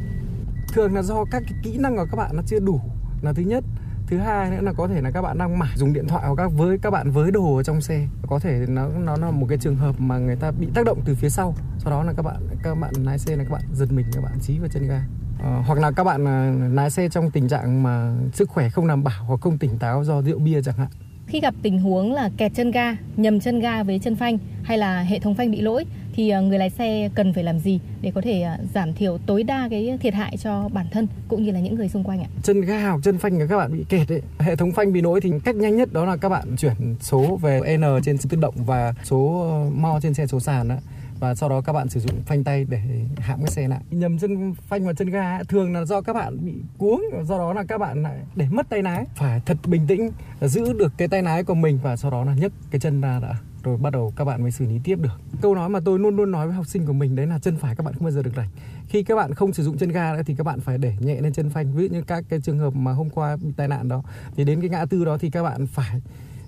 Thường 0.73 0.93
là 0.95 1.01
do 1.01 1.25
các 1.31 1.43
cái 1.47 1.59
kỹ 1.63 1.77
năng 1.77 1.95
của 1.95 2.05
các 2.11 2.17
bạn 2.17 2.31
nó 2.33 2.41
chưa 2.45 2.59
đủ. 2.59 2.79
Là 3.21 3.33
thứ 3.33 3.43
nhất. 3.43 3.63
Thứ 4.07 4.17
hai 4.17 4.51
nữa 4.51 4.61
là 4.61 4.73
có 4.73 4.87
thể 4.87 5.01
là 5.01 5.11
các 5.11 5.21
bạn 5.21 5.37
đang 5.37 5.59
mải 5.59 5.69
dùng 5.75 5.93
điện 5.93 6.07
thoại 6.07 6.23
hoặc 6.27 6.35
các 6.37 6.51
với 6.57 6.77
các 6.77 6.91
bạn 6.91 7.11
với 7.11 7.31
đồ 7.31 7.55
ở 7.55 7.63
trong 7.63 7.81
xe. 7.81 8.07
Có 8.27 8.39
thể 8.39 8.65
nó 8.69 8.87
nó 8.87 9.17
là 9.17 9.31
một 9.31 9.45
cái 9.49 9.57
trường 9.57 9.75
hợp 9.75 9.95
mà 9.97 10.17
người 10.17 10.35
ta 10.35 10.51
bị 10.51 10.67
tác 10.73 10.85
động 10.85 11.01
từ 11.05 11.15
phía 11.15 11.29
sau. 11.29 11.55
Sau 11.79 11.91
đó 11.91 12.03
là 12.03 12.13
các 12.17 12.23
bạn 12.23 12.47
các 12.63 12.75
bạn 12.75 12.93
lái 13.03 13.19
xe 13.19 13.35
là 13.35 13.43
các 13.43 13.51
bạn 13.51 13.61
giật 13.73 13.91
mình 13.91 14.05
các 14.13 14.23
bạn 14.23 14.33
dí 14.41 14.57
vào 14.57 14.67
chân 14.67 14.87
ga. 14.87 15.03
Ờ, 15.43 15.61
hoặc 15.67 15.79
là 15.79 15.91
các 15.91 16.03
bạn 16.03 16.27
à, 16.27 16.53
lái 16.73 16.89
xe 16.89 17.09
trong 17.09 17.31
tình 17.31 17.47
trạng 17.47 17.83
mà 17.83 18.13
sức 18.33 18.49
khỏe 18.49 18.69
không 18.69 18.87
đảm 18.87 19.03
bảo 19.03 19.23
hoặc 19.25 19.41
không 19.41 19.57
tỉnh 19.57 19.77
táo 19.77 20.03
do 20.03 20.21
rượu 20.21 20.39
bia 20.39 20.61
chẳng 20.61 20.77
hạn 20.77 20.89
khi 21.27 21.39
gặp 21.39 21.53
tình 21.61 21.79
huống 21.79 22.13
là 22.13 22.29
kẹt 22.37 22.51
chân 22.55 22.71
ga 22.71 22.95
nhầm 23.17 23.39
chân 23.39 23.59
ga 23.59 23.83
với 23.83 23.99
chân 23.99 24.15
phanh 24.15 24.37
hay 24.63 24.77
là 24.77 25.01
hệ 25.01 25.19
thống 25.19 25.35
phanh 25.35 25.51
bị 25.51 25.61
lỗi 25.61 25.85
thì 26.15 26.29
ờ, 26.29 26.41
người 26.41 26.59
lái 26.59 26.69
xe 26.69 27.09
cần 27.15 27.33
phải 27.33 27.43
làm 27.43 27.59
gì 27.59 27.79
để 28.01 28.11
có 28.15 28.21
thể 28.21 28.41
ờ, 28.41 28.57
giảm 28.73 28.93
thiểu 28.93 29.17
tối 29.25 29.43
đa 29.43 29.67
cái 29.71 29.97
thiệt 30.01 30.13
hại 30.13 30.37
cho 30.37 30.69
bản 30.73 30.85
thân 30.91 31.07
cũng 31.27 31.43
như 31.43 31.51
là 31.51 31.59
những 31.59 31.75
người 31.75 31.89
xung 31.89 32.03
quanh 32.03 32.23
ạ? 32.23 32.29
Chân 32.43 32.61
ga 32.61 32.89
hoặc 32.89 32.99
chân 33.03 33.17
phanh 33.17 33.47
các 33.49 33.57
bạn 33.57 33.77
bị 33.77 33.85
kẹt 33.89 34.11
ấy, 34.11 34.21
hệ 34.39 34.55
thống 34.55 34.71
phanh 34.71 34.93
bị 34.93 35.01
lỗi 35.01 35.21
thì 35.21 35.31
cách 35.43 35.55
nhanh 35.55 35.77
nhất 35.77 35.93
đó 35.93 36.05
là 36.05 36.17
các 36.17 36.29
bạn 36.29 36.55
chuyển 36.57 36.95
số 37.01 37.39
về 37.41 37.77
N 37.77 37.83
trên 38.03 38.17
tự 38.17 38.37
động 38.37 38.55
và 38.57 38.93
số 39.03 39.49
ờ, 39.51 39.69
mo 39.69 39.99
trên 40.01 40.13
xe 40.13 40.27
số 40.27 40.39
sàn 40.39 40.67
đó 40.67 40.75
và 41.23 41.35
sau 41.35 41.49
đó 41.49 41.61
các 41.61 41.73
bạn 41.73 41.89
sử 41.89 41.99
dụng 41.99 42.21
phanh 42.25 42.43
tay 42.43 42.65
để 42.69 42.81
hãm 43.17 43.39
cái 43.39 43.51
xe 43.51 43.67
lại. 43.67 43.79
Nhầm 43.91 44.17
chân 44.17 44.53
phanh 44.53 44.85
và 44.85 44.93
chân 44.93 45.09
ga 45.09 45.43
thường 45.43 45.73
là 45.73 45.85
do 45.85 46.01
các 46.01 46.13
bạn 46.13 46.45
bị 46.45 46.53
cuống 46.77 47.03
do 47.23 47.37
đó 47.37 47.53
là 47.53 47.63
các 47.63 47.77
bạn 47.77 48.03
lại 48.03 48.17
để 48.35 48.47
mất 48.51 48.69
tay 48.69 48.83
lái. 48.83 49.05
Phải 49.15 49.41
thật 49.45 49.57
bình 49.67 49.87
tĩnh 49.87 50.11
giữ 50.41 50.73
được 50.73 50.93
cái 50.97 51.07
tay 51.07 51.21
lái 51.21 51.43
của 51.43 51.53
mình 51.53 51.79
và 51.83 51.95
sau 51.95 52.11
đó 52.11 52.23
là 52.23 52.33
nhấc 52.33 52.51
cái 52.71 52.79
chân 52.79 53.01
ra 53.01 53.19
đã 53.19 53.35
rồi 53.63 53.77
bắt 53.77 53.89
đầu 53.93 54.13
các 54.15 54.25
bạn 54.25 54.41
mới 54.41 54.51
xử 54.51 54.65
lý 54.65 54.79
tiếp 54.83 54.99
được. 55.01 55.21
Câu 55.41 55.55
nói 55.55 55.69
mà 55.69 55.79
tôi 55.85 55.99
luôn 55.99 56.15
luôn 56.15 56.31
nói 56.31 56.47
với 56.47 56.55
học 56.55 56.67
sinh 56.67 56.85
của 56.85 56.93
mình 56.93 57.15
đấy 57.15 57.27
là 57.27 57.39
chân 57.39 57.57
phải 57.57 57.75
các 57.75 57.83
bạn 57.83 57.93
không 57.93 58.03
bao 58.03 58.11
giờ 58.11 58.23
được 58.23 58.35
đẩy 58.35 58.47
khi 58.87 59.03
các 59.03 59.15
bạn 59.15 59.33
không 59.33 59.53
sử 59.53 59.63
dụng 59.63 59.77
chân 59.77 59.89
ga 59.89 60.13
nữa 60.13 60.21
thì 60.25 60.35
các 60.35 60.43
bạn 60.43 60.59
phải 60.59 60.77
để 60.77 60.93
nhẹ 60.99 61.21
lên 61.21 61.33
chân 61.33 61.49
phanh. 61.49 61.73
Ví 61.73 61.87
dụ 61.87 61.93
như 61.93 62.01
các 62.01 62.23
cái 62.29 62.39
trường 62.41 62.59
hợp 62.59 62.75
mà 62.75 62.91
hôm 62.91 63.09
qua 63.09 63.35
bị 63.35 63.51
tai 63.57 63.67
nạn 63.67 63.87
đó 63.87 64.03
thì 64.35 64.43
đến 64.43 64.61
cái 64.61 64.69
ngã 64.69 64.85
tư 64.85 65.05
đó 65.05 65.17
thì 65.17 65.29
các 65.29 65.43
bạn 65.43 65.67
phải 65.67 66.01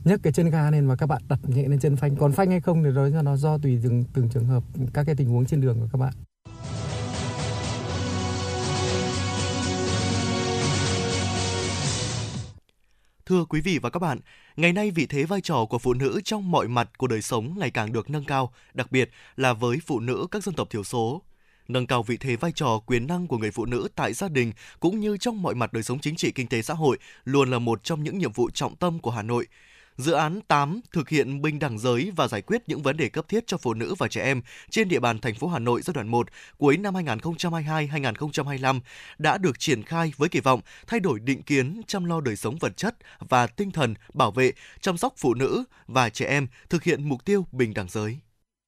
nhấc 0.06 0.23
cái 0.23 0.34
chân 0.34 0.49
ga 0.49 0.72
lên 0.72 0.88
và 0.88 0.95
các 0.95 1.06
bạn 1.06 1.22
đặt 1.30 1.40
nhẹ 1.48 1.68
lên 1.68 1.80
chân 1.80 1.95
phanh 1.95 2.15
còn 2.15 2.32
phanh 2.32 2.52
hay 2.52 2.61
không 2.61 2.84
thì 2.84 2.90
đó 2.95 3.22
nó 3.22 3.36
do 3.36 3.57
tùy 3.57 3.80
từng 3.84 4.03
từng 4.14 4.30
trường 4.30 4.45
hợp 4.45 4.64
các 4.94 5.03
cái 5.03 5.15
tình 5.15 5.30
huống 5.30 5.45
trên 5.45 5.61
đường 5.61 5.80
của 5.80 5.88
các 5.91 5.98
bạn 5.98 6.14
Thưa 13.26 13.45
quý 13.45 13.61
vị 13.61 13.80
và 13.80 13.90
các 13.90 13.99
bạn, 13.99 14.19
ngày 14.56 14.73
nay 14.73 14.91
vị 14.91 15.06
thế 15.06 15.23
vai 15.23 15.41
trò 15.41 15.65
của 15.69 15.77
phụ 15.77 15.94
nữ 15.94 16.22
trong 16.23 16.52
mọi 16.52 16.68
mặt 16.68 16.98
của 16.98 17.07
đời 17.07 17.22
sống 17.22 17.56
ngày 17.57 17.72
càng 17.72 17.91
được 17.91 18.10
nâng 18.10 18.23
cao, 18.23 18.53
đặc 18.73 18.91
biệt 18.91 19.10
là 19.36 19.53
với 19.53 19.77
phụ 19.86 19.99
nữ 19.99 20.27
các 20.32 20.44
dân 20.44 20.56
tộc 20.56 20.69
thiểu 20.69 20.84
số. 20.84 21.22
Nâng 21.68 21.88
cao 21.88 22.03
vị 22.03 22.18
thế 22.18 22.36
vai 22.36 22.52
trò 22.52 22.80
quyền 22.86 23.07
năng 23.07 23.27
của 23.27 23.38
người 23.38 23.52
phụ 23.52 23.65
nữ 23.65 23.88
tại 23.95 24.14
gia 24.14 24.27
đình 24.27 24.52
cũng 24.80 24.99
như 24.99 25.18
trong 25.18 25.41
mọi 25.41 25.56
mặt 25.56 25.73
đời 25.73 25.84
sống 25.84 25.99
chính 25.99 26.15
trị 26.15 26.32
kinh 26.32 26.48
tế 26.48 26.61
xã 26.61 26.73
hội 26.73 26.98
luôn 27.23 27.52
là 27.52 27.60
một 27.60 27.84
trong 27.84 28.03
những 28.03 28.18
nhiệm 28.18 28.32
vụ 28.32 28.49
trọng 28.49 28.76
tâm 28.76 28.99
của 28.99 29.11
Hà 29.11 29.22
Nội. 29.22 29.48
Dự 29.97 30.11
án 30.13 30.41
8 30.41 30.81
thực 30.91 31.09
hiện 31.09 31.41
bình 31.41 31.59
đẳng 31.59 31.80
giới 31.80 32.11
và 32.15 32.27
giải 32.27 32.41
quyết 32.41 32.61
những 32.67 32.81
vấn 32.81 32.97
đề 32.97 33.09
cấp 33.09 33.26
thiết 33.30 33.47
cho 33.47 33.57
phụ 33.57 33.73
nữ 33.73 33.95
và 33.97 34.07
trẻ 34.07 34.23
em 34.23 34.41
trên 34.69 34.88
địa 34.88 34.99
bàn 34.99 35.19
thành 35.19 35.35
phố 35.35 35.47
Hà 35.47 35.59
Nội 35.59 35.81
giai 35.81 35.93
đoạn 35.93 36.07
1 36.07 36.27
cuối 36.57 36.77
năm 36.77 36.93
2022-2025 36.93 38.80
đã 39.17 39.38
được 39.38 39.59
triển 39.59 39.84
khai 39.84 40.13
với 40.17 40.30
kỳ 40.30 40.39
vọng 40.39 40.61
thay 40.88 40.99
đổi 40.99 41.19
định 41.19 41.41
kiến 41.41 41.81
chăm 41.88 42.05
lo 42.05 42.22
đời 42.22 42.35
sống 42.35 42.57
vật 42.59 42.77
chất 42.77 42.95
và 43.19 43.47
tinh 43.47 43.72
thần 43.72 43.93
bảo 44.13 44.31
vệ, 44.31 44.51
chăm 44.81 44.97
sóc 44.97 45.13
phụ 45.17 45.34
nữ 45.34 45.63
và 45.88 46.09
trẻ 46.09 46.26
em 46.26 46.47
thực 46.69 46.84
hiện 46.84 47.09
mục 47.09 47.26
tiêu 47.26 47.45
bình 47.51 47.73
đẳng 47.73 47.88
giới. 47.89 48.19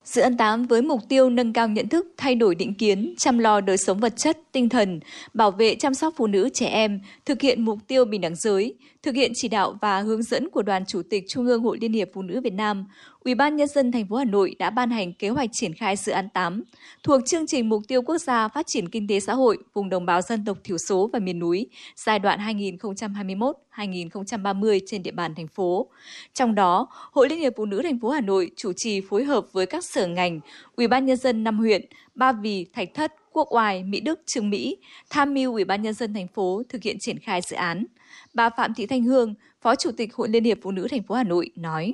Dự 0.07 0.21
án 0.21 0.38
8 0.38 0.65
với 0.65 0.81
mục 0.81 0.99
tiêu 1.09 1.29
nâng 1.29 1.53
cao 1.53 1.67
nhận 1.67 1.88
thức, 1.88 2.07
thay 2.17 2.35
đổi 2.35 2.55
định 2.55 2.73
kiến, 2.73 3.13
chăm 3.17 3.38
lo 3.38 3.61
đời 3.61 3.77
sống 3.77 3.99
vật 3.99 4.13
chất, 4.17 4.38
tinh 4.51 4.69
thần, 4.69 4.99
bảo 5.34 5.51
vệ 5.51 5.75
chăm 5.75 5.93
sóc 5.93 6.13
phụ 6.17 6.27
nữ 6.27 6.49
trẻ 6.53 6.65
em, 6.65 6.99
thực 7.25 7.41
hiện 7.41 7.61
mục 7.65 7.79
tiêu 7.88 8.05
bình 8.05 8.21
đẳng 8.21 8.35
giới, 8.35 8.73
thực 9.03 9.15
hiện 9.15 9.31
chỉ 9.35 9.47
đạo 9.47 9.77
và 9.81 9.99
hướng 10.01 10.23
dẫn 10.23 10.49
của 10.49 10.61
Đoàn 10.61 10.84
Chủ 10.88 11.01
tịch 11.09 11.23
Trung 11.27 11.45
ương 11.45 11.63
Hội 11.63 11.77
Liên 11.81 11.93
hiệp 11.93 12.07
Phụ 12.13 12.21
nữ 12.21 12.41
Việt 12.41 12.53
Nam, 12.53 12.85
Ủy 13.27 13.35
ban 13.35 13.55
nhân 13.55 13.67
dân 13.67 13.91
thành 13.91 14.07
phố 14.07 14.15
Hà 14.15 14.25
Nội 14.25 14.55
đã 14.59 14.69
ban 14.69 14.89
hành 14.89 15.13
kế 15.13 15.29
hoạch 15.29 15.49
triển 15.53 15.73
khai 15.73 15.95
dự 15.95 16.11
án 16.11 16.29
8 16.29 16.63
thuộc 17.03 17.21
chương 17.25 17.47
trình 17.47 17.69
mục 17.69 17.83
tiêu 17.87 18.01
quốc 18.01 18.17
gia 18.17 18.47
phát 18.47 18.67
triển 18.67 18.89
kinh 18.89 19.07
tế 19.07 19.19
xã 19.19 19.33
hội 19.33 19.57
vùng 19.73 19.89
đồng 19.89 20.05
bào 20.05 20.21
dân 20.21 20.45
tộc 20.45 20.57
thiểu 20.63 20.77
số 20.77 21.09
và 21.13 21.19
miền 21.19 21.39
núi 21.39 21.69
giai 21.95 22.19
đoạn 22.19 22.39
2021-2030 22.39 24.79
trên 24.85 25.03
địa 25.03 25.11
bàn 25.11 25.35
thành 25.35 25.47
phố. 25.47 25.87
Trong 26.33 26.55
đó, 26.55 26.87
Hội 26.91 27.29
Liên 27.29 27.39
hiệp 27.39 27.53
Phụ 27.57 27.65
nữ 27.65 27.81
thành 27.83 27.99
phố 27.99 28.09
Hà 28.09 28.21
Nội 28.21 28.51
chủ 28.55 28.73
trì 28.73 29.01
phối 29.09 29.23
hợp 29.23 29.45
với 29.51 29.65
các 29.65 29.85
sở 29.85 30.07
ngành, 30.07 30.39
Ủy 30.75 30.87
ban 30.87 31.05
nhân 31.05 31.17
dân 31.17 31.43
năm 31.43 31.57
huyện 31.57 31.85
Ba 32.15 32.31
Vì, 32.31 32.65
Thạch 32.73 32.89
Thất, 32.93 33.13
Quốc 33.31 33.47
Oai, 33.51 33.83
Mỹ 33.83 33.99
Đức, 33.99 34.19
Trường 34.25 34.49
Mỹ 34.49 34.77
tham 35.09 35.33
mưu 35.33 35.53
Ủy 35.53 35.65
ban 35.65 35.81
nhân 35.81 35.93
dân 35.93 36.13
thành 36.13 36.27
phố 36.27 36.63
thực 36.69 36.83
hiện 36.83 36.99
triển 36.99 37.19
khai 37.19 37.41
dự 37.41 37.55
án. 37.55 37.85
Bà 38.33 38.49
Phạm 38.49 38.73
Thị 38.73 38.85
Thanh 38.85 39.03
Hương, 39.03 39.33
Phó 39.61 39.75
Chủ 39.75 39.91
tịch 39.91 40.15
Hội 40.15 40.29
Liên 40.29 40.43
hiệp 40.43 40.57
Phụ 40.61 40.71
nữ 40.71 40.87
thành 40.91 41.03
phố 41.03 41.15
Hà 41.15 41.23
Nội 41.23 41.49
nói: 41.55 41.93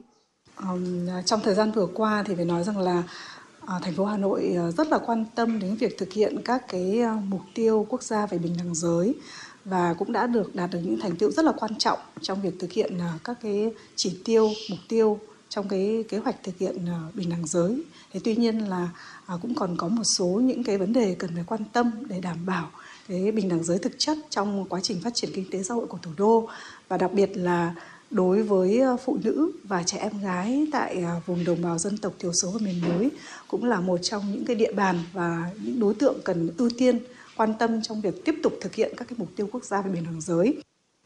Um, 0.62 1.08
trong 1.26 1.40
thời 1.44 1.56
gian 1.56 1.72
vừa 1.72 1.86
qua 1.86 2.24
thì 2.28 2.36
phải 2.36 2.46
nói 2.46 2.64
rằng 2.64 2.78
là 2.78 3.04
à, 3.68 3.80
thành 3.82 3.94
phố 3.94 4.06
Hà 4.06 4.18
Nội 4.18 4.54
ờ, 4.58 4.72
rất 4.72 4.88
là 4.88 4.98
quan 4.98 5.26
tâm 5.36 5.60
đến 5.60 5.76
việc 5.76 5.98
thực 5.98 6.14
hiện 6.14 6.42
các 6.46 6.68
cái 6.68 7.00
ờ, 7.00 7.16
mục 7.28 7.42
tiêu 7.54 7.86
quốc 7.90 8.04
gia 8.04 8.26
về 8.26 8.38
bình 8.38 8.56
đẳng 8.58 8.76
giới 8.76 9.16
và 9.66 9.94
cũng 9.94 10.12
đã 10.12 10.28
được 10.28 10.56
đạt 10.56 10.70
được 10.72 10.80
những 10.84 11.00
thành 11.00 11.16
tựu 11.16 11.32
rất 11.32 11.46
là 11.46 11.52
quan 11.52 11.76
trọng 11.78 12.00
trong 12.22 12.42
việc 12.42 12.54
thực 12.60 12.72
hiện 12.72 12.98
ờ, 13.00 13.08
các 13.24 13.38
cái 13.42 13.72
chỉ 13.96 14.22
tiêu 14.26 14.50
mục 14.70 14.80
tiêu 14.90 15.20
trong 15.50 15.68
cái 15.68 16.04
kế 16.10 16.18
hoạch 16.18 16.44
thực 16.44 16.58
hiện 16.58 16.86
bình 17.14 17.30
đẳng 17.30 17.48
giới. 17.48 17.84
Thế 18.12 18.20
tuy 18.24 18.36
nhiên 18.36 18.58
là 18.58 18.90
à, 19.26 19.36
cũng 19.42 19.56
còn 19.56 19.78
có 19.78 19.88
một 19.88 20.04
số 20.04 20.26
những 20.26 20.64
cái 20.64 20.78
vấn 20.78 20.94
đề 20.94 21.16
cần 21.20 21.30
phải 21.36 21.44
quan 21.48 21.64
tâm 21.74 21.92
để 22.10 22.20
đảm 22.20 22.46
bảo 22.46 22.70
cái 23.08 23.32
bình 23.32 23.50
đẳng 23.50 23.64
giới 23.64 23.78
thực 23.78 23.94
chất 23.98 24.18
trong 24.30 24.66
quá 24.70 24.80
trình 24.84 25.02
phát 25.04 25.14
triển 25.14 25.30
kinh 25.34 25.50
tế 25.52 25.64
xã 25.64 25.74
hội 25.74 25.86
của 25.88 25.98
thủ 26.02 26.12
đô 26.18 26.50
và 26.88 26.98
đặc 26.98 27.14
biệt 27.14 27.38
là 27.38 27.76
đối 28.14 28.44
với 28.44 28.80
ờ, 28.80 28.98
phụ 28.98 29.18
nữ 29.24 29.52
và 29.64 29.84
trẻ 29.84 29.98
em 29.98 30.12
gái 30.24 30.68
tại 30.72 31.04
ờ, 31.04 31.22
vùng 31.26 31.46
đồng 31.46 31.62
bào 31.62 31.78
dân 31.78 31.98
tộc 31.98 32.14
thiểu 32.20 32.34
số 32.34 32.52
và 32.52 32.60
miền 32.66 32.82
núi 32.82 33.10
cũng 33.48 33.66
là 33.66 33.82
một 33.82 33.98
trong 33.98 34.24
những 34.32 34.46
cái 34.46 34.56
địa 34.56 34.74
bàn 34.74 35.00
và 35.14 35.50
những 35.64 35.80
đối 35.80 35.94
tượng 35.94 36.16
cần 36.24 36.50
ưu 36.58 36.70
tiên 36.78 37.00
quan 37.38 37.54
tâm 37.60 37.82
trong 37.82 38.02
việc 38.02 38.26
tiếp 38.26 38.36
tục 38.44 38.54
thực 38.62 38.76
hiện 38.76 38.94
các 38.98 39.08
cái 39.08 39.16
mục 39.20 39.30
tiêu 39.36 39.50
quốc 39.52 39.64
gia 39.64 39.82
về 39.82 39.92
bình 39.92 40.04
đẳng 40.04 40.22
giới. 40.22 40.56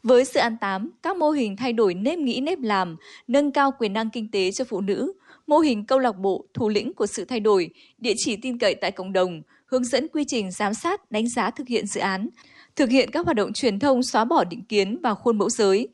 Với 0.02 0.24
dự 0.24 0.40
án 0.40 0.56
8, 0.60 0.90
các 1.02 1.16
mô 1.16 1.30
hình 1.30 1.56
thay 1.56 1.72
đổi 1.72 1.94
nếp 1.94 2.18
nghĩ 2.18 2.40
nếp 2.40 2.58
làm, 2.60 2.96
nâng 3.28 3.52
cao 3.52 3.72
quyền 3.78 3.92
năng 3.92 4.10
kinh 4.10 4.30
tế 4.30 4.50
cho 4.50 4.64
phụ 4.64 4.80
nữ, 4.80 5.12
mô 5.46 5.58
hình 5.58 5.84
câu 5.84 5.98
lạc 5.98 6.12
bộ 6.12 6.44
thủ 6.54 6.68
lĩnh 6.68 6.94
của 6.94 7.06
sự 7.06 7.24
thay 7.24 7.40
đổi, 7.40 7.70
địa 7.98 8.14
chỉ 8.16 8.36
tin 8.36 8.58
cậy 8.58 8.74
tại 8.74 8.90
cộng 8.90 9.12
đồng, 9.12 9.42
hướng 9.66 9.84
dẫn 9.84 10.08
quy 10.08 10.24
trình 10.24 10.50
giám 10.50 10.74
sát, 10.74 11.10
đánh 11.10 11.28
giá 11.28 11.50
thực 11.50 11.68
hiện 11.68 11.86
dự 11.86 12.00
án, 12.00 12.28
thực 12.76 12.90
hiện 12.90 13.10
các 13.10 13.24
hoạt 13.24 13.36
động 13.36 13.52
truyền 13.52 13.78
thông 13.78 14.02
xóa 14.02 14.24
bỏ 14.24 14.44
định 14.44 14.64
kiến 14.64 14.98
và 15.02 15.14
khuôn 15.14 15.38
mẫu 15.38 15.50
giới, 15.50 15.88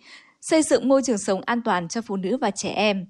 xây 0.44 0.62
dựng 0.62 0.88
môi 0.88 1.02
trường 1.02 1.18
sống 1.18 1.40
an 1.46 1.62
toàn 1.62 1.88
cho 1.88 2.00
phụ 2.00 2.16
nữ 2.16 2.36
và 2.36 2.50
trẻ 2.50 2.70
em. 2.70 3.06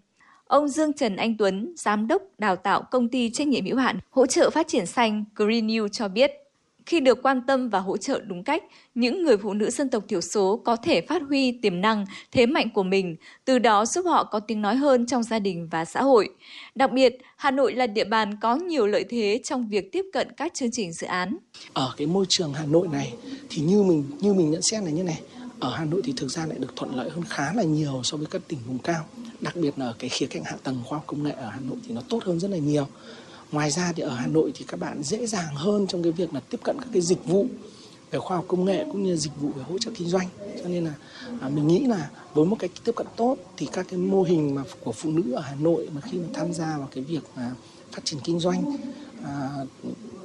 Ông 0.46 0.68
Dương 0.68 0.92
Trần 0.92 1.16
Anh 1.16 1.36
Tuấn, 1.36 1.74
Giám 1.76 2.08
đốc 2.08 2.22
đào 2.38 2.56
tạo 2.56 2.82
công 2.90 3.08
ty 3.08 3.30
trách 3.30 3.46
nhiệm 3.48 3.66
hữu 3.66 3.76
hạn 3.76 3.98
hỗ 4.10 4.26
trợ 4.26 4.50
phát 4.50 4.68
triển 4.68 4.86
xanh 4.86 5.24
Green 5.36 5.66
New 5.66 5.88
cho 5.88 6.08
biết, 6.08 6.32
khi 6.86 7.00
được 7.00 7.22
quan 7.22 7.40
tâm 7.46 7.68
và 7.68 7.78
hỗ 7.78 7.96
trợ 7.96 8.20
đúng 8.26 8.44
cách, 8.44 8.62
những 8.94 9.22
người 9.22 9.36
phụ 9.36 9.54
nữ 9.54 9.70
dân 9.70 9.88
tộc 9.88 10.04
thiểu 10.08 10.20
số 10.20 10.60
có 10.64 10.76
thể 10.76 11.00
phát 11.00 11.22
huy 11.28 11.52
tiềm 11.52 11.80
năng, 11.80 12.04
thế 12.32 12.46
mạnh 12.46 12.70
của 12.74 12.82
mình, 12.82 13.16
từ 13.44 13.58
đó 13.58 13.86
giúp 13.86 14.06
họ 14.06 14.24
có 14.24 14.40
tiếng 14.40 14.62
nói 14.62 14.76
hơn 14.76 15.06
trong 15.06 15.22
gia 15.22 15.38
đình 15.38 15.68
và 15.70 15.84
xã 15.84 16.02
hội. 16.02 16.28
Đặc 16.74 16.92
biệt, 16.92 17.18
Hà 17.36 17.50
Nội 17.50 17.74
là 17.74 17.86
địa 17.86 18.04
bàn 18.04 18.36
có 18.40 18.56
nhiều 18.56 18.86
lợi 18.86 19.04
thế 19.08 19.40
trong 19.44 19.68
việc 19.68 19.92
tiếp 19.92 20.04
cận 20.12 20.28
các 20.36 20.54
chương 20.54 20.70
trình 20.70 20.92
dự 20.92 21.06
án. 21.06 21.36
Ở 21.72 21.94
cái 21.96 22.06
môi 22.06 22.26
trường 22.28 22.52
Hà 22.52 22.66
Nội 22.66 22.88
này 22.92 23.14
thì 23.50 23.62
như 23.62 23.82
mình 23.82 24.04
như 24.20 24.34
mình 24.34 24.50
nhận 24.50 24.62
xét 24.62 24.82
là 24.82 24.90
như 24.90 25.02
này, 25.02 25.20
ở 25.60 25.76
Hà 25.76 25.84
Nội 25.84 26.00
thì 26.04 26.12
thực 26.16 26.30
ra 26.30 26.46
lại 26.46 26.58
được 26.58 26.76
thuận 26.76 26.94
lợi 26.94 27.10
hơn 27.10 27.24
khá 27.28 27.52
là 27.52 27.62
nhiều 27.62 28.00
so 28.04 28.16
với 28.16 28.26
các 28.26 28.42
tỉnh 28.48 28.58
vùng 28.66 28.78
cao. 28.78 29.04
Đặc 29.40 29.56
biệt 29.56 29.78
là 29.78 29.94
cái 29.98 30.10
khía 30.10 30.26
cạnh 30.26 30.44
hạ 30.44 30.56
tầng 30.62 30.82
khoa 30.84 30.98
học 30.98 31.04
công 31.06 31.22
nghệ 31.22 31.30
ở 31.30 31.48
Hà 31.48 31.60
Nội 31.60 31.76
thì 31.88 31.94
nó 31.94 32.00
tốt 32.08 32.24
hơn 32.24 32.40
rất 32.40 32.50
là 32.50 32.56
nhiều. 32.56 32.86
Ngoài 33.52 33.70
ra 33.70 33.92
thì 33.96 34.02
ở 34.02 34.14
Hà 34.14 34.26
Nội 34.26 34.52
thì 34.54 34.64
các 34.68 34.80
bạn 34.80 35.02
dễ 35.02 35.26
dàng 35.26 35.54
hơn 35.54 35.86
trong 35.86 36.02
cái 36.02 36.12
việc 36.12 36.34
là 36.34 36.40
tiếp 36.40 36.58
cận 36.64 36.76
các 36.80 36.88
cái 36.92 37.02
dịch 37.02 37.24
vụ 37.26 37.46
về 38.10 38.18
khoa 38.18 38.36
học 38.36 38.44
công 38.48 38.64
nghệ 38.64 38.84
cũng 38.84 39.02
như 39.02 39.16
dịch 39.16 39.32
vụ 39.40 39.48
về 39.48 39.62
hỗ 39.62 39.78
trợ 39.78 39.90
kinh 39.94 40.08
doanh. 40.08 40.28
Cho 40.62 40.68
nên 40.68 40.84
là 40.84 40.94
à, 41.40 41.48
mình 41.48 41.66
nghĩ 41.66 41.86
là 41.86 42.10
với 42.34 42.46
một 42.46 42.56
cái 42.58 42.70
tiếp 42.84 42.92
cận 42.96 43.06
tốt 43.16 43.36
thì 43.56 43.68
các 43.72 43.86
cái 43.90 43.98
mô 43.98 44.22
hình 44.22 44.54
mà 44.54 44.62
của 44.80 44.92
phụ 44.92 45.10
nữ 45.10 45.32
ở 45.32 45.40
Hà 45.40 45.54
Nội 45.54 45.88
mà 45.94 46.00
khi 46.00 46.18
mà 46.18 46.26
tham 46.34 46.52
gia 46.52 46.78
vào 46.78 46.88
cái 46.94 47.04
việc 47.04 47.22
mà 47.36 47.54
phát 47.92 48.04
triển 48.04 48.20
kinh 48.24 48.40
doanh 48.40 48.76
à, 49.24 49.50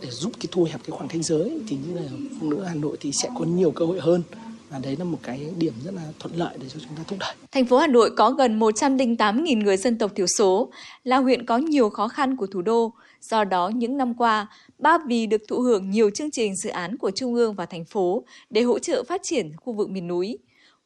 để 0.02 0.10
giúp 0.12 0.32
cái 0.40 0.48
thu 0.52 0.64
hẹp 0.64 0.82
cái 0.84 0.98
khoảng 0.98 1.08
cách 1.08 1.26
giới 1.26 1.62
thì 1.68 1.78
như 1.88 2.00
là 2.00 2.02
phụ 2.42 2.50
nữ 2.50 2.64
Hà 2.64 2.76
Nội 2.76 2.98
thì 3.00 3.12
sẽ 3.12 3.30
có 3.40 3.46
nhiều 3.46 3.72
cơ 3.72 3.86
hội 3.86 4.00
hơn 4.00 4.24
và 4.70 4.80
đấy 4.80 4.96
là 5.00 5.04
một 5.04 5.18
cái 5.24 5.48
điểm 5.58 5.74
rất 5.86 5.94
là 5.94 6.02
thuận 6.20 6.36
lợi 6.36 6.58
để 6.62 6.70
cho 6.70 6.80
chúng 6.80 6.98
ta 6.98 7.04
thúc 7.08 7.20
đẩy. 7.20 7.36
Thành 7.52 7.66
phố 7.66 7.78
Hà 7.78 7.88
Nội 7.88 8.12
có 8.18 8.32
gần 8.32 8.60
108.000 8.60 9.64
người 9.64 9.78
dân 9.78 9.98
tộc 9.98 10.12
thiểu 10.16 10.28
số, 10.38 10.72
là 11.04 11.18
huyện 11.18 11.46
có 11.46 11.58
nhiều 11.58 11.90
khó 11.90 12.08
khăn 12.08 12.38
của 12.38 12.48
thủ 12.48 12.62
đô. 12.62 12.94
Do 13.22 13.44
đó, 13.44 13.70
những 13.76 13.98
năm 13.98 14.14
qua, 14.14 14.48
Ba 14.78 14.98
Vì 15.08 15.28
được 15.28 15.42
thụ 15.48 15.60
hưởng 15.60 15.90
nhiều 15.90 16.10
chương 16.10 16.32
trình 16.32 16.56
dự 16.56 16.70
án 16.70 16.98
của 16.98 17.12
Trung 17.12 17.36
ương 17.36 17.54
và 17.54 17.66
thành 17.66 17.86
phố 17.86 18.24
để 18.50 18.62
hỗ 18.62 18.80
trợ 18.80 19.04
phát 19.04 19.22
triển 19.24 19.52
khu 19.58 19.74
vực 19.74 19.90
miền 19.90 20.08
núi. 20.08 20.38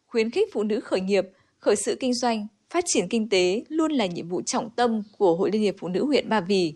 Khuyến 0.08 0.30
khích 0.30 0.50
phụ 0.54 0.64
nữ 0.64 0.80
khởi 0.80 1.02
nghiệp, 1.02 1.30
khởi 1.60 1.76
sự 1.76 1.98
kinh 2.00 2.14
doanh, 2.14 2.48
phát 2.70 2.84
triển 2.88 3.08
kinh 3.10 3.30
tế 3.30 3.64
luôn 3.70 3.92
là 3.92 4.06
nhiệm 4.06 4.30
vụ 4.30 4.42
trọng 4.42 4.70
tâm 4.70 5.04
của 5.18 5.36
Hội 5.36 5.52
Liên 5.52 5.62
hiệp 5.62 5.76
Phụ 5.80 5.88
nữ 5.88 6.06
huyện 6.06 6.30
Ba 6.30 6.42
Vì. 6.42 6.74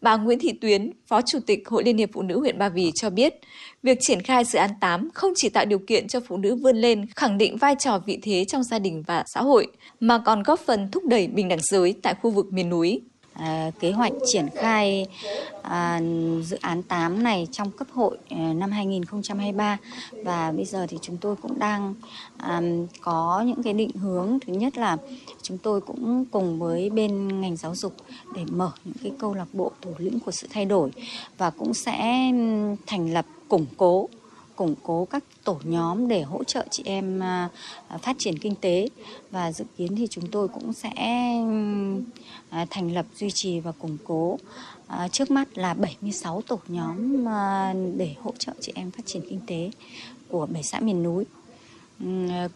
Bà 0.00 0.16
Nguyễn 0.16 0.38
Thị 0.38 0.52
Tuyến, 0.52 0.90
Phó 1.06 1.22
Chủ 1.22 1.38
tịch 1.46 1.68
Hội 1.68 1.84
Liên 1.84 1.96
hiệp 1.96 2.08
Phụ 2.12 2.22
nữ 2.22 2.38
huyện 2.38 2.58
Ba 2.58 2.68
Vì 2.68 2.92
cho 2.94 3.10
biết, 3.10 3.34
việc 3.82 3.98
triển 4.00 4.22
khai 4.22 4.44
dự 4.44 4.58
án 4.58 4.70
8 4.80 5.08
không 5.14 5.32
chỉ 5.36 5.48
tạo 5.48 5.64
điều 5.64 5.78
kiện 5.78 6.08
cho 6.08 6.20
phụ 6.20 6.36
nữ 6.36 6.54
vươn 6.54 6.76
lên, 6.76 7.06
khẳng 7.16 7.38
định 7.38 7.56
vai 7.56 7.74
trò 7.78 7.98
vị 8.06 8.18
thế 8.22 8.44
trong 8.44 8.62
gia 8.62 8.78
đình 8.78 9.02
và 9.06 9.24
xã 9.34 9.42
hội, 9.42 9.66
mà 10.00 10.18
còn 10.18 10.42
góp 10.42 10.60
phần 10.60 10.88
thúc 10.92 11.04
đẩy 11.06 11.26
bình 11.26 11.48
đẳng 11.48 11.58
giới 11.62 11.94
tại 12.02 12.14
khu 12.22 12.30
vực 12.30 12.52
miền 12.52 12.70
núi. 12.70 13.00
À, 13.38 13.70
kế 13.80 13.92
hoạch 13.92 14.12
triển 14.26 14.48
khai 14.54 15.06
à, 15.62 16.00
dự 16.42 16.56
án 16.60 16.82
8 16.82 17.22
này 17.22 17.48
trong 17.52 17.70
cấp 17.70 17.86
hội 17.92 18.18
à, 18.28 18.52
năm 18.56 18.70
2023 18.70 19.78
và 20.24 20.52
bây 20.52 20.64
giờ 20.64 20.86
thì 20.88 20.98
chúng 21.02 21.16
tôi 21.16 21.36
cũng 21.36 21.58
đang 21.58 21.94
à, 22.38 22.60
có 23.00 23.44
những 23.46 23.62
cái 23.62 23.72
định 23.72 23.90
hướng. 23.90 24.38
Thứ 24.46 24.52
nhất 24.52 24.78
là 24.78 24.96
chúng 25.42 25.58
tôi 25.58 25.80
cũng 25.80 26.24
cùng 26.30 26.58
với 26.58 26.90
bên 26.90 27.40
ngành 27.40 27.56
giáo 27.56 27.74
dục 27.74 27.96
để 28.34 28.44
mở 28.50 28.70
những 28.84 28.96
cái 29.02 29.12
câu 29.18 29.34
lạc 29.34 29.48
bộ 29.52 29.72
thủ 29.82 29.90
lĩnh 29.98 30.20
của 30.20 30.30
sự 30.30 30.46
thay 30.50 30.64
đổi 30.64 30.90
và 31.38 31.50
cũng 31.50 31.74
sẽ 31.74 31.98
thành 32.86 33.12
lập 33.12 33.26
củng 33.48 33.66
cố 33.76 34.08
củng 34.56 34.74
cố 34.82 35.04
các 35.04 35.24
tổ 35.44 35.58
nhóm 35.64 36.08
để 36.08 36.22
hỗ 36.22 36.44
trợ 36.44 36.66
chị 36.70 36.82
em 36.86 37.22
à, 37.22 37.48
à, 37.88 37.98
phát 37.98 38.16
triển 38.18 38.38
kinh 38.38 38.54
tế 38.54 38.88
và 39.30 39.52
dự 39.52 39.64
kiến 39.76 39.96
thì 39.96 40.06
chúng 40.10 40.26
tôi 40.30 40.48
cũng 40.48 40.72
sẽ 40.72 40.90
à, 42.50 42.66
thành 42.70 42.94
lập, 42.94 43.06
duy 43.16 43.30
trì 43.30 43.60
và 43.60 43.72
củng 43.72 43.96
cố 44.04 44.38
trước 45.12 45.30
mắt 45.30 45.58
là 45.58 45.74
76 45.74 46.42
tổ 46.42 46.58
nhóm 46.68 47.24
để 47.98 48.14
hỗ 48.22 48.32
trợ 48.38 48.52
chị 48.60 48.72
em 48.74 48.90
phát 48.90 49.06
triển 49.06 49.22
kinh 49.30 49.40
tế 49.46 49.70
của 50.28 50.46
bảy 50.46 50.62
xã 50.62 50.80
miền 50.80 51.02
núi. 51.02 51.24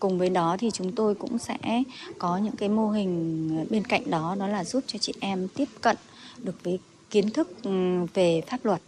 Cùng 0.01 0.18
với 0.18 0.31
đó 0.31 0.56
thì 0.59 0.70
chúng 0.70 0.93
tôi 0.93 1.14
cũng 1.14 1.39
sẽ 1.39 1.56
có 2.18 2.39
những 2.39 2.56
cái 2.56 2.68
mô 2.68 2.90
hình 2.90 3.66
bên 3.70 3.85
cạnh 3.85 4.10
đó 4.10 4.36
đó 4.39 4.47
là 4.47 4.64
giúp 4.64 4.85
cho 4.86 4.98
chị 4.98 5.12
em 5.20 5.48
tiếp 5.48 5.68
cận 5.81 5.97
được 6.39 6.64
với 6.64 6.78
kiến 7.10 7.31
thức 7.31 7.48
về 8.14 8.43
pháp 8.47 8.64
luật 8.64 8.81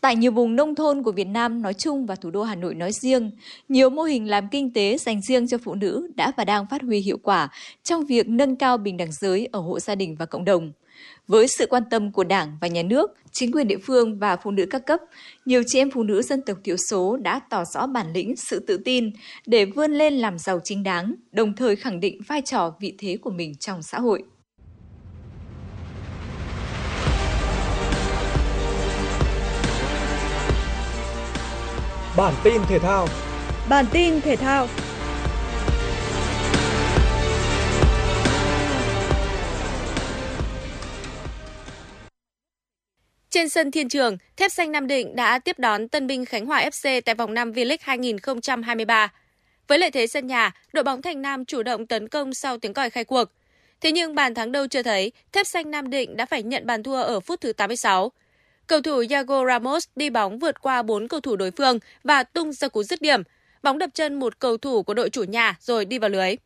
Tại 0.00 0.16
nhiều 0.16 0.32
vùng 0.32 0.56
nông 0.56 0.74
thôn 0.74 1.02
của 1.02 1.12
Việt 1.12 1.26
Nam 1.26 1.62
nói 1.62 1.74
chung 1.74 2.06
và 2.06 2.14
thủ 2.14 2.30
đô 2.30 2.42
Hà 2.42 2.54
Nội 2.54 2.74
nói 2.74 2.92
riêng, 2.92 3.30
nhiều 3.68 3.90
mô 3.90 4.02
hình 4.02 4.30
làm 4.30 4.48
kinh 4.48 4.72
tế 4.72 4.98
dành 4.98 5.20
riêng 5.22 5.48
cho 5.48 5.58
phụ 5.58 5.74
nữ 5.74 6.10
đã 6.14 6.32
và 6.36 6.44
đang 6.44 6.66
phát 6.66 6.82
huy 6.82 6.98
hiệu 6.98 7.18
quả 7.22 7.48
trong 7.82 8.06
việc 8.06 8.28
nâng 8.28 8.56
cao 8.56 8.78
bình 8.78 8.96
đẳng 8.96 9.12
giới 9.12 9.48
ở 9.52 9.60
hộ 9.60 9.80
gia 9.80 9.94
đình 9.94 10.16
và 10.18 10.26
cộng 10.26 10.44
đồng. 10.44 10.72
Với 11.28 11.48
sự 11.48 11.66
quan 11.66 11.82
tâm 11.90 12.12
của 12.12 12.24
Đảng 12.24 12.58
và 12.60 12.68
Nhà 12.68 12.82
nước, 12.82 13.10
chính 13.32 13.52
quyền 13.52 13.68
địa 13.68 13.78
phương 13.82 14.18
và 14.18 14.36
phụ 14.36 14.50
nữ 14.50 14.66
các 14.70 14.86
cấp, 14.86 15.00
nhiều 15.44 15.62
chị 15.66 15.78
em 15.78 15.90
phụ 15.90 16.02
nữ 16.02 16.22
dân 16.22 16.42
tộc 16.42 16.58
thiểu 16.64 16.76
số 16.90 17.16
đã 17.16 17.40
tỏ 17.50 17.64
rõ 17.74 17.86
bản 17.86 18.12
lĩnh, 18.12 18.36
sự 18.36 18.58
tự 18.58 18.78
tin 18.84 19.10
để 19.46 19.64
vươn 19.64 19.92
lên 19.92 20.14
làm 20.14 20.38
giàu 20.38 20.60
chính 20.64 20.82
đáng, 20.82 21.14
đồng 21.32 21.56
thời 21.56 21.76
khẳng 21.76 22.00
định 22.00 22.20
vai 22.26 22.42
trò 22.42 22.74
vị 22.80 22.94
thế 22.98 23.16
của 23.16 23.30
mình 23.30 23.54
trong 23.54 23.82
xã 23.82 23.98
hội. 24.00 24.22
Bản 32.18 32.34
tin 32.44 32.62
thể 32.68 32.78
thao. 32.78 33.08
Bản 33.68 33.84
tin 33.92 34.20
thể 34.20 34.36
thao. 34.36 34.68
Trên 43.30 43.48
sân 43.48 43.70
Thiên 43.70 43.88
Trường, 43.88 44.16
Thép 44.36 44.52
Xanh 44.52 44.72
Nam 44.72 44.86
Định 44.86 45.16
đã 45.16 45.38
tiếp 45.38 45.58
đón 45.58 45.88
Tân 45.88 46.06
binh 46.06 46.24
Khánh 46.24 46.46
Hòa 46.46 46.60
FC 46.60 47.00
tại 47.04 47.14
vòng 47.14 47.34
5 47.34 47.52
V-League 47.52 47.76
2023. 47.80 49.12
Với 49.68 49.78
lợi 49.78 49.90
thế 49.90 50.06
sân 50.06 50.26
nhà, 50.26 50.50
đội 50.72 50.84
bóng 50.84 51.02
Thành 51.02 51.22
Nam 51.22 51.44
chủ 51.44 51.62
động 51.62 51.86
tấn 51.86 52.08
công 52.08 52.34
sau 52.34 52.58
tiếng 52.58 52.74
còi 52.74 52.90
khai 52.90 53.04
cuộc. 53.04 53.24
Thế 53.80 53.92
nhưng 53.92 54.14
bàn 54.14 54.34
thắng 54.34 54.52
đâu 54.52 54.66
chưa 54.66 54.82
thấy, 54.82 55.12
Thép 55.32 55.46
Xanh 55.46 55.70
Nam 55.70 55.90
Định 55.90 56.16
đã 56.16 56.26
phải 56.26 56.42
nhận 56.42 56.66
bàn 56.66 56.82
thua 56.82 57.02
ở 57.02 57.20
phút 57.20 57.40
thứ 57.40 57.52
86. 57.52 58.12
Cầu 58.68 58.80
thủ 58.80 59.04
Yago 59.10 59.46
Ramos 59.46 59.88
đi 59.96 60.10
bóng 60.10 60.38
vượt 60.38 60.62
qua 60.62 60.82
4 60.82 61.08
cầu 61.08 61.20
thủ 61.20 61.36
đối 61.36 61.50
phương 61.50 61.78
và 62.04 62.22
tung 62.22 62.52
ra 62.52 62.68
cú 62.68 62.82
dứt 62.82 63.02
điểm. 63.02 63.22
Bóng 63.62 63.78
đập 63.78 63.90
chân 63.94 64.14
một 64.14 64.38
cầu 64.38 64.56
thủ 64.56 64.82
của 64.82 64.94
đội 64.94 65.10
chủ 65.10 65.22
nhà 65.22 65.56
rồi 65.60 65.84
đi 65.84 65.98
vào 65.98 66.10
lưới. 66.10 66.36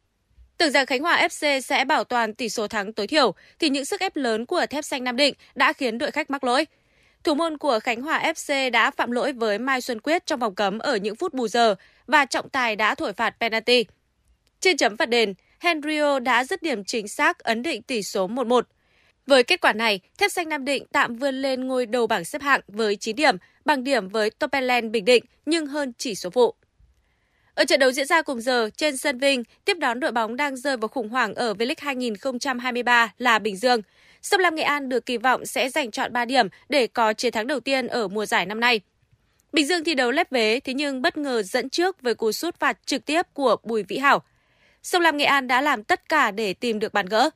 Tưởng 0.59 0.70
rằng 0.70 0.86
Khánh 0.86 1.03
Hòa 1.03 1.28
FC 1.28 1.61
sẽ 1.61 1.85
bảo 1.85 2.05
toàn 2.05 2.35
tỷ 2.35 2.49
số 2.49 2.69
thắng 2.69 2.93
tối 2.93 3.07
thiểu 3.07 3.35
thì 3.59 3.69
những 3.69 3.85
sức 3.85 4.01
ép 4.01 4.16
lớn 4.16 4.47
của 4.47 4.66
Thép 4.70 4.85
Xanh 4.85 5.05
Nam 5.05 5.16
Định 5.16 5.35
đã 5.55 5.73
khiến 5.73 5.99
đội 5.99 6.11
khách 6.11 6.31
mắc 6.31 6.44
lỗi. 6.44 6.66
Thủ 7.24 7.35
môn 7.35 7.59
của 7.59 7.78
Khánh 7.82 8.03
Hòa 8.03 8.32
FC 8.35 8.70
đã 8.70 8.90
phạm 8.90 9.11
lỗi 9.11 9.32
với 9.32 9.59
Mai 9.59 9.81
Xuân 9.81 10.01
Quyết 10.01 10.27
trong 10.27 10.40
vòng 10.40 10.55
cấm 10.55 10.78
ở 10.78 10.97
những 10.97 11.16
phút 11.16 11.35
bù 11.35 11.49
giờ 11.49 11.74
và 12.07 12.24
trọng 12.24 12.49
tài 12.49 12.77
đã 12.77 12.94
thổi 12.94 13.12
phạt 13.12 13.35
penalty. 13.40 13.85
Trên 14.61 14.77
chấm 14.77 14.97
phạt 14.97 15.09
đền, 15.09 15.35
Henrio 15.61 16.19
đã 16.19 16.44
dứt 16.44 16.62
điểm 16.62 16.85
chính 16.85 17.09
xác 17.09 17.39
ấn 17.39 17.62
định 17.62 17.82
tỷ 17.82 18.03
số 18.03 18.28
1-1. 18.28 18.62
Với 19.27 19.43
kết 19.43 19.61
quả 19.61 19.73
này, 19.73 20.01
Thép 20.19 20.32
Xanh 20.32 20.49
Nam 20.49 20.65
Định 20.65 20.85
tạm 20.93 21.16
vươn 21.16 21.35
lên 21.35 21.66
ngôi 21.66 21.86
đầu 21.86 22.07
bảng 22.07 22.24
xếp 22.24 22.43
hạng 22.43 22.61
với 22.69 22.97
9 22.97 23.16
điểm, 23.16 23.36
bằng 23.65 23.85
điểm 23.85 24.09
với 24.09 24.31
Topeland 24.31 24.90
Bình 24.90 25.05
Định 25.05 25.24
nhưng 25.47 25.66
hơn 25.66 25.93
chỉ 25.99 26.15
số 26.15 26.31
vụ. 26.31 26.55
Ở 27.55 27.65
trận 27.65 27.81
đấu 27.81 27.93
diễn 27.93 28.07
ra 28.07 28.23
cùng 28.23 28.40
giờ 28.40 28.70
trên 28.77 28.97
sân 28.97 29.19
Vinh, 29.19 29.43
tiếp 29.65 29.78
đón 29.78 30.01
đội 30.01 30.12
bóng 30.12 30.36
đang 30.36 30.57
rơi 30.57 30.77
vào 30.77 30.89
khủng 30.89 31.09
hoảng 31.09 31.35
ở 31.35 31.53
V-League 31.53 31.74
2023 31.78 33.12
là 33.19 33.39
Bình 33.39 33.57
Dương. 33.57 33.81
Sông 34.23 34.40
Lam 34.40 34.55
Nghệ 34.55 34.62
An 34.62 34.89
được 34.89 35.07
kỳ 35.07 35.16
vọng 35.16 35.47
sẽ 35.47 35.69
giành 35.69 35.90
chọn 35.90 36.12
3 36.12 36.24
điểm 36.24 36.49
để 36.69 36.86
có 36.86 37.12
chiến 37.12 37.32
thắng 37.32 37.47
đầu 37.47 37.61
tiên 37.61 37.86
ở 37.86 38.09
mùa 38.09 38.27
giải 38.27 38.47
năm 38.47 38.61
nay. 38.61 38.81
Bình 39.53 39.66
Dương 39.66 39.85
thi 39.85 39.94
đấu 39.94 40.11
lép 40.11 40.31
vế 40.31 40.61
thế 40.61 40.74
nhưng 40.74 41.03
bất 41.03 41.16
ngờ 41.16 41.43
dẫn 41.43 41.70
trước 41.70 42.03
với 42.03 42.15
cú 42.15 42.32
sút 42.32 42.59
phạt 42.59 42.78
trực 42.86 43.05
tiếp 43.05 43.23
của 43.35 43.57
Bùi 43.62 43.82
Vĩ 43.82 43.99
Hảo. 43.99 44.23
Sông 44.82 45.03
Lam 45.03 45.16
Nghệ 45.16 45.24
An 45.24 45.49
đã 45.49 45.61
làm 45.61 45.85
tất 45.85 46.09
cả 46.09 46.31
để 46.31 46.55
tìm 46.55 46.78
được 46.78 46.93
bàn 46.93 47.07
gỡ. 47.07 47.31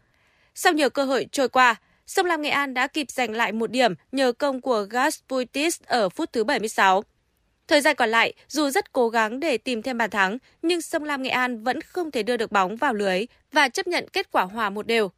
Sau 0.58 0.72
nhiều 0.72 0.90
cơ 0.90 1.04
hội 1.04 1.26
trôi 1.32 1.48
qua, 1.48 1.76
Sông 2.06 2.26
Lam 2.26 2.42
Nghệ 2.42 2.50
An 2.50 2.74
đã 2.74 2.86
kịp 2.86 3.10
giành 3.10 3.32
lại 3.32 3.52
một 3.52 3.70
điểm 3.70 3.94
nhờ 4.12 4.32
công 4.32 4.60
của 4.60 4.86
Gaspuitis 4.90 5.80
ở 5.86 6.08
phút 6.08 6.32
thứ 6.32 6.44
76. 6.44 7.04
Thời 7.68 7.80
gian 7.80 7.96
còn 7.96 8.08
lại, 8.08 8.34
dù 8.48 8.70
rất 8.70 8.92
cố 8.92 9.08
gắng 9.08 9.40
để 9.40 9.58
tìm 9.58 9.82
thêm 9.82 9.98
bàn 9.98 10.10
thắng, 10.10 10.38
nhưng 10.62 10.82
Sông 10.82 11.04
Lam 11.04 11.22
Nghệ 11.22 11.30
An 11.30 11.64
vẫn 11.64 11.80
không 11.80 12.10
thể 12.10 12.22
đưa 12.22 12.36
được 12.36 12.52
bóng 12.52 12.76
vào 12.76 12.94
lưới 12.94 13.26
và 13.52 13.68
chấp 13.68 13.86
nhận 13.86 14.08
kết 14.12 14.32
quả 14.32 14.42
hòa 14.42 14.70
một 14.70 14.86
đều. 14.86 15.10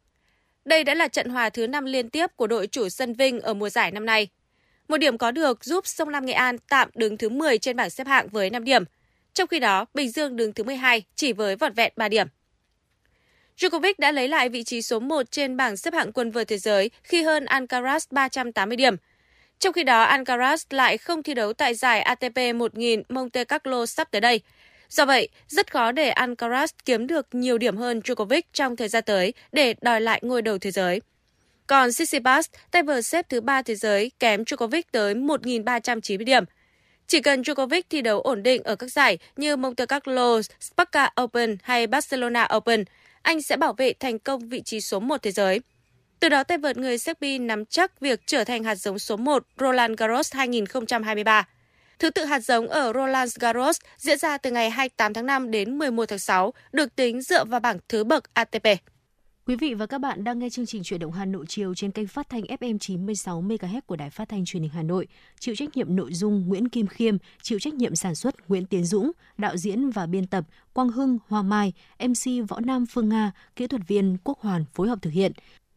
Đây 0.65 0.83
đã 0.83 0.93
là 0.93 1.07
trận 1.07 1.29
hòa 1.29 1.49
thứ 1.49 1.67
5 1.67 1.85
liên 1.85 2.09
tiếp 2.09 2.27
của 2.35 2.47
đội 2.47 2.67
chủ 2.67 2.89
sân 2.89 3.13
Vinh 3.13 3.39
ở 3.39 3.53
mùa 3.53 3.69
giải 3.69 3.91
năm 3.91 4.05
nay. 4.05 4.27
Một 4.87 4.97
điểm 4.97 5.17
có 5.17 5.31
được 5.31 5.65
giúp 5.65 5.87
Sông 5.87 6.09
Lam 6.09 6.25
Nghệ 6.25 6.33
An 6.33 6.57
tạm 6.69 6.89
đứng 6.95 7.17
thứ 7.17 7.29
10 7.29 7.57
trên 7.57 7.75
bảng 7.75 7.89
xếp 7.89 8.07
hạng 8.07 8.27
với 8.27 8.49
5 8.49 8.63
điểm. 8.63 8.83
Trong 9.33 9.47
khi 9.47 9.59
đó, 9.59 9.85
Bình 9.93 10.09
Dương 10.09 10.35
đứng 10.35 10.53
thứ 10.53 10.63
12 10.63 11.03
chỉ 11.15 11.33
với 11.33 11.55
vỏn 11.55 11.73
vẹn 11.73 11.93
3 11.95 12.09
điểm. 12.09 12.27
Djokovic 13.59 13.93
đã 13.97 14.11
lấy 14.11 14.27
lại 14.27 14.49
vị 14.49 14.63
trí 14.63 14.81
số 14.81 14.99
1 14.99 15.31
trên 15.31 15.57
bảng 15.57 15.77
xếp 15.77 15.93
hạng 15.93 16.11
quân 16.11 16.31
vợt 16.31 16.47
thế 16.47 16.57
giới 16.57 16.91
khi 17.03 17.23
hơn 17.23 17.45
Alcaraz 17.45 17.99
380 18.11 18.75
điểm. 18.75 18.95
Trong 19.59 19.73
khi 19.73 19.83
đó, 19.83 20.05
Alcaraz 20.05 20.57
lại 20.69 20.97
không 20.97 21.23
thi 21.23 21.33
đấu 21.33 21.53
tại 21.53 21.75
giải 21.75 22.01
ATP 22.01 22.55
1000 22.55 23.03
Monte 23.09 23.43
Carlo 23.43 23.85
sắp 23.85 24.11
tới 24.11 24.21
đây. 24.21 24.41
Do 24.89 25.05
vậy, 25.05 25.29
rất 25.47 25.71
khó 25.71 25.91
để 25.91 26.11
Alcaraz 26.11 26.67
kiếm 26.85 27.07
được 27.07 27.27
nhiều 27.31 27.57
điểm 27.57 27.77
hơn 27.77 27.99
Djokovic 27.99 28.41
trong 28.53 28.75
thời 28.75 28.87
gian 28.87 29.03
tới 29.05 29.33
để 29.51 29.73
đòi 29.81 30.01
lại 30.01 30.19
ngôi 30.23 30.41
đầu 30.41 30.57
thế 30.57 30.71
giới. 30.71 31.01
Còn 31.67 31.91
Tsitsipas, 31.91 32.45
tay 32.71 32.83
vợt 32.83 33.05
xếp 33.05 33.29
thứ 33.29 33.41
3 33.41 33.61
thế 33.61 33.75
giới, 33.75 34.11
kém 34.19 34.43
Djokovic 34.43 34.83
tới 34.91 35.13
1.390 35.13 36.23
điểm. 36.23 36.43
Chỉ 37.07 37.21
cần 37.21 37.41
Djokovic 37.41 37.81
thi 37.89 38.01
đấu 38.01 38.21
ổn 38.21 38.43
định 38.43 38.63
ở 38.63 38.75
các 38.75 38.91
giải 38.91 39.17
như 39.37 39.55
Monte 39.55 39.85
Carlo, 39.85 40.41
Sparta 40.59 41.11
Open 41.21 41.57
hay 41.63 41.87
Barcelona 41.87 42.47
Open– 42.55 42.83
anh 43.29 43.41
sẽ 43.41 43.57
bảo 43.57 43.73
vệ 43.73 43.93
thành 43.93 44.19
công 44.19 44.49
vị 44.49 44.61
trí 44.61 44.81
số 44.81 44.99
1 44.99 45.17
thế 45.21 45.31
giới. 45.31 45.61
Từ 46.19 46.29
đó 46.29 46.43
tay 46.43 46.57
vợt 46.57 46.77
người 46.77 46.97
Serbia 46.97 47.37
nắm 47.37 47.65
chắc 47.65 47.99
việc 47.99 48.19
trở 48.25 48.43
thành 48.43 48.63
hạt 48.63 48.75
giống 48.75 48.99
số 48.99 49.17
1 49.17 49.45
Roland 49.59 49.97
Garros 49.97 50.33
2023. 50.33 51.47
Thứ 51.99 52.09
tự 52.09 52.25
hạt 52.25 52.39
giống 52.39 52.67
ở 52.67 52.93
Roland 52.93 53.37
Garros 53.39 53.79
diễn 53.97 54.17
ra 54.17 54.37
từ 54.37 54.51
ngày 54.51 54.69
28 54.69 55.13
tháng 55.13 55.25
5 55.25 55.51
đến 55.51 55.77
11 55.77 56.05
tháng 56.05 56.19
6, 56.19 56.53
được 56.71 56.95
tính 56.95 57.21
dựa 57.21 57.45
vào 57.45 57.59
bảng 57.59 57.77
thứ 57.89 58.03
bậc 58.03 58.33
ATP. 58.33 58.67
Quý 59.49 59.55
vị 59.55 59.73
và 59.73 59.85
các 59.85 59.97
bạn 59.97 60.23
đang 60.23 60.39
nghe 60.39 60.49
chương 60.49 60.65
trình 60.65 60.83
Chuyển 60.83 60.99
động 60.99 61.11
Hà 61.11 61.25
Nội 61.25 61.45
chiều 61.47 61.75
trên 61.75 61.91
kênh 61.91 62.07
phát 62.07 62.29
thanh 62.29 62.41
FM 62.41 62.77
96 62.77 63.41
MHz 63.41 63.81
của 63.85 63.95
Đài 63.95 64.09
Phát 64.09 64.29
thanh 64.29 64.45
Truyền 64.45 64.63
hình 64.63 64.71
Hà 64.71 64.83
Nội. 64.83 65.07
Chịu 65.39 65.55
trách 65.55 65.77
nhiệm 65.77 65.95
nội 65.95 66.13
dung 66.13 66.47
Nguyễn 66.47 66.69
Kim 66.69 66.87
Khiêm, 66.87 67.17
chịu 67.41 67.59
trách 67.59 67.73
nhiệm 67.73 67.95
sản 67.95 68.15
xuất 68.15 68.49
Nguyễn 68.49 68.65
Tiến 68.65 68.85
Dũng, 68.85 69.11
đạo 69.37 69.57
diễn 69.57 69.89
và 69.89 70.05
biên 70.05 70.27
tập 70.27 70.45
Quang 70.73 70.89
Hưng, 70.89 71.17
Hoa 71.27 71.41
Mai, 71.41 71.73
MC 71.99 72.49
Võ 72.49 72.59
Nam 72.59 72.85
Phương 72.85 73.09
Nga, 73.09 73.31
kỹ 73.55 73.67
thuật 73.67 73.81
viên 73.87 74.17
Quốc 74.23 74.39
Hoàn 74.39 74.65
phối 74.73 74.87
hợp 74.87 74.99
thực 75.01 75.13
hiện. 75.13 75.31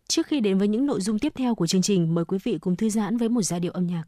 Trước 0.08 0.26
khi 0.26 0.40
đến 0.40 0.58
với 0.58 0.68
những 0.68 0.86
nội 0.86 1.00
dung 1.00 1.18
tiếp 1.18 1.32
theo 1.36 1.54
của 1.54 1.66
chương 1.66 1.82
trình, 1.82 2.14
mời 2.14 2.24
quý 2.24 2.38
vị 2.44 2.58
cùng 2.60 2.76
thư 2.76 2.88
giãn 2.88 3.16
với 3.16 3.28
một 3.28 3.42
giai 3.42 3.60
điệu 3.60 3.72
âm 3.72 3.86
nhạc. 3.86 4.04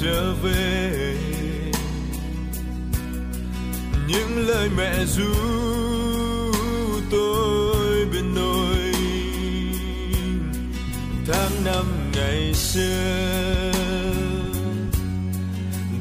Trở 0.00 0.34
về. 0.42 1.16
Những 4.08 4.48
lời 4.48 4.68
mẹ 4.76 5.04
ru 5.04 5.34
tôi 7.10 8.06
bên 8.12 8.34
nôi 8.34 8.92
tháng 11.26 11.64
năm 11.64 11.84
ngày 12.14 12.54
xưa, 12.54 13.72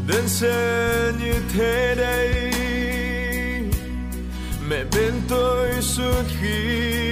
đơn 0.07 0.27
sơ 0.27 1.11
như 1.19 1.33
thế 1.53 1.95
đây. 1.97 2.51
Mẹ 4.69 4.83
bên 4.95 5.13
tôi 5.29 5.81
suốt 5.81 6.23
khi 6.41 7.06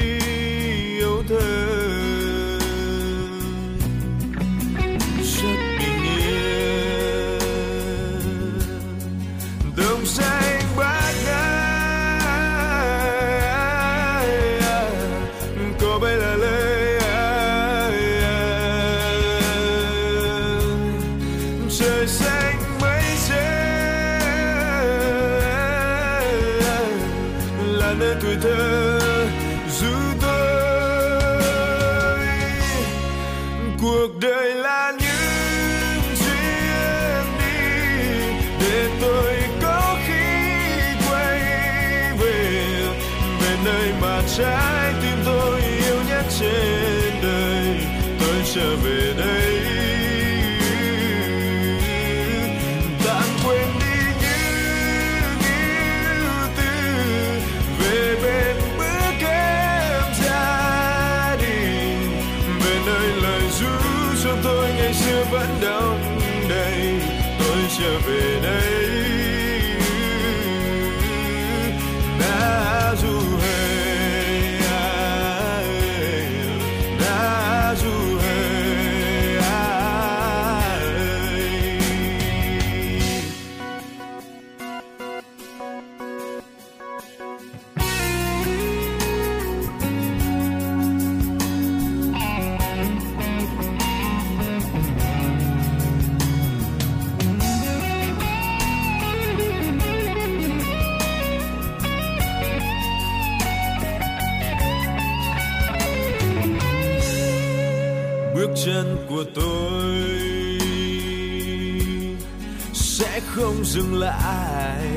lại. 114.06 114.88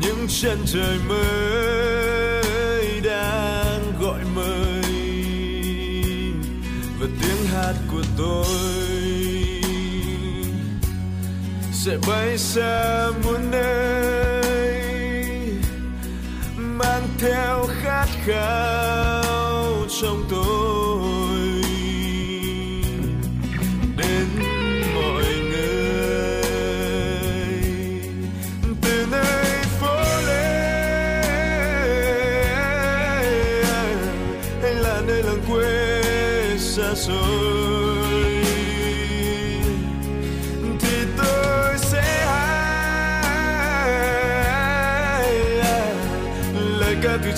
Những 0.00 0.26
chân 0.28 0.58
trời 0.66 0.98
mới 1.08 3.00
đang 3.00 3.92
gọi 4.00 4.20
mời 4.34 4.82
và 7.00 7.06
tiếng 7.20 7.46
hát 7.52 7.74
của 7.92 8.02
tôi 8.18 8.44
sẽ 11.72 11.98
bay 12.08 12.38
xa 12.38 13.08
muôn 13.24 13.50
nơi, 13.50 14.82
mang 16.56 17.08
theo 17.18 17.66
khát 17.82 18.08
khao 18.24 19.86
trong 20.00 20.24
tôi. 20.30 20.77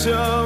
Lời 0.06 0.39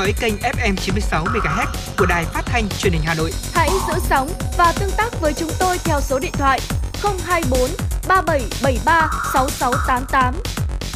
dõi 0.00 0.14
kênh 0.20 0.34
FM 0.36 0.76
96 0.76 1.24
MHz 1.24 1.66
của 1.98 2.06
đài 2.06 2.24
phát 2.24 2.42
thanh 2.46 2.68
truyền 2.68 2.92
hình 2.92 3.02
Hà 3.04 3.14
Nội. 3.14 3.32
Hãy 3.52 3.68
giữ 3.88 3.94
sóng 4.08 4.28
và 4.58 4.72
tương 4.80 4.90
tác 4.96 5.20
với 5.20 5.32
chúng 5.32 5.50
tôi 5.58 5.78
theo 5.78 6.00
số 6.00 6.18
điện 6.18 6.32
thoại 6.32 6.60
024 7.02 7.70
3773 8.08 9.10
6688. 9.32 10.34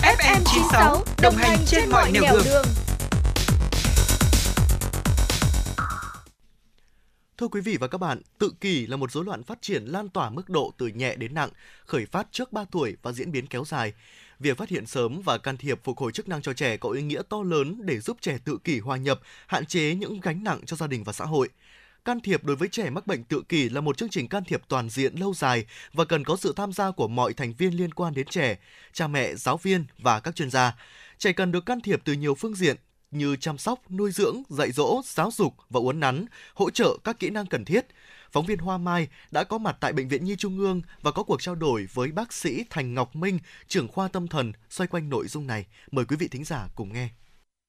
FM 0.02 0.40
96 0.44 1.05
đồng 1.22 1.35
hành 1.36 1.59
trên 1.66 1.90
mọi 1.90 2.12
nẻo 2.12 2.22
đường. 2.32 2.43
đường. 2.44 2.64
Thưa 7.39 7.48
quý 7.48 7.60
vị 7.60 7.76
và 7.76 7.89
các 7.89 7.98
bạn, 7.98 8.22
tự 8.39 8.52
kỷ 8.60 8.86
là 8.86 8.97
một 8.97 9.12
rối 9.12 9.24
loạn 9.24 9.43
phát 9.43 9.59
triển 9.62 9.85
lan 9.85 10.09
tỏa 10.09 10.31
mức 10.31 10.48
độ 10.48 10.72
từ 10.78 10.86
nhẹ 10.86 11.14
đến 11.16 11.35
nặng, 11.35 11.51
khởi 11.86 12.06
phát 12.06 12.26
trước 12.32 12.52
3 12.52 12.64
tuổi 12.70 12.97
và 13.02 13.12
diễn 13.12 13.32
biến 13.32 13.47
kéo 13.47 13.64
dài. 13.66 13.93
Việc 14.40 14.59
phát 14.59 14.69
hiện 14.69 14.86
sớm 14.86 15.20
và 15.24 15.39
can 15.39 15.56
thiệp 15.56 15.81
phục 15.85 15.98
hồi 15.98 16.12
chức 16.12 16.28
năng 16.28 16.43
cho 16.43 16.52
trẻ 16.52 16.77
có 16.77 16.90
ý 16.90 17.02
nghĩa 17.02 17.23
to 17.28 17.43
lớn 17.43 17.81
để 17.82 17.98
giúp 18.01 18.16
trẻ 18.20 18.39
tự 18.44 18.59
kỷ 18.65 18.78
hòa 18.78 18.97
nhập, 18.97 19.20
hạn 19.47 19.66
chế 19.66 19.94
những 19.94 20.20
gánh 20.20 20.44
nặng 20.44 20.61
cho 20.66 20.77
gia 20.77 20.86
đình 20.86 21.05
và 21.05 21.12
xã 21.12 21.24
hội. 21.24 21.48
Can 22.05 22.20
thiệp 22.20 22.44
đối 22.44 22.56
với 22.56 22.69
trẻ 22.69 22.90
mắc 22.90 23.06
bệnh 23.06 23.24
tự 23.24 23.43
kỷ 23.48 23.69
là 23.69 23.81
một 23.81 23.97
chương 23.97 24.09
trình 24.09 24.28
can 24.28 24.44
thiệp 24.44 24.62
toàn 24.69 24.90
diện 24.90 25.15
lâu 25.15 25.35
dài 25.35 25.66
và 25.93 26.05
cần 26.05 26.24
có 26.24 26.36
sự 26.36 26.52
tham 26.56 26.73
gia 26.73 26.90
của 26.90 27.09
mọi 27.09 27.32
thành 27.32 27.52
viên 27.59 27.77
liên 27.77 27.94
quan 27.94 28.15
đến 28.15 28.27
trẻ, 28.27 28.59
cha 28.93 29.06
mẹ, 29.06 29.35
giáo 29.35 29.56
viên 29.56 29.85
và 29.98 30.20
các 30.20 30.36
chuyên 30.36 30.51
gia. 30.51 30.77
Trẻ 31.19 31.32
cần 31.32 31.52
được 31.52 31.66
can 31.66 31.81
thiệp 31.81 32.01
từ 32.05 32.12
nhiều 32.12 32.35
phương 32.35 32.55
diện 32.55 32.77
như 33.11 33.36
chăm 33.36 33.59
sóc, 33.59 33.90
nuôi 33.90 34.11
dưỡng, 34.11 34.43
dạy 34.48 34.73
dỗ, 34.73 35.01
giáo 35.05 35.31
dục 35.35 35.55
và 35.70 35.81
uốn 35.81 36.01
nắn, 36.01 36.27
hỗ 36.55 36.70
trợ 36.70 36.97
các 37.05 37.19
kỹ 37.19 37.31
năng 37.31 37.47
cần 37.47 37.65
thiết. 37.65 37.86
Phóng 38.35 38.47
viên 38.47 38.59
Hoa 38.59 38.78
Mai 38.78 39.09
đã 39.31 39.44
có 39.44 39.59
mặt 39.59 39.77
tại 39.81 39.93
Bệnh 39.93 40.09
viện 40.09 40.24
Nhi 40.24 40.36
Trung 40.36 40.59
ương 40.59 40.82
và 41.02 41.11
có 41.11 41.23
cuộc 41.23 41.43
trao 41.43 41.55
đổi 41.55 41.86
với 41.94 42.12
bác 42.12 42.32
sĩ 42.32 42.65
Thành 42.70 42.94
Ngọc 42.94 43.16
Minh, 43.16 43.39
trưởng 43.69 43.89
khoa 43.89 44.09
tâm 44.09 44.28
thần, 44.28 44.52
xoay 44.70 44.89
quanh 44.89 45.09
nội 45.09 45.28
dung 45.28 45.47
này. 45.47 45.66
Mời 45.90 46.05
quý 46.05 46.16
vị 46.16 46.28
thính 46.28 46.44
giả 46.44 46.69
cùng 46.74 46.93
nghe. 46.93 47.09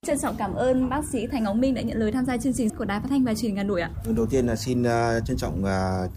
Trân 0.07 0.19
trọng 0.19 0.35
cảm 0.37 0.53
ơn 0.53 0.89
bác 0.89 1.01
sĩ 1.11 1.27
Thành 1.31 1.43
Ngọc 1.43 1.55
Minh 1.55 1.73
đã 1.73 1.81
nhận 1.81 1.97
lời 1.97 2.11
tham 2.11 2.25
gia 2.25 2.37
chương 2.37 2.53
trình 2.53 2.69
của 2.69 2.85
Đài 2.85 2.99
Phát 2.99 3.07
thanh 3.09 3.23
và 3.23 3.33
Truyền 3.33 3.49
hình 3.49 3.57
Hà 3.57 3.63
Nội 3.63 3.81
ạ. 3.81 3.89
Đầu 4.15 4.25
tiên 4.25 4.47
là 4.47 4.55
xin 4.55 4.81
uh, 4.81 5.25
trân 5.25 5.37
trọng 5.37 5.63
uh, 5.63 6.11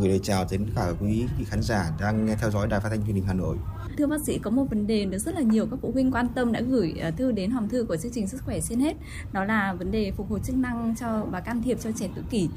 gửi 0.00 0.08
lời 0.08 0.20
chào 0.22 0.46
đến 0.50 0.66
cả 0.76 0.92
quý 1.00 1.26
vị 1.38 1.44
khán 1.48 1.62
giả 1.62 1.90
đang 2.00 2.26
nghe 2.26 2.36
theo 2.40 2.50
dõi 2.50 2.66
Đài 2.66 2.80
Phát 2.80 2.88
thanh 2.88 3.04
Truyền 3.04 3.14
hình 3.14 3.24
Hà 3.26 3.34
Nội. 3.34 3.56
Thưa 4.00 4.06
bác 4.06 4.20
sĩ, 4.20 4.38
có 4.38 4.50
một 4.50 4.64
vấn 4.70 4.86
đề 4.86 5.04
được 5.04 5.18
rất 5.18 5.34
là 5.34 5.40
nhiều 5.40 5.66
các 5.70 5.78
phụ 5.82 5.90
huynh 5.92 6.12
quan 6.12 6.28
tâm 6.34 6.52
đã 6.52 6.60
gửi 6.60 6.94
ờ, 7.00 7.10
thư 7.10 7.32
đến 7.32 7.50
hòm 7.50 7.68
thư 7.68 7.84
của 7.88 7.96
chương 7.96 8.12
trình 8.12 8.28
Sức 8.28 8.40
khỏe 8.44 8.60
trên 8.68 8.80
hết. 8.80 8.96
Đó 9.32 9.44
là 9.44 9.72
vấn 9.72 9.90
đề 9.90 10.12
phục 10.16 10.30
hồi 10.30 10.40
chức 10.44 10.56
năng 10.56 10.94
cho 11.00 11.26
và 11.30 11.40
can 11.40 11.62
thiệp 11.62 11.78
cho 11.82 11.90
trẻ 11.98 12.08
tự 12.16 12.22
kỷ. 12.30 12.48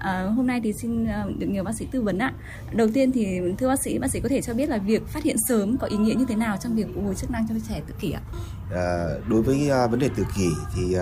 À, 0.00 0.22
hôm 0.36 0.46
nay 0.46 0.60
thì 0.64 0.72
xin 0.72 1.06
ờ, 1.06 1.30
được 1.38 1.46
nhiều 1.46 1.64
bác 1.64 1.72
sĩ 1.74 1.86
tư 1.90 2.02
vấn 2.02 2.18
ạ. 2.18 2.32
Đầu 2.72 2.88
tiên 2.94 3.12
thì 3.12 3.40
thưa 3.58 3.68
bác 3.68 3.80
sĩ, 3.80 3.98
bác 3.98 4.10
sĩ 4.10 4.20
có 4.20 4.28
thể 4.28 4.42
cho 4.42 4.54
biết 4.54 4.68
là 4.68 4.78
việc 4.78 5.06
phát 5.08 5.24
hiện 5.24 5.36
sớm 5.48 5.76
có 5.78 5.86
ý 5.86 5.96
nghĩa 5.96 6.14
như 6.14 6.24
thế 6.28 6.36
nào 6.36 6.56
trong 6.56 6.74
việc 6.74 6.86
phục 6.94 7.04
hồi 7.04 7.14
chức 7.14 7.30
năng 7.30 7.48
cho 7.48 7.54
trẻ 7.68 7.80
tự 7.86 7.94
kỷ 8.00 8.12
ạ? 8.12 8.20
À, 8.74 9.06
đối 9.28 9.42
với 9.42 9.70
uh, 9.84 9.90
vấn 9.90 10.00
đề 10.00 10.08
tự 10.16 10.24
kỷ 10.36 10.48
thì 10.76 10.82
uh, 10.82 11.00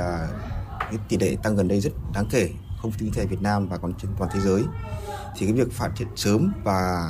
cái 0.81 0.99
tỷ 1.09 1.19
lệ 1.19 1.37
tăng 1.43 1.57
gần 1.57 1.69
đây 1.69 1.81
rất 1.81 1.93
đáng 2.15 2.27
kể, 2.31 2.51
không 2.83 2.93
chỉ 2.99 3.11
tại 3.17 3.27
Việt 3.27 3.43
Nam 3.43 3.69
và 3.69 3.77
còn 3.77 3.93
trên 4.03 4.11
toàn 4.19 4.31
thế 4.35 4.41
giới. 4.41 4.63
Thì 5.37 5.47
cái 5.47 5.53
việc 5.53 5.73
phát 5.73 5.91
hiện 5.99 6.09
sớm 6.17 6.53
và 6.65 7.09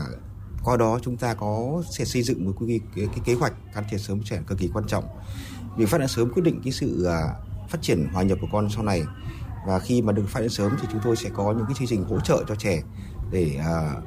qua 0.65 0.77
đó 0.77 0.99
chúng 1.03 1.17
ta 1.17 1.35
có 1.35 1.83
sẽ 1.91 2.05
xây 2.05 2.23
dựng 2.23 2.45
một 2.45 2.53
cái, 2.61 2.81
cái, 2.97 3.07
cái 3.07 3.21
kế 3.25 3.35
hoạch 3.35 3.53
can 3.75 3.85
thiệp 3.91 3.99
sớm 3.99 4.23
trẻ 4.23 4.41
cực 4.47 4.59
kỳ 4.59 4.71
quan 4.75 4.85
trọng. 4.87 5.05
Việc 5.77 5.89
phát 5.89 5.99
hiện 5.99 6.09
sớm 6.09 6.31
quyết 6.35 6.43
định 6.43 6.61
cái 6.65 6.73
sự 6.73 7.05
à, 7.05 7.35
phát 7.69 7.83
triển 7.83 8.09
hòa 8.13 8.23
nhập 8.23 8.39
của 8.41 8.49
con 8.53 8.69
sau 8.71 8.83
này. 8.83 9.03
Và 9.67 9.79
khi 9.79 10.03
mà 10.03 10.13
được 10.13 10.25
phát 10.29 10.41
hiện 10.41 10.51
sớm 10.51 10.73
thì 10.81 10.89
chúng 10.93 11.01
tôi 11.05 11.17
sẽ 11.17 11.31
có 11.35 11.53
những 11.53 11.67
cái 11.67 11.75
chương 11.79 11.89
trình 11.89 12.05
hỗ 12.05 12.21
trợ 12.21 12.45
cho 12.49 12.55
trẻ 12.55 12.83
để 13.31 13.59
uh, 13.59 13.99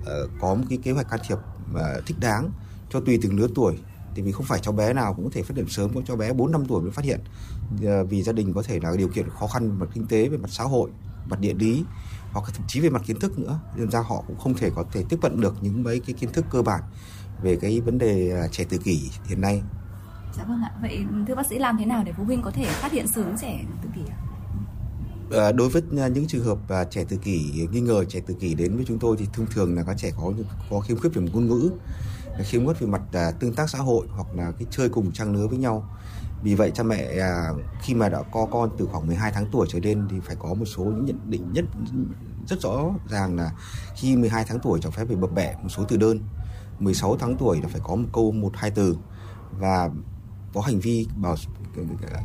uh, 0.00 0.30
có 0.40 0.54
một 0.54 0.64
cái 0.68 0.78
kế 0.82 0.92
hoạch 0.92 1.10
can 1.10 1.20
thiệp 1.28 1.38
uh, 1.74 2.06
thích 2.06 2.16
đáng 2.20 2.50
cho 2.90 3.00
tùy 3.00 3.18
từng 3.22 3.36
lứa 3.36 3.46
tuổi. 3.54 3.78
Thì 4.14 4.22
vì 4.22 4.32
không 4.32 4.46
phải 4.46 4.60
cháu 4.62 4.72
bé 4.72 4.92
nào 4.92 5.14
cũng 5.14 5.24
có 5.24 5.30
thể 5.34 5.42
phát 5.42 5.56
hiện 5.56 5.68
sớm 5.68 5.94
có 5.94 6.00
cháu 6.06 6.16
bé 6.16 6.32
4 6.32 6.52
năm 6.52 6.64
tuổi 6.68 6.82
mới 6.82 6.90
phát 6.90 7.04
hiện. 7.04 7.20
Ờ, 7.84 8.04
vì 8.04 8.22
gia 8.22 8.32
đình 8.32 8.52
có 8.52 8.62
thể 8.62 8.80
là 8.82 8.96
điều 8.96 9.08
kiện 9.08 9.28
khó 9.28 9.46
khăn 9.46 9.70
về 9.70 9.76
mặt 9.78 9.86
kinh 9.94 10.06
tế 10.06 10.28
về 10.28 10.38
mặt 10.38 10.50
xã 10.50 10.64
hội 10.64 10.90
mặt 11.28 11.40
địa 11.40 11.54
lý 11.54 11.84
hoặc 12.40 12.52
thậm 12.54 12.66
chí 12.68 12.80
về 12.80 12.90
mặt 12.90 13.02
kiến 13.06 13.18
thức 13.18 13.38
nữa 13.38 13.60
nên 13.76 13.90
ra 13.90 14.00
họ 14.00 14.24
cũng 14.26 14.38
không 14.38 14.54
thể 14.54 14.70
có 14.74 14.84
thể 14.92 15.04
tiếp 15.08 15.18
cận 15.22 15.40
được 15.40 15.54
những 15.60 15.82
mấy 15.82 16.00
cái 16.00 16.14
kiến 16.14 16.32
thức 16.32 16.44
cơ 16.50 16.62
bản 16.62 16.82
về 17.42 17.56
cái 17.56 17.80
vấn 17.80 17.98
đề 17.98 18.32
trẻ 18.52 18.64
tự 18.68 18.78
kỷ 18.78 19.10
hiện 19.26 19.40
nay. 19.40 19.62
Dạ 20.36 20.44
vâng 20.44 20.62
ạ. 20.62 20.72
Vậy 20.80 21.04
thưa 21.28 21.34
bác 21.34 21.46
sĩ 21.46 21.58
làm 21.58 21.78
thế 21.78 21.84
nào 21.84 22.02
để 22.04 22.12
phụ 22.16 22.24
huynh 22.24 22.42
có 22.42 22.50
thể 22.50 22.64
phát 22.64 22.92
hiện 22.92 23.08
sớm 23.08 23.36
trẻ 23.40 23.64
tự 23.82 23.88
kỷ 23.94 24.00
ạ? 24.10 24.16
À, 25.32 25.52
đối 25.52 25.68
với 25.68 25.82
những 25.92 26.26
trường 26.26 26.44
hợp 26.44 26.58
à, 26.68 26.84
trẻ 26.84 27.04
tự 27.08 27.16
kỷ 27.16 27.66
nghi 27.72 27.80
ngờ 27.80 28.04
trẻ 28.04 28.20
tự 28.26 28.34
kỷ 28.34 28.54
đến 28.54 28.76
với 28.76 28.84
chúng 28.88 28.98
tôi 28.98 29.16
thì 29.18 29.26
thông 29.32 29.46
thường 29.46 29.76
là 29.76 29.82
các 29.86 29.94
trẻ 29.98 30.10
có 30.16 30.32
có 30.70 30.80
khiếm 30.80 30.96
khuyết 30.96 31.14
về 31.14 31.22
ngôn 31.32 31.48
ngữ 31.48 31.70
khiếm 32.44 32.64
khuyết 32.64 32.80
về 32.80 32.86
mặt 32.86 33.02
à, 33.12 33.30
tương 33.30 33.54
tác 33.54 33.70
xã 33.70 33.78
hội 33.78 34.06
hoặc 34.10 34.26
là 34.34 34.52
cái 34.58 34.66
chơi 34.70 34.88
cùng 34.88 35.12
trang 35.12 35.34
lứa 35.34 35.46
với 35.46 35.58
nhau 35.58 35.88
vì 36.42 36.54
vậy 36.54 36.70
cha 36.74 36.82
mẹ 36.82 37.18
à, 37.18 37.50
khi 37.82 37.94
mà 37.94 38.08
đã 38.08 38.22
có 38.32 38.46
con 38.50 38.70
từ 38.78 38.86
khoảng 38.86 39.06
12 39.06 39.32
tháng 39.32 39.46
tuổi 39.52 39.66
trở 39.70 39.78
lên 39.78 40.06
thì 40.10 40.16
phải 40.20 40.36
có 40.38 40.54
một 40.54 40.64
số 40.64 40.84
những 40.84 41.04
nhận 41.04 41.30
định 41.30 41.52
nhất 41.52 41.64
rất 42.48 42.60
rõ 42.60 42.84
ràng 43.08 43.36
là 43.36 43.50
khi 43.96 44.16
12 44.16 44.44
tháng 44.48 44.58
tuổi 44.62 44.80
cháu 44.82 44.92
phép 44.92 45.04
phải 45.08 45.16
bập 45.16 45.32
bẹ 45.34 45.54
một 45.62 45.68
số 45.68 45.84
từ 45.88 45.96
đơn 45.96 46.20
16 46.78 47.16
tháng 47.16 47.36
tuổi 47.36 47.60
là 47.62 47.68
phải 47.68 47.80
có 47.84 47.94
một 47.94 48.08
câu 48.12 48.32
một 48.32 48.50
hai 48.54 48.70
từ 48.70 48.96
và 49.58 49.90
có 50.54 50.60
hành 50.60 50.80
vi 50.80 51.06
bảo 51.16 51.36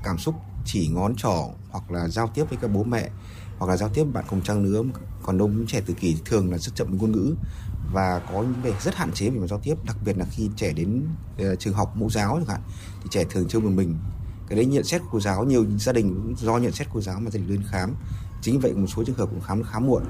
cảm 0.03 0.17
xúc 0.17 0.35
chỉ 0.65 0.87
ngón 0.87 1.15
trỏ 1.15 1.49
hoặc 1.71 1.91
là 1.91 2.07
giao 2.07 2.27
tiếp 2.27 2.43
với 2.49 2.57
các 2.61 2.67
bố 2.67 2.83
mẹ 2.83 3.09
hoặc 3.57 3.67
là 3.67 3.77
giao 3.77 3.89
tiếp 3.89 4.03
bạn 4.13 4.25
cùng 4.29 4.41
trang 4.41 4.63
lứa 4.63 4.83
còn 5.23 5.37
đông 5.37 5.65
trẻ 5.67 5.81
tự 5.85 5.93
kỷ 5.93 6.17
thường 6.25 6.51
là 6.51 6.57
rất 6.57 6.75
chậm 6.75 6.87
với 6.89 6.99
ngôn 6.99 7.11
ngữ 7.11 7.35
và 7.93 8.19
có 8.19 8.41
những 8.41 8.61
về 8.63 8.73
rất 8.81 8.95
hạn 8.95 9.11
chế 9.11 9.29
về 9.29 9.39
mặt 9.39 9.47
giao 9.49 9.59
tiếp 9.59 9.75
đặc 9.85 9.97
biệt 10.05 10.17
là 10.17 10.25
khi 10.31 10.49
trẻ 10.55 10.73
đến 10.73 11.05
uh, 11.41 11.59
trường 11.59 11.73
học 11.73 11.97
mẫu 11.97 12.09
giáo 12.09 12.35
chẳng 12.35 12.47
hạn 12.47 12.61
thì 13.01 13.07
trẻ 13.11 13.23
thường 13.29 13.47
chơi 13.47 13.61
một 13.61 13.69
mình. 13.69 13.97
Cái 14.47 14.55
đấy 14.55 14.65
nhận 14.65 14.83
xét 14.83 15.01
của 15.01 15.07
cô 15.11 15.19
giáo 15.19 15.43
nhiều 15.43 15.65
gia 15.79 15.91
đình 15.91 16.35
do 16.37 16.57
nhận 16.57 16.71
xét 16.71 16.87
cô 16.93 17.01
giáo 17.01 17.19
mà 17.19 17.31
gia 17.31 17.39
đình 17.39 17.49
lên 17.49 17.63
khám 17.67 17.95
chính 18.43 18.59
vậy 18.59 18.73
một 18.73 18.87
số 18.87 19.03
trường 19.03 19.15
hợp 19.15 19.29
cũng 19.29 19.41
khám 19.41 19.63
khá 19.63 19.79
muộn. 19.79 20.03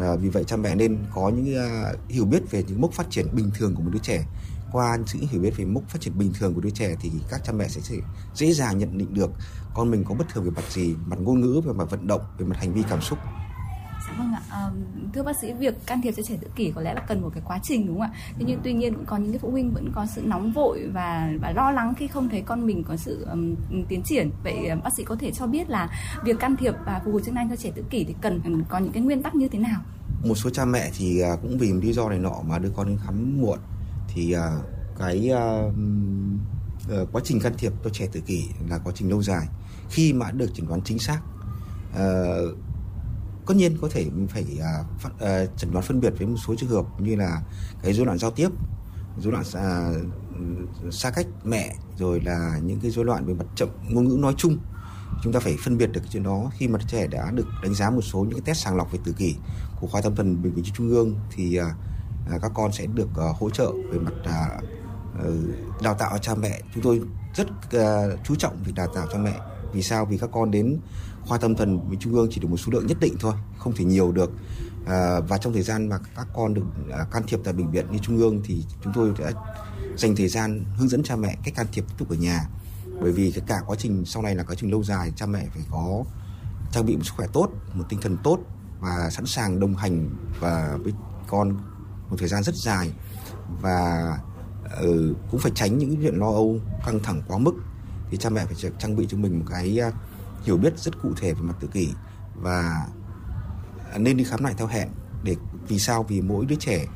À, 0.00 0.16
vì 0.16 0.28
vậy 0.28 0.44
cha 0.44 0.56
mẹ 0.56 0.74
nên 0.74 0.98
có 1.14 1.28
những 1.28 1.54
uh, 1.54 2.10
hiểu 2.10 2.24
biết 2.24 2.50
về 2.50 2.64
những 2.68 2.80
mốc 2.80 2.92
phát 2.92 3.10
triển 3.10 3.26
bình 3.32 3.50
thường 3.54 3.74
của 3.74 3.82
một 3.82 3.90
đứa 3.92 3.98
trẻ. 3.98 4.26
Qua 4.72 4.98
sự 5.06 5.18
hiểu 5.30 5.40
biết 5.40 5.56
về 5.56 5.64
mốc 5.64 5.82
phát 5.88 6.00
triển 6.00 6.18
bình 6.18 6.32
thường 6.38 6.54
của 6.54 6.60
đứa 6.60 6.70
trẻ 6.70 6.96
thì 7.00 7.10
các 7.30 7.40
cha 7.44 7.52
mẹ 7.52 7.68
sẽ 7.68 7.96
dễ 8.34 8.52
dàng 8.52 8.78
nhận 8.78 8.98
định 8.98 9.14
được 9.14 9.30
con 9.74 9.90
mình 9.90 10.04
có 10.04 10.14
bất 10.14 10.24
thường 10.32 10.44
về 10.44 10.50
mặt 10.50 10.64
gì 10.70 10.94
mặt 11.06 11.18
ngôn 11.20 11.40
ngữ 11.40 11.60
về 11.66 11.72
mặt 11.72 11.90
vận 11.90 12.06
động 12.06 12.20
về 12.38 12.46
mặt 12.46 12.56
hành 12.58 12.72
vi 12.72 12.82
cảm 12.90 13.00
xúc. 13.00 13.18
Dạ 14.08 14.14
vâng 14.18 14.32
ạ. 14.32 14.42
À, 14.50 14.70
thưa 15.14 15.22
bác 15.22 15.36
sĩ, 15.40 15.52
việc 15.52 15.86
can 15.86 16.00
thiệp 16.02 16.12
cho 16.16 16.22
trẻ 16.22 16.36
tự 16.40 16.48
kỷ 16.56 16.72
có 16.74 16.80
lẽ 16.80 16.94
là 16.94 17.00
cần 17.00 17.20
một 17.20 17.30
cái 17.34 17.42
quá 17.46 17.58
trình 17.62 17.86
đúng 17.86 17.98
không 17.98 18.10
ạ? 18.10 18.10
Thế 18.38 18.44
nhưng 18.46 18.60
tuy 18.64 18.72
nhiên 18.72 18.94
cũng 18.94 19.04
có 19.06 19.16
những 19.16 19.32
cái 19.32 19.38
phụ 19.38 19.50
huynh 19.50 19.70
vẫn 19.70 19.92
có 19.94 20.06
sự 20.14 20.22
nóng 20.24 20.52
vội 20.52 20.88
và 20.92 21.30
và 21.40 21.50
lo 21.50 21.70
lắng 21.70 21.94
khi 21.94 22.06
không 22.06 22.28
thấy 22.28 22.42
con 22.42 22.66
mình 22.66 22.84
có 22.84 22.96
sự 22.96 23.26
um, 23.30 23.54
tiến 23.88 24.02
triển. 24.04 24.30
Vậy 24.44 24.66
ờ, 24.66 24.76
bác 24.84 24.90
sĩ 24.96 25.04
có 25.04 25.16
thể 25.20 25.30
cho 25.30 25.46
biết 25.46 25.70
là 25.70 25.88
việc 26.24 26.38
can 26.38 26.56
thiệp 26.56 26.74
và 26.86 27.00
phục 27.04 27.12
hồi 27.12 27.22
chức 27.24 27.34
năng 27.34 27.50
cho 27.50 27.56
trẻ 27.56 27.70
tự 27.74 27.84
kỷ 27.90 28.04
thì 28.04 28.14
cần 28.20 28.64
có 28.68 28.78
những 28.78 28.92
cái 28.92 29.02
nguyên 29.02 29.22
tắc 29.22 29.34
như 29.34 29.48
thế 29.48 29.58
nào? 29.58 29.80
Một 30.24 30.34
số 30.34 30.50
cha 30.50 30.64
mẹ 30.64 30.90
thì 30.98 31.20
à, 31.20 31.36
cũng 31.42 31.58
vì 31.58 31.72
lý 31.72 31.92
do 31.92 32.08
này 32.08 32.18
nọ 32.18 32.42
mà 32.46 32.58
đưa 32.58 32.70
con 32.76 32.86
đến 32.86 32.98
khám 33.06 33.40
muộn 33.40 33.58
thì 34.08 34.32
à, 34.32 34.50
cái 34.98 35.30
uh, 35.32 37.12
quá 37.12 37.20
trình 37.24 37.40
can 37.40 37.52
thiệp 37.58 37.72
cho 37.84 37.90
trẻ 37.90 38.06
tự 38.12 38.20
kỷ 38.20 38.44
là 38.68 38.78
quá 38.78 38.92
trình 38.96 39.10
lâu 39.10 39.22
dài. 39.22 39.46
Khi 39.90 40.12
mà 40.12 40.30
được 40.30 40.54
chẩn 40.54 40.68
đoán 40.68 40.80
chính 40.84 40.98
xác 40.98 41.20
uh, 41.92 42.56
tất 43.46 43.54
nhiên 43.56 43.78
có 43.80 43.88
thể 43.90 44.04
mình 44.04 44.28
phải 44.28 44.46
uh, 44.54 45.00
phát, 45.00 45.10
uh, 45.14 45.58
chẩn 45.58 45.72
đoán 45.72 45.84
phân 45.84 46.00
biệt 46.00 46.12
với 46.18 46.26
một 46.26 46.36
số 46.46 46.54
trường 46.58 46.70
hợp 46.70 46.86
như 46.98 47.16
là 47.16 47.42
cái 47.82 47.92
rối 47.92 48.06
loạn 48.06 48.18
giao 48.18 48.30
tiếp 48.30 48.48
rối 49.18 49.32
loạn 49.32 49.44
uh, 49.48 50.94
xa 50.94 51.10
cách 51.10 51.26
mẹ 51.44 51.76
rồi 51.98 52.20
là 52.20 52.60
những 52.64 52.80
cái 52.80 52.90
rối 52.90 53.04
loạn 53.04 53.26
về 53.26 53.34
mặt 53.34 53.46
chậm 53.54 53.68
ngôn 53.88 54.08
ngữ 54.08 54.16
nói 54.16 54.34
chung. 54.36 54.58
Chúng 55.22 55.32
ta 55.32 55.40
phải 55.40 55.56
phân 55.64 55.78
biệt 55.78 55.86
được 55.86 56.00
cái 56.00 56.10
chuyện 56.12 56.22
đó. 56.22 56.50
Khi 56.58 56.68
mà 56.68 56.78
trẻ 56.88 57.06
đã 57.06 57.30
được 57.30 57.46
đánh 57.62 57.74
giá 57.74 57.90
một 57.90 58.00
số 58.00 58.18
những 58.18 58.32
cái 58.32 58.40
test 58.44 58.64
sàng 58.64 58.76
lọc 58.76 58.92
về 58.92 58.98
tự 59.04 59.12
kỷ 59.12 59.34
của 59.80 59.86
khoa 59.86 60.00
tâm 60.00 60.14
thần 60.14 60.42
bệnh 60.42 60.52
viện 60.52 60.64
trung 60.74 60.88
ương 60.88 61.14
thì 61.30 61.60
uh, 61.60 62.42
các 62.42 62.50
con 62.54 62.72
sẽ 62.72 62.86
được 62.86 63.08
uh, 63.30 63.36
hỗ 63.36 63.50
trợ 63.50 63.72
về 63.90 63.98
mặt 63.98 64.12
uh, 64.20 65.82
đào 65.82 65.94
tạo 65.94 66.18
cha 66.18 66.34
mẹ. 66.34 66.60
Chúng 66.74 66.82
tôi 66.82 67.00
rất 67.34 67.46
uh, 67.76 68.18
chú 68.24 68.34
trọng 68.34 68.62
việc 68.64 68.72
đào 68.74 68.88
tạo 68.94 69.06
cho 69.12 69.18
mẹ. 69.18 69.40
Vì 69.72 69.82
sao? 69.82 70.06
Vì 70.06 70.18
các 70.18 70.30
con 70.32 70.50
đến 70.50 70.78
khoa 71.26 71.38
tâm 71.38 71.54
thần 71.54 71.88
với 71.88 71.96
trung 72.00 72.14
ương 72.14 72.28
chỉ 72.30 72.40
được 72.40 72.48
một 72.48 72.56
số 72.56 72.72
lượng 72.72 72.86
nhất 72.86 72.96
định 73.00 73.14
thôi 73.20 73.34
không 73.58 73.72
thể 73.76 73.84
nhiều 73.84 74.12
được. 74.12 74.30
À, 74.86 75.20
và 75.28 75.38
trong 75.38 75.52
thời 75.52 75.62
gian 75.62 75.88
mà 75.88 75.98
các 76.16 76.26
con 76.34 76.54
được 76.54 76.62
à, 76.92 77.06
can 77.10 77.22
thiệp 77.26 77.40
tại 77.44 77.54
bệnh 77.54 77.70
viện 77.70 77.86
như 77.90 77.98
trung 77.98 78.18
ương 78.18 78.40
thì 78.44 78.64
chúng 78.84 78.92
tôi 78.92 79.12
đã 79.18 79.32
dành 79.96 80.16
thời 80.16 80.28
gian 80.28 80.64
hướng 80.76 80.88
dẫn 80.88 81.02
cha 81.02 81.16
mẹ 81.16 81.36
cách 81.44 81.54
can 81.54 81.66
thiệp 81.72 81.84
tiếp 81.88 81.94
tục 81.98 82.08
ở 82.10 82.16
nhà. 82.16 82.48
Bởi 83.00 83.12
vì 83.12 83.30
cái 83.30 83.44
cả 83.46 83.60
quá 83.66 83.76
trình 83.78 84.04
sau 84.04 84.22
này 84.22 84.34
là 84.34 84.42
quá 84.42 84.54
trình 84.58 84.70
lâu 84.70 84.84
dài 84.84 85.12
cha 85.16 85.26
mẹ 85.26 85.46
phải 85.54 85.62
có 85.70 86.04
trang 86.72 86.86
bị 86.86 86.96
một 86.96 87.02
sức 87.04 87.12
khỏe 87.16 87.26
tốt 87.32 87.48
một 87.74 87.84
tinh 87.88 88.00
thần 88.00 88.16
tốt 88.24 88.38
và 88.80 89.10
sẵn 89.10 89.26
sàng 89.26 89.60
đồng 89.60 89.74
hành 89.74 90.10
và 90.40 90.78
với 90.82 90.92
con 91.28 91.56
một 92.10 92.16
thời 92.18 92.28
gian 92.28 92.42
rất 92.42 92.54
dài. 92.54 92.92
Và 93.60 94.18
uh, 94.64 95.16
cũng 95.30 95.40
phải 95.40 95.52
tránh 95.54 95.78
những 95.78 95.96
chuyện 96.02 96.14
lo 96.14 96.26
âu 96.26 96.60
căng 96.86 97.00
thẳng 97.02 97.22
quá 97.28 97.38
mức. 97.38 97.54
Thì 98.10 98.16
cha 98.16 98.30
mẹ 98.30 98.44
phải 98.44 98.70
trang 98.78 98.96
bị 98.96 99.06
cho 99.08 99.18
mình 99.18 99.38
một 99.38 99.44
cái 99.50 99.80
uh, 99.88 99.94
hiểu 100.46 100.56
biết 100.56 100.78
rất 100.78 101.02
cụ 101.02 101.12
thể 101.16 101.34
về 101.34 101.40
mặt 101.40 101.54
tự 101.60 101.68
kỷ 101.68 101.88
và 102.34 102.86
nên 103.98 104.16
đi 104.16 104.24
khám 104.24 104.44
lại 104.44 104.54
theo 104.56 104.66
hẹn 104.66 104.88
để 105.22 105.36
vì 105.68 105.78
sao? 105.78 106.02
Vì 106.02 106.20
mỗi 106.20 106.46
đứa 106.46 106.56
trẻ 106.56 106.86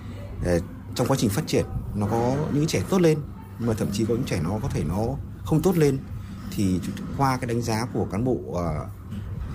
ờ, 0.45 0.61
trong 0.95 1.07
quá 1.07 1.17
trình 1.21 1.31
phát 1.31 1.47
triển 1.47 1.65
nó 1.95 2.07
có 2.07 2.37
những 2.53 2.67
trẻ 2.67 2.83
tốt 2.91 3.01
lên 3.01 3.19
mà 3.59 3.75
thậm 3.75 3.89
chí 3.93 4.05
có 4.05 4.15
những 4.15 4.25
trẻ 4.25 4.41
nó 4.45 4.59
có 4.63 4.69
thể 4.69 4.85
nó 4.85 5.07
không 5.45 5.63
tốt 5.63 5.77
lên. 5.77 5.99
Thì 6.57 6.81
qua 7.17 7.37
cái 7.37 7.47
đánh 7.47 7.63
giá 7.63 7.87
của 7.93 8.05
cán 8.05 8.25
bộ 8.25 8.33
uh, 8.33 8.59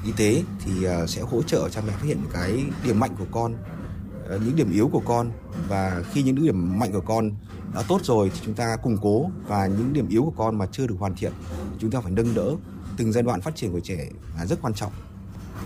y 0.06 0.12
tế 0.12 0.44
thì 0.66 0.88
uh, 0.88 1.10
sẽ 1.10 1.22
hỗ 1.22 1.42
trợ 1.42 1.70
cha 1.70 1.82
mẹ 1.88 1.94
phát 1.94 2.06
hiện 2.06 2.22
cái 2.34 2.66
điểm 2.84 3.00
mạnh 3.00 3.16
của 3.20 3.26
con 3.32 3.54
uh, 3.54 4.42
những 4.42 4.56
điểm 4.56 4.72
yếu 4.72 4.88
của 4.88 5.02
con. 5.06 5.32
Và 5.68 6.04
khi 6.12 6.24
những 6.24 6.36
điểm 6.36 6.80
mạnh 6.80 6.92
của 6.92 7.02
con 7.02 7.32
đã 7.74 7.84
tốt 7.88 8.00
rồi 8.04 8.32
thì 8.34 8.40
chúng 8.46 8.56
ta 8.56 8.76
củng 8.84 8.98
cố 9.02 9.30
và 9.48 9.68
những 9.68 9.94
điểm 9.94 10.08
yếu 10.10 10.24
của 10.24 10.44
con 10.44 10.58
mà 10.58 10.66
chưa 10.72 10.88
được 10.88 10.96
hoàn 11.00 11.16
thiện 11.16 11.34
chúng 11.80 11.92
ta 11.92 12.02
phải 12.02 12.12
nâng 12.12 12.34
đỡ 12.34 12.56
từng 12.98 13.12
giai 13.12 13.24
đoạn 13.24 13.42
phát 13.42 13.56
triển 13.56 13.72
của 13.72 13.80
trẻ 13.80 14.08
là 14.38 14.46
rất 14.46 14.60
quan 14.62 14.74
trọng 14.74 14.92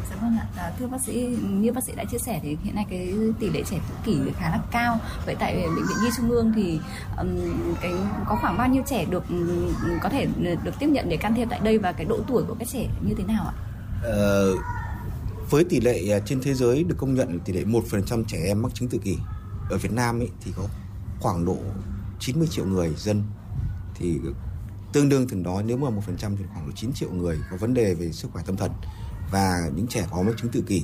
Dạ 0.10 0.16
vâng 0.22 0.38
ạ, 0.38 0.48
à, 0.58 0.72
thưa 0.80 0.88
bác 0.88 1.02
sĩ, 1.02 1.38
như 1.50 1.72
bác 1.72 1.84
sĩ 1.84 1.94
đã 1.96 2.04
chia 2.04 2.18
sẻ 2.18 2.40
thì 2.44 2.58
hiện 2.64 2.76
nay 2.76 2.86
cái 2.90 3.14
tỷ 3.40 3.50
lệ 3.50 3.64
trẻ 3.70 3.80
tự 3.90 3.96
kỷ 4.06 4.32
khá 4.38 4.50
là 4.50 4.60
cao. 4.72 5.00
Vậy 5.26 5.36
tại 5.40 5.56
bệnh 5.56 5.76
viện 5.88 5.98
Nhi 6.04 6.10
Trung 6.18 6.30
ương 6.30 6.52
thì 6.56 6.80
um, 7.18 7.28
cái 7.82 7.94
có 8.28 8.38
khoảng 8.42 8.58
bao 8.58 8.68
nhiêu 8.68 8.84
trẻ 8.88 9.06
được 9.06 9.24
um, 9.30 9.74
có 10.02 10.10
thể 10.10 10.28
được 10.64 10.72
tiếp 10.80 10.88
nhận 10.88 11.10
để 11.10 11.18
can 11.18 11.36
thiệp 11.36 11.48
tại 11.50 11.60
đây 11.64 11.78
và 11.78 11.92
cái 11.92 12.06
độ 12.06 12.20
tuổi 12.28 12.44
của 12.48 12.56
các 12.60 12.68
trẻ 12.68 12.88
như 13.02 13.16
thế 13.18 13.24
nào 13.24 13.46
ạ? 13.46 13.54
Ờ, 14.04 14.56
với 15.50 15.64
tỷ 15.64 15.80
lệ 15.80 16.12
à, 16.12 16.20
trên 16.26 16.42
thế 16.42 16.54
giới 16.54 16.84
được 16.84 16.96
công 16.98 17.16
nhận 17.16 17.40
tỷ 17.40 17.54
lệ 17.54 17.64
1% 17.64 18.24
trẻ 18.28 18.38
em 18.46 18.62
mắc 18.62 18.74
chứng 18.74 18.90
tự 18.90 18.98
kỷ 18.98 19.18
ở 19.70 19.78
Việt 19.78 19.92
Nam 19.92 20.20
ấy, 20.20 20.30
thì 20.42 20.52
có 20.58 20.64
khoảng 21.20 21.46
độ 21.46 21.58
90 22.20 22.48
triệu 22.48 22.66
người 22.66 22.94
dân 22.98 23.24
thì 23.96 24.20
tương 24.94 25.10
đương 25.10 25.28
từng 25.28 25.44
đó 25.44 25.62
nếu 25.66 25.78
mà 25.78 25.90
một 25.90 26.02
phần 26.06 26.18
trăm 26.18 26.38
thì 26.38 26.44
khoảng 26.54 26.66
độ 26.66 26.72
9 26.76 26.94
triệu 26.94 27.12
người 27.12 27.38
có 27.52 27.58
vấn 27.58 27.74
đề 27.74 27.94
về 27.94 28.12
sức 28.12 28.32
khỏe 28.32 28.44
tâm 28.46 28.58
thần 28.58 28.72
và 29.32 29.70
những 29.76 29.88
trẻ 29.88 30.08
có 30.12 30.22
mắc 30.22 30.36
chứng 30.38 30.52
tự 30.52 30.62
kỷ. 30.62 30.84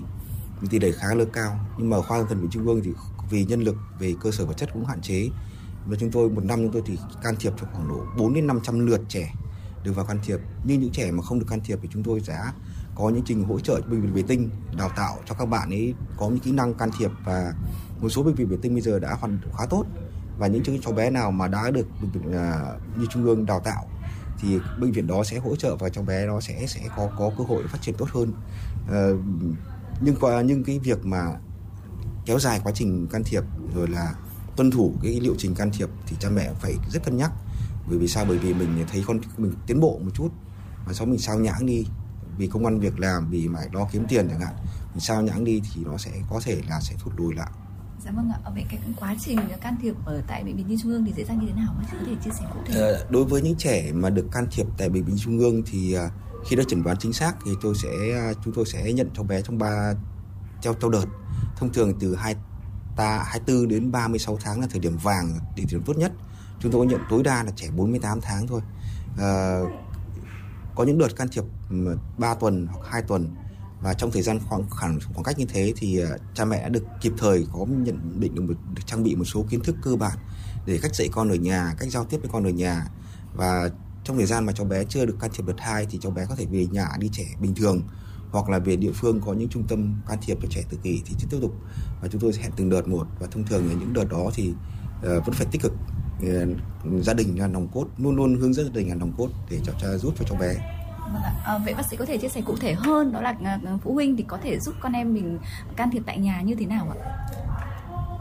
Thì 0.62 0.68
tỷ 0.72 0.80
lệ 0.80 0.92
khá 0.92 1.14
là 1.14 1.26
cao. 1.34 1.60
Nhưng 1.78 1.90
mà 1.90 2.02
khoa 2.02 2.18
tâm 2.18 2.28
thần 2.28 2.42
bệnh 2.42 2.50
trung 2.50 2.68
ương 2.68 2.82
thì 2.84 2.92
vì 3.30 3.46
nhân 3.46 3.62
lực, 3.62 3.76
về 4.00 4.14
cơ 4.22 4.32
sở 4.32 4.46
vật 4.46 4.54
chất 4.58 4.70
cũng 4.74 4.86
hạn 4.86 5.02
chế. 5.02 5.30
Và 5.86 5.98
chúng 6.00 6.12
tôi, 6.12 6.30
một 6.30 6.46
năm 6.46 6.60
chúng 6.60 6.72
tôi 6.72 6.82
thì 6.86 6.98
can 7.24 7.36
thiệp 7.40 7.54
cho 7.62 7.68
khoảng 7.74 7.88
độ 7.88 8.06
4 8.18 8.34
đến 8.34 8.48
500 8.48 8.88
lượt 8.88 9.02
trẻ 9.10 9.34
được 9.84 9.96
vào 9.96 10.06
can 10.06 10.20
thiệp. 10.26 10.40
Nhưng 10.64 10.82
những 10.82 10.92
trẻ 10.92 11.12
mà 11.12 11.24
không 11.24 11.40
được 11.40 11.46
can 11.50 11.60
thiệp 11.64 11.80
thì 11.82 11.90
chúng 11.92 12.04
tôi 12.04 12.22
sẽ 12.22 12.40
có 12.96 13.10
những 13.10 13.24
trình 13.26 13.44
hỗ 13.44 13.60
trợ 13.60 13.82
cho 13.82 13.88
bệnh 13.88 14.02
viện 14.02 14.14
vệ 14.14 14.22
tinh 14.28 14.50
đào 14.78 14.90
tạo 14.96 15.18
cho 15.26 15.36
các 15.36 15.46
bạn 15.46 15.70
ấy 15.70 15.94
có 16.18 16.30
những 16.30 16.40
kỹ 16.40 16.52
năng 16.52 16.74
can 16.74 16.90
thiệp 17.00 17.12
và 17.26 17.54
một 18.02 18.10
số 18.10 18.24
bệnh 18.24 18.36
viện 18.36 18.48
vệ 18.48 18.58
tinh 18.62 18.74
bây 18.74 18.82
giờ 18.82 19.00
đã 19.00 19.14
hoàn 19.14 19.40
khá 19.58 19.66
tốt. 19.66 19.86
Và 20.38 20.48
những 20.48 20.82
cháu 20.82 20.94
bé 20.94 21.10
nào 21.10 21.32
mà 21.32 21.48
đã 21.48 21.72
được 21.72 21.88
bệnh 22.02 22.12
viện 22.12 22.34
à, 22.34 22.74
như 22.98 23.06
trung 23.10 23.26
ương 23.26 23.46
đào 23.46 23.60
tạo 23.60 23.88
thì 24.46 24.60
bệnh 24.80 24.92
viện 24.92 25.08
đó 25.08 25.24
sẽ 25.24 25.38
hỗ 25.38 25.56
trợ 25.56 25.76
và 25.76 25.90
cháu 25.90 26.04
bé 26.04 26.28
đó 26.28 26.42
sẽ 26.42 26.66
sẽ 26.68 26.82
có 26.96 27.10
có 27.18 27.32
cơ 27.38 27.44
hội 27.44 27.64
phát 27.68 27.82
triển 27.82 27.96
tốt 27.98 28.08
hơn. 28.14 28.34
À, 28.92 29.08
nhưng 30.02 30.16
qua 30.16 30.42
nhưng 30.42 30.64
cái 30.64 30.80
việc 30.80 31.06
mà 31.06 31.34
kéo 32.26 32.40
dài 32.40 32.62
quá 32.64 32.72
trình 32.76 33.08
can 33.08 33.24
thiệp 33.24 33.44
rồi 33.76 33.88
là 33.88 34.14
tuân 34.56 34.72
thủ 34.72 34.94
cái 35.04 35.20
liệu 35.20 35.36
trình 35.38 35.56
can 35.56 35.72
thiệp 35.72 35.90
thì 36.08 36.16
cha 36.20 36.30
mẹ 36.30 36.52
phải 36.62 36.74
rất 36.92 37.04
cân 37.04 37.18
nhắc. 37.18 37.32
Bởi 37.90 37.98
vì 37.98 38.08
sao? 38.08 38.26
Bởi 38.26 38.38
vì 38.38 38.54
mình 38.54 38.86
thấy 38.92 39.04
con 39.08 39.20
mình 39.38 39.54
tiến 39.68 39.80
bộ 39.80 40.00
một 40.04 40.12
chút 40.14 40.30
mà 40.88 40.94
sau 40.94 41.08
mình 41.08 41.20
sao 41.20 41.40
nhãng 41.40 41.66
đi. 41.66 41.86
Vì 42.38 42.48
công 42.48 42.66
an 42.66 42.80
việc 42.80 43.00
làm 43.00 43.30
vì 43.30 43.48
mãi 43.48 43.68
lo 43.72 43.88
kiếm 43.92 44.06
tiền 44.10 44.28
chẳng 44.30 44.40
hạn. 44.40 44.54
Mình 44.94 45.00
sao 45.00 45.22
nhãng 45.22 45.44
đi 45.44 45.62
thì 45.74 45.82
nó 45.86 45.98
sẽ 45.98 46.12
có 46.30 46.40
thể 46.44 46.62
là 46.70 46.80
sẽ 46.82 46.96
thụt 47.00 47.14
lùi 47.18 47.34
lại. 47.34 47.52
Dạ 48.06 48.12
vâng 48.12 48.32
ạ, 48.32 48.40
vậy 48.54 48.66
cái 48.70 48.80
quá 49.00 49.16
trình 49.20 49.40
can 49.62 49.76
thiệp 49.82 49.96
ở 50.06 50.22
tại 50.28 50.44
bệnh 50.44 50.58
viện 50.58 50.68
Nhi 50.68 50.78
Trung 50.82 50.92
ương 50.92 51.06
thì 51.06 51.14
diễn 51.16 51.28
ra 51.28 51.34
như 51.34 51.48
thế 51.48 51.54
nào? 51.54 51.76
Bác 51.78 51.84
sĩ 51.92 51.98
có 52.00 52.06
thể 52.06 52.16
chia 52.26 52.32
sẻ 52.32 52.46
cụ 52.54 52.60
thể? 52.66 52.82
Ờ, 52.82 53.06
đối 53.10 53.26
với 53.26 53.42
những 53.42 53.56
trẻ 53.58 53.92
mà 53.94 54.10
được 54.10 54.26
can 54.32 54.48
thiệp 54.52 54.66
tại 54.78 54.90
bệnh 54.90 55.04
viện 55.04 55.16
Trung 55.20 55.40
ương 55.40 55.64
thì 55.66 55.94
à, 55.94 56.10
khi 56.46 56.56
đã 56.56 56.64
chẩn 56.68 56.84
đoán 56.84 56.98
chính 57.00 57.14
xác 57.14 57.36
thì 57.46 57.52
tôi 57.62 57.76
sẽ 57.84 57.90
à, 58.14 58.34
chúng 58.46 58.54
tôi 58.54 58.66
sẽ 58.66 58.94
nhận 58.94 59.10
cháu 59.14 59.24
bé 59.24 59.42
trong 59.42 59.58
ba 59.58 59.94
theo 60.64 60.74
theo 60.82 60.90
đợt. 60.90 61.06
Thông 61.58 61.74
thường 61.74 61.94
từ 62.00 62.16
hai 62.16 62.36
ta 62.96 63.24
24 63.28 63.68
đến 63.68 63.92
36 63.92 64.38
tháng 64.42 64.62
là 64.62 64.68
thời 64.70 64.80
điểm 64.80 64.98
vàng 64.98 65.40
để 65.56 65.64
điểm 65.70 65.84
tốt 65.86 65.98
nhất. 65.98 66.12
Chúng 66.60 66.72
tôi 66.72 66.82
có 66.82 66.92
nhận 66.92 67.02
tối 67.10 67.24
đa 67.24 67.44
là 67.44 67.52
trẻ 67.56 67.68
48 67.76 68.22
tháng 68.22 68.48
thôi. 68.48 68.62
À, 69.20 69.60
có 70.76 70.84
những 70.84 70.98
đợt 70.98 71.16
can 71.16 71.28
thiệp 71.32 71.44
ừ, 71.70 71.98
3 72.18 72.34
tuần 72.34 72.68
hoặc 72.68 72.88
2 72.92 73.02
tuần 73.02 73.36
và 73.86 73.94
trong 73.94 74.12
thời 74.12 74.22
gian 74.22 74.40
khoảng 74.50 74.64
khoảng, 74.70 75.00
khoảng 75.14 75.24
cách 75.24 75.40
như 75.40 75.46
thế 75.46 75.74
thì 75.78 76.00
à, 76.00 76.10
cha 76.34 76.46
mẹ 76.46 76.62
đã 76.62 76.70
được 76.70 76.84
kịp 77.02 77.14
thời 77.18 77.46
có 77.54 77.66
nhận 77.66 78.20
định 78.20 78.36
được, 78.36 78.42
một, 78.42 78.54
được 78.74 78.82
trang 78.86 79.04
bị 79.04 79.16
một 79.16 79.24
số 79.26 79.46
kiến 79.50 79.60
thức 79.64 79.76
cơ 79.82 79.96
bản 79.96 80.18
để 80.66 80.80
cách 80.82 80.96
dạy 80.96 81.10
con 81.12 81.30
ở 81.30 81.36
nhà, 81.36 81.76
cách 81.80 81.92
giao 81.92 82.06
tiếp 82.06 82.18
với 82.18 82.30
con 82.34 82.44
ở 82.44 82.50
nhà. 82.50 82.88
Và 83.34 83.70
trong 84.04 84.18
thời 84.18 84.26
gian 84.26 84.46
mà 84.46 84.54
cháu 84.54 84.66
bé 84.66 84.84
chưa 84.84 85.06
được 85.06 85.16
can 85.20 85.32
thiệp 85.34 85.46
đợt 85.46 85.54
hai 85.58 85.86
thì 85.90 86.00
cháu 86.02 86.12
bé 86.12 86.26
có 86.30 86.36
thể 86.36 86.46
về 86.46 86.68
nhà 86.72 86.88
đi 87.00 87.10
trẻ 87.14 87.24
bình 87.42 87.56
thường 87.56 87.82
hoặc 88.32 88.50
là 88.50 88.60
về 88.60 88.76
địa 88.76 88.92
phương 88.92 89.22
có 89.26 89.34
những 89.34 89.50
trung 89.50 89.64
tâm 89.68 89.96
can 90.08 90.18
thiệp 90.22 90.38
cho 90.42 90.48
trẻ 90.52 90.64
tự 90.70 90.78
kỷ 90.84 91.02
thì 91.06 91.16
tiếp 91.30 91.38
tục. 91.42 91.54
Và 92.02 92.08
chúng 92.08 92.22
tôi 92.22 92.34
sẽ 92.34 92.42
hẹn 92.42 92.52
từng 92.56 92.70
đợt 92.70 92.88
một 92.88 93.08
và 93.20 93.28
thông 93.32 93.44
thường 93.44 93.68
những 93.68 93.94
đợt 93.94 94.10
đó 94.10 94.32
thì 94.34 94.50
uh, 94.50 95.04
vẫn 95.04 95.34
phải 95.34 95.48
tích 95.52 95.62
cực 95.62 95.74
uh, 96.24 97.04
gia 97.04 97.14
đình 97.14 97.40
là 97.40 97.48
nòng 97.48 97.68
cốt 97.68 97.88
luôn 97.98 98.16
luôn 98.16 98.36
hướng 98.40 98.54
dẫn 98.54 98.66
gia 98.66 98.72
đình 98.72 98.90
là 98.90 98.96
nòng 98.96 99.14
cốt 99.18 99.30
để 99.50 99.60
cho 99.64 99.74
cha 99.82 99.88
rút 99.98 100.14
cho 100.20 100.26
cháu 100.30 100.38
bé. 100.40 100.56
À, 101.44 101.58
vậy 101.66 101.74
bác 101.74 101.86
sĩ 101.86 101.98
có 101.98 102.06
thể 102.06 102.18
chia 102.18 102.30
sẻ 102.30 102.42
cụ 102.46 102.56
thể 102.62 102.74
hơn 102.74 103.12
đó 103.12 103.22
là 103.22 103.36
ờ, 103.44 103.52
ờ, 103.66 103.78
phụ 103.84 103.94
huynh 103.94 104.18
thì 104.18 104.24
có 104.28 104.38
thể 104.44 104.60
giúp 104.60 104.76
con 104.80 104.94
em 104.94 105.14
mình 105.14 105.40
can 105.76 105.92
thiệp 105.92 106.04
tại 106.06 106.18
nhà 106.18 106.42
như 106.42 106.56
thế 106.56 106.66
nào 106.66 106.88
ạ? 106.90 107.28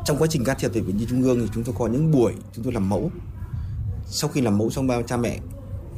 Trong 0.04 0.18
quá 0.18 0.26
trình 0.30 0.44
can 0.44 0.56
thiệp 0.60 0.70
tại 0.74 0.82
bệnh 0.82 0.96
viện 0.96 1.08
Trung 1.10 1.22
ương 1.22 1.40
thì 1.40 1.50
chúng 1.54 1.64
tôi 1.64 1.74
có 1.78 1.86
những 1.86 2.10
buổi 2.10 2.34
chúng 2.52 2.64
tôi 2.64 2.72
làm 2.72 2.88
mẫu. 2.88 3.10
Sau 4.06 4.30
khi 4.30 4.40
làm 4.40 4.58
mẫu 4.58 4.70
xong 4.70 4.86
bao 4.86 5.02
cha 5.02 5.16
mẹ 5.16 5.38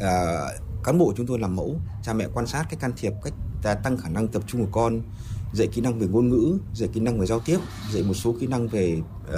à, 0.00 0.36
cán 0.84 0.98
bộ 0.98 1.12
chúng 1.16 1.26
tôi 1.26 1.38
làm 1.38 1.56
mẫu, 1.56 1.76
cha 2.02 2.12
mẹ 2.12 2.26
quan 2.34 2.46
sát 2.46 2.66
cách 2.70 2.80
can 2.80 2.92
thiệp, 2.96 3.12
cách 3.22 3.34
tăng 3.82 3.96
khả 3.96 4.08
năng 4.08 4.28
tập 4.28 4.42
trung 4.46 4.64
của 4.64 4.70
con, 4.72 5.00
dạy 5.52 5.68
kỹ 5.72 5.80
năng 5.80 5.98
về 5.98 6.06
ngôn 6.06 6.28
ngữ, 6.28 6.58
dạy 6.74 6.88
kỹ 6.92 7.00
năng 7.00 7.18
về 7.18 7.26
giao 7.26 7.40
tiếp, 7.40 7.58
dạy 7.92 8.02
một 8.02 8.14
số 8.14 8.34
kỹ 8.40 8.46
năng 8.46 8.68
về 8.68 9.02
uh, 9.28 9.36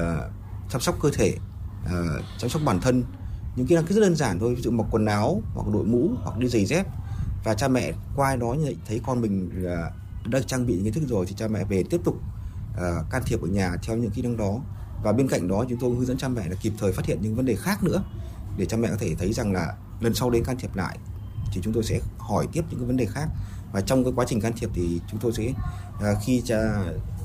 chăm 0.70 0.80
sóc 0.80 0.96
cơ 1.02 1.10
thể, 1.14 1.34
uh, 1.84 2.24
chăm 2.38 2.50
sóc 2.50 2.62
bản 2.64 2.80
thân. 2.80 3.04
Những 3.56 3.66
kỹ 3.66 3.74
năng 3.74 3.86
rất 3.86 4.00
đơn 4.00 4.16
giản 4.16 4.38
thôi, 4.38 4.54
ví 4.54 4.62
dụ 4.62 4.70
mặc 4.70 4.86
quần 4.90 5.06
áo 5.06 5.42
hoặc 5.54 5.68
đội 5.72 5.84
mũ 5.84 6.10
hoặc 6.24 6.38
đi 6.38 6.48
giày 6.48 6.64
dép 6.64 6.86
và 7.44 7.54
cha 7.54 7.68
mẹ 7.68 7.92
qua 8.16 8.36
đó 8.36 8.56
thấy 8.86 9.00
con 9.06 9.20
mình 9.20 9.64
à, 9.66 9.90
đã 10.26 10.40
trang 10.46 10.66
bị 10.66 10.74
những 10.74 10.84
kiến 10.84 10.92
thức 10.92 11.08
rồi 11.08 11.26
thì 11.26 11.34
cha 11.36 11.48
mẹ 11.48 11.64
về 11.64 11.82
tiếp 11.90 12.00
tục 12.04 12.14
uh, 12.72 13.10
can 13.10 13.22
thiệp 13.26 13.42
ở 13.42 13.48
nhà 13.48 13.76
theo 13.82 13.96
những 13.96 14.10
kỹ 14.10 14.22
năng 14.22 14.36
đó. 14.36 14.60
Và 15.02 15.12
bên 15.12 15.28
cạnh 15.28 15.48
đó 15.48 15.64
chúng 15.68 15.78
tôi 15.78 15.90
hướng 15.90 16.06
dẫn 16.06 16.18
cha 16.18 16.28
mẹ 16.28 16.48
là 16.48 16.56
kịp 16.62 16.72
thời 16.78 16.92
phát 16.92 17.06
hiện 17.06 17.18
những 17.22 17.36
vấn 17.36 17.46
đề 17.46 17.56
khác 17.56 17.84
nữa 17.84 18.02
để 18.56 18.66
cha 18.66 18.76
mẹ 18.76 18.88
có 18.88 18.96
thể 18.98 19.14
thấy 19.14 19.32
rằng 19.32 19.52
là 19.52 19.74
lần 20.00 20.14
sau 20.14 20.30
đến 20.30 20.44
can 20.44 20.56
thiệp 20.58 20.76
lại 20.76 20.98
thì 21.52 21.60
chúng 21.64 21.72
tôi 21.72 21.84
sẽ 21.84 22.00
hỏi 22.18 22.46
tiếp 22.52 22.64
những 22.70 22.80
cái 22.80 22.86
vấn 22.86 22.96
đề 22.96 23.06
khác. 23.06 23.28
Và 23.72 23.80
trong 23.80 24.04
cái 24.04 24.12
quá 24.16 24.24
trình 24.28 24.40
can 24.40 24.52
thiệp 24.56 24.70
thì 24.74 25.00
chúng 25.10 25.20
tôi 25.20 25.32
sẽ 25.32 25.48
uh, 25.48 26.18
khi 26.24 26.42
cha 26.44 26.58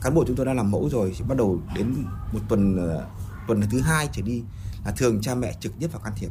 cán 0.01 0.13
bộ 0.13 0.23
chúng 0.27 0.35
tôi 0.35 0.45
đã 0.45 0.53
làm 0.53 0.71
mẫu 0.71 0.89
rồi 0.89 1.13
thì 1.17 1.25
bắt 1.27 1.37
đầu 1.37 1.59
đến 1.75 2.05
một 2.33 2.39
tuần 2.49 2.75
uh, 2.97 3.03
tuần 3.47 3.61
thứ 3.71 3.81
hai 3.81 4.09
trở 4.11 4.21
đi 4.21 4.43
là 4.85 4.91
thường 4.91 5.21
cha 5.21 5.35
mẹ 5.35 5.53
trực 5.59 5.79
tiếp 5.79 5.87
vào 5.91 6.01
can 6.01 6.13
thiệp. 6.15 6.29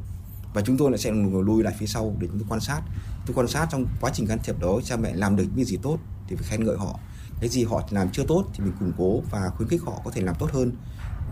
Và 0.55 0.63
chúng 0.63 0.77
tôi 0.77 0.91
lại 0.91 0.99
sẽ 0.99 1.13
lùi 1.45 1.63
lại 1.63 1.75
phía 1.79 1.87
sau 1.87 2.17
để 2.19 2.27
chúng 2.27 2.39
tôi 2.39 2.47
quan 2.49 2.61
sát 2.61 2.83
tôi 3.27 3.35
quan 3.35 3.49
sát 3.49 3.67
trong 3.71 3.87
quá 4.01 4.11
trình 4.15 4.27
can 4.27 4.39
thiệp 4.45 4.61
đó 4.61 4.81
cha 4.85 4.97
mẹ 4.97 5.15
làm 5.15 5.37
được 5.37 5.45
cái 5.57 5.65
gì 5.65 5.77
tốt 5.83 5.99
thì 6.29 6.37
phải 6.37 6.45
khen 6.49 6.65
ngợi 6.65 6.77
họ. 6.79 6.99
Cái 7.41 7.49
gì 7.49 7.65
họ 7.65 7.83
làm 7.91 8.11
chưa 8.11 8.25
tốt 8.29 8.45
thì 8.55 8.65
mình 8.65 8.73
củng 8.81 8.93
cố 8.99 9.21
và 9.31 9.51
khuyến 9.57 9.69
khích 9.69 9.83
họ 9.83 10.01
có 10.05 10.11
thể 10.11 10.21
làm 10.21 10.35
tốt 10.39 10.49
hơn 10.53 10.73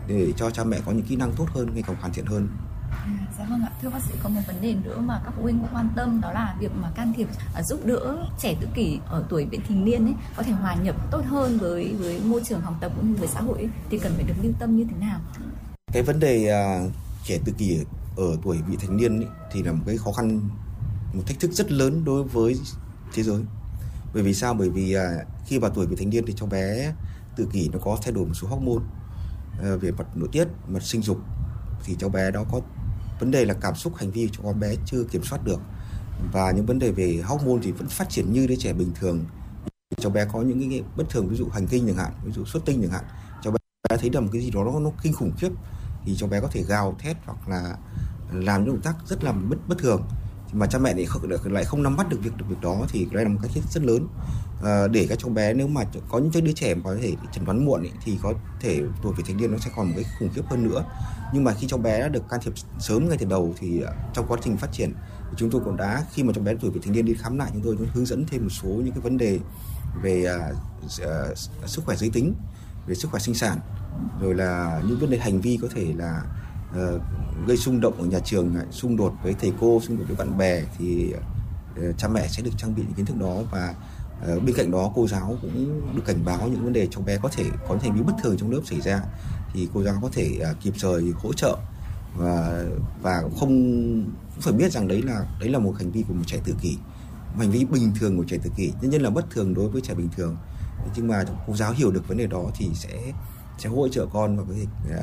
để 0.06 0.32
cho 0.36 0.50
cha 0.50 0.64
mẹ 0.64 0.80
có 0.86 0.92
những 0.92 1.06
kỹ 1.06 1.16
năng 1.16 1.32
tốt 1.32 1.46
hơn 1.54 1.70
ngày 1.74 1.82
càng 1.86 1.96
hoàn 2.00 2.12
thiện 2.12 2.26
hơn. 2.26 2.48
Dạ 3.38 3.46
vâng 3.50 3.62
ạ. 3.62 3.70
Thưa 3.82 3.90
bác 3.90 4.02
sĩ 4.02 4.14
có 4.22 4.28
một 4.28 4.40
vấn 4.46 4.60
đề 4.60 4.74
nữa 4.74 4.98
mà 4.98 5.20
các 5.24 5.34
phụ 5.36 5.42
huynh 5.42 5.58
cũng 5.58 5.68
quan 5.72 5.88
tâm 5.96 6.20
đó 6.20 6.32
là 6.32 6.56
việc 6.60 6.72
mà 6.82 6.90
can 6.90 7.12
thiệp 7.16 7.28
à, 7.54 7.62
giúp 7.62 7.80
đỡ 7.86 8.26
trẻ 8.40 8.54
tự 8.60 8.66
kỷ 8.74 8.98
ở 9.06 9.24
tuổi 9.28 9.46
vị 9.50 9.58
thành 9.68 9.84
niên 9.84 10.06
ấy 10.06 10.14
có 10.36 10.42
thể 10.42 10.52
hòa 10.52 10.74
nhập 10.74 10.96
tốt 11.10 11.22
hơn 11.26 11.58
với 11.58 11.94
với 11.94 12.20
môi 12.20 12.40
trường 12.44 12.60
học 12.60 12.74
tập 12.80 12.92
cũng 12.96 13.12
như 13.12 13.16
với 13.18 13.28
xã 13.28 13.40
hội 13.40 13.58
ấy, 13.58 13.68
thì 13.90 13.98
cần 13.98 14.12
phải 14.16 14.24
được 14.24 14.34
lưu 14.42 14.52
tâm 14.58 14.76
như 14.76 14.84
thế 14.84 15.06
nào? 15.06 15.20
Cái 15.92 16.02
vấn 16.02 16.20
đề 16.20 16.52
uh, 16.86 16.92
trẻ 17.24 17.38
tự 17.44 17.52
kỷ 17.58 17.78
ở 18.16 18.36
tuổi 18.42 18.58
vị 18.68 18.76
thành 18.80 18.96
niên 18.96 19.20
ấy, 19.20 19.28
thì 19.52 19.62
là 19.62 19.72
một 19.72 19.82
cái 19.86 19.96
khó 19.98 20.12
khăn 20.12 20.40
một 21.12 21.22
thách 21.26 21.40
thức 21.40 21.52
rất 21.52 21.72
lớn 21.72 22.04
đối 22.04 22.22
với 22.22 22.60
thế 23.14 23.22
giới. 23.22 23.42
Bởi 24.14 24.22
vì 24.22 24.34
sao? 24.34 24.54
Bởi 24.54 24.70
vì 24.70 24.92
à, 24.92 25.10
khi 25.46 25.58
vào 25.58 25.70
tuổi 25.70 25.86
vị 25.86 25.96
thành 25.96 26.10
niên 26.10 26.26
thì 26.26 26.34
cháu 26.36 26.48
bé 26.48 26.94
tự 27.36 27.48
kỷ 27.52 27.68
nó 27.68 27.78
có 27.78 27.98
thay 28.02 28.12
đổi 28.12 28.26
một 28.26 28.34
số 28.34 28.48
hormone 28.48 28.84
à, 29.62 29.76
về 29.80 29.90
mặt 29.90 30.06
nội 30.14 30.28
tiết 30.32 30.48
mặt 30.68 30.82
sinh 30.82 31.02
dục. 31.02 31.18
Thì 31.84 31.96
cháu 31.98 32.10
bé 32.10 32.30
đó 32.30 32.44
có 32.50 32.60
vấn 33.20 33.30
đề 33.30 33.44
là 33.44 33.54
cảm 33.54 33.74
xúc 33.74 33.96
hành 33.96 34.10
vi 34.10 34.28
cho 34.32 34.42
con 34.42 34.60
bé 34.60 34.74
chưa 34.86 35.04
kiểm 35.04 35.22
soát 35.24 35.44
được. 35.44 35.60
Và 36.32 36.50
những 36.50 36.66
vấn 36.66 36.78
đề 36.78 36.90
về 36.90 37.20
hormone 37.24 37.60
thì 37.62 37.72
vẫn 37.72 37.88
phát 37.88 38.08
triển 38.08 38.32
như 38.32 38.46
đứa 38.46 38.56
trẻ 38.56 38.72
bình 38.72 38.92
thường. 39.00 39.24
Cháu 40.00 40.10
bé 40.10 40.24
có 40.32 40.42
những 40.42 40.70
cái 40.70 40.82
bất 40.96 41.04
thường 41.10 41.28
ví 41.28 41.36
dụ 41.36 41.48
hành 41.48 41.66
kinh 41.66 41.86
chẳng 41.86 41.96
hạn 41.96 42.12
ví 42.24 42.32
dụ 42.32 42.44
xuất 42.44 42.64
tinh 42.64 42.82
chẳng 42.82 42.90
hạn. 42.90 43.04
Cháu 43.42 43.52
bé 43.52 43.58
thấy 43.96 44.10
đầm 44.10 44.28
cái 44.28 44.42
gì 44.42 44.50
đó 44.50 44.64
nó, 44.64 44.80
nó 44.80 44.90
kinh 45.02 45.12
khủng 45.12 45.32
khiếp 45.38 45.50
thì 46.04 46.16
cháu 46.16 46.28
bé 46.28 46.40
có 46.40 46.48
thể 46.52 46.62
gào 46.62 46.96
thét 46.98 47.16
hoặc 47.24 47.48
là 47.48 47.76
làm 48.32 48.64
những 48.64 48.74
động 48.74 48.82
tác 48.82 48.96
rất 49.06 49.24
là 49.24 49.32
bất 49.32 49.56
bất 49.68 49.78
thường 49.78 50.02
mà 50.52 50.66
cha 50.66 50.78
mẹ 50.78 50.94
lại 50.94 51.06
không, 51.06 51.30
lại 51.52 51.64
không 51.64 51.82
nắm 51.82 51.96
bắt 51.96 52.08
được 52.08 52.18
việc 52.22 52.36
được 52.36 52.44
việc 52.48 52.60
đó 52.60 52.86
thì 52.88 53.06
đây 53.12 53.24
là 53.24 53.30
một 53.30 53.38
cái 53.42 53.62
rất 53.70 53.82
lớn. 53.82 54.08
À, 54.64 54.86
để 54.88 55.06
các 55.08 55.18
cháu 55.18 55.30
bé 55.30 55.54
nếu 55.54 55.68
mà 55.68 55.84
có 56.08 56.18
những 56.18 56.44
đứa 56.44 56.52
trẻ 56.52 56.74
mà 56.74 56.82
có 56.84 56.96
thể 57.02 57.14
chẩn 57.32 57.44
đoán 57.44 57.64
muộn 57.64 57.82
ý, 57.82 57.90
thì 58.04 58.18
có 58.22 58.32
thể 58.60 58.82
tuổi 59.02 59.12
vị 59.16 59.24
thành 59.26 59.36
niên 59.36 59.52
nó 59.52 59.58
sẽ 59.58 59.70
còn 59.76 59.86
một 59.86 59.92
cái 59.96 60.04
khủng 60.18 60.28
khiếp 60.34 60.42
hơn 60.46 60.68
nữa. 60.68 60.84
Nhưng 61.34 61.44
mà 61.44 61.54
khi 61.54 61.66
cháu 61.66 61.78
bé 61.78 62.00
đã 62.00 62.08
được 62.08 62.28
can 62.28 62.40
thiệp 62.42 62.52
sớm 62.78 63.08
ngay 63.08 63.18
từ 63.18 63.26
đầu 63.26 63.54
thì 63.58 63.82
à, 63.82 63.92
trong 64.14 64.26
quá 64.28 64.38
trình 64.42 64.56
phát 64.56 64.72
triển 64.72 64.92
chúng 65.36 65.50
tôi 65.50 65.60
cũng 65.64 65.76
đã 65.76 66.04
khi 66.12 66.22
mà 66.22 66.32
cháu 66.32 66.44
bé 66.44 66.54
tuổi 66.60 66.70
vị 66.70 66.80
thành 66.84 66.92
niên 66.92 67.04
đi 67.04 67.14
khám 67.14 67.38
lại 67.38 67.50
chúng 67.52 67.62
tôi 67.62 67.76
hướng 67.94 68.06
dẫn 68.06 68.26
thêm 68.26 68.42
một 68.42 68.50
số 68.50 68.68
những 68.68 68.92
cái 68.92 69.00
vấn 69.00 69.18
đề 69.18 69.38
về 70.02 70.24
uh, 70.50 70.56
uh, 70.84 71.38
sức 71.66 71.84
khỏe 71.84 71.96
giới 71.96 72.10
tính 72.10 72.34
về 72.86 72.94
sức 72.94 73.10
khỏe 73.10 73.20
sinh 73.20 73.34
sản 73.34 73.58
rồi 74.20 74.34
là 74.34 74.82
những 74.88 74.98
vấn 74.98 75.10
đề 75.10 75.18
hành 75.18 75.40
vi 75.40 75.58
có 75.62 75.68
thể 75.74 75.94
là 75.96 76.22
Ờ, 76.74 77.00
gây 77.46 77.56
xung 77.56 77.80
động 77.80 78.00
ở 78.00 78.06
nhà 78.06 78.18
trường 78.24 78.54
xung 78.70 78.96
đột 78.96 79.12
với 79.22 79.34
thầy 79.40 79.52
cô, 79.60 79.80
xung 79.80 79.98
đột 79.98 80.04
với 80.08 80.16
bạn 80.16 80.38
bè 80.38 80.62
thì 80.78 81.12
ờ, 81.76 81.92
cha 81.92 82.08
mẹ 82.08 82.28
sẽ 82.28 82.42
được 82.42 82.50
trang 82.56 82.74
bị 82.74 82.82
những 82.82 82.94
kiến 82.94 83.06
thức 83.06 83.16
đó 83.16 83.36
và 83.50 83.74
ờ, 84.22 84.40
bên 84.40 84.56
cạnh 84.56 84.70
đó 84.70 84.92
cô 84.94 85.08
giáo 85.08 85.36
cũng 85.42 85.82
được 85.96 86.02
cảnh 86.06 86.24
báo 86.24 86.48
những 86.48 86.64
vấn 86.64 86.72
đề 86.72 86.86
cháu 86.90 87.02
bé 87.02 87.16
có 87.16 87.28
thể, 87.28 87.44
có 87.68 87.74
những 87.74 87.82
hành 87.82 87.94
vi 87.94 88.02
bất 88.02 88.12
thường 88.22 88.36
trong 88.36 88.50
lớp 88.50 88.60
xảy 88.64 88.80
ra. 88.80 89.02
Thì 89.52 89.68
cô 89.74 89.82
giáo 89.82 89.98
có 90.02 90.08
thể 90.12 90.40
kịp 90.60 90.72
thời 90.80 91.12
hỗ 91.22 91.32
trợ 91.32 91.56
và 92.16 92.64
và 93.02 93.22
không, 93.40 93.48
cũng 94.34 94.40
phải 94.40 94.52
biết 94.52 94.72
rằng 94.72 94.88
đấy 94.88 95.02
là 95.02 95.26
đấy 95.40 95.48
là 95.48 95.58
một 95.58 95.74
hành 95.78 95.90
vi 95.90 96.04
của 96.08 96.14
một 96.14 96.24
trẻ 96.26 96.38
tự 96.44 96.54
kỷ, 96.62 96.76
một 97.34 97.38
hành 97.38 97.50
vi 97.50 97.64
bình 97.64 97.92
thường 98.00 98.16
của 98.16 98.24
trẻ 98.28 98.38
tự 98.42 98.50
kỷ 98.56 98.72
nhân 98.80 98.90
nhân 98.90 99.02
là 99.02 99.10
bất 99.10 99.30
thường 99.30 99.54
đối 99.54 99.68
với 99.68 99.82
trẻ 99.82 99.94
bình 99.94 100.08
thường. 100.16 100.36
Nhưng 100.96 101.08
mà 101.08 101.24
cô 101.46 101.56
giáo 101.56 101.72
hiểu 101.72 101.90
được 101.90 102.08
vấn 102.08 102.18
đề 102.18 102.26
đó 102.26 102.42
thì 102.54 102.68
sẽ 102.74 103.12
sẽ 103.58 103.68
hỗ 103.68 103.88
trợ 103.88 104.06
con 104.12 104.36
và 104.36 104.44
có 104.48 104.54
thể 104.54 104.96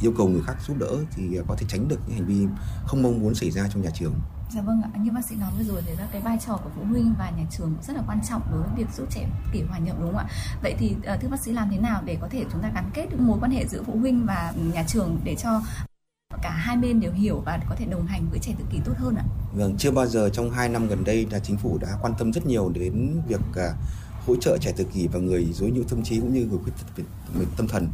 yêu 0.00 0.12
cầu 0.16 0.28
người 0.28 0.42
khác 0.42 0.56
giúp 0.66 0.76
đỡ 0.78 0.96
thì 1.16 1.38
có 1.48 1.56
thể 1.58 1.66
tránh 1.68 1.88
được 1.88 1.98
những 2.06 2.16
hành 2.16 2.26
vi 2.26 2.46
không 2.86 3.02
mong 3.02 3.20
muốn 3.20 3.34
xảy 3.34 3.50
ra 3.50 3.68
trong 3.72 3.82
nhà 3.82 3.90
trường 3.94 4.14
Dạ 4.54 4.60
vâng 4.60 4.82
ạ, 4.82 4.90
như 4.98 5.10
bác 5.10 5.24
sĩ 5.24 5.36
nói 5.36 5.50
vừa 5.58 5.64
rồi 5.64 5.82
thì 5.86 5.92
là 5.98 6.08
cái 6.12 6.20
vai 6.20 6.38
trò 6.46 6.56
của 6.56 6.70
phụ 6.76 6.82
huynh 6.84 7.14
và 7.18 7.30
nhà 7.30 7.44
trường 7.50 7.74
rất 7.82 7.96
là 7.96 8.02
quan 8.06 8.20
trọng 8.28 8.42
đối 8.52 8.62
với 8.62 8.70
việc 8.76 8.86
giúp 8.96 9.06
trẻ 9.10 9.28
kỷ 9.52 9.62
hòa 9.62 9.78
nhập 9.78 9.96
đúng 10.00 10.08
không 10.08 10.18
ạ? 10.18 10.26
Vậy 10.62 10.74
thì 10.78 10.96
ờ, 11.04 11.16
thưa 11.16 11.28
bác 11.28 11.40
sĩ 11.40 11.52
làm 11.52 11.70
thế 11.70 11.78
nào 11.78 12.02
để 12.04 12.18
có 12.20 12.28
thể 12.30 12.44
chúng 12.52 12.62
ta 12.62 12.70
gắn 12.74 12.90
kết 12.94 13.06
được 13.10 13.20
mối 13.20 13.38
quan 13.40 13.50
hệ 13.50 13.66
giữa 13.66 13.82
phụ 13.82 13.98
huynh 13.98 14.26
và 14.26 14.52
nhà 14.74 14.84
trường 14.88 15.20
để 15.24 15.36
cho 15.42 15.60
cả 16.42 16.50
hai 16.50 16.76
bên 16.76 17.00
đều 17.00 17.12
hiểu 17.12 17.42
và 17.46 17.58
có 17.68 17.74
thể 17.78 17.86
đồng 17.86 18.06
hành 18.06 18.28
với 18.30 18.38
trẻ 18.38 18.52
tự 18.58 18.64
kỷ 18.70 18.78
tốt 18.84 18.92
hơn 18.96 19.14
ạ? 19.16 19.24
Vâng, 19.52 19.74
chưa 19.78 19.90
bao 19.90 20.06
giờ 20.06 20.28
trong 20.32 20.50
2 20.50 20.68
năm 20.68 20.88
gần 20.88 21.04
đây 21.04 21.26
là 21.30 21.38
chính 21.38 21.56
phủ 21.56 21.78
đã 21.78 21.88
quan 22.02 22.14
tâm 22.18 22.32
rất 22.32 22.46
nhiều 22.46 22.70
đến 22.74 23.20
việc 23.28 23.40
à, 23.56 23.74
hỗ 24.26 24.36
trợ 24.36 24.58
trẻ 24.60 24.72
tự 24.76 24.84
kỷ 24.84 25.08
và 25.08 25.18
người 25.18 25.44
dối 25.52 25.70
nhiễu 25.70 25.84
tâm 25.84 26.02
trí 26.02 26.20
cũng 26.20 26.32
như 26.32 26.46
người 26.50 26.58
khuyết 26.62 26.72
tật 26.76 27.04
về 27.34 27.44
tâm 27.56 27.68
thần. 27.68 27.88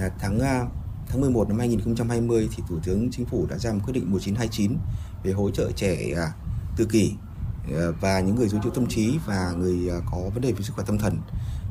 À, 0.00 0.10
tháng 0.18 0.40
à, 0.40 0.66
tháng 1.08 1.20
11 1.20 1.48
năm 1.48 1.58
2020 1.58 2.48
thì 2.56 2.62
Thủ 2.68 2.78
tướng 2.84 3.10
Chính 3.10 3.26
phủ 3.26 3.46
đã 3.50 3.58
ra 3.58 3.72
một 3.72 3.80
quyết 3.84 3.92
định 3.92 4.10
1929 4.10 4.76
về 5.24 5.32
hỗ 5.32 5.50
trợ 5.50 5.70
trẻ 5.76 6.12
à, 6.16 6.32
tự 6.76 6.84
kỷ 6.84 7.12
à, 7.76 7.86
và 8.00 8.20
những 8.20 8.36
người 8.36 8.48
dối 8.48 8.60
nhiễu 8.62 8.72
tâm 8.72 8.86
trí 8.86 9.18
và 9.26 9.52
người 9.58 9.90
à, 9.90 9.96
có 10.12 10.18
vấn 10.34 10.40
đề 10.40 10.52
về 10.52 10.62
sức 10.62 10.72
khỏe 10.76 10.84
tâm 10.86 10.98
thần. 10.98 11.18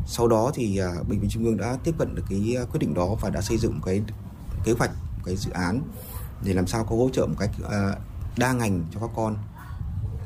Sau 0.08 0.28
đó 0.28 0.52
thì 0.54 0.80
bệnh 1.10 1.20
viện 1.20 1.30
Trung 1.30 1.46
ương 1.46 1.58
đã 1.58 1.78
tiếp 1.84 1.96
cận 1.98 2.16
được 2.16 2.24
cái 2.30 2.58
quyết 2.72 2.80
định 2.80 2.94
đó 2.94 3.16
và 3.22 3.30
đã 3.30 3.42
xây 3.42 3.58
dựng 3.58 3.80
cái 3.86 4.02
kế 4.64 4.72
hoạch, 4.72 4.92
cái 5.26 5.36
dự 5.36 5.52
án 5.52 5.82
để 6.44 6.54
làm 6.54 6.68
sao 6.68 6.84
có 6.84 6.96
hỗ 6.96 7.10
trợ 7.14 7.26
một 7.26 7.36
cách 7.40 7.52
đa 8.38 8.54
ngành 8.54 8.84
cho 8.94 9.00
các 9.00 9.10
con 9.16 9.38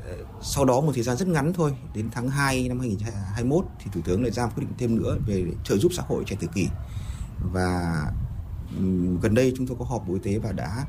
ờ, 0.05 0.17
sau 0.41 0.65
đó 0.65 0.81
một 0.81 0.91
thời 0.95 1.03
gian 1.03 1.17
rất 1.17 1.27
ngắn 1.27 1.53
thôi 1.53 1.75
đến 1.93 2.09
tháng 2.11 2.29
2 2.29 2.67
năm 2.67 2.79
2021 2.79 3.65
thì 3.79 3.91
thủ 3.93 4.01
tướng 4.05 4.21
lại 4.21 4.31
ra 4.31 4.45
một 4.45 4.51
quyết 4.55 4.63
định 4.63 4.73
thêm 4.77 4.95
nữa 4.95 5.17
về 5.25 5.45
trợ 5.63 5.77
giúp 5.77 5.91
xã 5.95 6.03
hội 6.07 6.23
trẻ 6.27 6.35
tự 6.39 6.47
kỷ 6.53 6.67
và 7.53 8.05
gần 9.21 9.35
đây 9.35 9.53
chúng 9.57 9.67
tôi 9.67 9.77
có 9.79 9.85
họp 9.85 10.07
bộ 10.07 10.13
y 10.13 10.19
tế 10.19 10.39
và 10.39 10.51
đã 10.51 10.85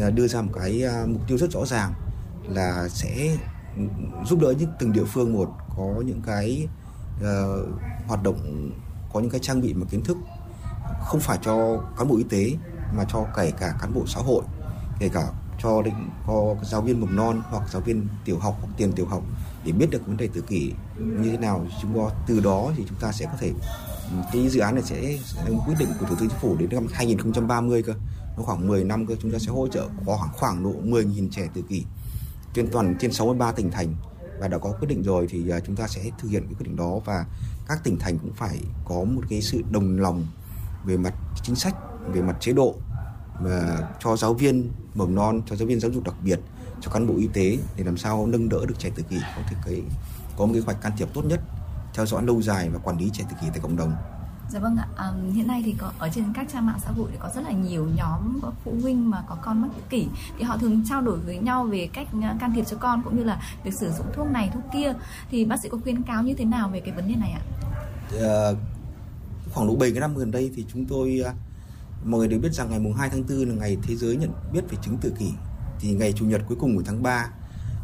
à, 0.00 0.10
đưa 0.10 0.26
ra 0.28 0.42
một 0.42 0.52
cái 0.54 0.84
à, 0.84 1.04
mục 1.06 1.22
tiêu 1.28 1.38
rất 1.38 1.50
rõ 1.50 1.66
ràng 1.66 1.92
là 2.48 2.88
sẽ 2.88 3.36
giúp 4.26 4.38
đỡ 4.40 4.54
những 4.58 4.70
từng 4.78 4.92
địa 4.92 5.04
phương 5.04 5.32
một 5.32 5.50
có 5.76 6.02
những 6.06 6.20
cái 6.26 6.68
uh, 7.16 7.26
hoạt 8.06 8.22
động 8.22 8.70
có 9.12 9.20
những 9.20 9.30
cái 9.30 9.40
trang 9.40 9.60
bị 9.60 9.72
và 9.72 9.86
kiến 9.90 10.04
thức 10.04 10.16
không 11.00 11.20
phải 11.20 11.38
cho 11.42 11.82
cán 11.98 12.08
bộ 12.08 12.16
y 12.16 12.24
tế 12.24 12.56
mà 12.96 13.04
cho 13.12 13.26
kể 13.36 13.52
cả 13.60 13.74
cán 13.80 13.94
bộ 13.94 14.04
xã 14.06 14.20
hội 14.20 14.42
kể 14.98 15.08
cả 15.08 15.28
cho 15.62 15.82
định 15.82 16.08
có 16.26 16.56
giáo 16.62 16.80
viên 16.80 17.00
mầm 17.00 17.16
non 17.16 17.42
hoặc 17.50 17.62
giáo 17.70 17.82
viên 17.82 18.08
tiểu 18.24 18.38
học 18.38 18.56
hoặc 18.60 18.68
tiền 18.76 18.92
tiểu 18.92 19.06
học 19.06 19.22
để 19.64 19.72
biết 19.72 19.90
được 19.90 20.06
vấn 20.06 20.16
đề 20.16 20.28
tự 20.34 20.40
kỷ 20.40 20.72
như 20.98 21.30
thế 21.30 21.38
nào. 21.38 21.66
Chúng 21.82 21.94
ta 21.94 22.14
từ 22.26 22.40
đó 22.40 22.72
thì 22.76 22.84
chúng 22.88 22.98
ta 23.00 23.12
sẽ 23.12 23.24
có 23.24 23.32
thể 23.38 23.52
cái 24.32 24.48
dự 24.48 24.60
án 24.60 24.74
này 24.74 24.84
sẽ, 24.84 25.18
sẽ 25.24 25.50
quyết 25.66 25.74
định 25.78 25.88
của 26.00 26.06
thủ 26.06 26.16
tướng 26.18 26.28
chính 26.28 26.38
phủ 26.40 26.56
đến 26.56 26.68
năm 26.72 26.86
2030 26.92 27.82
cơ. 27.82 27.92
Nó 28.36 28.42
khoảng 28.42 28.68
10 28.68 28.84
năm 28.84 29.06
cơ 29.06 29.14
chúng 29.22 29.32
ta 29.32 29.38
sẽ 29.38 29.52
hỗ 29.52 29.68
trợ 29.68 29.88
khoảng 30.04 30.32
khoảng 30.32 30.64
độ 30.64 30.72
10.000 30.84 31.28
trẻ 31.30 31.48
tự 31.54 31.62
kỷ 31.68 31.84
trên 32.54 32.68
toàn 32.72 32.96
trên 33.00 33.12
63 33.12 33.52
tỉnh 33.52 33.70
thành. 33.70 33.94
Và 34.40 34.48
đã 34.48 34.58
có 34.58 34.72
quyết 34.80 34.88
định 34.88 35.02
rồi 35.02 35.26
thì 35.30 35.50
à, 35.50 35.60
chúng 35.66 35.76
ta 35.76 35.88
sẽ 35.88 36.02
thực 36.18 36.28
hiện 36.28 36.42
cái 36.42 36.54
quyết 36.54 36.64
định 36.64 36.76
đó. 36.76 36.98
Và 37.04 37.24
các 37.68 37.84
tỉnh 37.84 37.98
thành 37.98 38.18
cũng 38.18 38.32
phải 38.32 38.60
có 38.84 39.04
một 39.04 39.22
cái 39.28 39.42
sự 39.42 39.62
đồng 39.70 39.98
lòng 39.98 40.26
về 40.84 40.96
mặt 40.96 41.14
chính 41.42 41.54
sách 41.54 41.74
về 42.12 42.22
mặt 42.22 42.36
chế 42.40 42.52
độ 42.52 42.74
và 43.40 43.88
cho 44.00 44.16
giáo 44.16 44.34
viên 44.34 44.70
mầm 44.94 45.14
non 45.14 45.42
cho 45.46 45.56
giáo 45.56 45.68
viên 45.68 45.80
giáo 45.80 45.90
dục 45.90 46.04
đặc 46.04 46.14
biệt 46.24 46.40
cho 46.80 46.90
cán 46.90 47.06
bộ 47.06 47.14
y 47.16 47.28
tế 47.32 47.58
để 47.76 47.84
làm 47.84 47.96
sao 47.96 48.26
nâng 48.26 48.48
đỡ 48.48 48.66
được 48.68 48.74
trẻ 48.78 48.90
tự 48.94 49.02
kỷ. 49.02 49.16
Có 49.36 49.42
thể 49.48 49.56
cái 49.66 49.82
có 50.36 50.46
một 50.46 50.52
cái 50.52 50.62
hoạch 50.62 50.80
can 50.82 50.92
thiệp 50.98 51.08
tốt 51.14 51.24
nhất 51.24 51.40
theo 51.94 52.06
dõi 52.06 52.22
lâu 52.22 52.42
dài 52.42 52.68
và 52.70 52.78
quản 52.78 52.98
lý 52.98 53.10
trẻ 53.12 53.24
tự 53.30 53.36
kỷ 53.40 53.46
tại 53.50 53.60
cộng 53.62 53.76
đồng. 53.76 53.92
Dạ 54.50 54.58
vâng 54.58 54.76
ạ, 54.76 54.86
à, 54.96 55.12
hiện 55.34 55.46
nay 55.46 55.62
thì 55.66 55.74
có 55.78 55.92
ở 55.98 56.08
trên 56.14 56.24
các 56.34 56.46
trang 56.52 56.66
mạng 56.66 56.78
xã 56.84 56.90
hội 56.90 57.08
thì 57.12 57.18
có 57.20 57.30
rất 57.34 57.44
là 57.44 57.50
nhiều 57.50 57.88
nhóm 57.96 58.40
phụ 58.64 58.74
huynh 58.82 59.10
mà 59.10 59.22
có 59.28 59.36
con 59.42 59.62
mắc 59.62 59.68
tự 59.76 59.82
kỷ. 59.90 60.06
Thì 60.38 60.44
họ 60.44 60.56
thường 60.56 60.82
trao 60.88 61.00
đổi 61.00 61.18
với 61.18 61.38
nhau 61.38 61.64
về 61.64 61.88
cách 61.92 62.06
à, 62.22 62.36
can 62.40 62.52
thiệp 62.54 62.64
cho 62.64 62.76
con 62.76 63.02
cũng 63.02 63.16
như 63.16 63.24
là 63.24 63.42
việc 63.64 63.74
sử 63.74 63.90
dụng 63.90 64.06
thuốc 64.12 64.26
này 64.30 64.50
thuốc 64.54 64.62
kia. 64.72 64.92
Thì 65.30 65.44
bác 65.44 65.60
sĩ 65.62 65.68
có 65.68 65.78
khuyến 65.82 66.02
cáo 66.02 66.22
như 66.22 66.34
thế 66.34 66.44
nào 66.44 66.68
về 66.68 66.80
cái 66.80 66.94
vấn 66.94 67.08
đề 67.08 67.14
này 67.14 67.30
ạ? 67.30 67.42
Ờ, 68.18 68.56
khoảng 69.52 69.66
độ 69.66 69.76
7 69.76 69.90
cái 69.90 70.00
năm 70.00 70.16
gần 70.16 70.30
đây 70.30 70.50
thì 70.56 70.64
chúng 70.72 70.84
tôi 70.84 71.22
à, 71.26 71.32
mọi 72.04 72.18
người 72.18 72.28
đều 72.28 72.40
biết 72.40 72.52
rằng 72.52 72.70
ngày 72.70 72.78
mùng 72.78 72.94
2 72.94 73.10
tháng 73.10 73.22
4 73.28 73.48
là 73.48 73.54
ngày 73.54 73.76
thế 73.82 73.96
giới 73.96 74.16
nhận 74.16 74.32
biết 74.52 74.70
về 74.70 74.78
chứng 74.82 74.96
tự 74.96 75.12
kỷ. 75.18 75.32
Thì 75.80 75.92
ngày 75.92 76.12
chủ 76.12 76.24
nhật 76.24 76.40
cuối 76.48 76.56
cùng 76.60 76.76
của 76.76 76.82
tháng 76.86 77.02
3 77.02 77.30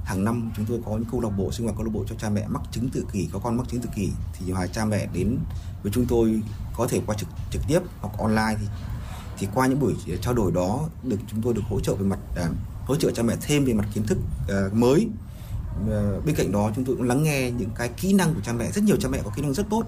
hàng 0.06 0.24
năm 0.24 0.50
chúng 0.56 0.66
tôi 0.66 0.80
có 0.86 0.92
những 0.92 1.04
câu 1.10 1.20
lạc 1.20 1.28
bộ 1.28 1.52
sinh 1.52 1.66
hoạt 1.66 1.76
câu 1.76 1.84
lạc 1.84 1.92
bộ 1.94 2.04
cho 2.08 2.14
cha 2.18 2.28
mẹ 2.30 2.46
mắc 2.48 2.62
chứng 2.72 2.88
tự 2.88 3.06
kỷ 3.12 3.28
có 3.32 3.38
con 3.38 3.56
mắc 3.56 3.66
chứng 3.68 3.80
tự 3.80 3.88
kỷ 3.96 4.10
thì 4.32 4.52
hoài 4.52 4.68
cha 4.68 4.84
mẹ 4.84 5.06
đến 5.12 5.38
với 5.82 5.92
chúng 5.92 6.06
tôi 6.06 6.40
có 6.76 6.86
thể 6.86 7.00
qua 7.06 7.16
trực 7.18 7.28
trực 7.50 7.62
tiếp 7.68 7.80
hoặc 8.00 8.18
online 8.18 8.56
thì 8.60 8.66
thì 9.38 9.48
qua 9.54 9.66
những 9.66 9.80
buổi 9.80 9.94
trao 10.22 10.34
đổi 10.34 10.52
đó 10.52 10.80
được 11.02 11.16
chúng 11.30 11.42
tôi 11.42 11.54
được 11.54 11.62
hỗ 11.68 11.80
trợ 11.80 11.94
về 11.94 12.06
mặt 12.06 12.18
à, 12.36 12.48
hỗ 12.86 12.96
trợ 12.96 13.10
cha 13.10 13.22
mẹ 13.22 13.36
thêm 13.40 13.64
về 13.64 13.72
mặt 13.72 13.84
kiến 13.94 14.06
thức 14.06 14.18
à, 14.48 14.60
mới. 14.72 15.08
À, 15.90 16.00
bên 16.26 16.34
cạnh 16.34 16.52
đó 16.52 16.70
chúng 16.76 16.84
tôi 16.84 16.96
cũng 16.96 17.08
lắng 17.08 17.22
nghe 17.22 17.50
những 17.50 17.70
cái 17.74 17.88
kỹ 17.88 18.12
năng 18.12 18.34
của 18.34 18.40
cha 18.40 18.52
mẹ 18.52 18.70
rất 18.70 18.84
nhiều 18.84 18.96
cha 18.96 19.08
mẹ 19.08 19.20
có 19.24 19.30
kỹ 19.36 19.42
năng 19.42 19.54
rất 19.54 19.66
tốt 19.70 19.84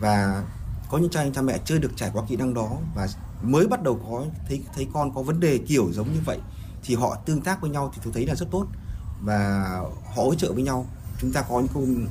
và 0.00 0.44
có 0.90 0.98
những 0.98 1.10
cha 1.10 1.24
cha 1.34 1.42
mẹ 1.42 1.58
chưa 1.64 1.78
được 1.78 1.92
trải 1.96 2.10
qua 2.12 2.22
kỹ 2.28 2.36
năng 2.36 2.54
đó 2.54 2.70
và 2.94 3.08
mới 3.42 3.66
bắt 3.66 3.82
đầu 3.82 4.00
có 4.06 4.24
thấy 4.48 4.62
thấy 4.74 4.86
con 4.92 5.14
có 5.14 5.22
vấn 5.22 5.40
đề 5.40 5.58
kiểu 5.58 5.88
giống 5.92 6.12
như 6.12 6.20
vậy 6.24 6.38
thì 6.82 6.94
họ 6.94 7.16
tương 7.26 7.40
tác 7.40 7.60
với 7.60 7.70
nhau 7.70 7.92
thì 7.94 8.00
tôi 8.04 8.12
thấy 8.12 8.26
là 8.26 8.34
rất 8.34 8.46
tốt 8.50 8.66
và 9.22 9.80
hỗ 10.14 10.34
trợ 10.34 10.52
với 10.52 10.62
nhau. 10.62 10.86
Chúng 11.20 11.32
ta 11.32 11.42
có 11.42 11.60
những 11.60 11.68
khung 11.74 12.06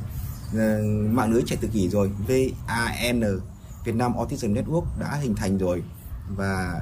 ờ, 0.53 0.83
mạng 1.11 1.31
lưới 1.31 1.43
trẻ 1.45 1.55
tự 1.61 1.67
kỷ 1.67 1.89
rồi 1.89 2.11
VAN 2.27 3.21
Việt 3.83 3.95
Nam 3.95 4.13
Autism 4.15 4.53
Network 4.53 4.85
đã 4.99 5.15
hình 5.21 5.35
thành 5.35 5.57
rồi. 5.57 5.83
Và 6.35 6.81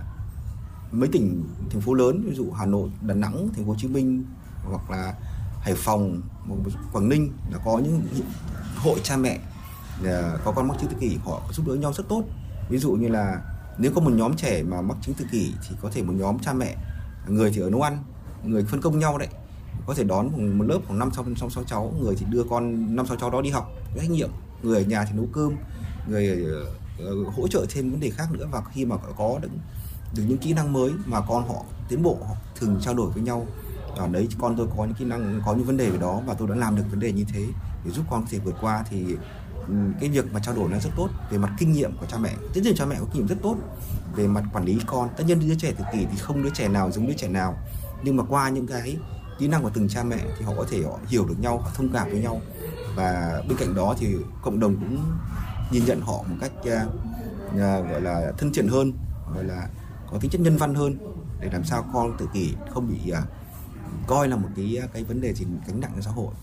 mấy 0.91 1.10
tỉnh 1.11 1.43
thành 1.72 1.81
phố 1.81 1.93
lớn 1.93 2.23
ví 2.26 2.35
dụ 2.35 2.51
Hà 2.51 2.65
Nội, 2.65 2.89
Đà 3.01 3.14
Nẵng, 3.14 3.49
Thành 3.56 3.65
phố 3.65 3.72
Hồ 3.72 3.77
Chí 3.80 3.88
Minh 3.88 4.26
hoặc 4.64 4.91
là 4.91 5.14
Hải 5.61 5.73
Phòng, 5.77 6.22
Quảng 6.93 7.10
Ninh 7.10 7.31
đã 7.51 7.57
có 7.65 7.80
những 7.80 8.01
hội 8.77 8.99
cha 9.03 9.18
mẹ 9.18 9.39
ờ, 10.03 10.39
có 10.45 10.51
con 10.51 10.68
mắc 10.68 10.77
chứng 10.81 10.89
tự 10.89 10.97
kỷ 10.99 11.18
họ 11.26 11.41
giúp 11.51 11.68
đỡ 11.68 11.76
nhau 11.76 11.93
rất 11.93 12.07
tốt. 12.10 12.23
Ví 12.69 12.77
dụ 12.77 12.91
như 12.91 13.07
là 13.07 13.41
nếu 13.77 13.91
có 13.95 14.01
một 14.01 14.11
nhóm 14.14 14.35
trẻ 14.35 14.64
mà 14.64 14.81
mắc 14.81 14.97
chứng 15.01 15.15
tự 15.15 15.26
kỷ 15.31 15.53
thì 15.69 15.76
có 15.81 15.89
thể 15.93 16.03
một 16.03 16.14
nhóm 16.18 16.39
cha 16.39 16.53
mẹ 16.53 16.76
người 17.27 17.51
thì 17.51 17.61
ở 17.61 17.69
nấu 17.69 17.81
ăn 17.81 18.03
người 18.43 18.65
phân 18.65 18.81
công 18.81 18.99
nhau 18.99 19.18
đấy 19.18 19.27
có 19.85 19.93
thể 19.93 20.03
đón 20.03 20.31
một, 20.31 20.37
một 20.37 20.63
lớp 20.63 20.79
khoảng 20.87 20.99
năm 20.99 21.11
sáu 21.13 21.25
sáu 21.37 21.49
sáu 21.49 21.63
cháu. 21.63 21.93
Người 22.01 22.15
thì 22.15 22.25
đưa 22.29 22.43
con 22.49 22.95
năm 22.95 23.05
sáu 23.05 23.17
cháu 23.17 23.29
đó 23.29 23.41
đi 23.41 23.49
học. 23.49 23.71
Cái 23.95 24.05
trách 24.05 24.11
nhiệm. 24.11 24.29
Người 24.63 24.77
ở 24.77 24.83
nhà 24.83 25.05
thì 25.05 25.11
nấu 25.15 25.27
cơm. 25.33 25.55
Người 26.07 26.45
ờ, 26.45 26.65
ờ, 26.99 27.15
hỗ 27.37 27.47
trợ 27.47 27.65
thêm 27.69 27.91
vấn 27.91 27.99
đề 27.99 28.09
khác 28.09 28.31
nữa. 28.31 28.47
Và 28.51 28.61
khi 28.73 28.85
mà 28.85 28.95
có 29.17 29.39
được, 29.41 29.49
được 30.15 30.23
những 30.27 30.37
kỹ 30.37 30.53
năng 30.53 30.73
mới 30.73 30.91
mà 31.05 31.21
con 31.21 31.47
họ 31.47 31.63
tiến 31.89 32.03
bộ 32.03 32.17
họ 32.27 32.35
thường 32.55 32.79
trao 32.81 32.93
đổi 32.93 33.11
với 33.11 33.23
nhau 33.23 33.47
ở 33.99 34.07
đấy 34.07 34.27
con 34.39 34.55
tôi 34.57 34.67
có 34.77 34.85
những 34.85 34.93
kỹ 34.93 35.05
năng 35.05 35.41
có 35.45 35.53
những 35.53 35.65
vấn 35.65 35.77
đề 35.77 35.89
về 35.89 35.97
đó 35.97 36.21
và 36.25 36.33
tôi 36.33 36.47
đã 36.47 36.55
làm 36.55 36.75
được 36.75 36.83
vấn 36.89 36.99
đề 36.99 37.11
như 37.11 37.25
thế 37.33 37.47
để 37.85 37.91
giúp 37.91 38.05
con 38.09 38.21
có 38.21 38.27
thể 38.31 38.39
vượt 38.39 38.55
qua. 38.61 38.83
Thì 38.89 39.05
ừ, 39.67 39.73
cái 39.99 40.09
việc 40.09 40.33
mà 40.33 40.39
trao 40.39 40.55
đổi 40.55 40.69
nó 40.69 40.79
rất 40.79 40.89
tốt 40.95 41.09
về 41.31 41.37
mặt 41.37 41.51
kinh 41.57 41.71
nghiệm 41.71 41.97
của 41.97 42.05
cha 42.05 42.17
mẹ. 42.17 42.33
Tất 42.53 42.61
nhiên 42.63 42.75
cha 42.75 42.85
mẹ 42.85 42.95
có 42.99 43.05
kinh 43.13 43.21
nghiệm 43.21 43.27
rất 43.27 43.41
tốt 43.41 43.55
về 44.15 44.27
mặt 44.27 44.43
quản 44.53 44.65
lý 44.65 44.77
con. 44.85 45.09
Tất 45.17 45.23
nhiên 45.27 45.39
đứa 45.47 45.55
trẻ 45.55 45.73
tự 45.77 45.83
kỷ 45.93 46.05
thì 46.11 46.17
không 46.17 46.43
đứa 46.43 46.49
trẻ 46.49 46.67
nào 46.67 46.91
giống 46.91 47.07
đứa 47.07 47.13
trẻ 47.13 47.27
nào. 47.27 47.57
Nhưng 48.03 48.17
mà 48.17 48.23
qua 48.23 48.49
những 48.49 48.67
cái 48.67 48.97
kỹ 49.40 49.48
năng 49.48 49.64
của 49.64 49.70
từng 49.74 49.90
cha 49.90 50.03
mẹ 50.03 50.18
thì 50.38 50.45
họ 50.45 50.53
có 50.57 50.66
thể 50.70 50.84
họ 50.84 50.99
hiểu 51.07 51.26
được 51.26 51.40
nhau 51.40 51.57
họ 51.57 51.70
thông 51.76 51.90
cảm 51.94 52.10
với 52.10 52.20
nhau 52.20 52.41
và 52.95 53.41
bên 53.49 53.57
cạnh 53.57 53.76
đó 53.76 53.95
thì 53.99 54.16
cộng 54.41 54.60
đồng 54.60 54.76
cũng 54.76 54.99
nhìn 55.72 55.86
nhận 55.86 56.02
họ 56.02 56.14
một 56.14 56.36
cách 56.41 56.52
à, 56.66 56.86
à, 57.60 57.80
gọi 57.80 58.02
là 58.02 58.32
thân 58.38 58.52
thiện 58.53 58.68
hơn 58.68 58.94
gọi 59.36 59.44
là 59.44 59.68
có 60.11 60.18
tính 60.20 60.32
chất 60.32 60.41
nhân 60.41 60.57
văn 60.57 60.76
hơn 60.76 60.98
để 61.40 61.49
làm 61.53 61.64
sao 61.64 61.86
con 61.94 62.18
tự 62.18 62.28
kỷ 62.34 62.53
không 62.74 62.88
bị 62.88 63.11
à, 63.11 63.22
coi 64.07 64.28
là 64.28 64.36
một 64.36 64.49
cái 64.56 64.82
cái 64.94 65.03
vấn 65.03 65.22
đề 65.22 65.34
gì 65.34 65.45
gánh 65.68 65.80
nặng 65.80 65.91
cho 65.95 66.02
xã 66.02 66.11
hội 66.11 66.34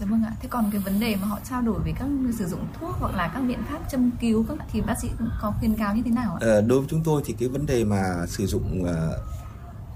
Dạ 0.00 0.06
vâng 0.06 0.22
ạ. 0.22 0.32
Thế 0.40 0.48
còn 0.48 0.70
cái 0.72 0.80
vấn 0.80 1.00
đề 1.00 1.16
mà 1.16 1.26
họ 1.26 1.38
trao 1.50 1.62
đổi 1.62 1.80
về 1.84 1.92
các 1.98 2.08
sử 2.38 2.46
dụng 2.46 2.66
thuốc 2.80 2.96
hoặc 3.00 3.14
là 3.14 3.30
các 3.34 3.40
biện 3.40 3.58
pháp 3.70 3.78
châm 3.90 4.10
cứu 4.20 4.44
các 4.48 4.58
thì 4.72 4.80
bác 4.80 4.94
sĩ 5.02 5.08
có 5.40 5.52
khuyên 5.58 5.74
cáo 5.74 5.96
như 5.96 6.02
thế 6.04 6.10
nào 6.10 6.32
ạ? 6.34 6.38
Ờ, 6.40 6.60
đối 6.60 6.78
với 6.78 6.88
chúng 6.90 7.02
tôi 7.04 7.22
thì 7.24 7.34
cái 7.38 7.48
vấn 7.48 7.66
đề 7.66 7.84
mà 7.84 8.26
sử 8.26 8.46
dụng 8.46 8.84
ờ, 8.84 9.22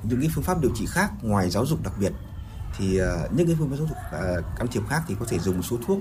những 0.02 0.20
cái 0.20 0.30
phương 0.34 0.44
pháp 0.44 0.60
điều 0.60 0.70
trị 0.74 0.86
khác 0.86 1.10
ngoài 1.22 1.50
giáo 1.50 1.66
dục 1.66 1.82
đặc 1.82 1.92
biệt, 1.98 2.12
thì 2.78 2.96
ờ, 2.96 3.28
những 3.36 3.46
cái 3.46 3.56
phương 3.58 3.70
pháp 3.70 3.76
giáo 3.76 3.86
dục 3.86 3.96
ờ, 4.12 4.42
can 4.56 4.66
thiệp 4.68 4.82
khác 4.88 5.02
thì 5.06 5.16
có 5.20 5.26
thể 5.28 5.38
dùng 5.38 5.56
một 5.56 5.62
số 5.62 5.76
thuốc 5.86 5.98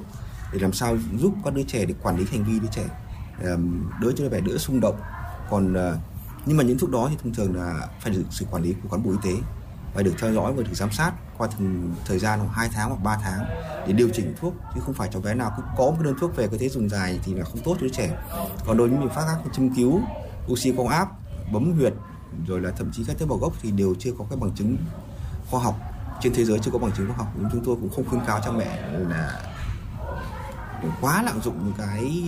để 0.53 0.60
làm 0.60 0.73
sao 0.73 0.98
giúp 1.18 1.34
các 1.44 1.53
đứa 1.53 1.64
trẻ 1.64 1.86
để 1.86 1.94
quản 2.03 2.18
lý 2.18 2.26
hành 2.32 2.44
vi 2.44 2.60
đứa 2.60 2.68
trẻ 2.72 2.84
đỡ 4.02 4.11
cho 4.18 4.23
đứa 4.23 4.30
bé 4.30 4.41
đỡ 4.41 4.57
xung 4.57 4.80
động. 4.80 4.99
Còn 5.49 5.73
ờ, 5.73 5.98
nhưng 6.45 6.57
mà 6.57 6.64
những 6.64 6.78
thuốc 6.78 6.90
đó 6.90 7.07
thì 7.10 7.18
thông 7.23 7.34
thường 7.34 7.56
là 7.56 7.88
phải 7.99 8.14
được 8.14 8.23
sự 8.30 8.45
quản 8.52 8.64
lý 8.64 8.76
của 8.84 8.90
cán 8.90 9.03
bộ 9.03 9.11
y 9.11 9.18
tế 9.23 9.41
và 9.94 10.02
được 10.02 10.14
theo 10.19 10.34
dõi 10.34 10.53
và 10.53 10.64
được 10.64 10.73
giám 10.73 10.91
sát 10.91 11.11
qua 11.38 11.48
từng 11.60 11.95
thời 12.06 12.19
gian 12.19 12.40
khoảng 12.40 12.52
2 12.52 12.69
tháng 12.73 12.90
hoặc 12.90 13.03
3 13.03 13.18
tháng 13.23 13.45
để 13.88 13.94
điều 13.94 14.10
chỉnh 14.14 14.34
thuốc, 14.40 14.53
chứ 14.76 14.82
không 14.86 14.94
phải 14.94 15.10
cháu 15.14 15.22
bé 15.22 15.34
nào 15.34 15.53
cứ 15.57 15.64
có 15.78 15.84
một 15.84 15.94
cái 15.95 16.03
đơn 16.03 16.15
thuốc 16.19 16.36
về 16.36 16.48
cứ 16.48 16.57
thế 16.57 16.69
dùng 16.69 16.90
dài 16.90 17.19
thì 17.23 17.34
là 17.34 17.44
không 17.44 17.61
tốt 17.64 17.76
cho 17.80 17.82
đứa 17.82 17.94
trẻ. 17.94 18.18
Còn 18.65 18.78
đối 18.78 18.88
với 18.88 18.98
những 18.98 19.07
biện 19.07 19.15
pháp 19.15 19.23
khác 19.26 19.38
như 19.44 19.52
châm 19.53 19.76
cứu, 19.76 20.02
oxy 20.52 20.72
quang 20.72 20.88
áp, 20.88 21.07
bấm 21.52 21.73
huyệt 21.73 21.94
rồi 22.48 22.62
là 22.62 22.72
thậm 22.72 22.91
chí 22.94 23.03
các 23.03 23.20
tế 23.20 23.26
bào 23.26 23.38
gốc 23.38 23.53
thì 23.62 23.72
đều 23.72 23.95
chưa 23.99 24.12
có 24.18 24.26
các 24.30 24.40
bằng 24.40 24.52
chứng 24.56 24.78
khoa 25.49 25.64
học. 25.64 25.80
Trên 26.22 26.34
thế 26.34 26.45
giới 26.45 26.60
chưa 26.60 26.72
có 26.72 26.78
bằng 26.78 26.91
chứng 26.98 27.08
khoa 27.08 27.18
học 27.18 27.28
nhưng 27.38 27.49
chúng 27.52 27.66
tôi 27.66 27.76
cũng 27.76 27.90
không 27.90 28.10
khuyến 28.10 28.26
cáo 28.26 28.40
cha 28.45 28.52
mẹ 28.52 28.99
là 29.10 29.41
quá 31.02 31.24
lạm 31.24 31.41
dụng 31.41 31.66
những 31.66 31.74
cái 31.78 32.24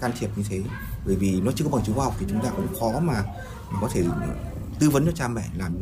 can 0.00 0.12
thiệp 0.18 0.30
như 0.36 0.44
thế. 0.48 0.62
Bởi 1.06 1.16
vì 1.16 1.40
nó 1.40 1.52
chưa 1.56 1.64
có 1.64 1.70
bằng 1.70 1.84
chứng 1.84 1.96
khoa 1.96 2.04
học 2.04 2.14
thì 2.18 2.26
chúng 2.30 2.42
ta 2.42 2.50
cũng 2.50 2.66
khó 2.80 3.00
mà, 3.00 3.24
mà 3.70 3.80
có 3.80 3.88
thể 3.92 4.04
tư 4.78 4.90
vấn 4.90 5.06
cho 5.06 5.12
cha 5.12 5.28
mẹ 5.28 5.48
làm 5.56 5.76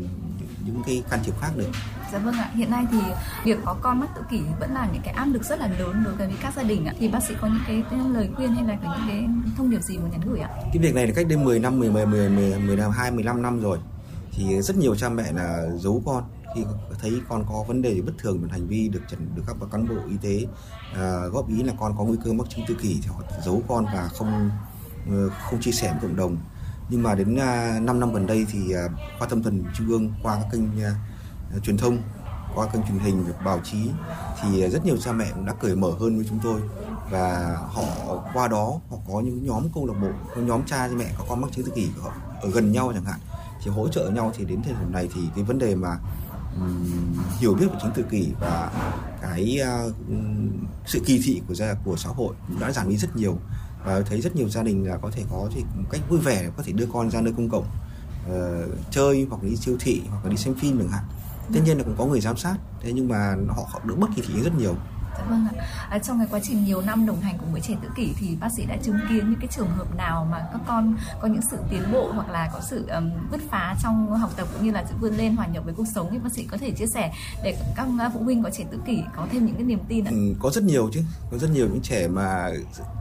những 0.65 0.83
cái 0.87 1.03
can 1.11 1.21
thiệp 1.25 1.35
khác 1.41 1.51
được 1.57 1.71
Dạ 2.13 2.19
vâng 2.19 2.35
ạ, 2.35 2.51
hiện 2.55 2.71
nay 2.71 2.87
thì 2.91 2.99
việc 3.45 3.59
có 3.65 3.77
con 3.83 4.01
mắc 4.01 4.09
tự 4.17 4.23
kỷ 4.31 4.41
vẫn 4.61 4.75
là 4.75 4.89
những 4.93 5.03
cái 5.05 5.15
áp 5.15 5.25
lực 5.25 5.45
rất 5.45 5.59
là 5.59 5.69
lớn 5.79 6.03
đối 6.05 6.15
với 6.15 6.33
các 6.43 6.55
gia 6.57 6.63
đình 6.63 6.87
ạ. 6.87 6.95
Thì 6.99 7.09
bác 7.09 7.21
sĩ 7.29 7.35
có 7.41 7.49
những 7.49 7.85
cái, 7.91 7.99
lời 8.13 8.29
khuyên 8.37 8.53
hay 8.55 8.65
là 8.65 8.79
có 8.85 8.97
những 8.99 9.09
cái 9.09 9.29
thông 9.57 9.71
điệp 9.71 9.83
gì 9.83 9.99
muốn 9.99 10.11
nhắn 10.11 10.21
gửi 10.27 10.41
ạ? 10.41 10.49
cái 10.73 10.79
việc 10.79 10.95
này 10.95 11.07
là 11.07 11.13
cách 11.17 11.27
đây 11.29 11.39
10 11.39 11.59
năm 11.59 11.79
10 11.79 11.91
10 11.91 12.07
10 12.07 12.31
10 12.31 12.59
12 12.59 13.11
15 13.11 13.43
năm 13.43 13.61
rồi 13.61 13.79
thì 14.33 14.63
rất 14.63 14.77
nhiều 14.77 14.95
cha 14.95 15.09
mẹ 15.09 15.33
là 15.33 15.67
giấu 15.77 16.03
con 16.07 16.25
khi 16.55 16.65
thấy 17.01 17.21
con 17.29 17.45
có 17.49 17.65
vấn 17.69 17.83
đề 17.83 18.01
bất 18.07 18.13
thường 18.19 18.43
về 18.43 18.49
hành 18.51 18.67
vi 18.67 18.89
được 18.89 19.03
chẩn 19.11 19.35
được 19.37 19.43
các 19.47 19.57
cán 19.73 19.89
bộ 19.89 19.95
y 20.09 20.17
tế 20.23 20.47
à, 20.95 21.27
góp 21.33 21.49
ý 21.49 21.63
là 21.63 21.73
con 21.81 21.95
có 21.99 22.05
nguy 22.05 22.17
cơ 22.25 22.33
mắc 22.33 22.47
chứng 22.51 22.65
tự 22.69 22.75
kỷ 22.75 22.99
thì 23.03 23.09
họ 23.09 23.23
giấu 23.45 23.63
con 23.69 23.85
và 23.85 24.09
không 24.09 24.51
ờ, 25.11 25.29
không 25.29 25.61
chia 25.61 25.73
sẻ 25.73 25.91
với 25.93 26.01
cộng 26.03 26.17
đồng 26.17 26.37
nhưng 26.91 27.03
mà 27.03 27.15
đến 27.15 27.37
à, 27.37 27.81
5 27.83 28.01
năm 28.01 28.13
gần 28.13 28.27
đây 28.27 28.47
thì 28.53 28.73
à, 28.73 28.89
khoa 29.19 29.29
tâm 29.29 29.43
thần 29.43 29.65
trung 29.75 29.89
ương 29.89 30.13
qua 30.23 30.35
các 30.35 30.49
kênh 30.53 30.85
à, 30.85 30.95
truyền 31.63 31.77
thông 31.77 31.99
qua 32.55 32.67
kênh 32.67 32.83
truyền 32.83 32.99
hình 32.99 33.25
báo 33.45 33.61
chí 33.65 33.91
thì 34.43 34.69
rất 34.69 34.85
nhiều 34.85 34.97
cha 34.97 35.13
mẹ 35.13 35.27
cũng 35.35 35.47
đã 35.47 35.53
cởi 35.53 35.77
mở 35.77 35.91
hơn 36.01 36.17
với 36.17 36.27
chúng 36.29 36.39
tôi. 36.43 36.61
Và 37.11 37.57
họ 37.69 37.83
qua 38.35 38.49
đó 38.49 38.81
họ 38.91 38.97
có 39.09 39.21
những 39.21 39.47
nhóm 39.47 39.69
câu 39.75 39.87
lạc 39.87 39.95
bộ 40.03 40.09
có 40.35 40.41
nhóm 40.41 40.63
cha 40.67 40.89
mẹ 40.97 41.07
có 41.19 41.25
con 41.29 41.41
mắc 41.41 41.51
chứng 41.53 41.65
tự 41.65 41.73
kỷ 41.75 41.89
họ 42.01 42.13
ở 42.43 42.51
gần 42.51 42.73
nhau 42.73 42.93
chẳng 42.95 43.05
hạn 43.05 43.21
thì 43.63 43.71
hỗ 43.71 43.89
trợ 43.89 44.11
nhau. 44.11 44.33
Thì 44.37 44.45
đến 44.45 44.63
thời 44.63 44.73
điểm 44.73 44.93
này 44.93 45.09
thì 45.15 45.21
cái 45.35 45.45
vấn 45.45 45.59
đề 45.59 45.75
mà 45.75 45.99
um, 46.57 47.15
hiểu 47.39 47.55
biết 47.55 47.67
về 47.73 47.79
chứng 47.83 47.93
tự 47.95 48.03
kỷ 48.11 48.29
và 48.41 48.71
cái 49.23 49.61
uh, 49.87 49.95
sự 50.87 51.01
kỳ 51.07 51.21
thị 51.25 51.43
của 51.49 51.55
gia 51.55 51.75
của 51.85 51.97
xã 51.97 52.09
hội 52.09 52.35
cũng 52.49 52.61
đã 52.61 52.73
giảm 52.73 52.89
đi 52.89 52.97
rất 52.97 53.17
nhiều 53.17 53.39
và 53.85 54.01
thấy 54.01 54.21
rất 54.21 54.37
nhiều 54.37 54.49
gia 54.49 54.63
đình 54.63 54.87
là 54.87 54.97
có 54.97 55.11
thể 55.11 55.25
có 55.31 55.49
thì 55.55 55.63
một 55.75 55.89
cách 55.91 56.01
vui 56.09 56.21
vẻ 56.21 56.51
có 56.57 56.63
thể 56.63 56.73
đưa 56.73 56.87
con 56.93 57.11
ra 57.11 57.21
nơi 57.21 57.33
công 57.37 57.49
cộng 57.49 57.65
ờ, 58.29 58.69
chơi 58.91 59.27
hoặc 59.31 59.43
đi 59.43 59.57
siêu 59.57 59.77
thị 59.81 60.03
hoặc 60.11 60.25
là 60.25 60.31
đi 60.31 60.37
xem 60.37 60.55
phim 60.55 60.79
chẳng 60.79 60.89
hạn. 60.89 61.05
Tất 61.55 61.61
nhiên 61.65 61.79
là 61.79 61.85
cũng 61.85 61.95
có 61.99 62.07
người 62.07 62.21
giám 62.21 62.37
sát 62.37 62.57
thế 62.81 62.93
nhưng 62.93 63.09
mà 63.09 63.37
họ, 63.49 63.63
họ 63.69 63.81
đỡ 63.85 63.95
bất 63.95 64.09
kỳ 64.17 64.23
thị 64.23 64.43
rất 64.43 64.55
nhiều. 64.59 64.75
Dạ 64.75 65.00
Dạ 65.21 65.27
vâng 65.31 65.47
ạ. 65.55 65.67
À, 65.91 65.99
trong 65.99 66.19
cái 66.19 66.27
quá 66.31 66.41
trình 66.43 66.65
nhiều 66.65 66.81
năm 66.81 67.07
đồng 67.07 67.21
hành 67.21 67.39
cùng 67.39 67.53
với 67.53 67.61
trẻ 67.61 67.75
tự 67.83 67.89
kỷ 67.97 68.13
thì 68.19 68.37
bác 68.41 68.49
sĩ 68.57 68.65
đã 68.67 68.77
chứng 68.83 68.99
kiến 69.09 69.31
những 69.31 69.41
cái 69.41 69.49
trường 69.57 69.69
hợp 69.69 69.97
nào 69.97 70.29
mà 70.31 70.49
các 70.53 70.61
con 70.67 70.97
có 71.21 71.29
những 71.29 71.43
sự 71.51 71.57
tiến 71.71 71.83
bộ 71.93 72.13
hoặc 72.13 72.31
là 72.31 72.51
có 72.53 72.61
sự 72.71 72.87
um, 72.89 73.11
bứt 73.31 73.41
phá 73.51 73.75
trong 73.83 74.19
học 74.19 74.31
tập 74.37 74.49
cũng 74.55 74.65
như 74.65 74.71
là 74.73 74.85
sự 74.89 74.95
vươn 75.01 75.17
lên 75.17 75.37
hòa 75.37 75.47
nhập 75.47 75.65
với 75.65 75.75
cuộc 75.75 75.87
sống 75.95 76.09
thì 76.11 76.19
bác 76.19 76.33
sĩ 76.33 76.45
có 76.45 76.57
thể 76.57 76.71
chia 76.71 76.87
sẻ 76.95 77.13
để 77.45 77.57
các 77.77 77.87
à, 77.99 78.11
phụ 78.15 78.21
huynh 78.23 78.43
có 78.43 78.51
trẻ 78.51 78.65
tự 78.71 78.79
kỷ 78.87 79.03
có 79.17 79.27
thêm 79.33 79.47
những 79.47 79.55
cái 79.55 79.65
niềm 79.65 79.79
tin 79.89 80.05
ạ. 80.05 80.11
Ừ, 80.11 80.35
có 80.41 80.51
rất 80.51 80.65
nhiều 80.65 80.91
chứ 80.93 81.03
có 81.31 81.39
rất 81.39 81.51
nhiều 81.53 81.69
những 81.69 81.83
trẻ 81.83 82.09
mà 82.09 82.51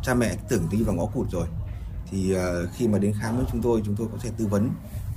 cha 0.03 0.13
mẹ 0.13 0.35
tưởng 0.49 0.67
đi 0.71 0.83
vào 0.83 0.95
ngõ 0.95 1.05
cụt 1.05 1.31
rồi 1.31 1.47
thì 2.11 2.35
uh, 2.35 2.69
khi 2.73 2.87
mà 2.87 2.97
đến 2.97 3.13
khám 3.21 3.37
với 3.37 3.45
chúng 3.51 3.61
tôi 3.61 3.81
chúng 3.85 3.95
tôi 3.95 4.07
có 4.11 4.17
thể 4.21 4.29
tư 4.37 4.47
vấn 4.47 4.69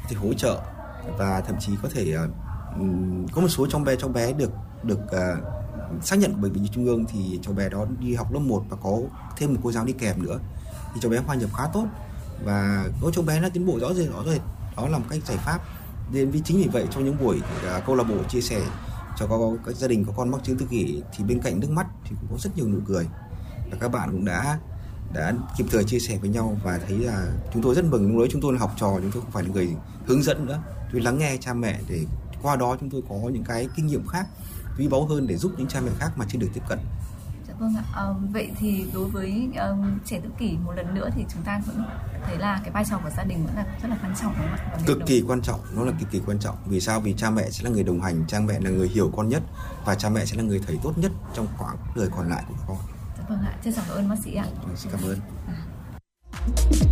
có 0.03 0.09
thể 0.09 0.16
hỗ 0.16 0.33
trợ 0.33 0.61
và 1.19 1.41
thậm 1.41 1.57
chí 1.61 1.73
có 1.83 1.89
thể 1.95 2.16
uh, 2.16 2.31
có 3.33 3.41
một 3.41 3.49
số 3.49 3.66
trong 3.66 3.85
bé 3.85 3.97
trong 3.97 4.12
bé 4.12 4.33
được 4.33 4.51
được 4.83 5.01
uh, 5.05 5.61
xác 6.02 6.16
nhận 6.16 6.32
của 6.35 6.40
bệnh 6.40 6.52
viện 6.52 6.62
Nhi 6.62 6.70
trung 6.73 6.85
ương 6.85 7.05
thì 7.12 7.39
cháu 7.43 7.55
bé 7.55 7.69
đó 7.69 7.86
đi 8.01 8.14
học 8.14 8.32
lớp 8.32 8.40
1 8.40 8.64
và 8.69 8.77
có 8.82 8.98
thêm 9.36 9.55
một 9.55 9.60
cô 9.62 9.73
giáo 9.73 9.85
đi 9.85 9.93
kèm 9.93 10.23
nữa. 10.23 10.39
Thì 10.94 11.01
cháu 11.01 11.10
bé 11.10 11.19
hòa 11.19 11.35
nhập 11.35 11.51
khá 11.56 11.66
tốt 11.73 11.86
và 12.44 12.89
có 13.01 13.10
cháu 13.10 13.24
bé 13.24 13.40
nó 13.40 13.48
tiến 13.48 13.66
bộ 13.66 13.78
rõ 13.78 13.94
rệt 13.94 14.10
rõ 14.10 14.24
rệt. 14.27 14.40
Đó 14.77 14.89
là 14.89 14.98
một 14.98 15.05
cách 15.10 15.20
giải 15.27 15.36
pháp. 15.36 15.60
Nên 16.12 16.31
vì 16.31 16.40
chính 16.44 16.56
vì 16.56 16.69
vậy 16.73 16.86
trong 16.90 17.05
những 17.05 17.16
buổi 17.20 17.40
à, 17.66 17.81
câu 17.86 17.97
lạc 17.97 18.05
bộ 18.05 18.16
chia 18.28 18.40
sẻ 18.40 18.60
cho 19.16 19.27
các, 19.27 19.36
các 19.66 19.77
gia 19.77 19.89
đình 19.89 20.05
có 20.05 20.12
con 20.16 20.31
mắc 20.31 20.40
chứng 20.44 20.59
tự 20.59 20.66
kỷ 20.70 21.02
thì 21.16 21.24
bên 21.24 21.40
cạnh 21.40 21.60
nước 21.60 21.70
mắt 21.70 21.86
thì 22.05 22.16
cũng 22.20 22.31
có 22.31 22.36
rất 22.39 22.56
nhiều 22.56 22.69
nụ 22.69 22.78
cười. 22.86 23.06
Và 23.70 23.77
các 23.81 23.89
bạn 23.89 24.09
cũng 24.12 24.24
đã 24.24 24.59
đã 25.14 25.32
kịp 25.56 25.64
thời 25.70 25.85
chia 25.85 25.98
sẻ 25.98 26.19
với 26.20 26.31
nhau 26.31 26.59
và 26.64 26.81
thấy 26.89 26.98
là 26.98 27.27
chúng 27.52 27.62
tôi 27.62 27.74
rất 27.74 27.85
mừng 27.85 28.09
lúc 28.09 28.19
đấy 28.19 28.28
chúng 28.32 28.40
tôi 28.40 28.52
là 28.52 28.59
học 28.59 28.73
trò 28.77 28.93
chúng 29.02 29.10
tôi 29.10 29.23
không 29.23 29.31
phải 29.31 29.43
là 29.43 29.51
người 29.52 29.77
hướng 30.06 30.23
dẫn 30.23 30.47
nữa. 30.47 30.62
Tôi 30.93 31.01
lắng 31.01 31.19
nghe 31.19 31.36
cha 31.40 31.55
mẹ 31.55 31.81
để 31.89 32.05
qua 32.43 32.56
đó 32.56 32.77
chúng 32.81 32.90
tôi 32.90 33.02
có 33.09 33.16
những 33.32 33.44
cái 33.44 33.69
kinh 33.77 33.86
nghiệm 33.86 34.06
khác 34.06 34.27
quý 34.78 34.89
báu 34.89 35.07
hơn 35.07 35.27
để 35.27 35.36
giúp 35.36 35.53
những 35.59 35.69
cha 35.69 35.81
mẹ 35.81 35.90
khác 35.99 36.11
mà 36.16 36.24
chưa 36.28 36.39
được 36.39 36.49
tiếp 36.55 36.62
cận 36.69 36.78
Dạ 37.49 37.55
vâng 37.59 37.74
ạ. 37.77 37.82
Ờ, 37.94 38.15
vậy 38.32 38.51
thì 38.59 38.85
đối 38.94 39.05
với 39.09 39.49
um, 39.70 39.99
trẻ 40.05 40.20
tự 40.23 40.28
kỷ 40.39 40.57
một 40.65 40.73
lần 40.73 40.94
nữa 40.94 41.09
thì 41.15 41.24
chúng 41.35 41.43
ta 41.43 41.61
vẫn 41.66 41.82
thấy 42.27 42.39
là 42.39 42.61
cái 42.65 42.70
vai 42.70 42.85
trò 42.90 42.99
của 43.05 43.11
gia 43.16 43.24
đình 43.24 43.47
vẫn 43.47 43.55
là 43.57 43.65
rất 43.82 43.89
là 43.89 43.97
quan 44.03 44.15
trọng 44.23 44.32
đúng 44.39 44.49
không 44.51 44.59
ạ? 44.73 44.78
Cực 44.86 44.99
đồng- 44.99 45.09
kỳ 45.09 45.23
quan 45.28 45.43
trọng 45.43 45.61
nó 45.77 45.85
là 45.85 45.93
cực 46.01 46.11
kỳ 46.11 46.20
quan 46.27 46.39
trọng 46.39 46.57
vì 46.66 46.81
sao 46.81 47.01
vì 47.01 47.15
cha 47.16 47.31
mẹ 47.31 47.51
sẽ 47.51 47.65
là 47.65 47.70
người 47.70 47.82
đồng 47.85 48.01
hành 48.03 48.24
cha 48.28 48.40
mẹ 48.40 48.61
là 48.61 48.70
người 48.70 48.89
hiểu 48.89 49.11
con 49.16 49.28
nhất 49.28 49.43
và 49.85 49.94
cha 49.94 50.09
mẹ 50.09 50.24
sẽ 50.24 50.36
là 50.36 50.43
người 50.43 50.61
thầy 50.66 50.78
tốt 50.82 50.93
nhất 50.99 51.12
trong 51.35 51.47
quãng 51.59 51.77
đời 51.97 52.09
còn 52.16 52.28
lại 52.31 52.44
của 52.49 52.55
con 52.69 52.77
Dạ 53.19 53.24
vâng 53.28 53.39
ạ. 53.40 53.53
Trân 53.65 53.74
trọng 53.74 53.85
cảm 53.89 53.97
ơn 53.97 54.09
bác 54.09 54.16
sĩ 54.24 54.35
ạ. 54.35 54.47
Vâng, 54.66 54.77
xin 54.77 54.93
cảm 54.93 55.01
ơn 55.11 55.19
Quý 56.57 56.91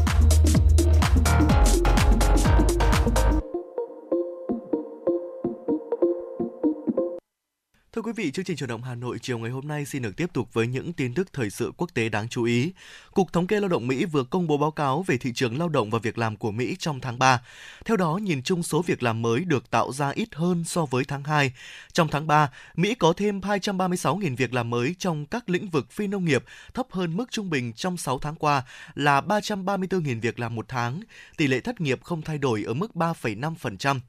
Thưa 7.95 8.01
quý 8.01 8.11
vị, 8.15 8.31
chương 8.31 8.45
trình 8.45 8.57
chuyển 8.57 8.69
động 8.69 8.83
Hà 8.83 8.95
Nội 8.95 9.17
chiều 9.21 9.37
ngày 9.37 9.51
hôm 9.51 9.67
nay 9.67 9.85
xin 9.85 10.01
được 10.01 10.15
tiếp 10.15 10.33
tục 10.33 10.53
với 10.53 10.67
những 10.67 10.93
tin 10.93 11.13
tức 11.13 11.33
thời 11.33 11.49
sự 11.49 11.71
quốc 11.77 11.89
tế 11.93 12.09
đáng 12.09 12.29
chú 12.29 12.43
ý. 12.43 12.71
Cục 13.13 13.33
Thống 13.33 13.47
kê 13.47 13.59
Lao 13.59 13.69
động 13.69 13.87
Mỹ 13.87 14.05
vừa 14.05 14.23
công 14.23 14.47
bố 14.47 14.57
báo 14.57 14.71
cáo 14.71 15.03
về 15.07 15.17
thị 15.17 15.33
trường 15.33 15.57
lao 15.57 15.69
động 15.69 15.89
và 15.89 15.99
việc 15.99 16.17
làm 16.17 16.37
của 16.37 16.51
Mỹ 16.51 16.75
trong 16.79 16.99
tháng 16.99 17.19
3. 17.19 17.41
Theo 17.85 17.97
đó, 17.97 18.19
nhìn 18.23 18.43
chung 18.43 18.63
số 18.63 18.81
việc 18.81 19.03
làm 19.03 19.21
mới 19.21 19.39
được 19.39 19.71
tạo 19.71 19.91
ra 19.91 20.09
ít 20.09 20.35
hơn 20.35 20.63
so 20.63 20.85
với 20.85 21.03
tháng 21.07 21.23
2. 21.23 21.53
Trong 21.93 22.07
tháng 22.07 22.27
3, 22.27 22.51
Mỹ 22.75 22.95
có 22.95 23.13
thêm 23.13 23.39
236.000 23.39 24.35
việc 24.35 24.53
làm 24.53 24.69
mới 24.69 24.95
trong 24.99 25.25
các 25.25 25.49
lĩnh 25.49 25.69
vực 25.69 25.91
phi 25.91 26.07
nông 26.07 26.25
nghiệp, 26.25 26.43
thấp 26.73 26.87
hơn 26.91 27.17
mức 27.17 27.31
trung 27.31 27.49
bình 27.49 27.73
trong 27.73 27.97
6 27.97 28.19
tháng 28.19 28.35
qua 28.35 28.63
là 28.95 29.21
334.000 29.21 30.21
việc 30.21 30.39
làm 30.39 30.55
một 30.55 30.65
tháng. 30.67 31.01
Tỷ 31.37 31.47
lệ 31.47 31.59
thất 31.59 31.81
nghiệp 31.81 32.03
không 32.03 32.21
thay 32.21 32.37
đổi 32.37 32.63
ở 32.63 32.73
mức 32.73 32.91
3,5%, 32.93 33.99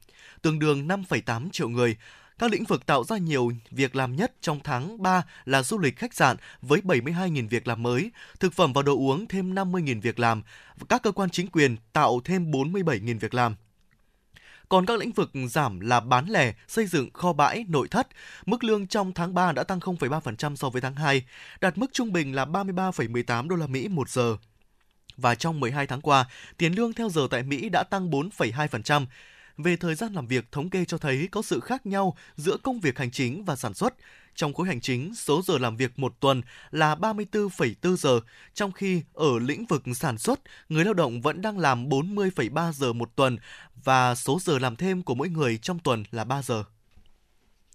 tương 0.42 0.58
đương 0.58 0.88
5,8 0.88 1.50
triệu 1.50 1.68
người. 1.68 1.96
Các 2.42 2.50
lĩnh 2.50 2.64
vực 2.64 2.86
tạo 2.86 3.04
ra 3.04 3.18
nhiều 3.18 3.52
việc 3.70 3.96
làm 3.96 4.16
nhất 4.16 4.32
trong 4.40 4.60
tháng 4.64 5.02
3 5.02 5.22
là 5.44 5.62
du 5.62 5.78
lịch 5.78 5.96
khách 5.96 6.14
sạn 6.14 6.36
với 6.62 6.80
72.000 6.80 7.48
việc 7.48 7.68
làm 7.68 7.82
mới, 7.82 8.10
thực 8.40 8.52
phẩm 8.52 8.72
và 8.72 8.82
đồ 8.82 8.92
uống 8.96 9.26
thêm 9.26 9.54
50.000 9.54 10.00
việc 10.00 10.18
làm, 10.18 10.42
và 10.78 10.86
các 10.88 11.02
cơ 11.02 11.12
quan 11.12 11.30
chính 11.30 11.46
quyền 11.46 11.76
tạo 11.92 12.20
thêm 12.24 12.50
47.000 12.50 13.18
việc 13.18 13.34
làm. 13.34 13.56
Còn 14.68 14.86
các 14.86 14.98
lĩnh 14.98 15.12
vực 15.12 15.30
giảm 15.50 15.80
là 15.80 16.00
bán 16.00 16.26
lẻ, 16.28 16.54
xây 16.68 16.86
dựng, 16.86 17.12
kho 17.12 17.32
bãi, 17.32 17.64
nội 17.68 17.88
thất. 17.88 18.08
Mức 18.46 18.64
lương 18.64 18.86
trong 18.86 19.12
tháng 19.12 19.34
3 19.34 19.52
đã 19.52 19.64
tăng 19.64 19.78
0,3% 19.78 20.56
so 20.56 20.68
với 20.68 20.82
tháng 20.82 20.94
2, 20.94 21.22
đạt 21.60 21.78
mức 21.78 21.92
trung 21.92 22.12
bình 22.12 22.34
là 22.34 22.44
33,18 22.44 23.48
đô 23.48 23.56
la 23.56 23.66
Mỹ 23.66 23.88
một 23.88 24.10
giờ. 24.10 24.36
Và 25.16 25.34
trong 25.34 25.60
12 25.60 25.86
tháng 25.86 26.00
qua, 26.00 26.24
tiền 26.56 26.72
lương 26.72 26.92
theo 26.92 27.08
giờ 27.08 27.28
tại 27.30 27.42
Mỹ 27.42 27.68
đã 27.68 27.82
tăng 27.90 28.10
4,2%. 28.10 29.06
Về 29.58 29.76
thời 29.76 29.94
gian 29.94 30.12
làm 30.12 30.26
việc, 30.26 30.52
thống 30.52 30.70
kê 30.70 30.84
cho 30.84 30.98
thấy 30.98 31.28
có 31.30 31.42
sự 31.42 31.60
khác 31.60 31.86
nhau 31.86 32.16
giữa 32.36 32.56
công 32.62 32.80
việc 32.80 32.98
hành 32.98 33.10
chính 33.10 33.44
và 33.44 33.56
sản 33.56 33.74
xuất. 33.74 33.94
Trong 34.34 34.54
khối 34.54 34.66
hành 34.66 34.80
chính, 34.80 35.14
số 35.14 35.42
giờ 35.42 35.58
làm 35.58 35.76
việc 35.76 35.98
một 35.98 36.14
tuần 36.20 36.42
là 36.70 36.94
34,4 36.94 37.96
giờ, 37.96 38.20
trong 38.54 38.72
khi 38.72 39.02
ở 39.14 39.38
lĩnh 39.38 39.66
vực 39.66 39.82
sản 39.94 40.18
xuất, 40.18 40.40
người 40.68 40.84
lao 40.84 40.94
động 40.94 41.20
vẫn 41.20 41.42
đang 41.42 41.58
làm 41.58 41.88
40,3 41.88 42.72
giờ 42.72 42.92
một 42.92 43.16
tuần 43.16 43.38
và 43.84 44.14
số 44.14 44.38
giờ 44.42 44.58
làm 44.58 44.76
thêm 44.76 45.02
của 45.02 45.14
mỗi 45.14 45.28
người 45.28 45.58
trong 45.58 45.78
tuần 45.78 46.04
là 46.10 46.24
3 46.24 46.42
giờ. 46.42 46.64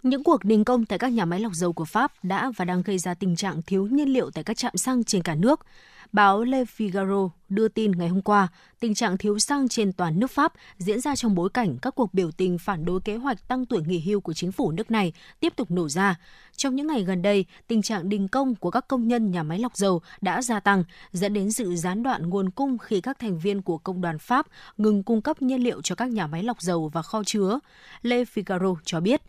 Những 0.04 0.24
cuộc 0.24 0.44
đình 0.44 0.64
công 0.64 0.86
tại 0.86 1.00
các 1.00 1.08
nhà 1.08 1.26
máy 1.26 1.40
lọc 1.40 1.54
dầu 1.54 1.74
của 1.74 1.86
Pháp 1.86 2.12
đã 2.24 2.52
và 2.56 2.66
đang 2.66 2.82
gây 2.82 2.98
ra 2.98 3.14
tình 3.14 3.36
trạng 3.36 3.62
thiếu 3.62 3.88
nhiên 3.92 4.10
liệu 4.10 4.32
tại 4.32 4.44
các 4.44 4.58
trạm 4.58 4.78
xăng 4.78 5.04
trên 5.04 5.24
cả 5.24 5.36
nước. 5.36 5.66
Báo 6.12 6.44
Le 6.44 6.64
Figaro 6.64 7.30
đưa 7.50 7.68
tin 7.68 7.92
ngày 7.92 8.08
hôm 8.08 8.22
qua, 8.22 8.48
tình 8.80 8.94
trạng 8.94 9.18
thiếu 9.18 9.40
xăng 9.40 9.68
trên 9.68 9.94
toàn 9.94 10.20
nước 10.20 10.32
Pháp 10.32 10.54
diễn 10.78 11.02
ra 11.02 11.16
trong 11.16 11.36
bối 11.36 11.50
cảnh 11.50 11.78
các 11.82 11.96
cuộc 11.96 12.14
biểu 12.14 12.32
tình 12.32 12.58
phản 12.58 12.86
đối 12.86 13.02
kế 13.02 13.16
hoạch 13.16 13.48
tăng 13.48 13.66
tuổi 13.66 13.82
nghỉ 13.88 14.00
hưu 14.00 14.20
của 14.20 14.34
chính 14.34 14.52
phủ 14.52 14.72
nước 14.72 14.92
này 14.92 15.14
tiếp 15.40 15.54
tục 15.56 15.72
nổ 15.72 15.90
ra. 15.90 16.16
Trong 16.56 16.76
những 16.76 16.88
ngày 16.88 17.04
gần 17.04 17.22
đây, 17.22 17.46
tình 17.68 17.82
trạng 17.82 18.10
đình 18.10 18.28
công 18.28 18.56
của 18.56 18.72
các 18.72 18.88
công 18.88 19.08
nhân 19.08 19.32
nhà 19.32 19.44
máy 19.44 19.60
lọc 19.60 19.78
dầu 19.78 20.02
đã 20.22 20.42
gia 20.42 20.60
tăng, 20.60 20.84
dẫn 21.12 21.34
đến 21.34 21.52
sự 21.52 21.76
gián 21.76 22.04
đoạn 22.04 22.30
nguồn 22.30 22.50
cung 22.50 22.78
khi 22.78 23.02
các 23.02 23.20
thành 23.20 23.40
viên 23.40 23.62
của 23.62 23.78
công 23.78 24.02
đoàn 24.02 24.20
Pháp 24.20 24.48
ngừng 24.78 25.04
cung 25.04 25.22
cấp 25.22 25.42
nhiên 25.42 25.64
liệu 25.64 25.82
cho 25.82 25.96
các 25.96 26.10
nhà 26.12 26.28
máy 26.28 26.44
lọc 26.44 26.62
dầu 26.62 26.90
và 26.94 27.02
kho 27.02 27.24
chứa. 27.24 27.60
Le 28.02 28.24
Figaro 28.24 28.76
cho 28.86 29.00
biết, 29.00 29.22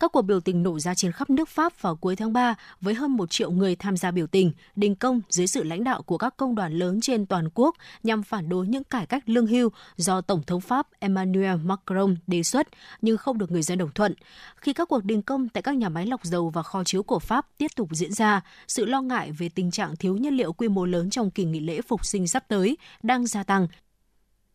các 0.00 0.12
cuộc 0.12 0.22
biểu 0.22 0.40
tình 0.40 0.62
nổ 0.62 0.78
ra 0.78 0.94
trên 0.94 1.12
khắp 1.12 1.30
nước 1.30 1.48
Pháp 1.48 1.82
vào 1.82 1.96
cuối 1.96 2.16
tháng 2.16 2.32
3 2.32 2.54
với 2.80 2.94
hơn 2.94 3.10
một 3.10 3.30
triệu 3.30 3.50
người 3.50 3.76
tham 3.76 3.96
gia 3.96 4.10
biểu 4.10 4.26
tình, 4.26 4.52
đình 4.76 4.94
công 4.94 5.20
dưới 5.28 5.46
sự 5.46 5.62
lãnh 5.62 5.84
đạo 5.84 6.02
của 6.02 6.18
các 6.18 6.23
công 6.30 6.54
đoàn 6.54 6.72
lớn 6.72 7.00
trên 7.00 7.26
toàn 7.26 7.48
quốc 7.54 7.76
nhằm 8.02 8.22
phản 8.22 8.48
đối 8.48 8.66
những 8.66 8.84
cải 8.84 9.06
cách 9.06 9.22
lương 9.26 9.46
hưu 9.46 9.70
do 9.96 10.20
Tổng 10.20 10.42
thống 10.42 10.60
Pháp 10.60 10.88
Emmanuel 10.98 11.56
Macron 11.64 12.16
đề 12.26 12.42
xuất 12.42 12.68
nhưng 13.02 13.16
không 13.16 13.38
được 13.38 13.50
người 13.50 13.62
dân 13.62 13.78
đồng 13.78 13.92
thuận. 13.94 14.14
Khi 14.56 14.72
các 14.72 14.88
cuộc 14.88 15.04
đình 15.04 15.22
công 15.22 15.48
tại 15.48 15.62
các 15.62 15.76
nhà 15.76 15.88
máy 15.88 16.06
lọc 16.06 16.24
dầu 16.24 16.50
và 16.50 16.62
kho 16.62 16.84
chứa 16.84 17.02
của 17.02 17.18
Pháp 17.18 17.46
tiếp 17.58 17.68
tục 17.76 17.88
diễn 17.92 18.12
ra, 18.12 18.40
sự 18.68 18.84
lo 18.84 19.00
ngại 19.00 19.32
về 19.32 19.48
tình 19.48 19.70
trạng 19.70 19.96
thiếu 19.96 20.16
nhiên 20.16 20.34
liệu 20.34 20.52
quy 20.52 20.68
mô 20.68 20.84
lớn 20.84 21.10
trong 21.10 21.30
kỳ 21.30 21.44
nghỉ 21.44 21.60
lễ 21.60 21.80
phục 21.80 22.06
sinh 22.06 22.28
sắp 22.28 22.44
tới 22.48 22.76
đang 23.02 23.26
gia 23.26 23.42
tăng 23.42 23.66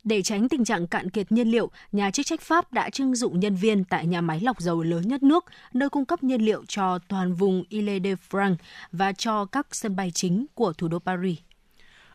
để 0.04 0.22
tránh 0.22 0.50
tình 0.50 0.66
trạng 0.66 0.88
cạn 0.88 1.10
kiệt 1.10 1.32
nhiên 1.32 1.52
liệu, 1.52 1.70
nhà 1.92 2.12
chức 2.12 2.26
trách 2.26 2.42
Pháp 2.42 2.74
đã 2.74 2.90
trưng 2.90 3.16
dụng 3.16 3.40
nhân 3.40 3.56
viên 3.56 3.84
tại 3.84 4.08
nhà 4.08 4.22
máy 4.22 4.40
lọc 4.40 4.60
dầu 4.60 4.84
lớn 4.84 5.08
nhất 5.08 5.24
nước, 5.24 5.46
nơi 5.74 5.90
cung 5.90 6.06
cấp 6.06 6.24
nhiên 6.24 6.42
liệu 6.42 6.64
cho 6.68 7.00
toàn 7.08 7.34
vùng 7.34 7.64
Ile-de-France 7.70 8.56
và 8.92 9.14
cho 9.14 9.46
các 9.46 9.68
sân 9.72 9.96
bay 9.96 10.12
chính 10.12 10.46
của 10.54 10.74
thủ 10.74 10.88
đô 10.88 11.00
Paris. 11.00 11.38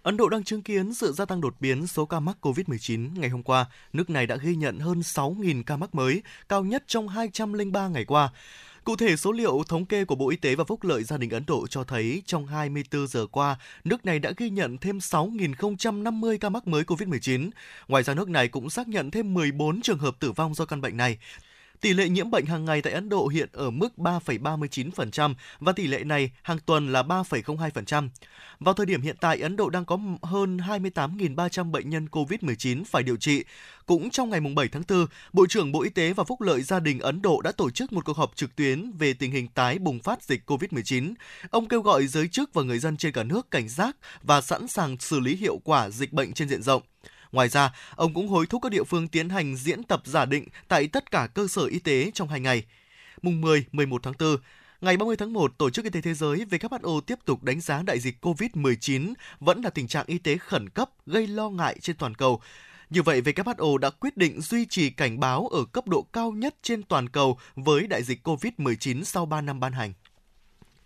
Ấn 0.05 0.17
Độ 0.17 0.29
đang 0.29 0.45
chứng 0.45 0.63
kiến 0.63 0.95
sự 0.95 1.13
gia 1.13 1.25
tăng 1.25 1.41
đột 1.41 1.55
biến 1.61 1.87
số 1.87 2.07
ca 2.07 2.21
mắc 2.21 2.37
COVID-19. 2.41 3.21
Ngày 3.21 3.29
hôm 3.29 3.43
qua, 3.43 3.67
nước 3.93 4.11
này 4.11 4.27
đã 4.27 4.37
ghi 4.37 4.57
nhận 4.57 4.79
hơn 4.79 5.01
6.000 5.01 5.63
ca 5.67 5.77
mắc 5.77 5.95
mới, 5.95 6.23
cao 6.49 6.65
nhất 6.65 6.85
trong 6.87 7.09
203 7.09 7.89
ngày 7.89 8.05
qua. 8.05 8.31
Cụ 8.85 8.97
thể, 8.97 9.17
số 9.17 9.33
liệu 9.33 9.63
thống 9.69 9.87
kê 9.87 10.05
của 10.05 10.15
Bộ 10.15 10.31
Y 10.31 10.37
tế 10.37 10.55
và 10.55 10.65
Phúc 10.65 10.85
lợi 10.85 11.05
gia 11.05 11.17
đình 11.17 11.31
Ấn 11.31 11.45
Độ 11.47 11.67
cho 11.67 11.85
thấy 11.85 12.23
trong 12.27 12.47
24 12.47 13.07
giờ 13.07 13.27
qua, 13.27 13.57
nước 13.85 14.05
này 14.05 14.19
đã 14.19 14.33
ghi 14.37 14.51
nhận 14.51 14.79
thêm 14.79 14.99
6.050 14.99 16.39
ca 16.39 16.49
mắc 16.49 16.67
mới 16.67 16.83
COVID-19. 16.83 17.51
Ngoài 17.89 18.03
ra, 18.03 18.15
nước 18.15 18.29
này 18.29 18.49
cũng 18.49 18.71
xác 18.71 18.89
nhận 18.89 19.11
thêm 19.11 19.35
14 19.35 19.81
trường 19.81 19.99
hợp 19.99 20.17
tử 20.21 20.33
vong 20.33 20.55
do 20.55 20.65
căn 20.65 20.81
bệnh 20.81 20.97
này. 20.97 21.19
Tỷ 21.85 21.93
lệ 21.93 22.09
nhiễm 22.09 22.31
bệnh 22.31 22.47
hàng 22.47 22.65
ngày 22.65 22.83
tại 22.83 22.93
Ấn 22.93 23.09
Độ 23.09 23.29
hiện 23.29 23.49
ở 23.53 23.71
mức 23.71 23.89
3,39% 23.97 25.35
và 25.61 25.73
tỷ 25.73 25.87
lệ 25.87 26.05
này 26.05 26.31
hàng 26.43 26.59
tuần 26.67 26.93
là 26.93 27.03
3,02%. 27.03 28.09
Vào 28.61 28.75
thời 28.75 28.87
điểm 28.87 29.03
hiện 29.03 29.17
tại, 29.21 29.41
Ấn 29.41 29.57
Độ 29.57 29.71
đang 29.71 29.85
có 29.85 29.99
hơn 30.23 30.57
28.300 30.57 31.71
bệnh 31.71 31.91
nhân 31.91 32.07
COVID-19 32.11 32.85
phải 32.85 33.03
điều 33.03 33.17
trị. 33.17 33.45
Cũng 33.87 34.11
trong 34.11 34.31
ngày 34.31 34.41
7 34.41 34.69
tháng 34.69 34.83
4, 34.89 35.07
Bộ 35.33 35.47
trưởng 35.49 35.73
Bộ 35.73 35.83
Y 35.83 35.91
tế 35.91 36.13
và 36.13 36.25
Phúc 36.25 36.41
lợi 36.41 36.63
gia 36.63 36.81
đình 36.81 37.01
Ấn 37.01 37.23
Độ 37.23 37.41
đã 37.41 37.53
tổ 37.53 37.71
chức 37.71 37.93
một 37.93 38.05
cuộc 38.05 38.17
họp 38.17 38.37
trực 38.37 38.57
tuyến 38.57 38.93
về 38.99 39.13
tình 39.13 39.33
hình 39.33 39.49
tái 39.49 39.79
bùng 39.79 39.99
phát 39.99 40.23
dịch 40.23 40.51
COVID-19. 40.51 41.15
Ông 41.51 41.69
kêu 41.69 41.81
gọi 41.81 42.07
giới 42.07 42.29
chức 42.29 42.55
và 42.55 42.63
người 42.63 42.79
dân 42.79 42.97
trên 42.97 43.13
cả 43.13 43.23
nước 43.23 43.51
cảnh 43.51 43.69
giác 43.69 43.97
và 44.23 44.41
sẵn 44.41 44.69
sàng 44.69 44.97
xử 45.01 45.21
lý 45.21 45.37
hiệu 45.37 45.61
quả 45.65 45.91
dịch 45.91 46.13
bệnh 46.13 46.33
trên 46.33 46.49
diện 46.49 46.63
rộng. 46.63 46.83
Ngoài 47.35 47.49
ra, 47.49 47.73
ông 47.97 48.15
cũng 48.15 48.29
hối 48.29 48.47
thúc 48.47 48.63
các 48.63 48.73
địa 48.73 48.85
phương 48.85 49.09
tiến 49.09 49.29
hành 49.29 49.57
diễn 49.57 49.83
tập 49.83 50.03
giả 50.05 50.25
định 50.25 50.49
tại 50.69 50.87
tất 50.87 51.11
cả 51.11 51.29
cơ 51.35 51.49
sở 51.49 51.65
y 51.65 51.79
tế 51.79 52.11
trong 52.15 52.29
hai 52.29 52.41
ngày. 52.41 52.65
Mùng 53.23 53.41
10, 53.41 53.65
11 53.73 54.03
tháng 54.03 54.15
4, 54.19 54.37
Ngày 54.81 54.97
30 54.97 55.17
tháng 55.17 55.33
1, 55.33 55.59
Tổ 55.59 55.71
chức 55.71 55.85
Y 55.85 55.91
tế 55.91 56.01
Thế 56.01 56.15
giới 56.15 56.45
WHO 56.51 57.01
tiếp 57.01 57.19
tục 57.25 57.43
đánh 57.43 57.61
giá 57.61 57.83
đại 57.83 58.01
dịch 58.01 58.25
COVID-19 58.25 59.15
vẫn 59.41 59.61
là 59.61 59.71
tình 59.71 59.89
trạng 59.89 60.07
y 60.07 60.19
tế 60.19 60.37
khẩn 60.37 60.69
cấp 60.69 60.91
gây 61.07 61.27
lo 61.27 61.51
ngại 61.51 61.77
trên 61.81 61.97
toàn 61.97 62.15
cầu. 62.15 62.41
Như 62.91 63.03
vậy, 63.03 63.21
WHO 63.21 63.79
đã 63.79 63.91
quyết 63.91 64.17
định 64.17 64.41
duy 64.41 64.67
trì 64.67 64.91
cảnh 64.91 65.21
báo 65.21 65.49
ở 65.49 65.65
cấp 65.73 65.89
độ 65.89 66.03
cao 66.03 66.33
nhất 66.33 66.55
trên 66.63 66.83
toàn 66.83 67.09
cầu 67.09 67.39
với 67.55 67.87
đại 67.87 68.03
dịch 68.03 68.27
COVID-19 68.29 69.05
sau 69.05 69.27
3 69.27 69.41
năm 69.41 69.61
ban 69.61 69.73
hành 69.73 69.93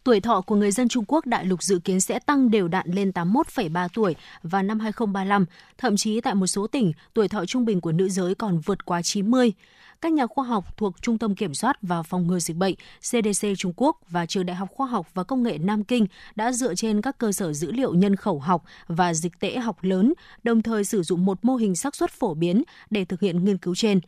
tuổi 0.08 0.20
thọ 0.20 0.40
của 0.40 0.54
người 0.54 0.70
dân 0.70 0.88
Trung 0.88 1.04
Quốc 1.08 1.26
đại 1.26 1.44
lục 1.44 1.62
dự 1.62 1.78
kiến 1.78 2.00
sẽ 2.00 2.18
tăng 2.18 2.50
đều 2.50 2.68
đặn 2.68 2.86
lên 2.90 3.10
81,3 3.10 3.88
tuổi 3.94 4.16
vào 4.42 4.62
năm 4.62 4.80
2035. 4.80 5.46
Thậm 5.78 5.96
chí 5.96 6.20
tại 6.20 6.34
một 6.34 6.46
số 6.46 6.66
tỉnh, 6.66 6.92
tuổi 7.14 7.28
thọ 7.28 7.46
trung 7.46 7.64
bình 7.64 7.80
của 7.80 7.92
nữ 7.92 8.08
giới 8.08 8.34
còn 8.34 8.58
vượt 8.58 8.84
quá 8.84 9.02
90 9.02 9.52
các 10.00 10.12
nhà 10.12 10.26
khoa 10.26 10.44
học 10.44 10.76
thuộc 10.76 11.02
Trung 11.02 11.18
tâm 11.18 11.34
Kiểm 11.34 11.54
soát 11.54 11.76
và 11.82 12.02
Phòng 12.02 12.26
ngừa 12.26 12.38
Dịch 12.38 12.56
bệnh 12.56 12.74
CDC 13.00 13.46
Trung 13.58 13.72
Quốc 13.76 13.98
và 14.08 14.26
Trường 14.26 14.46
Đại 14.46 14.56
học 14.56 14.68
Khoa 14.72 14.86
học 14.86 15.06
và 15.14 15.24
Công 15.24 15.42
nghệ 15.42 15.58
Nam 15.58 15.84
Kinh 15.84 16.06
đã 16.36 16.52
dựa 16.52 16.74
trên 16.74 17.02
các 17.02 17.18
cơ 17.18 17.32
sở 17.32 17.52
dữ 17.52 17.72
liệu 17.72 17.94
nhân 17.94 18.16
khẩu 18.16 18.38
học 18.38 18.64
và 18.86 19.14
dịch 19.14 19.40
tễ 19.40 19.58
học 19.58 19.76
lớn, 19.82 20.14
đồng 20.42 20.62
thời 20.62 20.84
sử 20.84 21.02
dụng 21.02 21.24
một 21.24 21.38
mô 21.44 21.56
hình 21.56 21.76
xác 21.76 21.96
suất 21.96 22.10
phổ 22.10 22.34
biến 22.34 22.62
để 22.90 23.04
thực 23.04 23.20
hiện 23.20 23.44
nghiên 23.44 23.58
cứu 23.58 23.74
trên. 23.74 24.00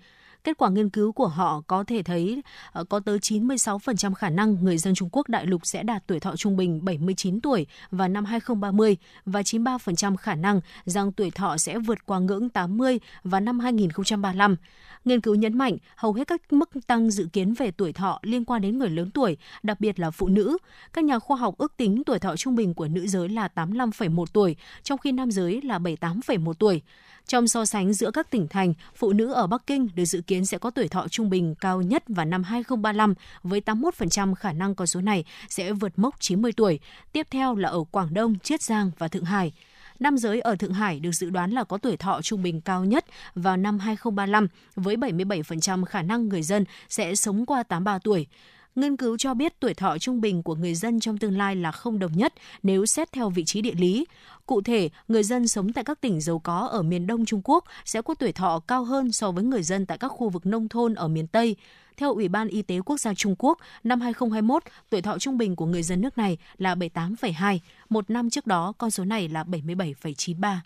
Kết 0.45 0.59
quả 0.59 0.71
nghiên 0.71 0.91
cứu 0.91 1.13
của 1.13 1.29
họ 1.29 1.63
có 1.67 1.85
thể 1.85 2.03
thấy 2.03 2.43
ờ, 2.73 2.85
có 2.85 3.01
tới 3.01 3.19
96% 3.19 4.15
khả 4.15 4.31
năng 4.31 4.57
người 4.65 4.79
dân 4.79 4.95
Trung 4.95 5.09
Quốc 5.13 5.29
đại 5.29 5.47
lục 5.47 5.67
sẽ 5.67 5.83
đạt 5.83 6.07
tuổi 6.07 6.21
thọ 6.21 6.37
trung 6.37 6.57
bình 6.57 6.85
79 6.85 7.41
tuổi 7.41 7.67
vào 7.91 8.09
năm 8.09 8.25
2030 8.25 8.97
và 9.25 9.41
93% 9.41 10.17
khả 10.17 10.35
năng 10.35 10.61
rằng 10.85 11.13
tuổi 11.13 11.31
thọ 11.31 11.57
sẽ 11.57 11.79
vượt 11.79 12.07
qua 12.07 12.19
ngưỡng 12.19 12.49
80 12.49 13.01
vào 13.25 13.41
năm 13.41 13.59
2035. 13.59 14.57
Nghiên 15.05 15.21
cứu 15.21 15.35
nhấn 15.35 15.59
mạnh 15.59 15.77
hầu 15.97 16.13
hết 16.13 16.29
các 16.29 16.53
mức 16.53 16.71
tăng 16.87 17.11
dự 17.11 17.29
kiến 17.33 17.55
về 17.55 17.71
tuổi 17.71 17.93
thọ 17.93 18.19
liên 18.23 18.45
quan 18.45 18.63
đến 18.63 18.79
người 18.79 18.91
lớn 18.91 19.11
tuổi, 19.11 19.37
đặc 19.63 19.81
biệt 19.81 20.01
là 20.01 20.11
phụ 20.11 20.29
nữ. 20.29 20.59
Các 20.93 21.05
nhà 21.05 21.19
khoa 21.19 21.37
học 21.37 21.55
ước 21.59 21.77
tính 21.77 22.03
tuổi 22.07 22.19
thọ 22.19 22.37
trung 22.37 22.55
bình 22.55 22.75
của 22.75 22.89
nữ 22.89 23.07
giới 23.07 23.29
là 23.29 23.49
85,1 23.55 24.25
tuổi, 24.33 24.57
trong 24.83 24.99
khi 24.99 25.13
nam 25.13 25.31
giới 25.31 25.61
là 25.63 25.79
78,1 25.79 26.53
tuổi. 26.53 26.83
Trong 27.31 27.49
so 27.49 27.65
sánh 27.65 27.93
giữa 27.93 28.11
các 28.11 28.31
tỉnh 28.31 28.49
thành, 28.49 28.75
phụ 28.95 29.13
nữ 29.13 29.33
ở 29.33 29.47
Bắc 29.47 29.67
Kinh 29.67 29.89
được 29.95 30.05
dự 30.05 30.21
kiến 30.21 30.47
sẽ 30.47 30.59
có 30.59 30.71
tuổi 30.71 30.89
thọ 30.89 31.09
trung 31.09 31.31
bình 31.31 31.55
cao 31.55 31.83
nhất 31.83 32.05
vào 32.09 32.27
năm 32.27 32.43
2035 32.43 33.15
với 33.43 33.63
81% 33.67 34.35
khả 34.35 34.53
năng 34.53 34.75
con 34.75 34.87
số 34.87 35.01
này 35.01 35.25
sẽ 35.49 35.73
vượt 35.73 35.99
mốc 35.99 36.21
90 36.21 36.53
tuổi. 36.53 36.81
Tiếp 37.13 37.27
theo 37.31 37.55
là 37.55 37.69
ở 37.69 37.85
Quảng 37.91 38.15
Đông, 38.15 38.39
Chiết 38.39 38.63
Giang 38.63 38.91
và 38.99 39.09
Thượng 39.09 39.25
Hải. 39.25 39.53
Nam 40.01 40.19
giới 40.19 40.41
ở 40.41 40.57
Thượng 40.57 40.73
Hải 40.73 41.01
được 41.01 41.13
dự 41.13 41.31
đoán 41.31 41.51
là 41.51 41.65
có 41.65 41.79
tuổi 41.79 41.97
thọ 41.97 42.23
trung 42.23 42.43
bình 42.43 42.61
cao 42.61 42.85
nhất 42.85 43.05
vào 43.35 43.57
năm 43.57 43.79
2035 43.79 44.49
với 44.77 44.97
77% 44.97 45.85
khả 45.85 46.03
năng 46.03 46.29
người 46.29 46.43
dân 46.43 46.65
sẽ 46.89 47.15
sống 47.15 47.47
qua 47.47 47.63
83 47.63 47.99
tuổi. 47.99 48.27
Nghiên 48.75 48.97
cứu 48.97 49.17
cho 49.17 49.35
biết 49.35 49.61
tuổi 49.61 49.75
thọ 49.75 49.99
trung 49.99 50.21
bình 50.21 50.43
của 50.43 50.55
người 50.55 50.75
dân 50.75 51.01
trong 51.01 51.19
tương 51.19 51.39
lai 51.39 51.57
là 51.57 51.73
không 51.73 51.99
đồng 51.99 52.13
nhất 52.13 52.35
nếu 52.63 52.87
xét 52.87 53.13
theo 53.13 53.31
vị 53.31 53.45
trí 53.45 53.61
địa 53.61 53.75
lý. 53.75 54.07
Cụ 54.47 54.61
thể, 54.61 54.91
người 55.09 55.23
dân 55.23 55.49
sống 55.49 55.73
tại 55.73 55.85
các 55.85 56.01
tỉnh 56.01 56.21
giàu 56.21 56.39
có 56.39 56.59
ở 56.59 56.83
miền 56.83 57.07
Đông 57.07 57.25
Trung 57.25 57.41
Quốc 57.45 57.65
sẽ 57.85 58.03
có 58.03 58.15
tuổi 58.15 58.33
thọ 58.33 58.61
cao 58.69 58.85
hơn 58.85 59.13
so 59.13 59.31
với 59.31 59.45
người 59.45 59.63
dân 59.63 59.87
tại 59.87 59.99
các 59.99 60.09
khu 60.09 60.29
vực 60.29 60.47
nông 60.47 60.69
thôn 60.69 60.95
ở 60.95 61.09
miền 61.09 61.27
Tây. 61.27 61.57
Theo 61.97 62.15
Ủy 62.15 62.29
ban 62.29 62.49
Y 62.49 62.63
tế 62.63 62.81
Quốc 62.85 63.01
gia 63.01 63.15
Trung 63.15 63.35
Quốc, 63.39 63.59
năm 63.85 64.01
2021, 64.01 64.63
tuổi 64.91 65.03
thọ 65.03 65.19
trung 65.19 65.39
bình 65.39 65.57
của 65.57 65.67
người 65.67 65.83
dân 65.83 66.01
nước 66.01 66.19
này 66.19 66.39
là 66.59 66.75
78,2. 66.75 67.59
Một 67.89 68.11
năm 68.11 68.31
trước 68.31 68.47
đó, 68.47 68.73
con 68.79 68.91
số 68.91 69.05
này 69.05 69.29
là 69.29 69.45
77,93. 69.45 70.57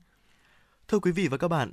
Thưa 0.89 0.99
quý 0.99 1.13
vị 1.13 1.29
và 1.29 1.37
các 1.37 1.49
bạn, 1.49 1.73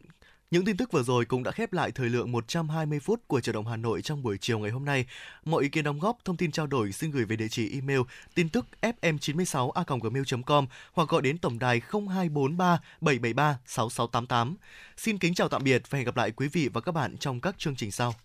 những 0.51 0.65
tin 0.65 0.77
tức 0.77 0.91
vừa 0.91 1.03
rồi 1.03 1.25
cũng 1.25 1.43
đã 1.43 1.51
khép 1.51 1.73
lại 1.73 1.91
thời 1.91 2.09
lượng 2.09 2.31
120 2.31 2.99
phút 2.99 3.27
của 3.27 3.41
Trở 3.41 3.51
động 3.51 3.67
Hà 3.67 3.75
Nội 3.75 4.01
trong 4.01 4.23
buổi 4.23 4.37
chiều 4.37 4.59
ngày 4.59 4.71
hôm 4.71 4.85
nay. 4.85 5.05
Mọi 5.45 5.63
ý 5.63 5.69
kiến 5.69 5.83
đóng 5.83 5.99
góp, 5.99 6.17
thông 6.25 6.37
tin 6.37 6.51
trao 6.51 6.67
đổi 6.67 6.91
xin 6.91 7.11
gửi 7.11 7.25
về 7.25 7.35
địa 7.35 7.47
chỉ 7.47 7.73
email 7.73 7.99
tin 8.35 8.49
tức 8.49 8.65
fm96a.gmail.com 8.81 10.67
hoặc 10.93 11.09
gọi 11.09 11.21
đến 11.21 11.37
tổng 11.37 11.59
đài 11.59 11.81
0243 11.91 12.79
773 13.01 13.57
6688. 13.65 14.55
Xin 14.97 15.17
kính 15.17 15.33
chào 15.33 15.49
tạm 15.49 15.63
biệt 15.63 15.81
và 15.89 15.97
hẹn 15.97 16.05
gặp 16.05 16.17
lại 16.17 16.31
quý 16.31 16.47
vị 16.47 16.69
và 16.73 16.81
các 16.81 16.91
bạn 16.91 17.17
trong 17.17 17.41
các 17.41 17.55
chương 17.59 17.75
trình 17.75 17.91
sau. 17.91 18.15